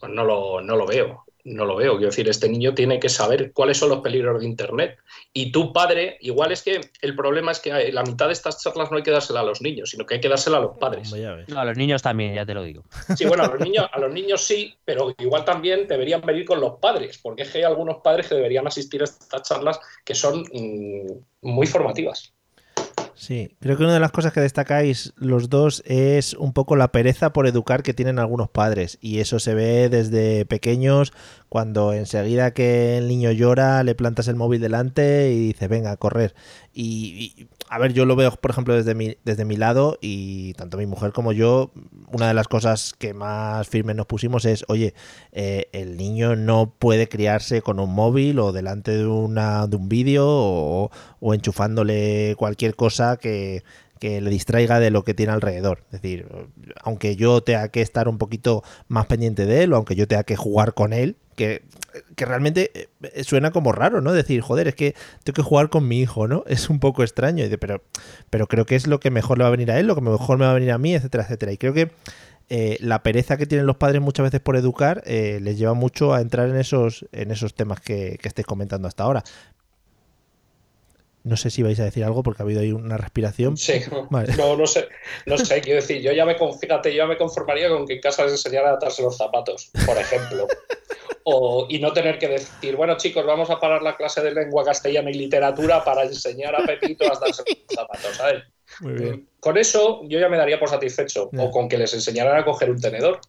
pues 0.00 0.12
no 0.12 0.24
lo, 0.24 0.60
no 0.60 0.76
lo 0.76 0.86
veo. 0.86 1.24
No 1.44 1.66
lo 1.66 1.76
veo. 1.76 1.96
Quiero 1.96 2.10
decir, 2.10 2.28
este 2.28 2.48
niño 2.48 2.74
tiene 2.74 2.98
que 2.98 3.10
saber 3.10 3.52
cuáles 3.52 3.76
son 3.76 3.90
los 3.90 4.00
peligros 4.00 4.40
de 4.40 4.46
Internet. 4.46 4.98
Y 5.32 5.52
tu 5.52 5.74
padre, 5.74 6.16
igual 6.20 6.52
es 6.52 6.62
que 6.62 6.80
el 7.02 7.14
problema 7.14 7.52
es 7.52 7.60
que 7.60 7.92
la 7.92 8.02
mitad 8.02 8.26
de 8.26 8.32
estas 8.32 8.62
charlas 8.62 8.90
no 8.90 8.96
hay 8.96 9.02
que 9.02 9.10
dársela 9.10 9.40
a 9.40 9.44
los 9.44 9.60
niños, 9.60 9.90
sino 9.90 10.06
que 10.06 10.14
hay 10.14 10.20
que 10.20 10.28
dársela 10.30 10.56
a 10.56 10.60
los 10.60 10.78
padres. 10.78 11.12
No, 11.48 11.60
a 11.60 11.64
los 11.66 11.76
niños 11.76 12.00
también, 12.00 12.34
ya 12.34 12.46
te 12.46 12.54
lo 12.54 12.62
digo. 12.62 12.84
Sí, 13.14 13.26
bueno, 13.26 13.44
a 13.44 13.48
los 13.48 13.60
niños, 13.60 13.86
a 13.92 14.00
los 14.00 14.12
niños 14.12 14.42
sí, 14.42 14.74
pero 14.84 15.14
igual 15.18 15.44
también 15.44 15.86
deberían 15.86 16.22
venir 16.22 16.46
con 16.46 16.60
los 16.60 16.78
padres, 16.80 17.18
porque 17.22 17.42
es 17.42 17.50
que 17.50 17.58
hay 17.58 17.64
algunos 17.64 17.98
padres 18.02 18.26
que 18.26 18.36
deberían 18.36 18.66
asistir 18.66 19.02
a 19.02 19.04
estas 19.04 19.42
charlas 19.42 19.78
que 20.04 20.14
son 20.14 20.44
mm, 20.50 21.12
muy 21.42 21.66
formativas. 21.66 22.32
Sí, 23.16 23.54
creo 23.60 23.76
que 23.76 23.84
una 23.84 23.94
de 23.94 24.00
las 24.00 24.10
cosas 24.10 24.32
que 24.32 24.40
destacáis 24.40 25.12
los 25.16 25.48
dos 25.48 25.82
es 25.86 26.34
un 26.34 26.52
poco 26.52 26.74
la 26.74 26.90
pereza 26.90 27.32
por 27.32 27.46
educar 27.46 27.82
que 27.82 27.94
tienen 27.94 28.18
algunos 28.18 28.48
padres. 28.50 28.98
Y 29.00 29.20
eso 29.20 29.38
se 29.38 29.54
ve 29.54 29.88
desde 29.88 30.44
pequeños 30.46 31.12
cuando 31.48 31.92
enseguida 31.92 32.52
que 32.52 32.98
el 32.98 33.06
niño 33.06 33.30
llora 33.30 33.84
le 33.84 33.94
plantas 33.94 34.26
el 34.26 34.34
móvil 34.34 34.60
delante 34.60 35.30
y 35.32 35.38
dices, 35.48 35.68
venga, 35.68 35.92
a 35.92 35.96
correr. 35.96 36.34
Y, 36.72 37.46
a 37.74 37.78
ver, 37.78 37.92
yo 37.92 38.06
lo 38.06 38.14
veo, 38.14 38.30
por 38.30 38.52
ejemplo, 38.52 38.72
desde 38.72 38.94
mi, 38.94 39.16
desde 39.24 39.44
mi 39.44 39.56
lado 39.56 39.98
y 40.00 40.52
tanto 40.54 40.76
mi 40.76 40.86
mujer 40.86 41.10
como 41.10 41.32
yo, 41.32 41.72
una 42.12 42.28
de 42.28 42.34
las 42.34 42.46
cosas 42.46 42.94
que 42.96 43.14
más 43.14 43.66
firmes 43.66 43.96
nos 43.96 44.06
pusimos 44.06 44.44
es, 44.44 44.64
oye, 44.68 44.94
eh, 45.32 45.66
el 45.72 45.96
niño 45.96 46.36
no 46.36 46.72
puede 46.78 47.08
criarse 47.08 47.62
con 47.62 47.80
un 47.80 47.92
móvil 47.92 48.38
o 48.38 48.52
delante 48.52 48.92
de, 48.92 49.08
una, 49.08 49.66
de 49.66 49.74
un 49.74 49.88
vídeo 49.88 50.24
o, 50.24 50.92
o 51.18 51.34
enchufándole 51.34 52.36
cualquier 52.38 52.76
cosa 52.76 53.16
que, 53.16 53.64
que 53.98 54.20
le 54.20 54.30
distraiga 54.30 54.80
de 54.80 54.90
lo 54.90 55.04
que 55.04 55.14
tiene 55.14 55.32
alrededor. 55.32 55.84
Es 55.92 56.02
decir, 56.02 56.26
aunque 56.82 57.16
yo 57.16 57.42
tenga 57.42 57.68
que 57.68 57.80
estar 57.80 58.08
un 58.08 58.18
poquito 58.18 58.62
más 58.88 59.06
pendiente 59.06 59.46
de 59.46 59.64
él 59.64 59.72
o 59.72 59.76
aunque 59.76 59.94
yo 59.94 60.08
tenga 60.08 60.24
que 60.24 60.36
jugar 60.36 60.74
con 60.74 60.92
él, 60.92 61.16
que, 61.34 61.62
realmente 62.16 62.88
eh, 63.02 63.24
suena 63.24 63.50
como 63.50 63.72
raro, 63.72 64.00
¿no? 64.00 64.12
Decir, 64.12 64.40
joder, 64.40 64.68
es 64.68 64.74
que 64.74 64.94
tengo 65.22 65.34
que 65.34 65.42
jugar 65.42 65.68
con 65.68 65.86
mi 65.86 66.00
hijo, 66.00 66.26
¿no? 66.26 66.44
Es 66.54 66.70
un 66.70 66.80
poco 66.80 67.02
extraño, 67.02 67.44
pero, 67.60 67.82
pero 68.30 68.46
creo 68.46 68.66
que 68.66 68.76
es 68.76 68.86
lo 68.86 69.00
que 69.00 69.10
mejor 69.10 69.38
le 69.38 69.44
va 69.44 69.48
a 69.48 69.52
venir 69.52 69.70
a 69.70 69.78
él, 69.78 69.86
lo 69.86 69.94
que 69.94 70.00
mejor 70.00 70.38
me 70.38 70.44
va 70.44 70.52
a 70.52 70.54
venir 70.54 70.72
a 70.72 70.78
mí, 70.78 70.94
etcétera, 70.94 71.24
etcétera. 71.24 71.52
Y 71.52 71.58
creo 71.58 71.72
que 71.72 71.90
eh, 72.50 72.76
la 72.80 73.02
pereza 73.02 73.36
que 73.36 73.46
tienen 73.46 73.66
los 73.66 73.76
padres 73.76 74.02
muchas 74.02 74.24
veces 74.24 74.40
por 74.40 74.56
educar 74.56 75.02
eh, 75.06 75.38
les 75.40 75.56
lleva 75.56 75.72
mucho 75.72 76.12
a 76.12 76.20
entrar 76.20 76.48
en 76.48 76.56
esos, 76.56 77.06
en 77.12 77.30
esos 77.30 77.54
temas 77.54 77.80
que, 77.80 78.18
que 78.20 78.28
estáis 78.28 78.46
comentando 78.46 78.86
hasta 78.86 79.04
ahora. 79.04 79.24
No 81.24 81.36
sé 81.38 81.50
si 81.50 81.62
vais 81.62 81.80
a 81.80 81.84
decir 81.84 82.04
algo 82.04 82.22
porque 82.22 82.42
ha 82.42 82.44
habido 82.44 82.60
ahí 82.60 82.70
una 82.70 82.98
respiración. 82.98 83.56
Sí, 83.56 83.80
no, 83.90 84.56
no 84.56 84.66
sé, 84.66 84.88
no 85.24 85.38
sé, 85.38 85.60
quiero 85.62 85.80
decir, 85.80 86.02
yo 86.02 86.12
ya 86.12 86.26
me, 86.26 86.34
fíjate, 86.34 86.90
yo 86.90 86.98
ya 86.98 87.06
me 87.06 87.16
conformaría 87.16 87.70
con 87.70 87.86
que 87.86 87.94
en 87.94 88.00
casa 88.00 88.24
les 88.24 88.32
enseñara 88.32 88.70
a 88.70 88.74
atarse 88.74 89.02
los 89.02 89.16
zapatos, 89.16 89.70
por 89.86 89.98
ejemplo. 89.98 90.46
O, 91.26 91.66
y 91.70 91.78
no 91.78 91.90
tener 91.94 92.18
que 92.18 92.28
decir, 92.28 92.76
bueno 92.76 92.98
chicos, 92.98 93.24
vamos 93.24 93.48
a 93.48 93.58
parar 93.58 93.80
la 93.80 93.96
clase 93.96 94.20
de 94.20 94.34
lengua 94.34 94.62
castellana 94.62 95.10
y 95.10 95.14
literatura 95.14 95.82
para 95.82 96.02
enseñar 96.02 96.54
a 96.54 96.66
Pepito 96.66 97.04
a 97.10 97.16
atarse 97.16 97.42
los 97.48 97.74
zapatos, 97.74 98.16
¿sabes? 98.16 98.42
Muy 98.80 98.92
bien. 98.92 99.28
Con 99.40 99.56
eso 99.56 100.02
yo 100.04 100.18
ya 100.18 100.28
me 100.28 100.36
daría 100.36 100.58
por 100.60 100.68
satisfecho. 100.68 101.30
O 101.38 101.50
con 101.50 101.66
que 101.70 101.78
les 101.78 101.94
enseñaran 101.94 102.38
a 102.38 102.44
coger 102.44 102.70
un 102.70 102.78
tenedor, 102.78 103.20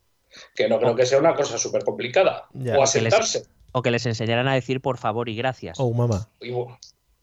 que 0.53 0.67
no 0.67 0.77
creo 0.77 0.93
que 0.93 1.05
sea 1.05 1.19
una 1.19 1.35
cosa 1.35 1.57
súper 1.57 1.85
complicada. 1.85 2.49
O 2.77 2.83
a 2.83 2.85
sentarse. 2.87 3.43
o 3.71 3.81
que 3.81 3.91
les 3.91 4.05
enseñaran 4.05 4.49
a 4.49 4.55
decir 4.55 4.81
por 4.81 4.97
favor 4.97 5.29
y 5.29 5.35
gracias. 5.37 5.79
Oh, 5.79 5.93
mamá. 5.93 6.27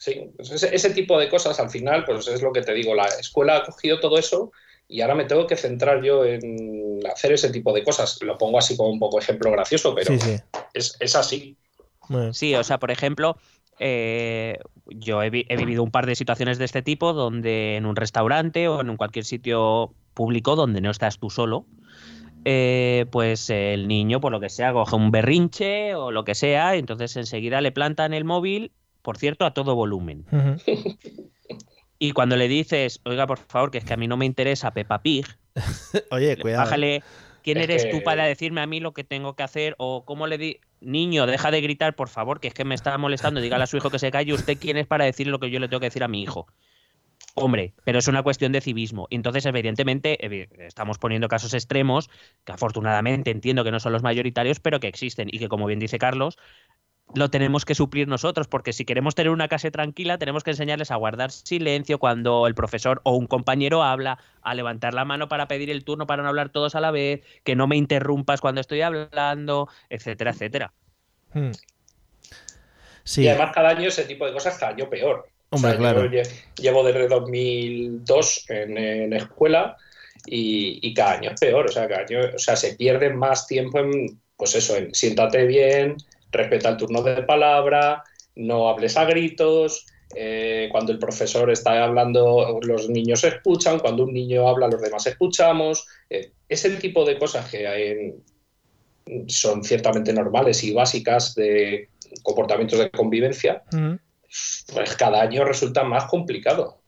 Sí, 0.03 0.33
pues 0.35 0.51
ese, 0.65 0.91
tipo 0.91 1.17
de 1.17 1.29
cosas 1.29 1.61
al 1.61 1.71
final, 1.71 2.05
pues 2.05 2.27
es 2.27 2.43
lo 2.43 2.53
que 2.53 2.63
te 2.63 2.75
digo, 2.75 2.93
la 2.93 3.05
escuela 3.05 3.59
ha 3.59 3.63
cogido 3.63 4.01
todo 4.01 4.19
eso 4.19 4.51
y 4.89 5.01
ahora 5.01 5.15
me 5.15 5.27
tengo 5.27 5.47
que 5.47 5.55
centrar 5.55 6.03
yo 6.03 6.25
en 6.25 6.99
hacer 7.07 7.31
ese 7.31 7.51
tipo 7.51 7.73
de 7.73 7.85
cosas. 7.85 8.21
Lo 8.21 8.37
pongo 8.37 8.59
así 8.59 8.77
como 8.77 8.91
un 8.91 8.99
poco 8.99 9.21
ejemplo 9.21 9.53
gracioso, 9.53 9.95
pero 9.95 10.13
Es, 10.75 11.15
así. 11.15 11.57
Sí, 12.33 12.53
o 12.57 12.65
sea, 12.65 12.81
por 12.81 12.91
ejemplo, 12.91 13.37
eh, 13.79 14.59
yo 14.87 15.23
he, 15.23 15.31
vivido 15.31 15.85
un 15.85 15.93
par 15.93 16.07
de 16.07 16.17
situaciones 16.17 16.59
de 16.59 16.65
este 16.65 16.83
tipo 16.83 17.13
donde 17.13 17.77
en 17.77 17.87
un 17.87 17.95
restaurante 17.95 18.67
o 18.67 18.81
en 18.81 18.97
cualquier 18.97 19.25
sitio 19.25 19.95
público 20.15 20.57
donde 20.57 20.81
no 20.81 20.91
estás 20.91 21.21
tú 21.21 21.31
solo, 21.31 21.65
eh, 22.45 23.07
pues 23.13 23.51
el 23.51 23.87
niño, 23.87 24.21
por 24.21 24.33
lo 24.33 24.41
que 24.41 24.49
sea, 24.49 24.73
coge 24.73 24.97
un 24.97 25.13
berrinche 25.13 25.95
o 25.95 26.11
lo 26.11 26.25
que 26.25 26.35
sea, 26.35 26.75
entonces 26.75 27.17
enseguida 27.17 27.61
le 27.61 27.71
plantan 27.71 28.15
el 28.15 28.25
móvil 28.25 28.73
por 29.03 29.19
cierto, 29.19 29.45
a 29.45 29.53
todo 29.53 29.75
volumen. 29.75 30.25
Y 31.99 32.13
cuando 32.13 32.37
le 32.37 32.49
dices, 32.49 33.01
oiga, 33.05 33.27
por 33.27 33.39
favor, 33.39 33.71
que 33.71 33.79
es 33.79 33.85
que 33.85 33.93
a 33.93 33.97
mí 33.97 34.09
no 34.09 34.17
me 34.17 34.27
interesa 34.27 34.73
Peppa 34.73 35.03
Pig, 35.03 35.27
oye, 36.11 36.37
cuidado. 36.37 36.65
Bájale, 36.65 37.03
¿quién 37.43 37.59
eres 37.59 37.89
tú 37.91 38.03
para 38.03 38.25
decirme 38.25 38.61
a 38.61 38.67
mí 38.67 38.81
lo 38.81 38.93
que 38.93 39.05
tengo 39.05 39.35
que 39.35 39.43
hacer? 39.43 39.75
O 39.79 40.05
cómo 40.05 40.27
le 40.27 40.39
di, 40.39 40.61
niño, 40.81 41.27
deja 41.27 41.51
de 41.51 41.61
gritar, 41.61 41.95
por 41.95 42.09
favor, 42.09 42.41
que 42.41 42.49
es 42.49 42.55
que 42.55 42.65
me 42.65 42.75
está 42.75 42.97
molestando, 42.99 43.41
dígale 43.41 43.65
a 43.65 43.67
su 43.67 43.77
hijo 43.77 43.91
que 43.91 43.99
se 43.99 44.11
calle, 44.11 44.33
¿usted 44.33 44.59
quién 44.59 44.77
es 44.79 44.87
para 44.87 45.05
decir 45.05 45.27
lo 45.27 45.39
que 45.39 45.51
yo 45.51 45.61
le 45.61 45.69
tengo 45.69 45.81
que 45.81 45.87
decir 45.87 46.03
a 46.03 46.09
mi 46.09 46.23
hijo? 46.23 46.47
Hombre, 47.35 47.73
pero 47.85 47.99
es 47.99 48.09
una 48.09 48.23
cuestión 48.23 48.53
de 48.53 48.61
civismo. 48.61 49.07
Entonces, 49.11 49.47
evidentemente, 49.47 50.19
estamos 50.67 50.99
poniendo 50.99 51.29
casos 51.29 51.55
extremos, 51.55 52.11
que 52.45 52.53
afortunadamente 52.53 53.31
entiendo 53.31 53.65
que 53.65 53.71
no 53.71 53.81
son 53.81 53.93
los 53.93 54.03
mayoritarios, 54.03 54.61
pero 54.61 54.81
que 54.81 54.89
existen 54.89 55.29
y 55.31 55.39
que, 55.39 55.49
como 55.49 55.67
bien 55.67 55.79
dice 55.79 55.99
Carlos, 55.99 56.37
lo 57.15 57.31
tenemos 57.31 57.65
que 57.65 57.75
suplir 57.75 58.09
nosotros, 58.09 58.49
porque 58.49 58.73
si 58.73 58.85
queremos 58.85 59.15
tener 59.15 59.31
una 59.31 59.49
clase 59.49 59.71
tranquila, 59.71 60.19
tenemos 60.19 60.45
que 60.45 60.51
enseñarles 60.51 60.91
a 60.91 60.97
guardar 60.97 61.31
silencio 61.31 61.99
cuando 61.99 62.47
el 62.47 62.55
profesor 62.55 63.01
o 63.05 63.13
un 63.17 63.27
compañero 63.27 63.83
habla, 63.83 64.19
a 64.43 64.55
levantar 64.55 64.95
la 64.95 65.05
mano 65.05 65.29
para 65.29 65.49
pedir 65.49 65.71
el 65.71 65.85
turno 65.85 66.07
para 66.07 66.23
no 66.23 66.29
hablar 66.29 66.51
todos 66.51 66.75
a 66.75 66.81
la 66.81 66.91
vez, 66.91 67.23
que 67.45 67.57
no 67.57 67.67
me 67.67 67.77
interrumpas 67.77 68.41
cuando 68.41 68.61
estoy 68.61 68.83
hablando, 68.83 69.69
etcétera, 69.91 70.31
etcétera. 70.31 70.73
Hmm. 71.33 71.51
Sí. 73.05 73.23
Y 73.23 73.29
además 73.29 73.53
cada 73.55 73.71
año 73.71 73.89
ese 73.89 74.05
tipo 74.05 74.27
de 74.27 74.33
cosas 74.33 74.59
cada 74.59 74.73
año 74.73 74.89
peor. 74.89 75.29
Hombre, 75.51 75.77
claro. 75.77 76.09
llevo 76.57 76.83
desde 76.83 77.09
2002 77.09 78.45
en, 78.49 78.79
en 78.79 79.13
escuela 79.13 79.77
y, 80.25 80.79
y, 80.81 80.95
cada 80.95 81.13
año 81.13 81.31
es 81.31 81.41
peor. 81.41 81.67
O 81.67 81.69
sea, 81.69 81.87
cada 81.89 82.03
año, 82.03 82.21
o 82.35 82.39
sea, 82.39 82.57
se 82.57 82.75
pierde 82.75 83.11
más 83.11 83.47
tiempo 83.47 83.81
en, 83.81 84.19
pues 84.37 84.55
eso, 84.55 84.77
en 84.77 84.95
siéntate 84.95 85.45
bien, 85.45 85.97
respeta 86.33 86.71
el 86.71 86.77
turno 86.77 87.03
de 87.03 87.23
palabra, 87.23 88.03
no 88.35 88.69
hables 88.69 88.97
a 88.97 89.05
gritos, 89.05 89.87
eh, 90.15 90.69
cuando 90.71 90.93
el 90.93 90.99
profesor 90.99 91.51
está 91.51 91.83
hablando 91.85 92.59
los 92.63 92.89
niños 92.89 93.25
escuchan, 93.25 93.79
cuando 93.79 94.05
un 94.05 94.13
niño 94.13 94.49
habla 94.49 94.69
los 94.69 94.81
demás 94.81 95.07
escuchamos. 95.07 95.87
Eh, 96.11 96.33
es 96.49 96.65
el 96.65 96.79
tipo 96.79 97.05
de 97.05 97.19
cosas 97.19 97.51
que 97.51 98.15
son 99.29 99.65
ciertamente 99.65 100.13
normales 100.13 100.63
y 100.65 100.73
básicas 100.73 101.35
de 101.35 101.89
comportamientos 102.23 102.79
de 102.79 102.91
convivencia, 102.91 103.63
pues 104.73 104.97
cada 104.97 105.23
año 105.23 105.45
resulta 105.45 105.83
más 105.83 106.05
complicado. 106.05 106.83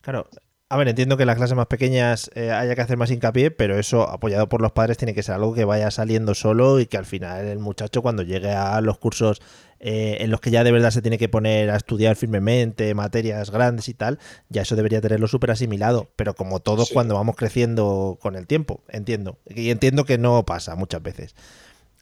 Claro, 0.00 0.28
a 0.72 0.76
ver, 0.78 0.88
entiendo 0.88 1.18
que 1.18 1.24
en 1.24 1.26
las 1.26 1.36
clases 1.36 1.54
más 1.54 1.66
pequeñas 1.66 2.30
eh, 2.34 2.50
haya 2.50 2.74
que 2.74 2.80
hacer 2.80 2.96
más 2.96 3.10
hincapié, 3.10 3.50
pero 3.50 3.78
eso 3.78 4.08
apoyado 4.08 4.48
por 4.48 4.62
los 4.62 4.72
padres 4.72 4.96
tiene 4.96 5.12
que 5.12 5.22
ser 5.22 5.34
algo 5.34 5.52
que 5.52 5.66
vaya 5.66 5.90
saliendo 5.90 6.34
solo 6.34 6.80
y 6.80 6.86
que 6.86 6.96
al 6.96 7.04
final 7.04 7.46
el 7.46 7.58
muchacho 7.58 8.00
cuando 8.00 8.22
llegue 8.22 8.52
a 8.52 8.80
los 8.80 8.96
cursos 8.96 9.42
eh, 9.80 10.16
en 10.20 10.30
los 10.30 10.40
que 10.40 10.50
ya 10.50 10.64
de 10.64 10.72
verdad 10.72 10.90
se 10.90 11.02
tiene 11.02 11.18
que 11.18 11.28
poner 11.28 11.68
a 11.68 11.76
estudiar 11.76 12.16
firmemente 12.16 12.94
materias 12.94 13.50
grandes 13.50 13.90
y 13.90 13.92
tal, 13.92 14.18
ya 14.48 14.62
eso 14.62 14.74
debería 14.74 15.02
tenerlo 15.02 15.28
súper 15.28 15.50
asimilado, 15.50 16.10
pero 16.16 16.32
como 16.32 16.60
todos 16.60 16.88
cuando 16.90 17.16
vamos 17.16 17.36
creciendo 17.36 18.16
con 18.22 18.34
el 18.34 18.46
tiempo, 18.46 18.82
entiendo. 18.88 19.36
Y 19.46 19.68
entiendo 19.68 20.06
que 20.06 20.16
no 20.16 20.42
pasa 20.46 20.74
muchas 20.74 21.02
veces. 21.02 21.34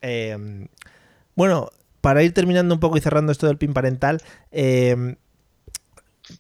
Em, 0.01 0.68
bueno, 1.35 1.71
para 2.01 2.23
ir 2.23 2.33
terminando 2.35 2.73
un 2.73 2.79
poco 2.79 2.99
y 2.99 3.01
cerrando 3.01 3.33
esto 3.33 3.49
del 3.49 3.59
pin 3.59 3.73
parental, 3.73 4.23
eh, 4.53 5.16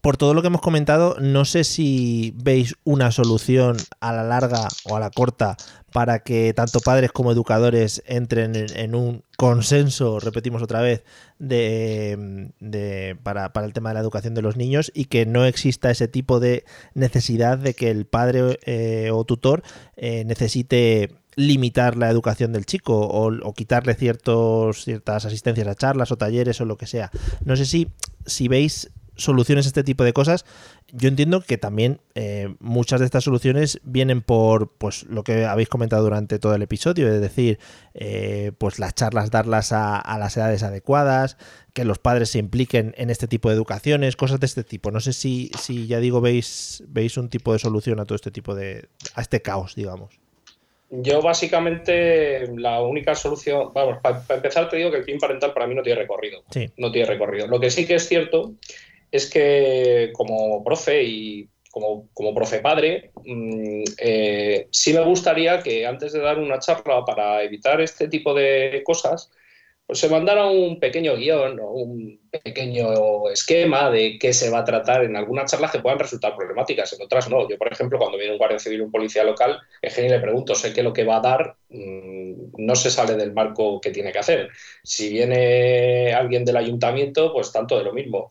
por 0.00 0.16
todo 0.16 0.34
lo 0.34 0.42
que 0.42 0.48
hemos 0.48 0.60
comentado, 0.60 1.16
no 1.20 1.44
sé 1.44 1.64
si 1.64 2.34
veis 2.36 2.76
una 2.84 3.10
solución 3.10 3.76
a 4.00 4.12
la 4.12 4.24
larga 4.24 4.68
o 4.84 4.96
a 4.96 5.00
la 5.00 5.10
corta 5.10 5.56
para 5.92 6.20
que 6.20 6.54
tanto 6.54 6.80
padres 6.80 7.10
como 7.12 7.32
educadores 7.32 8.02
entren 8.06 8.52
en, 8.54 8.94
un 8.94 9.24
consenso, 9.36 10.20
repetimos 10.20 10.62
otra 10.62 10.80
vez, 10.80 11.02
de, 11.38 13.16
para, 13.22 13.50
el 13.64 13.72
tema 13.72 13.90
de 13.90 13.94
la 13.94 14.00
educación 14.00 14.34
de 14.34 14.42
los 14.42 14.56
niños 14.56 14.92
y 14.94 15.06
que 15.06 15.26
no 15.26 15.44
exista 15.44 15.90
ese 15.90 16.08
tipo 16.08 16.38
de 16.40 16.64
necesidad 16.94 17.58
de 17.58 17.74
que 17.74 17.90
el 17.90 18.06
padre 18.06 18.58
eh, 18.64 19.10
o 19.12 19.24
tutor 19.24 19.62
eh, 19.96 20.24
necesite 20.24 21.10
limitar 21.36 21.96
la 21.96 22.10
educación 22.10 22.52
del 22.52 22.66
chico 22.66 23.00
o, 23.00 23.54
quitarle 23.54 23.94
ciertos, 23.94 24.84
ciertas 24.84 25.24
asistencias 25.24 25.66
a 25.66 25.74
charlas 25.74 26.12
o 26.12 26.16
talleres 26.16 26.60
o 26.60 26.64
lo 26.64 26.76
que 26.76 26.86
sea. 26.86 27.10
No 27.44 27.56
sé 27.56 27.66
si, 27.66 27.88
si 28.26 28.48
veis 28.48 28.90
soluciones 29.20 29.66
a 29.66 29.68
este 29.68 29.84
tipo 29.84 30.04
de 30.04 30.12
cosas, 30.12 30.44
yo 30.92 31.08
entiendo 31.08 31.40
que 31.40 31.58
también 31.58 32.00
eh, 32.14 32.54
muchas 32.58 33.00
de 33.00 33.06
estas 33.06 33.24
soluciones 33.24 33.80
vienen 33.84 34.22
por 34.22 34.72
pues 34.76 35.04
lo 35.04 35.22
que 35.22 35.44
habéis 35.44 35.68
comentado 35.68 36.02
durante 36.02 36.38
todo 36.38 36.54
el 36.54 36.62
episodio, 36.62 37.12
es 37.12 37.20
decir, 37.20 37.58
eh, 37.94 38.52
pues 38.58 38.78
las 38.78 38.94
charlas 38.94 39.30
darlas 39.30 39.72
a, 39.72 40.02
las 40.18 40.36
edades 40.36 40.62
adecuadas, 40.62 41.36
que 41.72 41.84
los 41.84 41.98
padres 41.98 42.30
se 42.30 42.38
impliquen 42.38 42.94
en 42.96 43.10
este 43.10 43.28
tipo 43.28 43.48
de 43.48 43.54
educaciones, 43.54 44.16
cosas 44.16 44.40
de 44.40 44.46
este 44.46 44.64
tipo. 44.64 44.90
No 44.90 45.00
sé 45.00 45.12
si, 45.12 45.50
si 45.58 45.86
ya 45.86 46.00
digo, 46.00 46.20
veis, 46.20 46.82
veis 46.88 47.16
un 47.16 47.28
tipo 47.28 47.52
de 47.52 47.58
solución 47.58 48.00
a 48.00 48.04
todo 48.06 48.16
este 48.16 48.30
tipo 48.30 48.54
de. 48.54 48.88
a 49.14 49.20
este 49.20 49.40
caos, 49.42 49.74
digamos. 49.74 50.18
Yo 50.90 51.22
básicamente 51.22 52.48
la 52.56 52.82
única 52.82 53.14
solución, 53.14 53.72
vamos, 53.72 53.98
para, 54.02 54.24
empezar 54.28 54.68
te 54.68 54.76
digo 54.76 54.90
que 54.90 54.98
el 54.98 55.04
PIN 55.04 55.18
parental 55.18 55.52
para 55.52 55.68
mí 55.68 55.74
no 55.76 55.82
tiene 55.82 56.00
recorrido. 56.00 56.42
No 56.76 56.90
tiene 56.90 57.06
recorrido. 57.06 57.46
Lo 57.46 57.60
que 57.60 57.70
sí 57.70 57.86
que 57.86 57.94
es 57.94 58.08
cierto 58.08 58.54
es 59.10 59.30
que 59.30 60.10
como 60.14 60.62
profe 60.64 61.02
y 61.02 61.48
como, 61.70 62.08
como 62.14 62.34
profe 62.34 62.60
padre, 62.60 63.12
mm, 63.24 63.82
eh, 63.98 64.68
sí 64.70 64.92
me 64.92 65.04
gustaría 65.04 65.60
que 65.60 65.86
antes 65.86 66.12
de 66.12 66.20
dar 66.20 66.38
una 66.38 66.58
charla 66.58 67.04
para 67.04 67.42
evitar 67.42 67.80
este 67.80 68.08
tipo 68.08 68.34
de 68.34 68.82
cosas, 68.84 69.30
pues 69.90 69.98
se 69.98 70.08
mandara 70.08 70.46
un 70.46 70.78
pequeño 70.78 71.16
guion 71.16 71.58
o 71.58 71.70
un 71.72 72.20
pequeño 72.44 73.28
esquema 73.28 73.90
de 73.90 74.20
qué 74.20 74.32
se 74.32 74.48
va 74.48 74.60
a 74.60 74.64
tratar 74.64 75.02
en 75.02 75.16
algunas 75.16 75.50
charlas 75.50 75.72
que 75.72 75.80
puedan 75.80 75.98
resultar 75.98 76.36
problemáticas, 76.36 76.92
en 76.92 77.02
otras 77.02 77.28
no. 77.28 77.48
Yo, 77.48 77.58
por 77.58 77.72
ejemplo, 77.72 77.98
cuando 77.98 78.16
viene 78.16 78.32
un 78.34 78.38
guardia 78.38 78.60
civil 78.60 78.82
o 78.82 78.84
un 78.84 78.92
policía 78.92 79.24
local, 79.24 79.58
en 79.82 79.90
general 79.90 80.18
le 80.18 80.22
pregunto, 80.22 80.54
sé 80.54 80.72
que 80.72 80.84
lo 80.84 80.92
que 80.92 81.02
va 81.02 81.16
a 81.16 81.20
dar 81.20 81.56
mm, 81.70 82.52
no 82.58 82.76
se 82.76 82.88
sale 82.88 83.16
del 83.16 83.32
marco 83.32 83.80
que 83.80 83.90
tiene 83.90 84.12
que 84.12 84.20
hacer. 84.20 84.50
Si 84.84 85.08
viene 85.08 86.12
alguien 86.12 86.44
del 86.44 86.58
ayuntamiento, 86.58 87.32
pues 87.32 87.50
tanto 87.50 87.76
de 87.76 87.82
lo 87.82 87.92
mismo. 87.92 88.30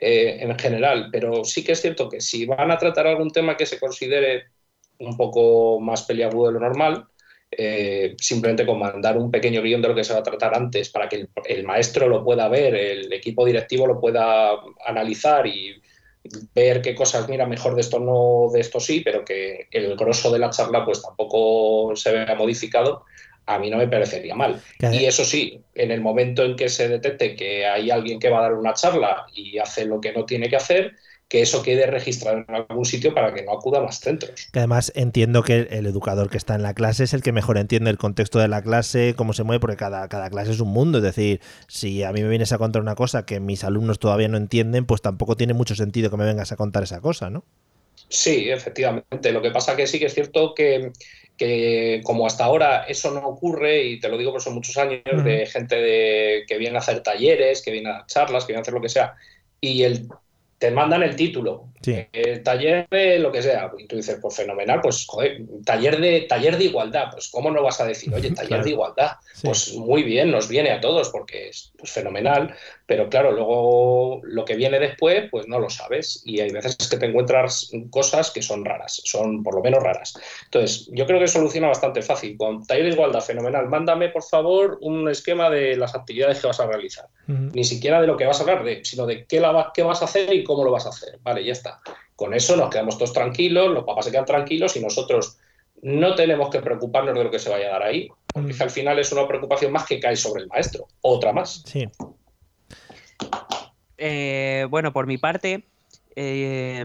Eh, 0.00 0.38
en 0.40 0.56
general, 0.56 1.08
pero 1.10 1.44
sí 1.44 1.64
que 1.64 1.72
es 1.72 1.80
cierto 1.80 2.08
que 2.08 2.20
si 2.20 2.46
van 2.46 2.70
a 2.70 2.78
tratar 2.78 3.08
algún 3.08 3.30
tema 3.30 3.56
que 3.56 3.66
se 3.66 3.80
considere 3.80 4.44
un 5.00 5.16
poco 5.16 5.80
más 5.80 6.04
peliagudo 6.04 6.48
de 6.48 6.52
lo 6.52 6.60
normal, 6.60 7.06
eh, 7.50 8.14
simplemente 8.20 8.64
con 8.64 8.78
mandar 8.78 9.16
un 9.16 9.30
pequeño 9.30 9.60
guion 9.60 9.82
de 9.82 9.88
lo 9.88 9.94
que 9.96 10.04
se 10.04 10.12
va 10.12 10.20
a 10.20 10.22
tratar 10.22 10.54
antes 10.54 10.90
para 10.90 11.08
que 11.08 11.26
el, 11.46 11.64
maestro 11.64 12.06
lo 12.06 12.22
pueda 12.22 12.48
ver, 12.48 12.76
el 12.76 13.12
equipo 13.12 13.44
directivo 13.44 13.88
lo 13.88 14.00
pueda 14.00 14.52
analizar 14.86 15.46
y 15.48 15.82
ver 16.54 16.80
qué 16.80 16.94
cosas, 16.94 17.28
mira, 17.28 17.46
mejor 17.46 17.74
de 17.74 17.80
esto 17.80 17.98
no, 17.98 18.52
de 18.52 18.60
esto 18.60 18.78
sí, 18.78 19.00
pero 19.00 19.24
que 19.24 19.66
el 19.72 19.96
grosso 19.96 20.30
de 20.30 20.38
la 20.38 20.50
charla 20.50 20.84
pues 20.84 21.02
tampoco 21.02 21.96
se 21.96 22.12
vea 22.12 22.34
modificado, 22.36 23.04
a 23.48 23.58
mí 23.58 23.70
no 23.70 23.78
me 23.78 23.88
parecería 23.88 24.34
mal. 24.34 24.60
Y 24.78 25.06
eso 25.06 25.24
sí, 25.24 25.60
en 25.74 25.90
el 25.90 26.02
momento 26.02 26.44
en 26.44 26.54
que 26.54 26.68
se 26.68 26.86
detecte 26.88 27.34
que 27.34 27.66
hay 27.66 27.90
alguien 27.90 28.20
que 28.20 28.28
va 28.28 28.40
a 28.40 28.42
dar 28.42 28.54
una 28.54 28.74
charla 28.74 29.26
y 29.34 29.58
hace 29.58 29.86
lo 29.86 30.00
que 30.00 30.12
no 30.12 30.26
tiene 30.26 30.50
que 30.50 30.56
hacer, 30.56 30.92
que 31.28 31.40
eso 31.40 31.62
quede 31.62 31.86
registrado 31.86 32.38
en 32.38 32.54
algún 32.54 32.84
sitio 32.84 33.14
para 33.14 33.32
que 33.32 33.42
no 33.44 33.52
acuda 33.52 33.78
a 33.78 33.82
más 33.82 34.00
centros. 34.00 34.48
Que 34.52 34.58
además 34.58 34.92
entiendo 34.94 35.42
que 35.42 35.68
el 35.70 35.86
educador 35.86 36.28
que 36.28 36.36
está 36.36 36.54
en 36.54 36.62
la 36.62 36.74
clase 36.74 37.04
es 37.04 37.14
el 37.14 37.22
que 37.22 37.32
mejor 37.32 37.56
entiende 37.56 37.90
el 37.90 37.96
contexto 37.96 38.38
de 38.38 38.48
la 38.48 38.60
clase, 38.60 39.14
cómo 39.16 39.32
se 39.32 39.44
mueve, 39.44 39.60
porque 39.60 39.76
cada, 39.76 40.08
cada 40.08 40.28
clase 40.28 40.52
es 40.52 40.60
un 40.60 40.68
mundo. 40.68 40.98
Es 40.98 41.04
decir, 41.04 41.40
si 41.68 42.02
a 42.02 42.12
mí 42.12 42.22
me 42.22 42.28
vienes 42.28 42.52
a 42.52 42.58
contar 42.58 42.82
una 42.82 42.94
cosa 42.94 43.24
que 43.24 43.40
mis 43.40 43.64
alumnos 43.64 43.98
todavía 43.98 44.28
no 44.28 44.36
entienden, 44.36 44.84
pues 44.84 45.00
tampoco 45.00 45.36
tiene 45.36 45.54
mucho 45.54 45.74
sentido 45.74 46.10
que 46.10 46.18
me 46.18 46.26
vengas 46.26 46.52
a 46.52 46.56
contar 46.56 46.82
esa 46.82 47.00
cosa, 47.00 47.30
¿no? 47.30 47.44
Sí, 48.08 48.50
efectivamente. 48.50 49.32
Lo 49.32 49.42
que 49.42 49.50
pasa 49.50 49.76
que 49.76 49.86
sí 49.86 49.98
que 49.98 50.06
es 50.06 50.14
cierto 50.14 50.54
que, 50.54 50.92
como 52.02 52.26
hasta 52.26 52.44
ahora 52.44 52.84
eso 52.84 53.10
no 53.12 53.26
ocurre, 53.26 53.84
y 53.84 54.00
te 54.00 54.08
lo 54.08 54.18
digo 54.18 54.32
por 54.32 54.42
son 54.42 54.54
muchos 54.54 54.76
años, 54.76 55.02
de 55.24 55.46
gente 55.46 55.76
de, 55.76 56.44
que 56.46 56.58
viene 56.58 56.76
a 56.76 56.80
hacer 56.80 57.02
talleres, 57.02 57.62
que 57.62 57.70
viene 57.70 57.90
a 57.90 58.04
charlas, 58.06 58.44
que 58.44 58.52
viene 58.52 58.60
a 58.60 58.62
hacer 58.62 58.74
lo 58.74 58.80
que 58.80 58.88
sea, 58.88 59.14
y 59.60 59.82
el 59.82 60.08
te 60.58 60.72
mandan 60.72 61.04
el 61.04 61.14
título, 61.14 61.68
el 62.12 62.42
taller 62.42 62.88
de 62.90 63.20
lo 63.20 63.30
que 63.30 63.42
sea, 63.42 63.70
y 63.78 63.86
tú 63.86 63.96
dices, 63.96 64.18
pues 64.20 64.34
fenomenal, 64.34 64.80
pues 64.80 65.06
joder, 65.06 65.42
taller 65.64 66.00
de, 66.00 66.22
taller 66.22 66.58
de 66.58 66.64
igualdad, 66.64 67.10
pues 67.12 67.28
cómo 67.28 67.50
no 67.52 67.62
vas 67.62 67.80
a 67.80 67.86
decir, 67.86 68.12
oye, 68.12 68.32
taller 68.32 68.64
de 68.64 68.70
igualdad, 68.70 69.12
pues 69.42 69.72
muy 69.74 70.02
bien, 70.02 70.32
nos 70.32 70.48
viene 70.48 70.72
a 70.72 70.80
todos 70.80 71.10
porque 71.10 71.50
es 71.50 71.72
pues, 71.78 71.92
fenomenal, 71.92 72.56
pero 72.88 73.10
claro, 73.10 73.32
luego 73.32 74.22
lo 74.24 74.46
que 74.46 74.56
viene 74.56 74.78
después, 74.78 75.28
pues 75.30 75.46
no 75.46 75.58
lo 75.58 75.68
sabes, 75.68 76.22
y 76.24 76.40
hay 76.40 76.50
veces 76.50 76.88
que 76.88 76.96
te 76.96 77.04
encuentras 77.04 77.70
cosas 77.90 78.30
que 78.30 78.40
son 78.40 78.64
raras, 78.64 79.02
son 79.04 79.42
por 79.42 79.56
lo 79.56 79.62
menos 79.62 79.82
raras. 79.82 80.18
Entonces, 80.46 80.88
yo 80.92 81.04
creo 81.04 81.20
que 81.20 81.28
soluciona 81.28 81.68
bastante 81.68 82.00
fácil, 82.00 82.38
con 82.38 82.64
taller 82.64 82.86
de 82.86 82.92
igualdad, 82.92 83.20
fenomenal, 83.20 83.68
mándame 83.68 84.08
por 84.08 84.22
favor 84.22 84.78
un 84.80 85.06
esquema 85.10 85.50
de 85.50 85.76
las 85.76 85.94
actividades 85.94 86.40
que 86.40 86.46
vas 86.46 86.60
a 86.60 86.66
realizar, 86.66 87.04
ni 87.26 87.62
siquiera 87.62 88.00
de 88.00 88.06
lo 88.06 88.16
que 88.16 88.24
vas 88.24 88.38
a 88.38 88.44
hablar, 88.44 88.64
de, 88.64 88.82
sino 88.82 89.04
de 89.04 89.26
qué, 89.26 89.38
la, 89.38 89.70
qué 89.74 89.82
vas 89.82 90.00
a 90.00 90.06
hacer 90.06 90.32
y 90.32 90.42
cómo 90.42 90.64
lo 90.64 90.70
vas 90.70 90.86
a 90.86 90.88
hacer. 90.88 91.18
Vale, 91.22 91.44
ya 91.44 91.52
está. 91.52 91.82
Con 92.16 92.32
eso 92.32 92.56
nos 92.56 92.70
quedamos 92.70 92.96
todos 92.96 93.12
tranquilos, 93.12 93.68
los 93.68 93.84
papás 93.84 94.06
se 94.06 94.12
quedan 94.12 94.24
tranquilos 94.24 94.74
y 94.76 94.80
nosotros 94.80 95.36
no 95.82 96.14
tenemos 96.14 96.48
que 96.48 96.60
preocuparnos 96.60 97.14
de 97.14 97.22
lo 97.22 97.30
que 97.30 97.38
se 97.38 97.50
vaya 97.50 97.66
a 97.66 97.72
dar 97.72 97.82
ahí, 97.82 98.08
porque 98.32 98.56
al 98.58 98.70
final 98.70 98.98
es 98.98 99.12
una 99.12 99.28
preocupación 99.28 99.72
más 99.72 99.84
que 99.84 100.00
cae 100.00 100.16
sobre 100.16 100.44
el 100.44 100.48
maestro, 100.48 100.86
otra 101.02 101.34
más. 101.34 101.62
Sí. 101.66 101.86
Eh, 103.96 104.66
bueno, 104.70 104.92
por 104.92 105.06
mi 105.06 105.18
parte, 105.18 105.68
eh, 106.14 106.84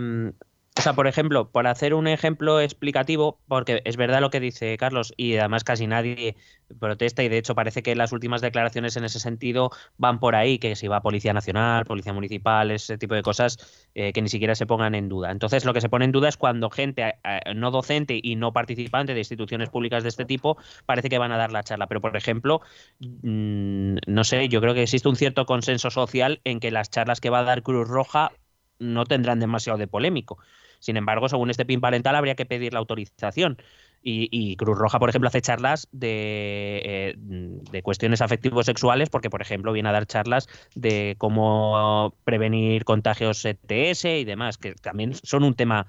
o 0.75 0.81
sea, 0.81 0.93
por 0.93 1.05
ejemplo, 1.05 1.51
por 1.51 1.67
hacer 1.67 1.93
un 1.93 2.07
ejemplo 2.07 2.59
explicativo, 2.59 3.39
porque 3.47 3.81
es 3.85 3.95
verdad 3.95 4.21
lo 4.21 4.31
que 4.31 4.39
dice 4.39 4.75
Carlos 4.77 5.13
y 5.17 5.37
además 5.37 5.63
casi 5.63 5.85
nadie 5.85 6.35
protesta 6.79 7.23
y 7.23 7.29
de 7.29 7.37
hecho 7.37 7.53
parece 7.53 7.83
que 7.83 7.95
las 7.95 8.11
últimas 8.11 8.41
declaraciones 8.41 8.97
en 8.97 9.03
ese 9.03 9.19
sentido 9.19 9.69
van 9.97 10.19
por 10.19 10.35
ahí, 10.35 10.57
que 10.57 10.75
si 10.75 10.87
va 10.87 11.01
Policía 11.01 11.31
Nacional, 11.31 11.85
Policía 11.85 12.11
Municipal, 12.13 12.71
ese 12.71 12.97
tipo 12.97 13.13
de 13.13 13.21
cosas 13.21 13.87
eh, 13.93 14.13
que 14.13 14.21
ni 14.23 14.29
siquiera 14.29 14.55
se 14.55 14.65
pongan 14.65 14.95
en 14.95 15.09
duda. 15.09 15.29
Entonces 15.31 15.63
lo 15.63 15.73
que 15.73 15.81
se 15.81 15.89
pone 15.89 16.05
en 16.05 16.11
duda 16.11 16.29
es 16.29 16.37
cuando 16.37 16.71
gente 16.71 17.03
eh, 17.23 17.53
no 17.55 17.69
docente 17.69 18.19
y 18.21 18.35
no 18.35 18.51
participante 18.51 19.13
de 19.13 19.19
instituciones 19.19 19.69
públicas 19.69 20.01
de 20.01 20.09
este 20.09 20.25
tipo 20.25 20.57
parece 20.87 21.09
que 21.09 21.19
van 21.19 21.31
a 21.31 21.37
dar 21.37 21.51
la 21.51 21.63
charla. 21.63 21.85
Pero 21.87 22.01
por 22.01 22.17
ejemplo, 22.17 22.61
mm, 22.99 23.97
no 24.07 24.23
sé, 24.23 24.49
yo 24.49 24.59
creo 24.59 24.73
que 24.73 24.83
existe 24.83 25.07
un 25.07 25.15
cierto 25.15 25.45
consenso 25.45 25.91
social 25.91 26.41
en 26.45 26.59
que 26.59 26.71
las 26.71 26.89
charlas 26.89 27.21
que 27.21 27.29
va 27.29 27.39
a 27.39 27.43
dar 27.43 27.61
Cruz 27.61 27.87
Roja 27.87 28.31
no 28.79 29.05
tendrán 29.05 29.39
demasiado 29.39 29.77
de 29.77 29.87
polémico. 29.87 30.39
Sin 30.83 30.97
embargo, 30.97 31.29
según 31.29 31.49
este 31.49 31.65
PIN 31.65 31.79
parental, 31.79 32.13
habría 32.17 32.35
que 32.35 32.45
pedir 32.45 32.73
la 32.73 32.79
autorización. 32.79 33.57
Y, 34.05 34.57
Cruz 34.57 34.77
Roja, 34.77 34.99
por 34.99 35.07
ejemplo, 35.07 35.29
hace 35.29 35.39
charlas 35.39 35.87
de, 35.93 36.81
eh, 36.83 37.13
de 37.15 37.81
cuestiones 37.81 38.21
afectivos 38.21 38.65
sexuales, 38.65 39.09
porque, 39.09 39.29
por 39.29 39.41
ejemplo, 39.41 39.71
viene 39.71 39.87
a 39.87 39.93
dar 39.93 40.05
charlas 40.05 40.49
de 40.75 41.15
cómo 41.17 42.13
prevenir 42.25 42.83
contagios 42.83 43.45
ETS 43.45 44.03
y 44.19 44.25
demás, 44.25 44.57
que 44.57 44.73
también 44.73 45.13
son 45.13 45.45
un 45.45 45.53
tema 45.53 45.87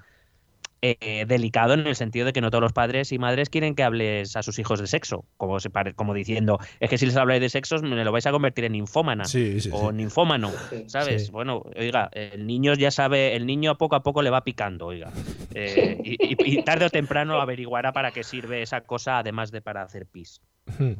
eh, 0.87 1.25
delicado 1.27 1.73
en 1.73 1.87
el 1.87 1.95
sentido 1.95 2.27
de 2.27 2.33
que 2.33 2.41
no 2.41 2.51
todos 2.51 2.61
los 2.61 2.73
padres 2.73 3.11
y 3.11 3.17
madres 3.17 3.49
quieren 3.49 3.73
que 3.73 3.83
hables 3.83 4.35
a 4.35 4.43
sus 4.43 4.59
hijos 4.59 4.79
de 4.79 4.85
sexo, 4.85 5.25
como, 5.37 5.59
se 5.59 5.71
como 5.95 6.13
diciendo, 6.13 6.59
es 6.79 6.89
que 6.91 6.99
si 6.99 7.07
les 7.07 7.15
habláis 7.15 7.41
de 7.41 7.49
sexo 7.49 7.79
me 7.79 8.03
lo 8.03 8.11
vais 8.11 8.27
a 8.27 8.31
convertir 8.31 8.65
en 8.65 8.73
ninfómana 8.73 9.23
o 9.71 9.91
ninfómano, 9.91 10.51
¿sabes? 10.85 11.31
Bueno, 11.31 11.63
oiga, 11.75 12.09
el 12.11 12.45
niño 12.45 12.75
ya 12.75 12.91
sabe, 12.91 13.35
el 13.35 13.47
niño 13.47 13.71
a 13.71 13.77
poco 13.79 13.95
a 13.95 14.03
poco 14.03 14.21
le 14.21 14.29
va 14.29 14.43
picando, 14.43 14.85
oiga, 14.85 15.11
eh, 15.55 15.97
y, 16.03 16.61
tarde 16.63 16.85
o 16.85 16.89
temprano 16.89 17.41
averiguará 17.41 17.91
para 17.91 18.11
qué 18.11 18.23
sirve 18.23 18.61
esa 18.61 18.81
cosa 18.81 19.19
además 19.19 19.51
de 19.51 19.61
para 19.61 19.81
hacer 19.81 20.05
pis. 20.05 20.41
Eh, 20.79 20.95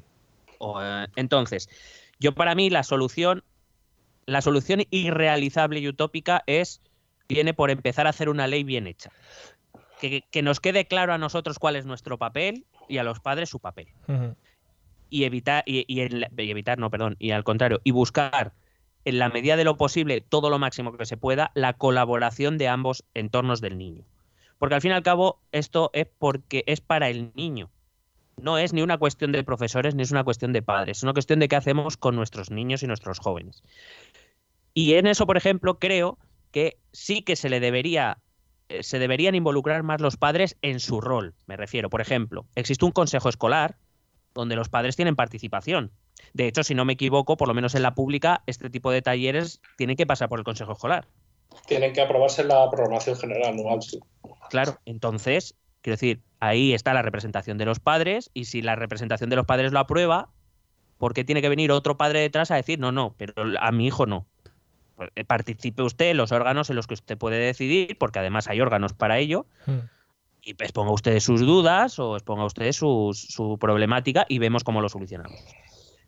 entonces, 1.16 1.70
yo 2.20 2.34
para 2.34 2.56
mí 2.56 2.72
la 2.72 2.82
solución, 2.82 3.44
la 4.26 4.42
solución 4.42 4.84
irrealizable 4.90 5.80
y 5.80 5.88
utópica 5.88 6.44
es 6.48 6.82
viene 7.28 7.54
por 7.54 7.72
empezar 7.72 8.08
a 8.08 8.12
hacer 8.12 8.30
una 8.30 8.48
ley 8.48 8.64
bien 8.64 8.88
hecha 8.88 9.12
que, 10.00 10.42
nos 10.42 10.60
quede 10.60 10.86
claro 10.86 11.14
a 11.14 11.18
nosotros 11.18 11.60
cuál 11.60 11.76
es 11.76 11.86
nuestro 11.86 12.18
papel 12.18 12.66
y 12.88 12.98
a 12.98 13.04
los 13.04 13.20
padres 13.20 13.50
su 13.50 13.60
papel. 13.60 13.88
Y 15.10 15.24
evitar, 15.24 15.64
y, 15.66 15.86
evitar, 16.00 16.78
no, 16.78 16.90
perdón, 16.90 17.16
y 17.20 17.32
al 17.32 17.44
contrario, 17.44 17.80
y 17.84 17.92
buscar 17.92 18.54
en 19.06 19.20
la 19.20 19.30
medida 19.30 19.56
de 19.56 19.64
lo 19.64 19.78
posible, 19.78 20.22
todo 20.22 20.50
lo 20.50 20.60
máximo 20.60 20.98
que 20.98 21.06
se 21.06 21.18
pueda, 21.18 21.52
la 21.54 21.74
colaboración 21.74 22.58
de 22.58 22.68
ambos 22.68 23.04
entornos 23.14 23.62
del 23.62 23.78
niño. 23.78 24.04
Porque 24.58 24.76
al 24.76 24.82
fin 24.82 24.92
y 24.92 24.96
al 24.96 25.04
cabo, 25.04 25.40
esto 25.52 25.92
es 25.94 26.08
porque 26.18 26.64
es 26.66 26.82
para 26.82 27.10
el 27.10 27.32
niño. 27.36 27.70
No 28.38 28.58
es 28.58 28.74
ni 28.74 28.82
una 28.82 28.98
cuestión 28.98 29.32
de 29.32 29.44
profesores 29.44 29.96
ni 29.96 30.04
es 30.04 30.12
una 30.12 30.24
cuestión 30.24 30.54
de 30.54 30.62
padres, 30.62 30.98
es 30.98 31.04
una 31.04 31.14
cuestión 31.14 31.40
de 31.40 31.48
qué 31.48 31.56
hacemos 31.56 31.98
con 31.98 32.16
nuestros 32.16 32.52
niños 32.52 32.84
y 32.84 32.88
nuestros 32.88 33.20
jóvenes. 33.20 33.64
Y 34.74 34.96
en 34.96 35.08
eso, 35.08 35.26
por 35.26 35.38
ejemplo, 35.38 35.80
creo 35.80 36.18
que 36.52 36.78
sí 36.92 37.22
que 37.22 37.36
se 37.36 37.50
le 37.50 37.60
debería 37.60 38.18
se 38.82 39.00
deberían 39.00 39.36
involucrar 39.36 39.84
más 39.84 40.02
los 40.02 40.18
padres 40.18 40.58
en 40.62 40.80
su 40.80 41.02
rol. 41.02 41.34
Me 41.46 41.58
refiero, 41.58 41.90
por 41.90 42.02
ejemplo, 42.02 42.46
existe 42.56 42.86
un 42.86 42.92
consejo 42.92 43.30
escolar 43.30 43.78
donde 44.34 44.56
los 44.56 44.70
padres 44.70 44.96
tienen 44.96 45.16
participación. 45.16 45.92
De 46.34 46.48
hecho, 46.48 46.64
si 46.64 46.76
no 46.76 46.86
me 46.86 46.94
equivoco, 46.94 47.38
por 47.38 47.48
lo 47.48 47.54
menos 47.54 47.76
en 47.76 47.82
la 47.82 47.96
pública, 47.96 48.44
este 48.48 48.70
tipo 48.70 48.92
de 48.92 49.02
talleres 49.02 49.62
tienen 49.78 49.96
que 49.96 50.06
pasar 50.06 50.30
por 50.30 50.40
el 50.40 50.46
consejo 50.46 50.74
escolar. 50.74 51.08
Tienen 51.68 51.94
que 51.94 52.02
aprobarse 52.02 52.44
la 52.44 52.70
programación 52.70 53.16
general 53.16 53.54
anual, 53.54 53.82
sí. 53.82 54.00
Claro, 54.50 54.78
entonces, 54.86 55.56
quiero 55.82 55.96
decir, 55.96 56.22
ahí 56.40 56.74
está 56.74 56.94
la 56.94 57.02
representación 57.02 57.58
de 57.58 57.66
los 57.66 57.80
padres 57.80 58.30
y 58.34 58.46
si 58.46 58.62
la 58.62 58.76
representación 58.76 59.30
de 59.30 59.38
los 59.38 59.46
padres 59.46 59.72
lo 59.72 59.80
aprueba, 59.80 60.30
¿por 60.98 61.14
qué 61.14 61.24
tiene 61.24 61.42
que 61.42 61.50
venir 61.50 61.72
otro 61.72 61.98
padre 61.98 62.20
detrás 62.20 62.52
a 62.52 62.56
decir, 62.56 62.80
no, 62.80 62.92
no, 62.92 63.16
pero 63.18 63.34
a 63.60 63.72
mi 63.72 63.88
hijo 63.88 64.06
no? 64.06 64.28
Pues, 64.96 65.10
eh, 65.16 65.26
participe 65.26 65.84
usted 65.84 66.12
en 66.12 66.18
los 66.18 66.32
órganos 66.32 66.70
en 66.70 66.76
los 66.76 66.88
que 66.88 66.94
usted 66.94 67.18
puede 67.18 67.38
decidir, 67.38 67.98
porque 67.98 68.20
además 68.20 68.48
hay 68.48 68.62
órganos 68.62 68.94
para 68.94 69.18
ello, 69.20 69.46
hmm. 69.66 69.80
y 70.42 70.52
exponga 70.52 70.92
usted 70.92 71.20
sus 71.20 71.42
dudas 71.42 72.00
o 72.00 72.16
exponga 72.16 72.46
usted 72.46 72.72
su, 72.72 73.12
su 73.14 73.58
problemática 73.60 74.26
y 74.30 74.40
vemos 74.40 74.64
cómo 74.64 74.82
lo 74.82 74.90
solucionamos. 74.90 75.40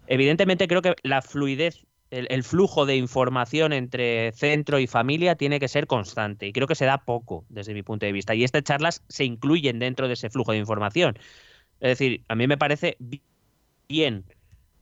Evidentemente 0.07 0.67
creo 0.67 0.81
que 0.81 0.95
la 1.03 1.21
fluidez, 1.21 1.85
el, 2.11 2.43
flujo 2.43 2.85
de 2.85 2.95
información 2.95 3.73
entre 3.73 4.31
centro 4.31 4.79
y 4.79 4.87
familia 4.87 5.35
tiene 5.35 5.59
que 5.59 5.67
ser 5.67 5.85
constante 5.85 6.47
y 6.47 6.53
creo 6.53 6.67
que 6.67 6.75
se 6.75 6.85
da 6.85 6.99
poco 6.99 7.43
desde 7.49 7.73
mi 7.73 7.83
punto 7.83 8.05
de 8.05 8.13
vista 8.13 8.33
y 8.33 8.45
estas 8.45 8.63
charlas 8.63 9.03
se 9.09 9.25
incluyen 9.25 9.79
dentro 9.79 10.07
de 10.07 10.13
ese 10.13 10.29
flujo 10.29 10.53
de 10.53 10.59
información. 10.59 11.19
Es 11.81 11.89
decir, 11.89 12.23
a 12.29 12.35
mí 12.35 12.47
me 12.47 12.57
parece 12.57 12.97
bien 13.89 14.23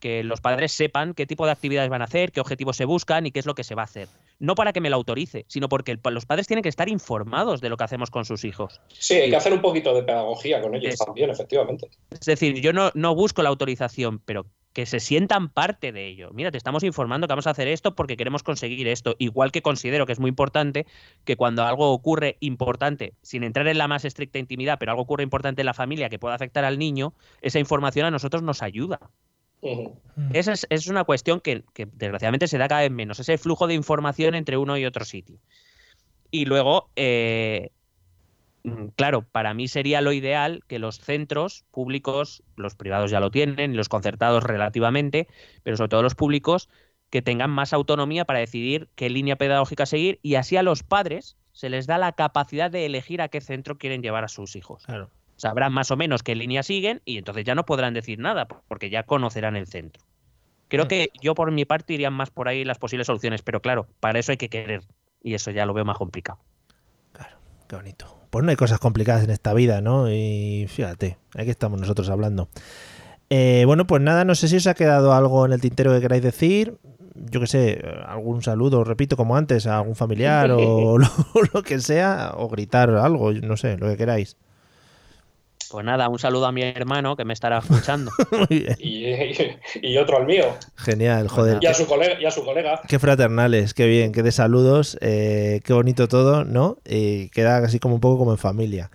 que 0.05 0.23
los 0.23 0.39
padres 0.39 0.71
sepan 0.71 1.15
qué 1.15 1.25
tipo 1.25 1.47
de 1.47 1.51
actividades 1.51 1.89
van 1.89 2.03
a 2.03 2.05
hacer, 2.05 2.31
qué 2.31 2.39
objetivos 2.39 2.77
se 2.77 2.85
buscan 2.85 3.25
y 3.25 3.31
qué 3.31 3.39
es 3.39 3.47
lo 3.47 3.55
que 3.55 3.63
se 3.63 3.73
va 3.73 3.81
a 3.81 3.85
hacer. 3.85 4.07
No 4.37 4.53
para 4.53 4.71
que 4.71 4.79
me 4.79 4.91
lo 4.91 4.97
autorice, 4.97 5.45
sino 5.47 5.67
porque 5.67 5.97
los 6.11 6.27
padres 6.27 6.45
tienen 6.45 6.61
que 6.61 6.69
estar 6.69 6.89
informados 6.89 7.59
de 7.59 7.69
lo 7.69 7.77
que 7.77 7.85
hacemos 7.85 8.11
con 8.11 8.23
sus 8.23 8.45
hijos. 8.45 8.79
Sí, 8.89 9.15
hay 9.15 9.31
que 9.31 9.35
hacer 9.35 9.51
un 9.51 9.61
poquito 9.61 9.95
de 9.95 10.03
pedagogía 10.03 10.61
con 10.61 10.75
ellos 10.75 10.95
también, 10.97 11.31
efectivamente. 11.31 11.89
Es 12.11 12.19
decir, 12.19 12.61
yo 12.61 12.71
no, 12.71 12.91
no 12.93 13.15
busco 13.15 13.41
la 13.41 13.49
autorización, 13.49 14.19
pero 14.19 14.45
que 14.73 14.85
se 14.85 14.99
sientan 14.99 15.49
parte 15.49 15.91
de 15.91 16.05
ello. 16.05 16.29
Mira, 16.33 16.51
te 16.51 16.57
estamos 16.59 16.83
informando 16.83 17.25
que 17.25 17.31
vamos 17.31 17.47
a 17.47 17.51
hacer 17.51 17.67
esto 17.67 17.95
porque 17.95 18.15
queremos 18.15 18.43
conseguir 18.43 18.87
esto. 18.87 19.15
Igual 19.17 19.51
que 19.51 19.63
considero 19.63 20.05
que 20.05 20.11
es 20.11 20.19
muy 20.19 20.29
importante 20.29 20.85
que 21.23 21.35
cuando 21.35 21.63
algo 21.63 21.91
ocurre 21.91 22.37
importante, 22.41 23.15
sin 23.23 23.43
entrar 23.43 23.67
en 23.67 23.79
la 23.79 23.87
más 23.87 24.05
estricta 24.05 24.37
intimidad, 24.37 24.77
pero 24.77 24.91
algo 24.91 25.01
ocurre 25.01 25.23
importante 25.23 25.63
en 25.63 25.65
la 25.65 25.73
familia 25.73 26.09
que 26.09 26.19
pueda 26.19 26.35
afectar 26.35 26.63
al 26.63 26.77
niño, 26.77 27.15
esa 27.41 27.57
información 27.57 28.05
a 28.05 28.11
nosotros 28.11 28.43
nos 28.43 28.61
ayuda. 28.61 28.99
Esa 30.33 30.53
es, 30.69 30.87
una 30.87 31.03
cuestión 31.03 31.41
que, 31.41 31.63
desgraciadamente 31.75 32.47
se 32.47 32.57
da 32.57 32.67
cada 32.67 32.81
vez 32.81 32.91
menos, 32.91 33.19
ese 33.19 33.37
flujo 33.37 33.67
de 33.67 33.73
información 33.73 34.35
entre 34.35 34.57
uno 34.57 34.77
y 34.77 34.85
otro 34.85 35.05
sitio. 35.05 35.39
Y 36.31 36.45
luego, 36.45 36.89
eh, 36.95 37.71
Mm, 38.65 38.87
claro, 38.95 39.21
para 39.31 39.53
mí 39.53 39.67
sería 39.67 40.01
lo 40.01 40.11
ideal 40.11 40.63
que 40.67 40.79
los 40.79 40.99
centros 40.99 41.65
públicos, 41.69 42.41
los 42.55 42.73
privados 42.73 43.11
ya 43.11 43.19
lo 43.19 43.29
tienen, 43.29 43.73
y 43.73 43.77
los 43.77 43.89
concertados 43.89 44.43
relativamente, 44.43 45.27
pero 45.61 45.77
sobre 45.77 45.89
todo 45.89 46.01
los 46.01 46.15
públicos, 46.15 46.67
que 47.11 47.21
tengan 47.21 47.51
más 47.51 47.73
autonomía 47.73 48.25
para 48.25 48.39
decidir 48.39 48.89
qué 48.95 49.11
línea 49.11 49.35
pedagógica 49.35 49.85
seguir 49.85 50.19
y 50.23 50.35
así 50.35 50.57
a 50.57 50.63
los 50.63 50.81
padres 50.81 51.37
se 51.51 51.69
les 51.69 51.85
da 51.85 51.99
la 51.99 52.13
capacidad 52.13 52.71
de 52.71 52.87
elegir 52.87 53.21
a 53.21 53.27
qué 53.27 53.39
centro 53.39 53.77
quieren 53.77 54.01
llevar 54.01 54.23
a 54.23 54.29
sus 54.29 54.55
hijos. 54.55 54.83
Sabrán 55.37 55.73
más 55.73 55.91
o 55.91 55.97
menos 55.97 56.23
qué 56.23 56.35
línea 56.35 56.63
siguen 56.63 57.01
y 57.05 57.17
entonces 57.17 57.43
ya 57.43 57.55
no 57.55 57.65
podrán 57.65 57.93
decir 57.93 58.19
nada 58.19 58.47
porque 58.47 58.89
ya 58.89 59.03
conocerán 59.03 59.55
el 59.55 59.67
centro. 59.67 60.03
Creo 60.67 60.85
mm. 60.85 60.87
que 60.87 61.09
yo 61.21 61.35
por 61.35 61.51
mi 61.51 61.65
parte 61.65 61.93
iría 61.93 62.09
más 62.09 62.29
por 62.29 62.47
ahí 62.47 62.63
las 62.63 62.79
posibles 62.79 63.07
soluciones, 63.07 63.41
pero 63.41 63.61
claro, 63.61 63.87
para 63.99 64.19
eso 64.19 64.31
hay 64.31 64.37
que 64.37 64.49
querer 64.49 64.81
y 65.21 65.33
eso 65.33 65.51
ya 65.51 65.65
lo 65.65 65.73
veo 65.73 65.85
más 65.85 65.97
complicado. 65.97 66.39
Claro, 67.13 67.37
qué 67.67 67.75
bonito 67.75 68.15
pues 68.35 68.43
no 68.43 68.49
hay 68.49 68.57
cosas 68.57 68.79
complicadas 68.79 69.23
en 69.23 69.29
esta 69.29 69.53
vida, 69.53 69.79
¿no? 69.79 70.11
Y 70.11 70.65
fíjate, 70.67 71.17
aquí 71.37 71.49
estamos 71.49 71.79
nosotros 71.79 72.09
hablando. 72.09 72.49
Eh, 73.29 73.63
bueno, 73.65 73.87
pues 73.87 74.01
nada, 74.01 74.25
no 74.25 74.35
sé 74.35 74.49
si 74.49 74.57
os 74.57 74.67
ha 74.67 74.73
quedado 74.73 75.13
algo 75.13 75.45
en 75.45 75.53
el 75.53 75.61
tintero 75.61 75.93
que 75.93 76.01
queráis 76.01 76.21
decir. 76.21 76.77
Yo 77.31 77.39
qué 77.39 77.47
sé, 77.47 77.81
algún 78.05 78.41
saludo, 78.43 78.83
repito, 78.83 79.15
como 79.15 79.37
antes, 79.37 79.67
a 79.67 79.77
algún 79.77 79.95
familiar 79.95 80.51
o 80.59 80.97
lo, 81.53 81.63
que 81.63 81.79
sea, 81.79 82.33
o 82.35 82.49
gritar 82.49 82.89
algo, 82.89 83.31
no 83.31 83.55
sé, 83.55 83.77
lo 83.77 83.87
que 83.87 83.95
queráis. 83.95 84.35
Pues 85.69 85.85
nada, 85.85 86.09
un 86.09 86.19
saludo 86.19 86.45
a 86.45 86.51
mi 86.51 86.61
hermano 86.61 87.15
que 87.15 87.25
me 87.25 87.33
estará 87.33 87.59
escuchando. 87.59 88.11
Y, 89.81 89.97
otro 89.97 90.17
al 90.17 90.25
mío. 90.25 90.45
Genial, 90.75 91.27
joder. 91.27 91.59
Y 91.61 91.65
a 91.65 91.73
su 91.73 91.85
colega. 91.85 92.19
Y 92.19 92.25
a 92.25 92.31
su 92.31 92.43
colega. 92.43 92.81
Qué 92.87 92.99
fraternales, 92.99 93.73
qué 93.73 93.87
bien, 93.87 94.11
qué 94.11 94.23
de 94.23 94.31
saludos, 94.31 94.97
eh, 95.01 95.61
qué 95.63 95.73
bonito 95.73 96.07
todo, 96.07 96.43
¿no? 96.43 96.77
Y 96.85 97.29
queda 97.29 97.57
así 97.57 97.79
como 97.79 97.95
un 97.95 98.01
poco 98.01 98.19
como 98.19 98.31
en 98.31 98.37
familia. 98.37 98.91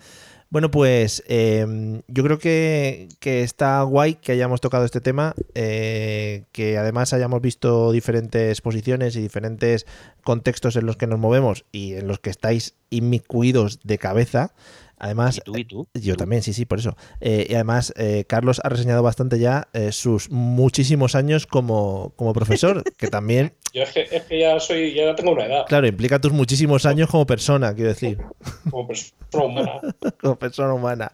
Bueno, 0.50 0.68
pues 0.72 1.22
em, 1.28 2.02
yo 2.08 2.24
creo 2.24 2.40
que, 2.40 3.06
está 3.20 3.82
guay 3.82 4.14
que 4.16 4.32
hayamos 4.32 4.60
tocado 4.60 4.84
este 4.84 5.00
tema, 5.00 5.32
eh, 5.54 6.46
que 6.50 6.76
además 6.76 7.12
hayamos 7.12 7.40
visto 7.40 7.92
diferentes 7.92 8.60
posiciones 8.60 9.14
y 9.14 9.20
diferentes 9.20 9.86
contextos 10.24 10.74
en 10.74 10.86
los 10.86 10.96
que 10.96 11.06
nos 11.06 11.20
movemos 11.20 11.64
y 11.70 11.94
en 11.94 12.08
los 12.08 12.18
que 12.18 12.30
estáis 12.30 12.74
inmiscuidos 12.90 13.78
de 13.84 13.98
cabeza. 13.98 14.52
Además, 15.00 15.40
¿Y 15.46 15.64
tú, 15.64 15.88
yo 15.94 16.14
también, 16.14 16.42
sí, 16.42 16.52
sí, 16.52 16.66
por 16.66 16.78
eso. 16.78 16.94
Eh, 17.20 17.46
y 17.48 17.54
además, 17.54 17.92
eh, 17.96 18.26
Carlos 18.28 18.60
ha 18.62 18.68
reseñado 18.68 19.02
bastante 19.02 19.38
ya 19.38 19.68
eh, 19.72 19.92
sus 19.92 20.30
muchísimos 20.30 21.14
años 21.14 21.46
como, 21.46 22.12
como 22.16 22.34
profesor, 22.34 22.84
que 22.98 23.08
también... 23.08 23.54
Yo 23.72 23.84
es 23.84 23.92
que, 23.92 24.08
es 24.10 24.22
que, 24.24 24.40
ya 24.40 24.58
soy, 24.58 24.94
ya 24.94 25.14
tengo 25.14 25.30
una 25.32 25.46
edad. 25.46 25.64
Claro, 25.66 25.86
implica 25.86 26.20
tus 26.20 26.32
muchísimos 26.32 26.86
años 26.86 27.08
como 27.08 27.24
persona, 27.24 27.72
quiero 27.72 27.90
decir. 27.90 28.18
Como 28.68 28.88
persona 28.88 29.44
humana. 29.44 29.80
como 30.20 30.36
persona 30.36 30.74
humana. 30.74 31.12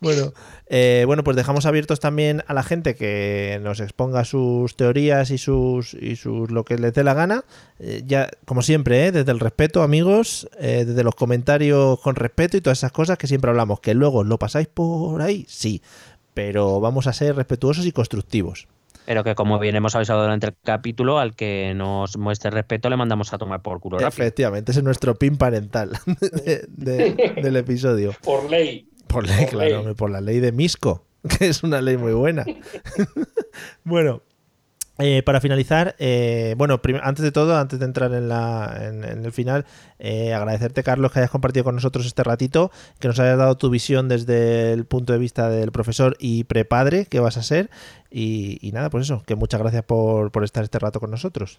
Bueno, 0.00 0.32
eh, 0.66 1.04
bueno, 1.06 1.22
pues 1.22 1.36
dejamos 1.36 1.64
abiertos 1.64 2.00
también 2.00 2.42
a 2.48 2.54
la 2.54 2.64
gente 2.64 2.96
que 2.96 3.60
nos 3.62 3.78
exponga 3.78 4.24
sus 4.24 4.74
teorías 4.74 5.30
y 5.30 5.38
sus, 5.38 5.94
y 5.94 6.16
sus 6.16 6.50
lo 6.50 6.64
que 6.64 6.76
les 6.76 6.92
dé 6.92 7.04
la 7.04 7.14
gana. 7.14 7.44
Eh, 7.78 8.02
ya, 8.04 8.28
como 8.46 8.62
siempre, 8.62 9.06
¿eh? 9.06 9.12
desde 9.12 9.30
el 9.30 9.38
respeto, 9.38 9.82
amigos, 9.82 10.48
desde 10.58 11.04
los 11.04 11.14
comentarios 11.14 12.00
con 12.00 12.16
respeto 12.16 12.56
y 12.56 12.60
todas 12.60 12.78
esas 12.78 12.92
cosas 12.92 13.16
que 13.16 13.28
siempre 13.28 13.50
hablamos. 13.50 13.78
Que 13.78 13.94
luego 13.94 14.24
lo 14.24 14.38
pasáis 14.40 14.66
por 14.66 15.22
ahí, 15.22 15.46
sí, 15.48 15.82
pero 16.34 16.80
vamos 16.80 17.06
a 17.06 17.12
ser 17.12 17.36
respetuosos 17.36 17.86
y 17.86 17.92
constructivos. 17.92 18.66
Pero 19.04 19.24
que 19.24 19.34
como 19.34 19.58
bien 19.58 19.74
hemos 19.76 19.94
avisado 19.96 20.22
durante 20.22 20.46
el 20.46 20.54
capítulo, 20.62 21.18
al 21.18 21.34
que 21.34 21.72
nos 21.74 22.16
muestre 22.16 22.50
respeto 22.50 22.88
le 22.88 22.96
mandamos 22.96 23.32
a 23.32 23.38
tomar 23.38 23.62
por 23.62 23.80
culo 23.80 23.98
Efectivamente, 24.00 24.70
ese 24.70 24.80
es 24.80 24.84
nuestro 24.84 25.16
pin 25.16 25.36
parental 25.36 25.98
del 26.68 27.56
episodio. 27.56 28.14
Por 28.22 28.48
ley. 28.50 28.88
Por 29.06 29.26
ley, 29.26 29.46
claro, 29.46 29.94
por 29.94 30.10
la 30.10 30.20
ley 30.20 30.40
de 30.40 30.52
Misco, 30.52 31.04
que 31.38 31.48
es 31.48 31.62
una 31.62 31.80
ley 31.80 31.96
muy 31.96 32.12
buena. 32.12 32.44
bueno, 33.84 34.22
eh, 35.02 35.22
para 35.24 35.40
finalizar, 35.40 35.96
eh, 35.98 36.54
bueno, 36.56 36.80
antes 37.02 37.24
de 37.24 37.32
todo, 37.32 37.56
antes 37.56 37.78
de 37.80 37.84
entrar 37.84 38.12
en, 38.14 38.28
la, 38.28 38.78
en, 38.80 39.24
el 39.24 39.32
final, 39.32 39.66
eh, 39.98 40.32
agradecerte, 40.32 40.84
Carlos, 40.84 41.10
que 41.10 41.18
hayas 41.18 41.30
compartido 41.30 41.64
con 41.64 41.74
nosotros 41.74 42.06
este 42.06 42.22
ratito, 42.22 42.70
que 43.00 43.08
nos 43.08 43.18
hayas 43.18 43.36
dado 43.36 43.56
tu 43.56 43.68
visión 43.68 44.08
desde 44.08 44.72
el 44.72 44.84
punto 44.84 45.12
de 45.12 45.18
vista 45.18 45.50
del 45.50 45.72
profesor 45.72 46.16
y 46.20 46.44
prepadre 46.44 47.06
que 47.06 47.18
vas 47.18 47.36
a 47.36 47.42
ser. 47.42 47.68
Y, 48.10 48.70
nada, 48.72 48.90
pues 48.90 49.06
eso, 49.06 49.22
que 49.26 49.34
muchas 49.34 49.60
gracias 49.60 49.82
por, 49.82 50.30
por 50.30 50.44
estar 50.44 50.62
este 50.62 50.78
rato 50.78 51.00
con 51.00 51.10
nosotros. 51.10 51.58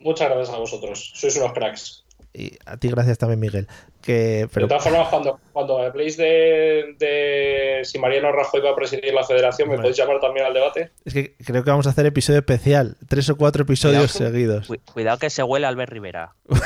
Muchas 0.00 0.30
gracias 0.30 0.54
a 0.54 0.58
vosotros, 0.58 1.12
sois 1.14 1.36
unos 1.36 1.52
cracks. 1.52 2.03
Y 2.34 2.58
a 2.66 2.76
ti 2.76 2.88
gracias 2.88 3.16
también, 3.16 3.38
Miguel. 3.38 3.68
Que, 4.02 4.48
pero... 4.52 4.66
De 4.66 4.68
todas 4.68 4.82
formas, 4.82 5.08
cuando, 5.08 5.38
cuando 5.52 5.78
habléis 5.78 6.16
de, 6.16 7.80
si 7.84 7.98
Mariano 8.00 8.32
Rajoy 8.32 8.60
va 8.60 8.70
a 8.70 8.76
presidir 8.76 9.14
la 9.14 9.22
federación, 9.22 9.68
¿me 9.68 9.76
podéis 9.76 9.96
llamar 9.96 10.18
también 10.20 10.46
al 10.46 10.52
debate? 10.52 10.90
Es 11.04 11.14
que 11.14 11.36
creo 11.36 11.62
que 11.62 11.70
vamos 11.70 11.86
a 11.86 11.90
hacer 11.90 12.04
episodio 12.06 12.40
especial, 12.40 12.96
tres 13.08 13.28
o 13.30 13.36
cuatro 13.36 13.62
episodios 13.62 14.10
seguidos. 14.10 14.68
Cuidado 14.92 15.18
que 15.18 15.30
se 15.30 15.44
huele 15.44 15.66
Albert 15.66 15.92
Rivera. 15.92 16.34
o 16.48 16.56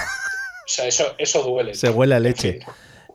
sea, 0.67 0.87
eso, 0.87 1.15
eso 1.19 1.43
duele. 1.43 1.75
Se 1.75 1.91
huele 1.91 2.15
a 2.15 2.21
leche. 2.21 2.61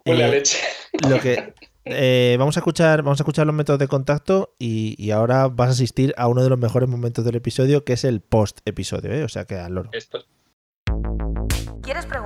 huele 0.06 0.24
a 0.24 0.28
eh, 0.28 0.32
leche. 0.32 0.60
Lo 1.10 1.20
que, 1.20 1.56
eh, 1.86 2.36
vamos 2.38 2.56
a 2.56 2.60
escuchar, 2.60 3.02
vamos 3.02 3.20
a 3.20 3.24
escuchar 3.24 3.48
los 3.48 3.56
métodos 3.56 3.80
de 3.80 3.88
contacto 3.88 4.56
y, 4.60 5.10
ahora 5.10 5.48
vas 5.48 5.70
a 5.70 5.72
asistir 5.72 6.14
a 6.18 6.28
uno 6.28 6.44
de 6.44 6.50
los 6.50 6.60
mejores 6.60 6.88
momentos 6.88 7.26
del 7.26 7.36
episodio, 7.36 7.84
que 7.84 7.94
es 7.94 8.04
el 8.04 8.22
post 8.22 8.60
episodio, 8.66 9.12
¿eh? 9.12 9.24
o 9.24 9.30
sea 9.30 9.46
que 9.46 9.56
al 9.56 9.74
loro. 9.74 9.90
Esto, 9.92 10.20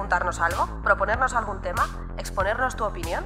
¿Quieres 0.08 0.22
preguntarnos 0.22 0.40
algo? 0.40 0.82
¿Proponernos 0.84 1.34
algún 1.34 1.60
tema? 1.62 1.86
¿Exponernos 2.18 2.78
tu 2.78 2.86
opinión? 2.86 3.26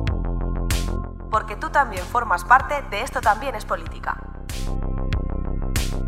porque 1.31 1.55
tú 1.55 1.69
también 1.69 2.03
formas 2.03 2.43
parte 2.43 2.75
de 2.91 3.01
Esto 3.01 3.21
también 3.21 3.55
es 3.55 3.65
política. 3.65 4.17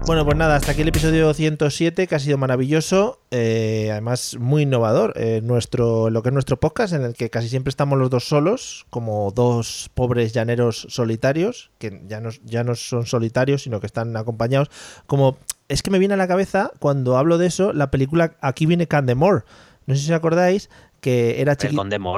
Bueno, 0.06 0.26
pues 0.26 0.36
nada, 0.36 0.58
hasta 0.58 0.74
aquí 0.74 0.82
el 0.82 0.90
episodio 0.90 1.34
107, 1.34 2.08
que 2.08 2.16
ha 2.16 2.20
sido 2.20 2.38
maravilloso, 2.38 3.22
eh, 3.32 3.88
además 3.90 4.36
muy 4.38 4.64
innovador, 4.64 5.14
eh, 5.16 5.40
nuestro, 5.42 6.10
lo 6.10 6.22
que 6.22 6.28
es 6.28 6.34
nuestro 6.34 6.60
podcast, 6.60 6.92
en 6.92 7.04
el 7.04 7.14
que 7.14 7.30
casi 7.30 7.48
siempre 7.48 7.70
estamos 7.70 7.98
los 7.98 8.10
dos 8.10 8.26
solos, 8.26 8.86
como 8.90 9.32
dos 9.32 9.90
pobres 9.94 10.34
llaneros 10.34 10.88
solitarios, 10.90 11.72
que 11.78 12.04
ya 12.06 12.20
no, 12.20 12.32
ya 12.44 12.66
no 12.66 12.76
son 12.76 13.06
solitarios, 13.06 13.64
sino 13.64 13.80
que 13.80 13.86
están 13.86 14.18
acompañados, 14.18 14.70
como 15.08 15.38
es 15.70 15.82
que 15.82 15.90
me 15.90 16.00
viene 16.00 16.16
a 16.16 16.18
la 16.18 16.28
cabeza, 16.28 16.72
cuando 16.80 17.18
hablo 17.18 17.38
de 17.38 17.48
eso, 17.48 17.72
la 17.72 17.90
película 17.90 18.36
Aquí 18.42 18.66
viene 18.66 18.88
Candemore, 18.88 19.44
no 19.86 19.96
sé 19.96 20.02
si 20.02 20.12
os 20.12 20.18
acordáis, 20.18 20.70
que 21.04 21.42
era 21.42 21.56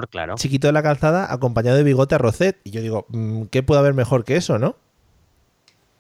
claro. 0.10 0.36
chiquito 0.36 0.68
de 0.68 0.74
la 0.74 0.84
calzada 0.84 1.34
acompañado 1.34 1.76
de 1.76 1.84
bigote 1.84 2.14
a 2.14 2.20
Rocet. 2.20 2.62
Y 2.64 2.70
yo 2.70 2.82
digo, 2.82 3.08
mm, 3.10 3.46
¿qué 3.46 3.64
puede 3.64 3.80
haber 3.80 3.96
mejor 3.96 4.24
que 4.24 4.38
eso, 4.38 4.60
no? 4.60 4.76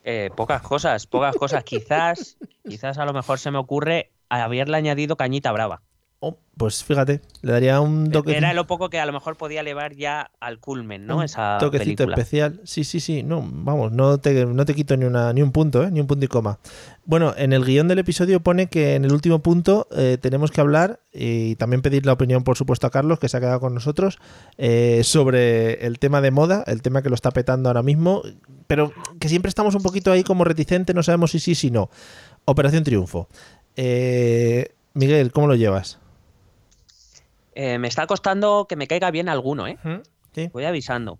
Eh, 0.03 0.29
pocas 0.35 0.61
cosas, 0.61 1.07
pocas 1.07 1.35
cosas. 1.35 1.63
quizás, 1.63 2.37
quizás 2.63 2.99
a 2.99 3.05
lo 3.05 3.11
mejor 3.11 3.39
se 3.39 3.49
me 3.49 3.57
ocurre 3.57 4.11
haberle 4.29 4.77
añadido 4.77 5.17
cañita 5.17 5.51
brava. 5.51 5.81
Oh, 6.21 6.37
pues 6.57 6.83
fíjate, 6.83 7.21
le 7.41 7.51
daría 7.51 7.81
un 7.81 8.09
toque. 8.09 8.37
Era 8.37 8.53
lo 8.53 8.65
poco 8.65 8.89
que 8.89 8.99
a 8.99 9.05
lo 9.05 9.11
mejor 9.11 9.35
podía 9.35 9.59
elevar 9.59 9.95
ya 9.95 10.31
al 10.39 10.59
culmen, 10.59 11.05
¿no? 11.05 11.17
Un 11.17 11.23
Esa 11.23 11.57
toquecito 11.59 12.05
especial. 12.05 12.61
Sí, 12.63 12.83
sí, 12.83 12.99
sí. 12.99 13.21
No, 13.21 13.45
vamos, 13.45 13.91
no 13.91 14.17
te, 14.17 14.45
no 14.45 14.65
te 14.65 14.73
quito 14.73 14.95
ni, 14.95 15.05
una, 15.05 15.33
ni 15.33 15.41
un 15.41 15.51
punto, 15.51 15.83
¿eh? 15.83 15.91
Ni 15.91 15.99
un 15.99 16.07
punto 16.07 16.25
y 16.25 16.27
coma. 16.29 16.59
Bueno, 17.03 17.33
en 17.37 17.53
el 17.53 17.65
guion 17.65 17.87
del 17.87 17.99
episodio 17.99 18.39
pone 18.39 18.67
que 18.67 18.95
en 18.95 19.05
el 19.05 19.11
último 19.11 19.39
punto 19.39 19.87
eh, 19.91 20.17
tenemos 20.19 20.51
que 20.51 20.61
hablar 20.61 20.99
y 21.13 21.55
también 21.55 21.81
pedir 21.81 22.05
la 22.05 22.13
opinión, 22.13 22.43
por 22.43 22.57
supuesto, 22.57 22.87
a 22.87 22.91
Carlos, 22.91 23.19
que 23.19 23.29
se 23.29 23.37
ha 23.37 23.41
quedado 23.41 23.59
con 23.59 23.73
nosotros, 23.73 24.17
eh, 24.57 25.01
sobre 25.03 25.85
el 25.85 25.99
tema 25.99 26.21
de 26.21 26.31
moda, 26.31 26.63
el 26.67 26.81
tema 26.81 27.01
que 27.01 27.09
lo 27.09 27.15
está 27.15 27.31
petando 27.31 27.69
ahora 27.69 27.83
mismo, 27.83 28.23
pero 28.67 28.93
que 29.19 29.29
siempre 29.29 29.49
estamos 29.49 29.75
un 29.75 29.83
poquito 29.83 30.11
ahí 30.11 30.23
como 30.23 30.45
reticentes, 30.45 30.95
no 30.95 31.03
sabemos 31.03 31.31
si 31.31 31.39
sí, 31.39 31.53
si 31.53 31.69
no. 31.69 31.89
Operación 32.45 32.83
Triunfo. 32.83 33.27
Eh, 33.75 34.69
Miguel, 34.93 35.31
¿cómo 35.33 35.47
lo 35.47 35.55
llevas? 35.55 35.99
Eh, 37.55 37.79
me 37.79 37.87
está 37.87 38.05
costando 38.05 38.67
que 38.67 38.75
me 38.75 38.85
caiga 38.87 39.09
bien 39.11 39.29
alguno, 39.29 39.65
¿eh? 39.65 39.77
Sí. 40.33 40.49
Voy 40.51 40.65
avisando. 40.65 41.19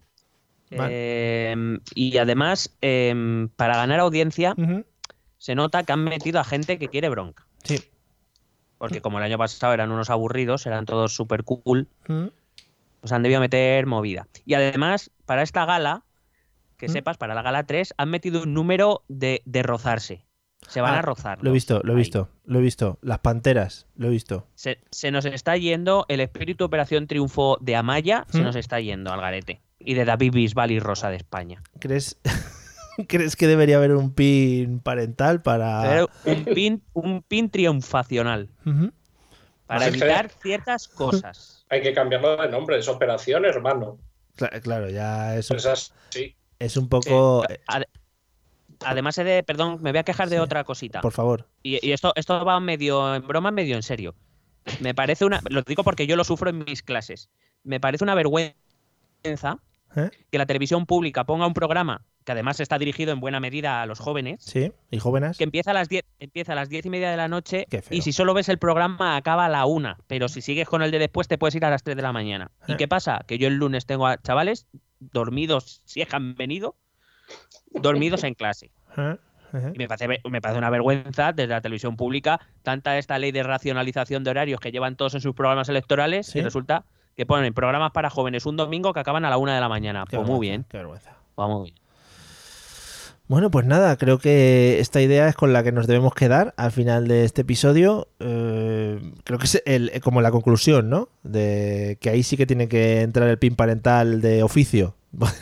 Vale. 0.70 0.90
Eh, 0.92 1.80
y 1.96 2.18
además, 2.18 2.76
eh, 2.82 3.48
para 3.56 3.78
ganar 3.78 4.02
audiencia, 4.02 4.54
se 5.38 5.56
nota 5.56 5.84
que 5.84 5.94
han 5.94 6.04
metido 6.04 6.40
a 6.42 6.44
gente 6.44 6.78
que 6.78 6.90
quiere 6.90 7.08
bronca. 7.08 7.48
Sí. 7.64 7.82
Porque 8.78 9.00
como 9.02 9.18
el 9.20 9.24
año 9.24 9.38
pasado 9.38 9.74
eran 9.74 9.92
unos 9.92 10.10
aburridos, 10.10 10.66
eran 10.66 10.86
todos 10.86 11.16
súper 11.16 11.46
cool, 11.46 11.88
pues 12.06 13.12
han 13.14 13.24
debido 13.24 13.40
meter 13.40 13.86
movida. 13.86 14.28
Y 14.46 14.56
además, 14.56 15.12
para 15.26 15.42
esta 15.42 15.66
gala, 15.66 16.04
que 16.78 16.90
sepas, 16.90 17.18
para 17.18 17.34
la 17.34 17.42
gala 17.42 17.64
3, 17.66 17.94
han 17.98 18.10
metido 18.10 18.44
un 18.44 18.54
número 18.54 19.04
de, 19.08 19.42
de 19.46 19.64
rozarse. 19.64 20.25
Se 20.68 20.82
van 20.82 20.94
Ah, 20.96 21.00
a 21.00 21.02
rozar. 21.02 21.38
Lo 21.42 21.50
he 21.52 21.54
visto, 21.54 21.82
lo 21.84 21.92
he 21.94 21.96
ahí. 21.96 22.00
visto, 22.02 22.30
lo 22.46 22.60
he 22.60 22.62
visto. 22.62 22.98
Las 23.02 23.20
panteras, 23.20 23.88
lo 23.96 24.08
he 24.08 24.10
visto. 24.10 24.48
Se, 24.56 24.80
se 24.92 25.12
nos 25.12 25.26
está 25.26 25.58
yendo 25.58 26.06
el 26.10 26.20
espíritu 26.20 26.66
Operación 26.66 27.08
Triunfo 27.08 27.58
de 27.62 27.76
Amaya, 27.76 28.26
se 28.30 28.40
¿Mm? 28.40 28.44
nos 28.44 28.56
está 28.56 28.80
yendo 28.80 29.12
al 29.14 29.22
garete. 29.22 29.62
Y 29.80 29.94
de 29.94 30.06
David 30.06 30.34
Bisbal 30.34 30.72
y 30.72 30.80
Rosa 30.80 31.10
de 31.10 31.18
España. 31.18 31.62
¿Crees, 31.80 32.18
¿Crees 33.08 33.36
que 33.36 33.46
debería 33.48 33.78
haber 33.78 33.92
un 33.96 34.12
pin 34.14 34.80
parental 34.80 35.42
para. 35.42 36.06
Un 36.26 36.46
pin, 36.46 36.82
un 36.94 37.22
pin 37.22 37.50
triunfacional. 37.50 38.50
Para 39.68 39.80
Pues 39.88 39.92
que- 39.92 39.98
evitar 40.00 40.30
ciertas 40.30 40.88
cosas. 40.88 41.66
Hay 41.70 41.82
que 41.82 41.94
cambiarlo 41.94 42.38
de 42.38 42.50
nombre, 42.50 42.78
es 42.80 42.88
operación, 42.88 43.46
hermano. 43.46 43.98
Cla- 44.38 44.62
Claro, 44.62 44.90
ya 44.90 45.36
es 45.38 45.50
un, 45.50 45.58
Pues 45.58 45.94
es 46.60 46.78
un 46.78 46.88
poco. 46.90 47.44
Eh, 47.50 47.60
Además 48.86 49.18
he 49.18 49.24
de, 49.24 49.44
perdón, 49.44 49.80
me 49.82 49.92
voy 49.92 50.00
a 50.00 50.04
quejar 50.04 50.30
de 50.30 50.36
Sí. 50.38 50.42
otra 50.42 50.64
cosita. 50.64 51.02
Por 51.02 51.12
favor. 51.14 51.48
Y, 51.64 51.86
y 51.86 51.92
esto, 51.92 52.14
esto 52.16 52.44
va 52.46 52.60
medio 52.60 53.16
en 53.16 53.26
broma, 53.28 53.52
medio 53.52 53.76
en 53.76 53.84
serio. 53.84 54.16
Me 54.80 54.94
parece 54.96 55.26
una. 55.26 55.42
Lo 55.50 55.62
digo 55.62 55.84
porque 55.84 56.08
yo 56.08 56.16
lo 56.16 56.24
sufro 56.24 56.50
en 56.50 56.60
mis 56.66 56.82
clases. 56.82 57.30
Me 57.64 57.80
parece 57.80 58.04
una 58.04 58.16
vergüenza 58.16 59.60
¿Eh? 59.96 60.10
que 60.32 60.38
la 60.38 60.46
televisión 60.46 60.86
pública 60.86 61.24
ponga 61.26 61.48
un 61.48 61.54
programa 61.54 62.04
que 62.26 62.32
además 62.32 62.60
está 62.60 62.80
dirigido 62.80 63.12
en 63.14 63.20
buena 63.20 63.40
medida 63.40 63.84
a 63.84 63.86
los 63.86 64.00
jóvenes. 64.00 64.44
Sí, 64.44 64.72
y 64.90 64.98
jóvenes. 64.98 65.38
Que 65.38 65.44
empieza 65.44 65.70
a 65.72 65.74
las 65.76 65.90
10, 65.90 66.04
empieza 66.20 66.54
a 66.54 66.56
las 66.56 66.70
diez 66.70 66.84
y 66.84 66.90
media 66.90 67.12
de 67.12 67.18
la 67.18 67.28
noche 67.28 67.68
Qué 67.70 67.84
feo. 67.84 67.96
y 67.96 68.02
si 68.02 68.12
solo 68.14 68.34
ves 68.34 68.50
el 68.50 68.58
programa 68.58 69.16
acaba 69.16 69.46
a 69.46 69.50
la 69.50 69.68
una, 69.68 70.00
pero 70.08 70.28
si 70.28 70.42
sigues 70.42 70.68
con 70.68 70.82
el 70.82 70.90
de 70.90 70.98
después 70.98 71.28
te 71.28 71.38
puedes 71.38 71.54
ir 71.54 71.64
a 71.66 71.70
las 71.70 71.84
3 71.84 71.96
de 71.96 72.02
la 72.02 72.12
mañana. 72.12 72.50
Eh. 72.62 72.72
¿Y 72.74 72.78
qué 72.78 72.88
pasa? 72.88 73.22
Que 73.28 73.38
yo 73.38 73.48
el 73.48 73.58
lunes 73.58 73.86
tengo 73.86 74.08
a 74.08 74.18
chavales 74.18 74.66
dormidos, 75.00 75.82
si 75.86 76.02
es 76.02 76.08
que 76.08 76.16
han 76.16 76.34
venido, 76.34 76.76
dormidos 77.72 78.24
en 78.24 78.34
clase. 78.34 78.72
Y 79.74 79.78
me 79.78 79.88
parece, 79.88 80.08
me 80.30 80.42
parece 80.42 80.58
una 80.58 80.70
vergüenza 80.70 81.32
desde 81.32 81.48
la 81.54 81.62
televisión 81.62 81.96
pública, 81.96 82.42
tanta 82.62 82.98
esta 82.98 83.18
ley 83.20 83.32
de 83.32 83.42
racionalización 83.44 84.24
de 84.26 84.32
horarios 84.32 84.60
que 84.60 84.72
llevan 84.72 84.98
todos 84.98 85.14
en 85.16 85.22
sus 85.22 85.34
programas 85.34 85.70
electorales 85.70 86.28
Sí. 86.28 86.40
y 86.40 86.42
resulta 86.42 86.84
que 87.16 87.26
ponen 87.26 87.54
programas 87.54 87.92
para 87.92 88.10
jóvenes 88.10 88.46
un 88.46 88.58
domingo 88.58 88.92
que 88.94 89.00
acaban 89.00 89.24
a 89.24 89.30
la 89.30 89.38
una 89.38 89.56
de 89.56 89.62
la 89.62 89.70
mañana. 89.70 90.04
Qué 90.10 90.18
Pues 90.18 90.28
muy 90.28 90.46
bien, 90.46 90.66
Qué 90.70 90.78
vergüenza. 90.78 91.16
muy 91.38 91.72
bien. 91.72 91.76
Bueno, 93.28 93.50
pues 93.50 93.66
nada, 93.66 93.98
creo 93.98 94.20
que 94.20 94.80
esta 94.80 95.02
idea 95.02 95.28
es 95.28 95.36
con 95.36 95.52
la 95.52 95.64
que 95.64 95.72
nos 95.72 95.88
debemos 95.88 96.14
quedar 96.14 96.54
al 96.58 96.72
final 96.72 97.08
de 97.08 97.24
este 97.24 97.42
episodio. 97.42 98.08
Eh, 98.20 99.00
creo 99.24 99.40
que 99.40 99.46
es 99.46 99.64
el- 99.66 99.92
como 100.04 100.22
la 100.22 100.30
conclusión, 100.30 100.90
¿no? 100.92 101.10
De 101.24 101.98
que 102.02 102.12
ahí 102.12 102.22
sí 102.22 102.38
que 102.38 102.46
tiene 102.46 102.68
que 102.68 103.02
entrar 103.02 103.28
el 103.28 103.40
pin 103.40 103.56
parental 103.56 104.22
de 104.22 104.44
oficio. 104.44 104.96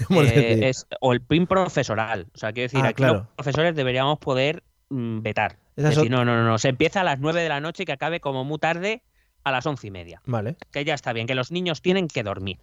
Eh, 0.10 0.70
es, 0.70 0.88
o 1.00 1.14
el 1.14 1.22
PIN 1.22 1.48
profesoral. 1.48 2.28
O 2.34 2.38
sea, 2.38 2.52
quiero 2.54 2.66
decir, 2.66 2.82
Ah, 2.84 2.90
aquí 2.90 2.96
claro. 2.96 3.14
los 3.14 3.28
profesores 3.36 3.76
deberíamos 3.76 4.20
poder 4.20 4.64
mm, 4.90 5.22
vetar. 5.22 5.58
Decir, 5.76 5.94
son- 5.96 6.10
no, 6.10 6.24
no, 6.26 6.36
no, 6.36 6.44
no, 6.44 6.58
se 6.58 6.70
empieza 6.70 7.02
a 7.02 7.04
las 7.04 7.20
9 7.20 7.42
de 7.42 7.50
la 7.50 7.60
noche 7.60 7.84
y 7.84 7.86
que 7.86 7.94
acabe 7.94 8.20
como 8.20 8.44
muy 8.44 8.60
tarde 8.60 9.02
a 9.44 9.52
las 9.52 9.66
once 9.66 9.88
y 9.88 9.92
media. 9.92 10.22
Vale, 10.26 10.56
Que 10.72 10.86
ya 10.86 10.94
está 10.94 11.14
bien, 11.14 11.26
que 11.28 11.36
los 11.36 11.52
niños 11.52 11.82
tienen 11.82 12.08
que 12.08 12.24
dormir. 12.24 12.60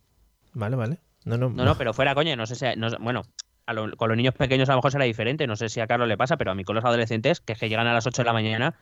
vale, 0.53 0.77
vale. 0.77 0.99
No, 1.25 1.37
no, 1.37 1.51
No, 1.51 1.65
no, 1.65 1.77
pero 1.77 1.93
fuera, 1.93 2.15
coño, 2.15 2.35
no 2.37 2.47
sé 2.47 2.55
si. 2.55 2.65
no 2.77 2.89
bueno, 3.01 3.23
a 3.67 3.73
lo- 3.75 3.95
con 3.97 4.09
los 4.09 4.17
niños 4.17 4.35
pequeños 4.35 4.69
a 4.69 4.73
lo 4.73 4.79
mejor 4.79 4.93
será 4.93 5.05
diferente. 5.05 5.47
No 5.47 5.57
sé 5.57 5.69
si 5.69 5.81
a 5.81 5.87
Carlos 5.87 6.09
le 6.09 6.17
pasa, 6.17 6.37
pero 6.37 6.51
a 6.51 6.55
mí 6.55 6.65
con 6.65 6.75
los 6.77 6.85
adolescentes, 6.85 7.41
que 7.41 7.53
es 7.53 7.59
que 7.59 7.69
llegan 7.69 7.87
a 7.87 7.93
las 7.93 8.07
8 8.07 8.23
de 8.23 8.27
la 8.27 8.33
mañana, 8.33 8.75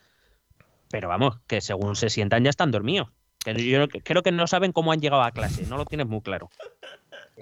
pero 0.91 1.09
vamos, 1.09 1.39
que 1.47 1.61
según 1.61 1.97
se 1.97 2.11
sientan 2.11 2.45
ya 2.45 2.51
están 2.51 2.71
dormidos. 2.71 3.09
Que 3.45 3.55
yo 3.69 3.89
creo 3.89 4.23
que 4.23 4.33
no 4.33 4.47
saben 4.47 4.73
cómo 4.73 4.93
han 4.93 5.01
llegado 5.01 5.23
a 5.23 5.31
clase, 5.33 5.67
no 5.67 5.77
lo 5.77 5.85
tienes 5.85 6.07
muy 6.07 6.21
claro. 6.21 6.51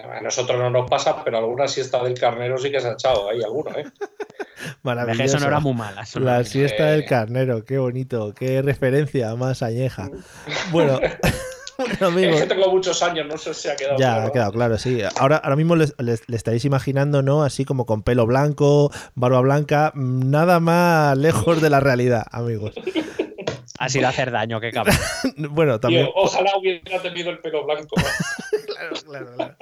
A 0.03 0.21
nosotros 0.21 0.59
no 0.59 0.71
nos 0.71 0.89
pasa, 0.89 1.25
pero 1.25 1.39
alguna 1.39 1.69
siesta 1.69 2.03
del 2.03 2.19
carnero 2.19 2.59
sí 2.59 2.71
que 2.71 2.81
se 2.81 2.89
ha 2.89 2.93
echado 2.93 3.29
ahí, 3.29 3.43
alguno, 3.43 3.71
¿eh? 3.77 3.85
Maravilloso. 4.83 5.23
Que 5.23 5.29
sonora 5.29 5.61
muy 5.61 5.75
mala. 5.75 6.05
sonora 6.05 6.39
La 6.39 6.45
siesta 6.45 6.87
del 6.87 7.05
carnero, 7.05 7.65
qué 7.65 7.79
bonito, 7.79 8.35
qué 8.35 8.63
referencia 8.63 9.35
más 9.37 9.63
añeja. 9.63 10.11
Bueno, 10.71 10.99
bueno 11.79 11.93
Es 11.93 12.03
amigos, 12.03 12.41
que 12.41 12.47
tengo 12.47 12.71
muchos 12.71 13.03
años, 13.03 13.27
no 13.27 13.37
sé 13.39 13.55
si 13.55 13.69
ha 13.69 13.77
quedado 13.77 13.99
ya 13.99 14.15
claro. 14.15 14.27
ha 14.27 14.33
quedado 14.33 14.53
claro, 14.53 14.79
sí. 14.79 15.01
Ahora, 15.19 15.37
ahora 15.37 15.57
mismo 15.57 15.77
le 15.77 16.19
estaréis 16.29 16.65
imaginando, 16.65 17.23
¿no? 17.23 17.43
Así 17.43 17.65
como 17.65 17.87
con 17.87 18.03
pelo 18.03 18.27
blanco, 18.27 18.91
barba 19.15 19.41
blanca, 19.41 19.93
nada 19.95 20.61
más 20.61 21.17
lejos 21.17 21.61
de 21.61 21.71
la 21.71 21.81
realidad, 21.81 22.27
amigos. 22.31 22.75
Ha 23.79 23.89
sido 23.89 24.09
hacer 24.09 24.31
daño, 24.31 24.61
qué 24.61 24.71
cabrón. 24.73 24.97
Bueno, 25.51 25.73
Tío, 25.75 25.81
también. 25.81 26.09
ojalá 26.15 26.51
hubiera 26.59 27.01
tenido 27.03 27.31
el 27.31 27.39
pelo 27.41 27.65
blanco. 27.67 27.95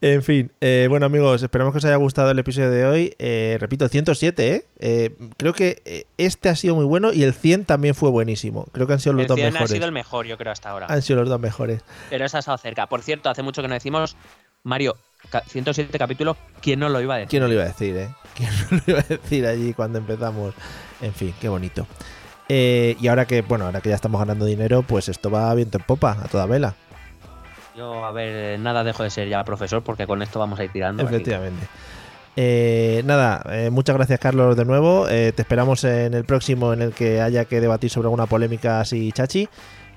En 0.00 0.22
fin, 0.22 0.52
eh, 0.60 0.86
bueno 0.90 1.06
amigos, 1.06 1.42
esperamos 1.42 1.72
que 1.72 1.78
os 1.78 1.84
haya 1.86 1.96
gustado 1.96 2.30
el 2.30 2.38
episodio 2.38 2.68
de 2.70 2.84
hoy. 2.84 3.14
Eh, 3.18 3.56
repito, 3.58 3.88
107, 3.88 4.54
¿eh? 4.54 4.64
Eh, 4.78 5.14
Creo 5.38 5.54
que 5.54 5.80
eh, 5.86 6.04
este 6.18 6.50
ha 6.50 6.56
sido 6.56 6.74
muy 6.74 6.84
bueno 6.84 7.10
y 7.14 7.22
el 7.22 7.32
100 7.32 7.64
también 7.64 7.94
fue 7.94 8.10
buenísimo. 8.10 8.66
Creo 8.72 8.86
que 8.86 8.92
han 8.92 9.00
sido 9.00 9.14
los 9.14 9.22
El 9.22 9.28
dos 9.28 9.36
100 9.36 9.46
ha 9.48 9.50
mejores. 9.52 9.70
sido 9.70 9.86
el 9.86 9.92
mejor, 9.92 10.26
yo 10.26 10.36
creo, 10.36 10.52
hasta 10.52 10.68
ahora. 10.68 10.88
Han 10.90 11.00
sido 11.00 11.20
los 11.20 11.28
dos 11.30 11.40
mejores. 11.40 11.80
Pero 12.10 12.26
esa 12.26 12.36
ha 12.36 12.40
estado 12.40 12.58
cerca. 12.58 12.86
Por 12.86 13.00
cierto, 13.00 13.30
hace 13.30 13.42
mucho 13.42 13.62
que 13.62 13.68
no 13.68 13.74
decimos, 13.74 14.14
Mario, 14.62 14.94
ca- 15.30 15.42
107 15.46 15.98
capítulos, 15.98 16.36
¿quién 16.60 16.80
no 16.80 16.90
lo 16.90 17.00
iba 17.00 17.14
a 17.14 17.18
decir? 17.18 17.30
¿Quién 17.30 17.42
no 17.42 17.48
lo 17.48 17.54
iba 17.54 17.62
a 17.62 17.66
decir, 17.68 17.96
eh? 17.96 18.08
¿Quién 18.34 18.50
no 18.70 18.76
lo 18.76 18.82
iba 18.86 18.98
a 19.00 19.04
decir 19.04 19.46
allí 19.46 19.72
cuando 19.72 19.98
empezamos? 20.00 20.54
En 21.00 21.14
fin, 21.14 21.34
qué 21.40 21.48
bonito. 21.48 21.86
Eh, 22.48 22.96
y 23.00 23.08
ahora 23.08 23.26
que, 23.26 23.42
bueno, 23.42 23.66
ahora 23.66 23.80
que 23.80 23.88
ya 23.88 23.94
estamos 23.94 24.18
ganando 24.20 24.44
dinero, 24.44 24.82
pues 24.82 25.08
esto 25.08 25.30
va 25.30 25.54
viento 25.54 25.78
en 25.78 25.84
popa, 25.84 26.12
a 26.22 26.28
toda 26.28 26.46
vela. 26.46 26.74
Yo, 27.76 28.04
a 28.04 28.12
ver, 28.12 28.58
nada 28.60 28.84
dejo 28.84 29.02
de 29.02 29.10
ser 29.10 29.28
ya 29.28 29.42
profesor 29.44 29.82
porque 29.82 30.06
con 30.06 30.22
esto 30.22 30.38
vamos 30.38 30.58
a 30.60 30.64
ir 30.64 30.70
tirando. 30.72 31.02
Efectivamente. 31.02 31.66
Eh, 32.36 33.02
nada, 33.04 33.42
eh, 33.50 33.70
muchas 33.70 33.94
gracias 33.96 34.18
Carlos 34.20 34.56
de 34.56 34.64
nuevo. 34.64 35.08
Eh, 35.08 35.32
te 35.34 35.42
esperamos 35.42 35.84
en 35.84 36.14
el 36.14 36.24
próximo 36.24 36.72
en 36.72 36.82
el 36.82 36.92
que 36.92 37.20
haya 37.20 37.44
que 37.44 37.60
debatir 37.60 37.90
sobre 37.90 38.06
alguna 38.06 38.26
polémica 38.26 38.80
así 38.80 39.10
chachi. 39.12 39.48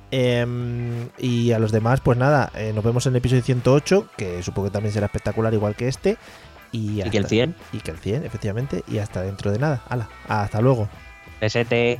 Em, 0.10 1.10
y 1.18 1.52
a 1.52 1.60
los 1.60 1.72
demás, 1.72 2.00
pues 2.02 2.18
nada, 2.18 2.52
eh, 2.56 2.72
nos 2.74 2.84
vemos 2.84 3.06
en 3.06 3.14
el 3.14 3.18
episodio 3.18 3.42
108, 3.44 4.08
que 4.16 4.42
supongo 4.42 4.70
que 4.70 4.74
también 4.74 4.94
será 4.94 5.08
espectacular 5.08 5.54
igual 5.54 5.76
que 5.76 5.88
este. 5.88 6.18
Y, 6.72 7.02
Y 7.02 7.10
que 7.10 7.18
el 7.18 7.24
hasta- 7.26 7.30
100. 7.30 7.56
Y 7.74 7.80
que 7.80 7.92
el 7.92 7.98
100, 7.98 8.26
efectivamente. 8.26 8.84
Y 8.88 9.00
hasta 9.00 9.22
dentro 9.22 9.52
de 9.52 9.60
nada. 9.60 9.82
Hala, 9.90 10.08
hasta 10.28 10.62
luego. 10.62 10.88
Pesete. 11.40 12.00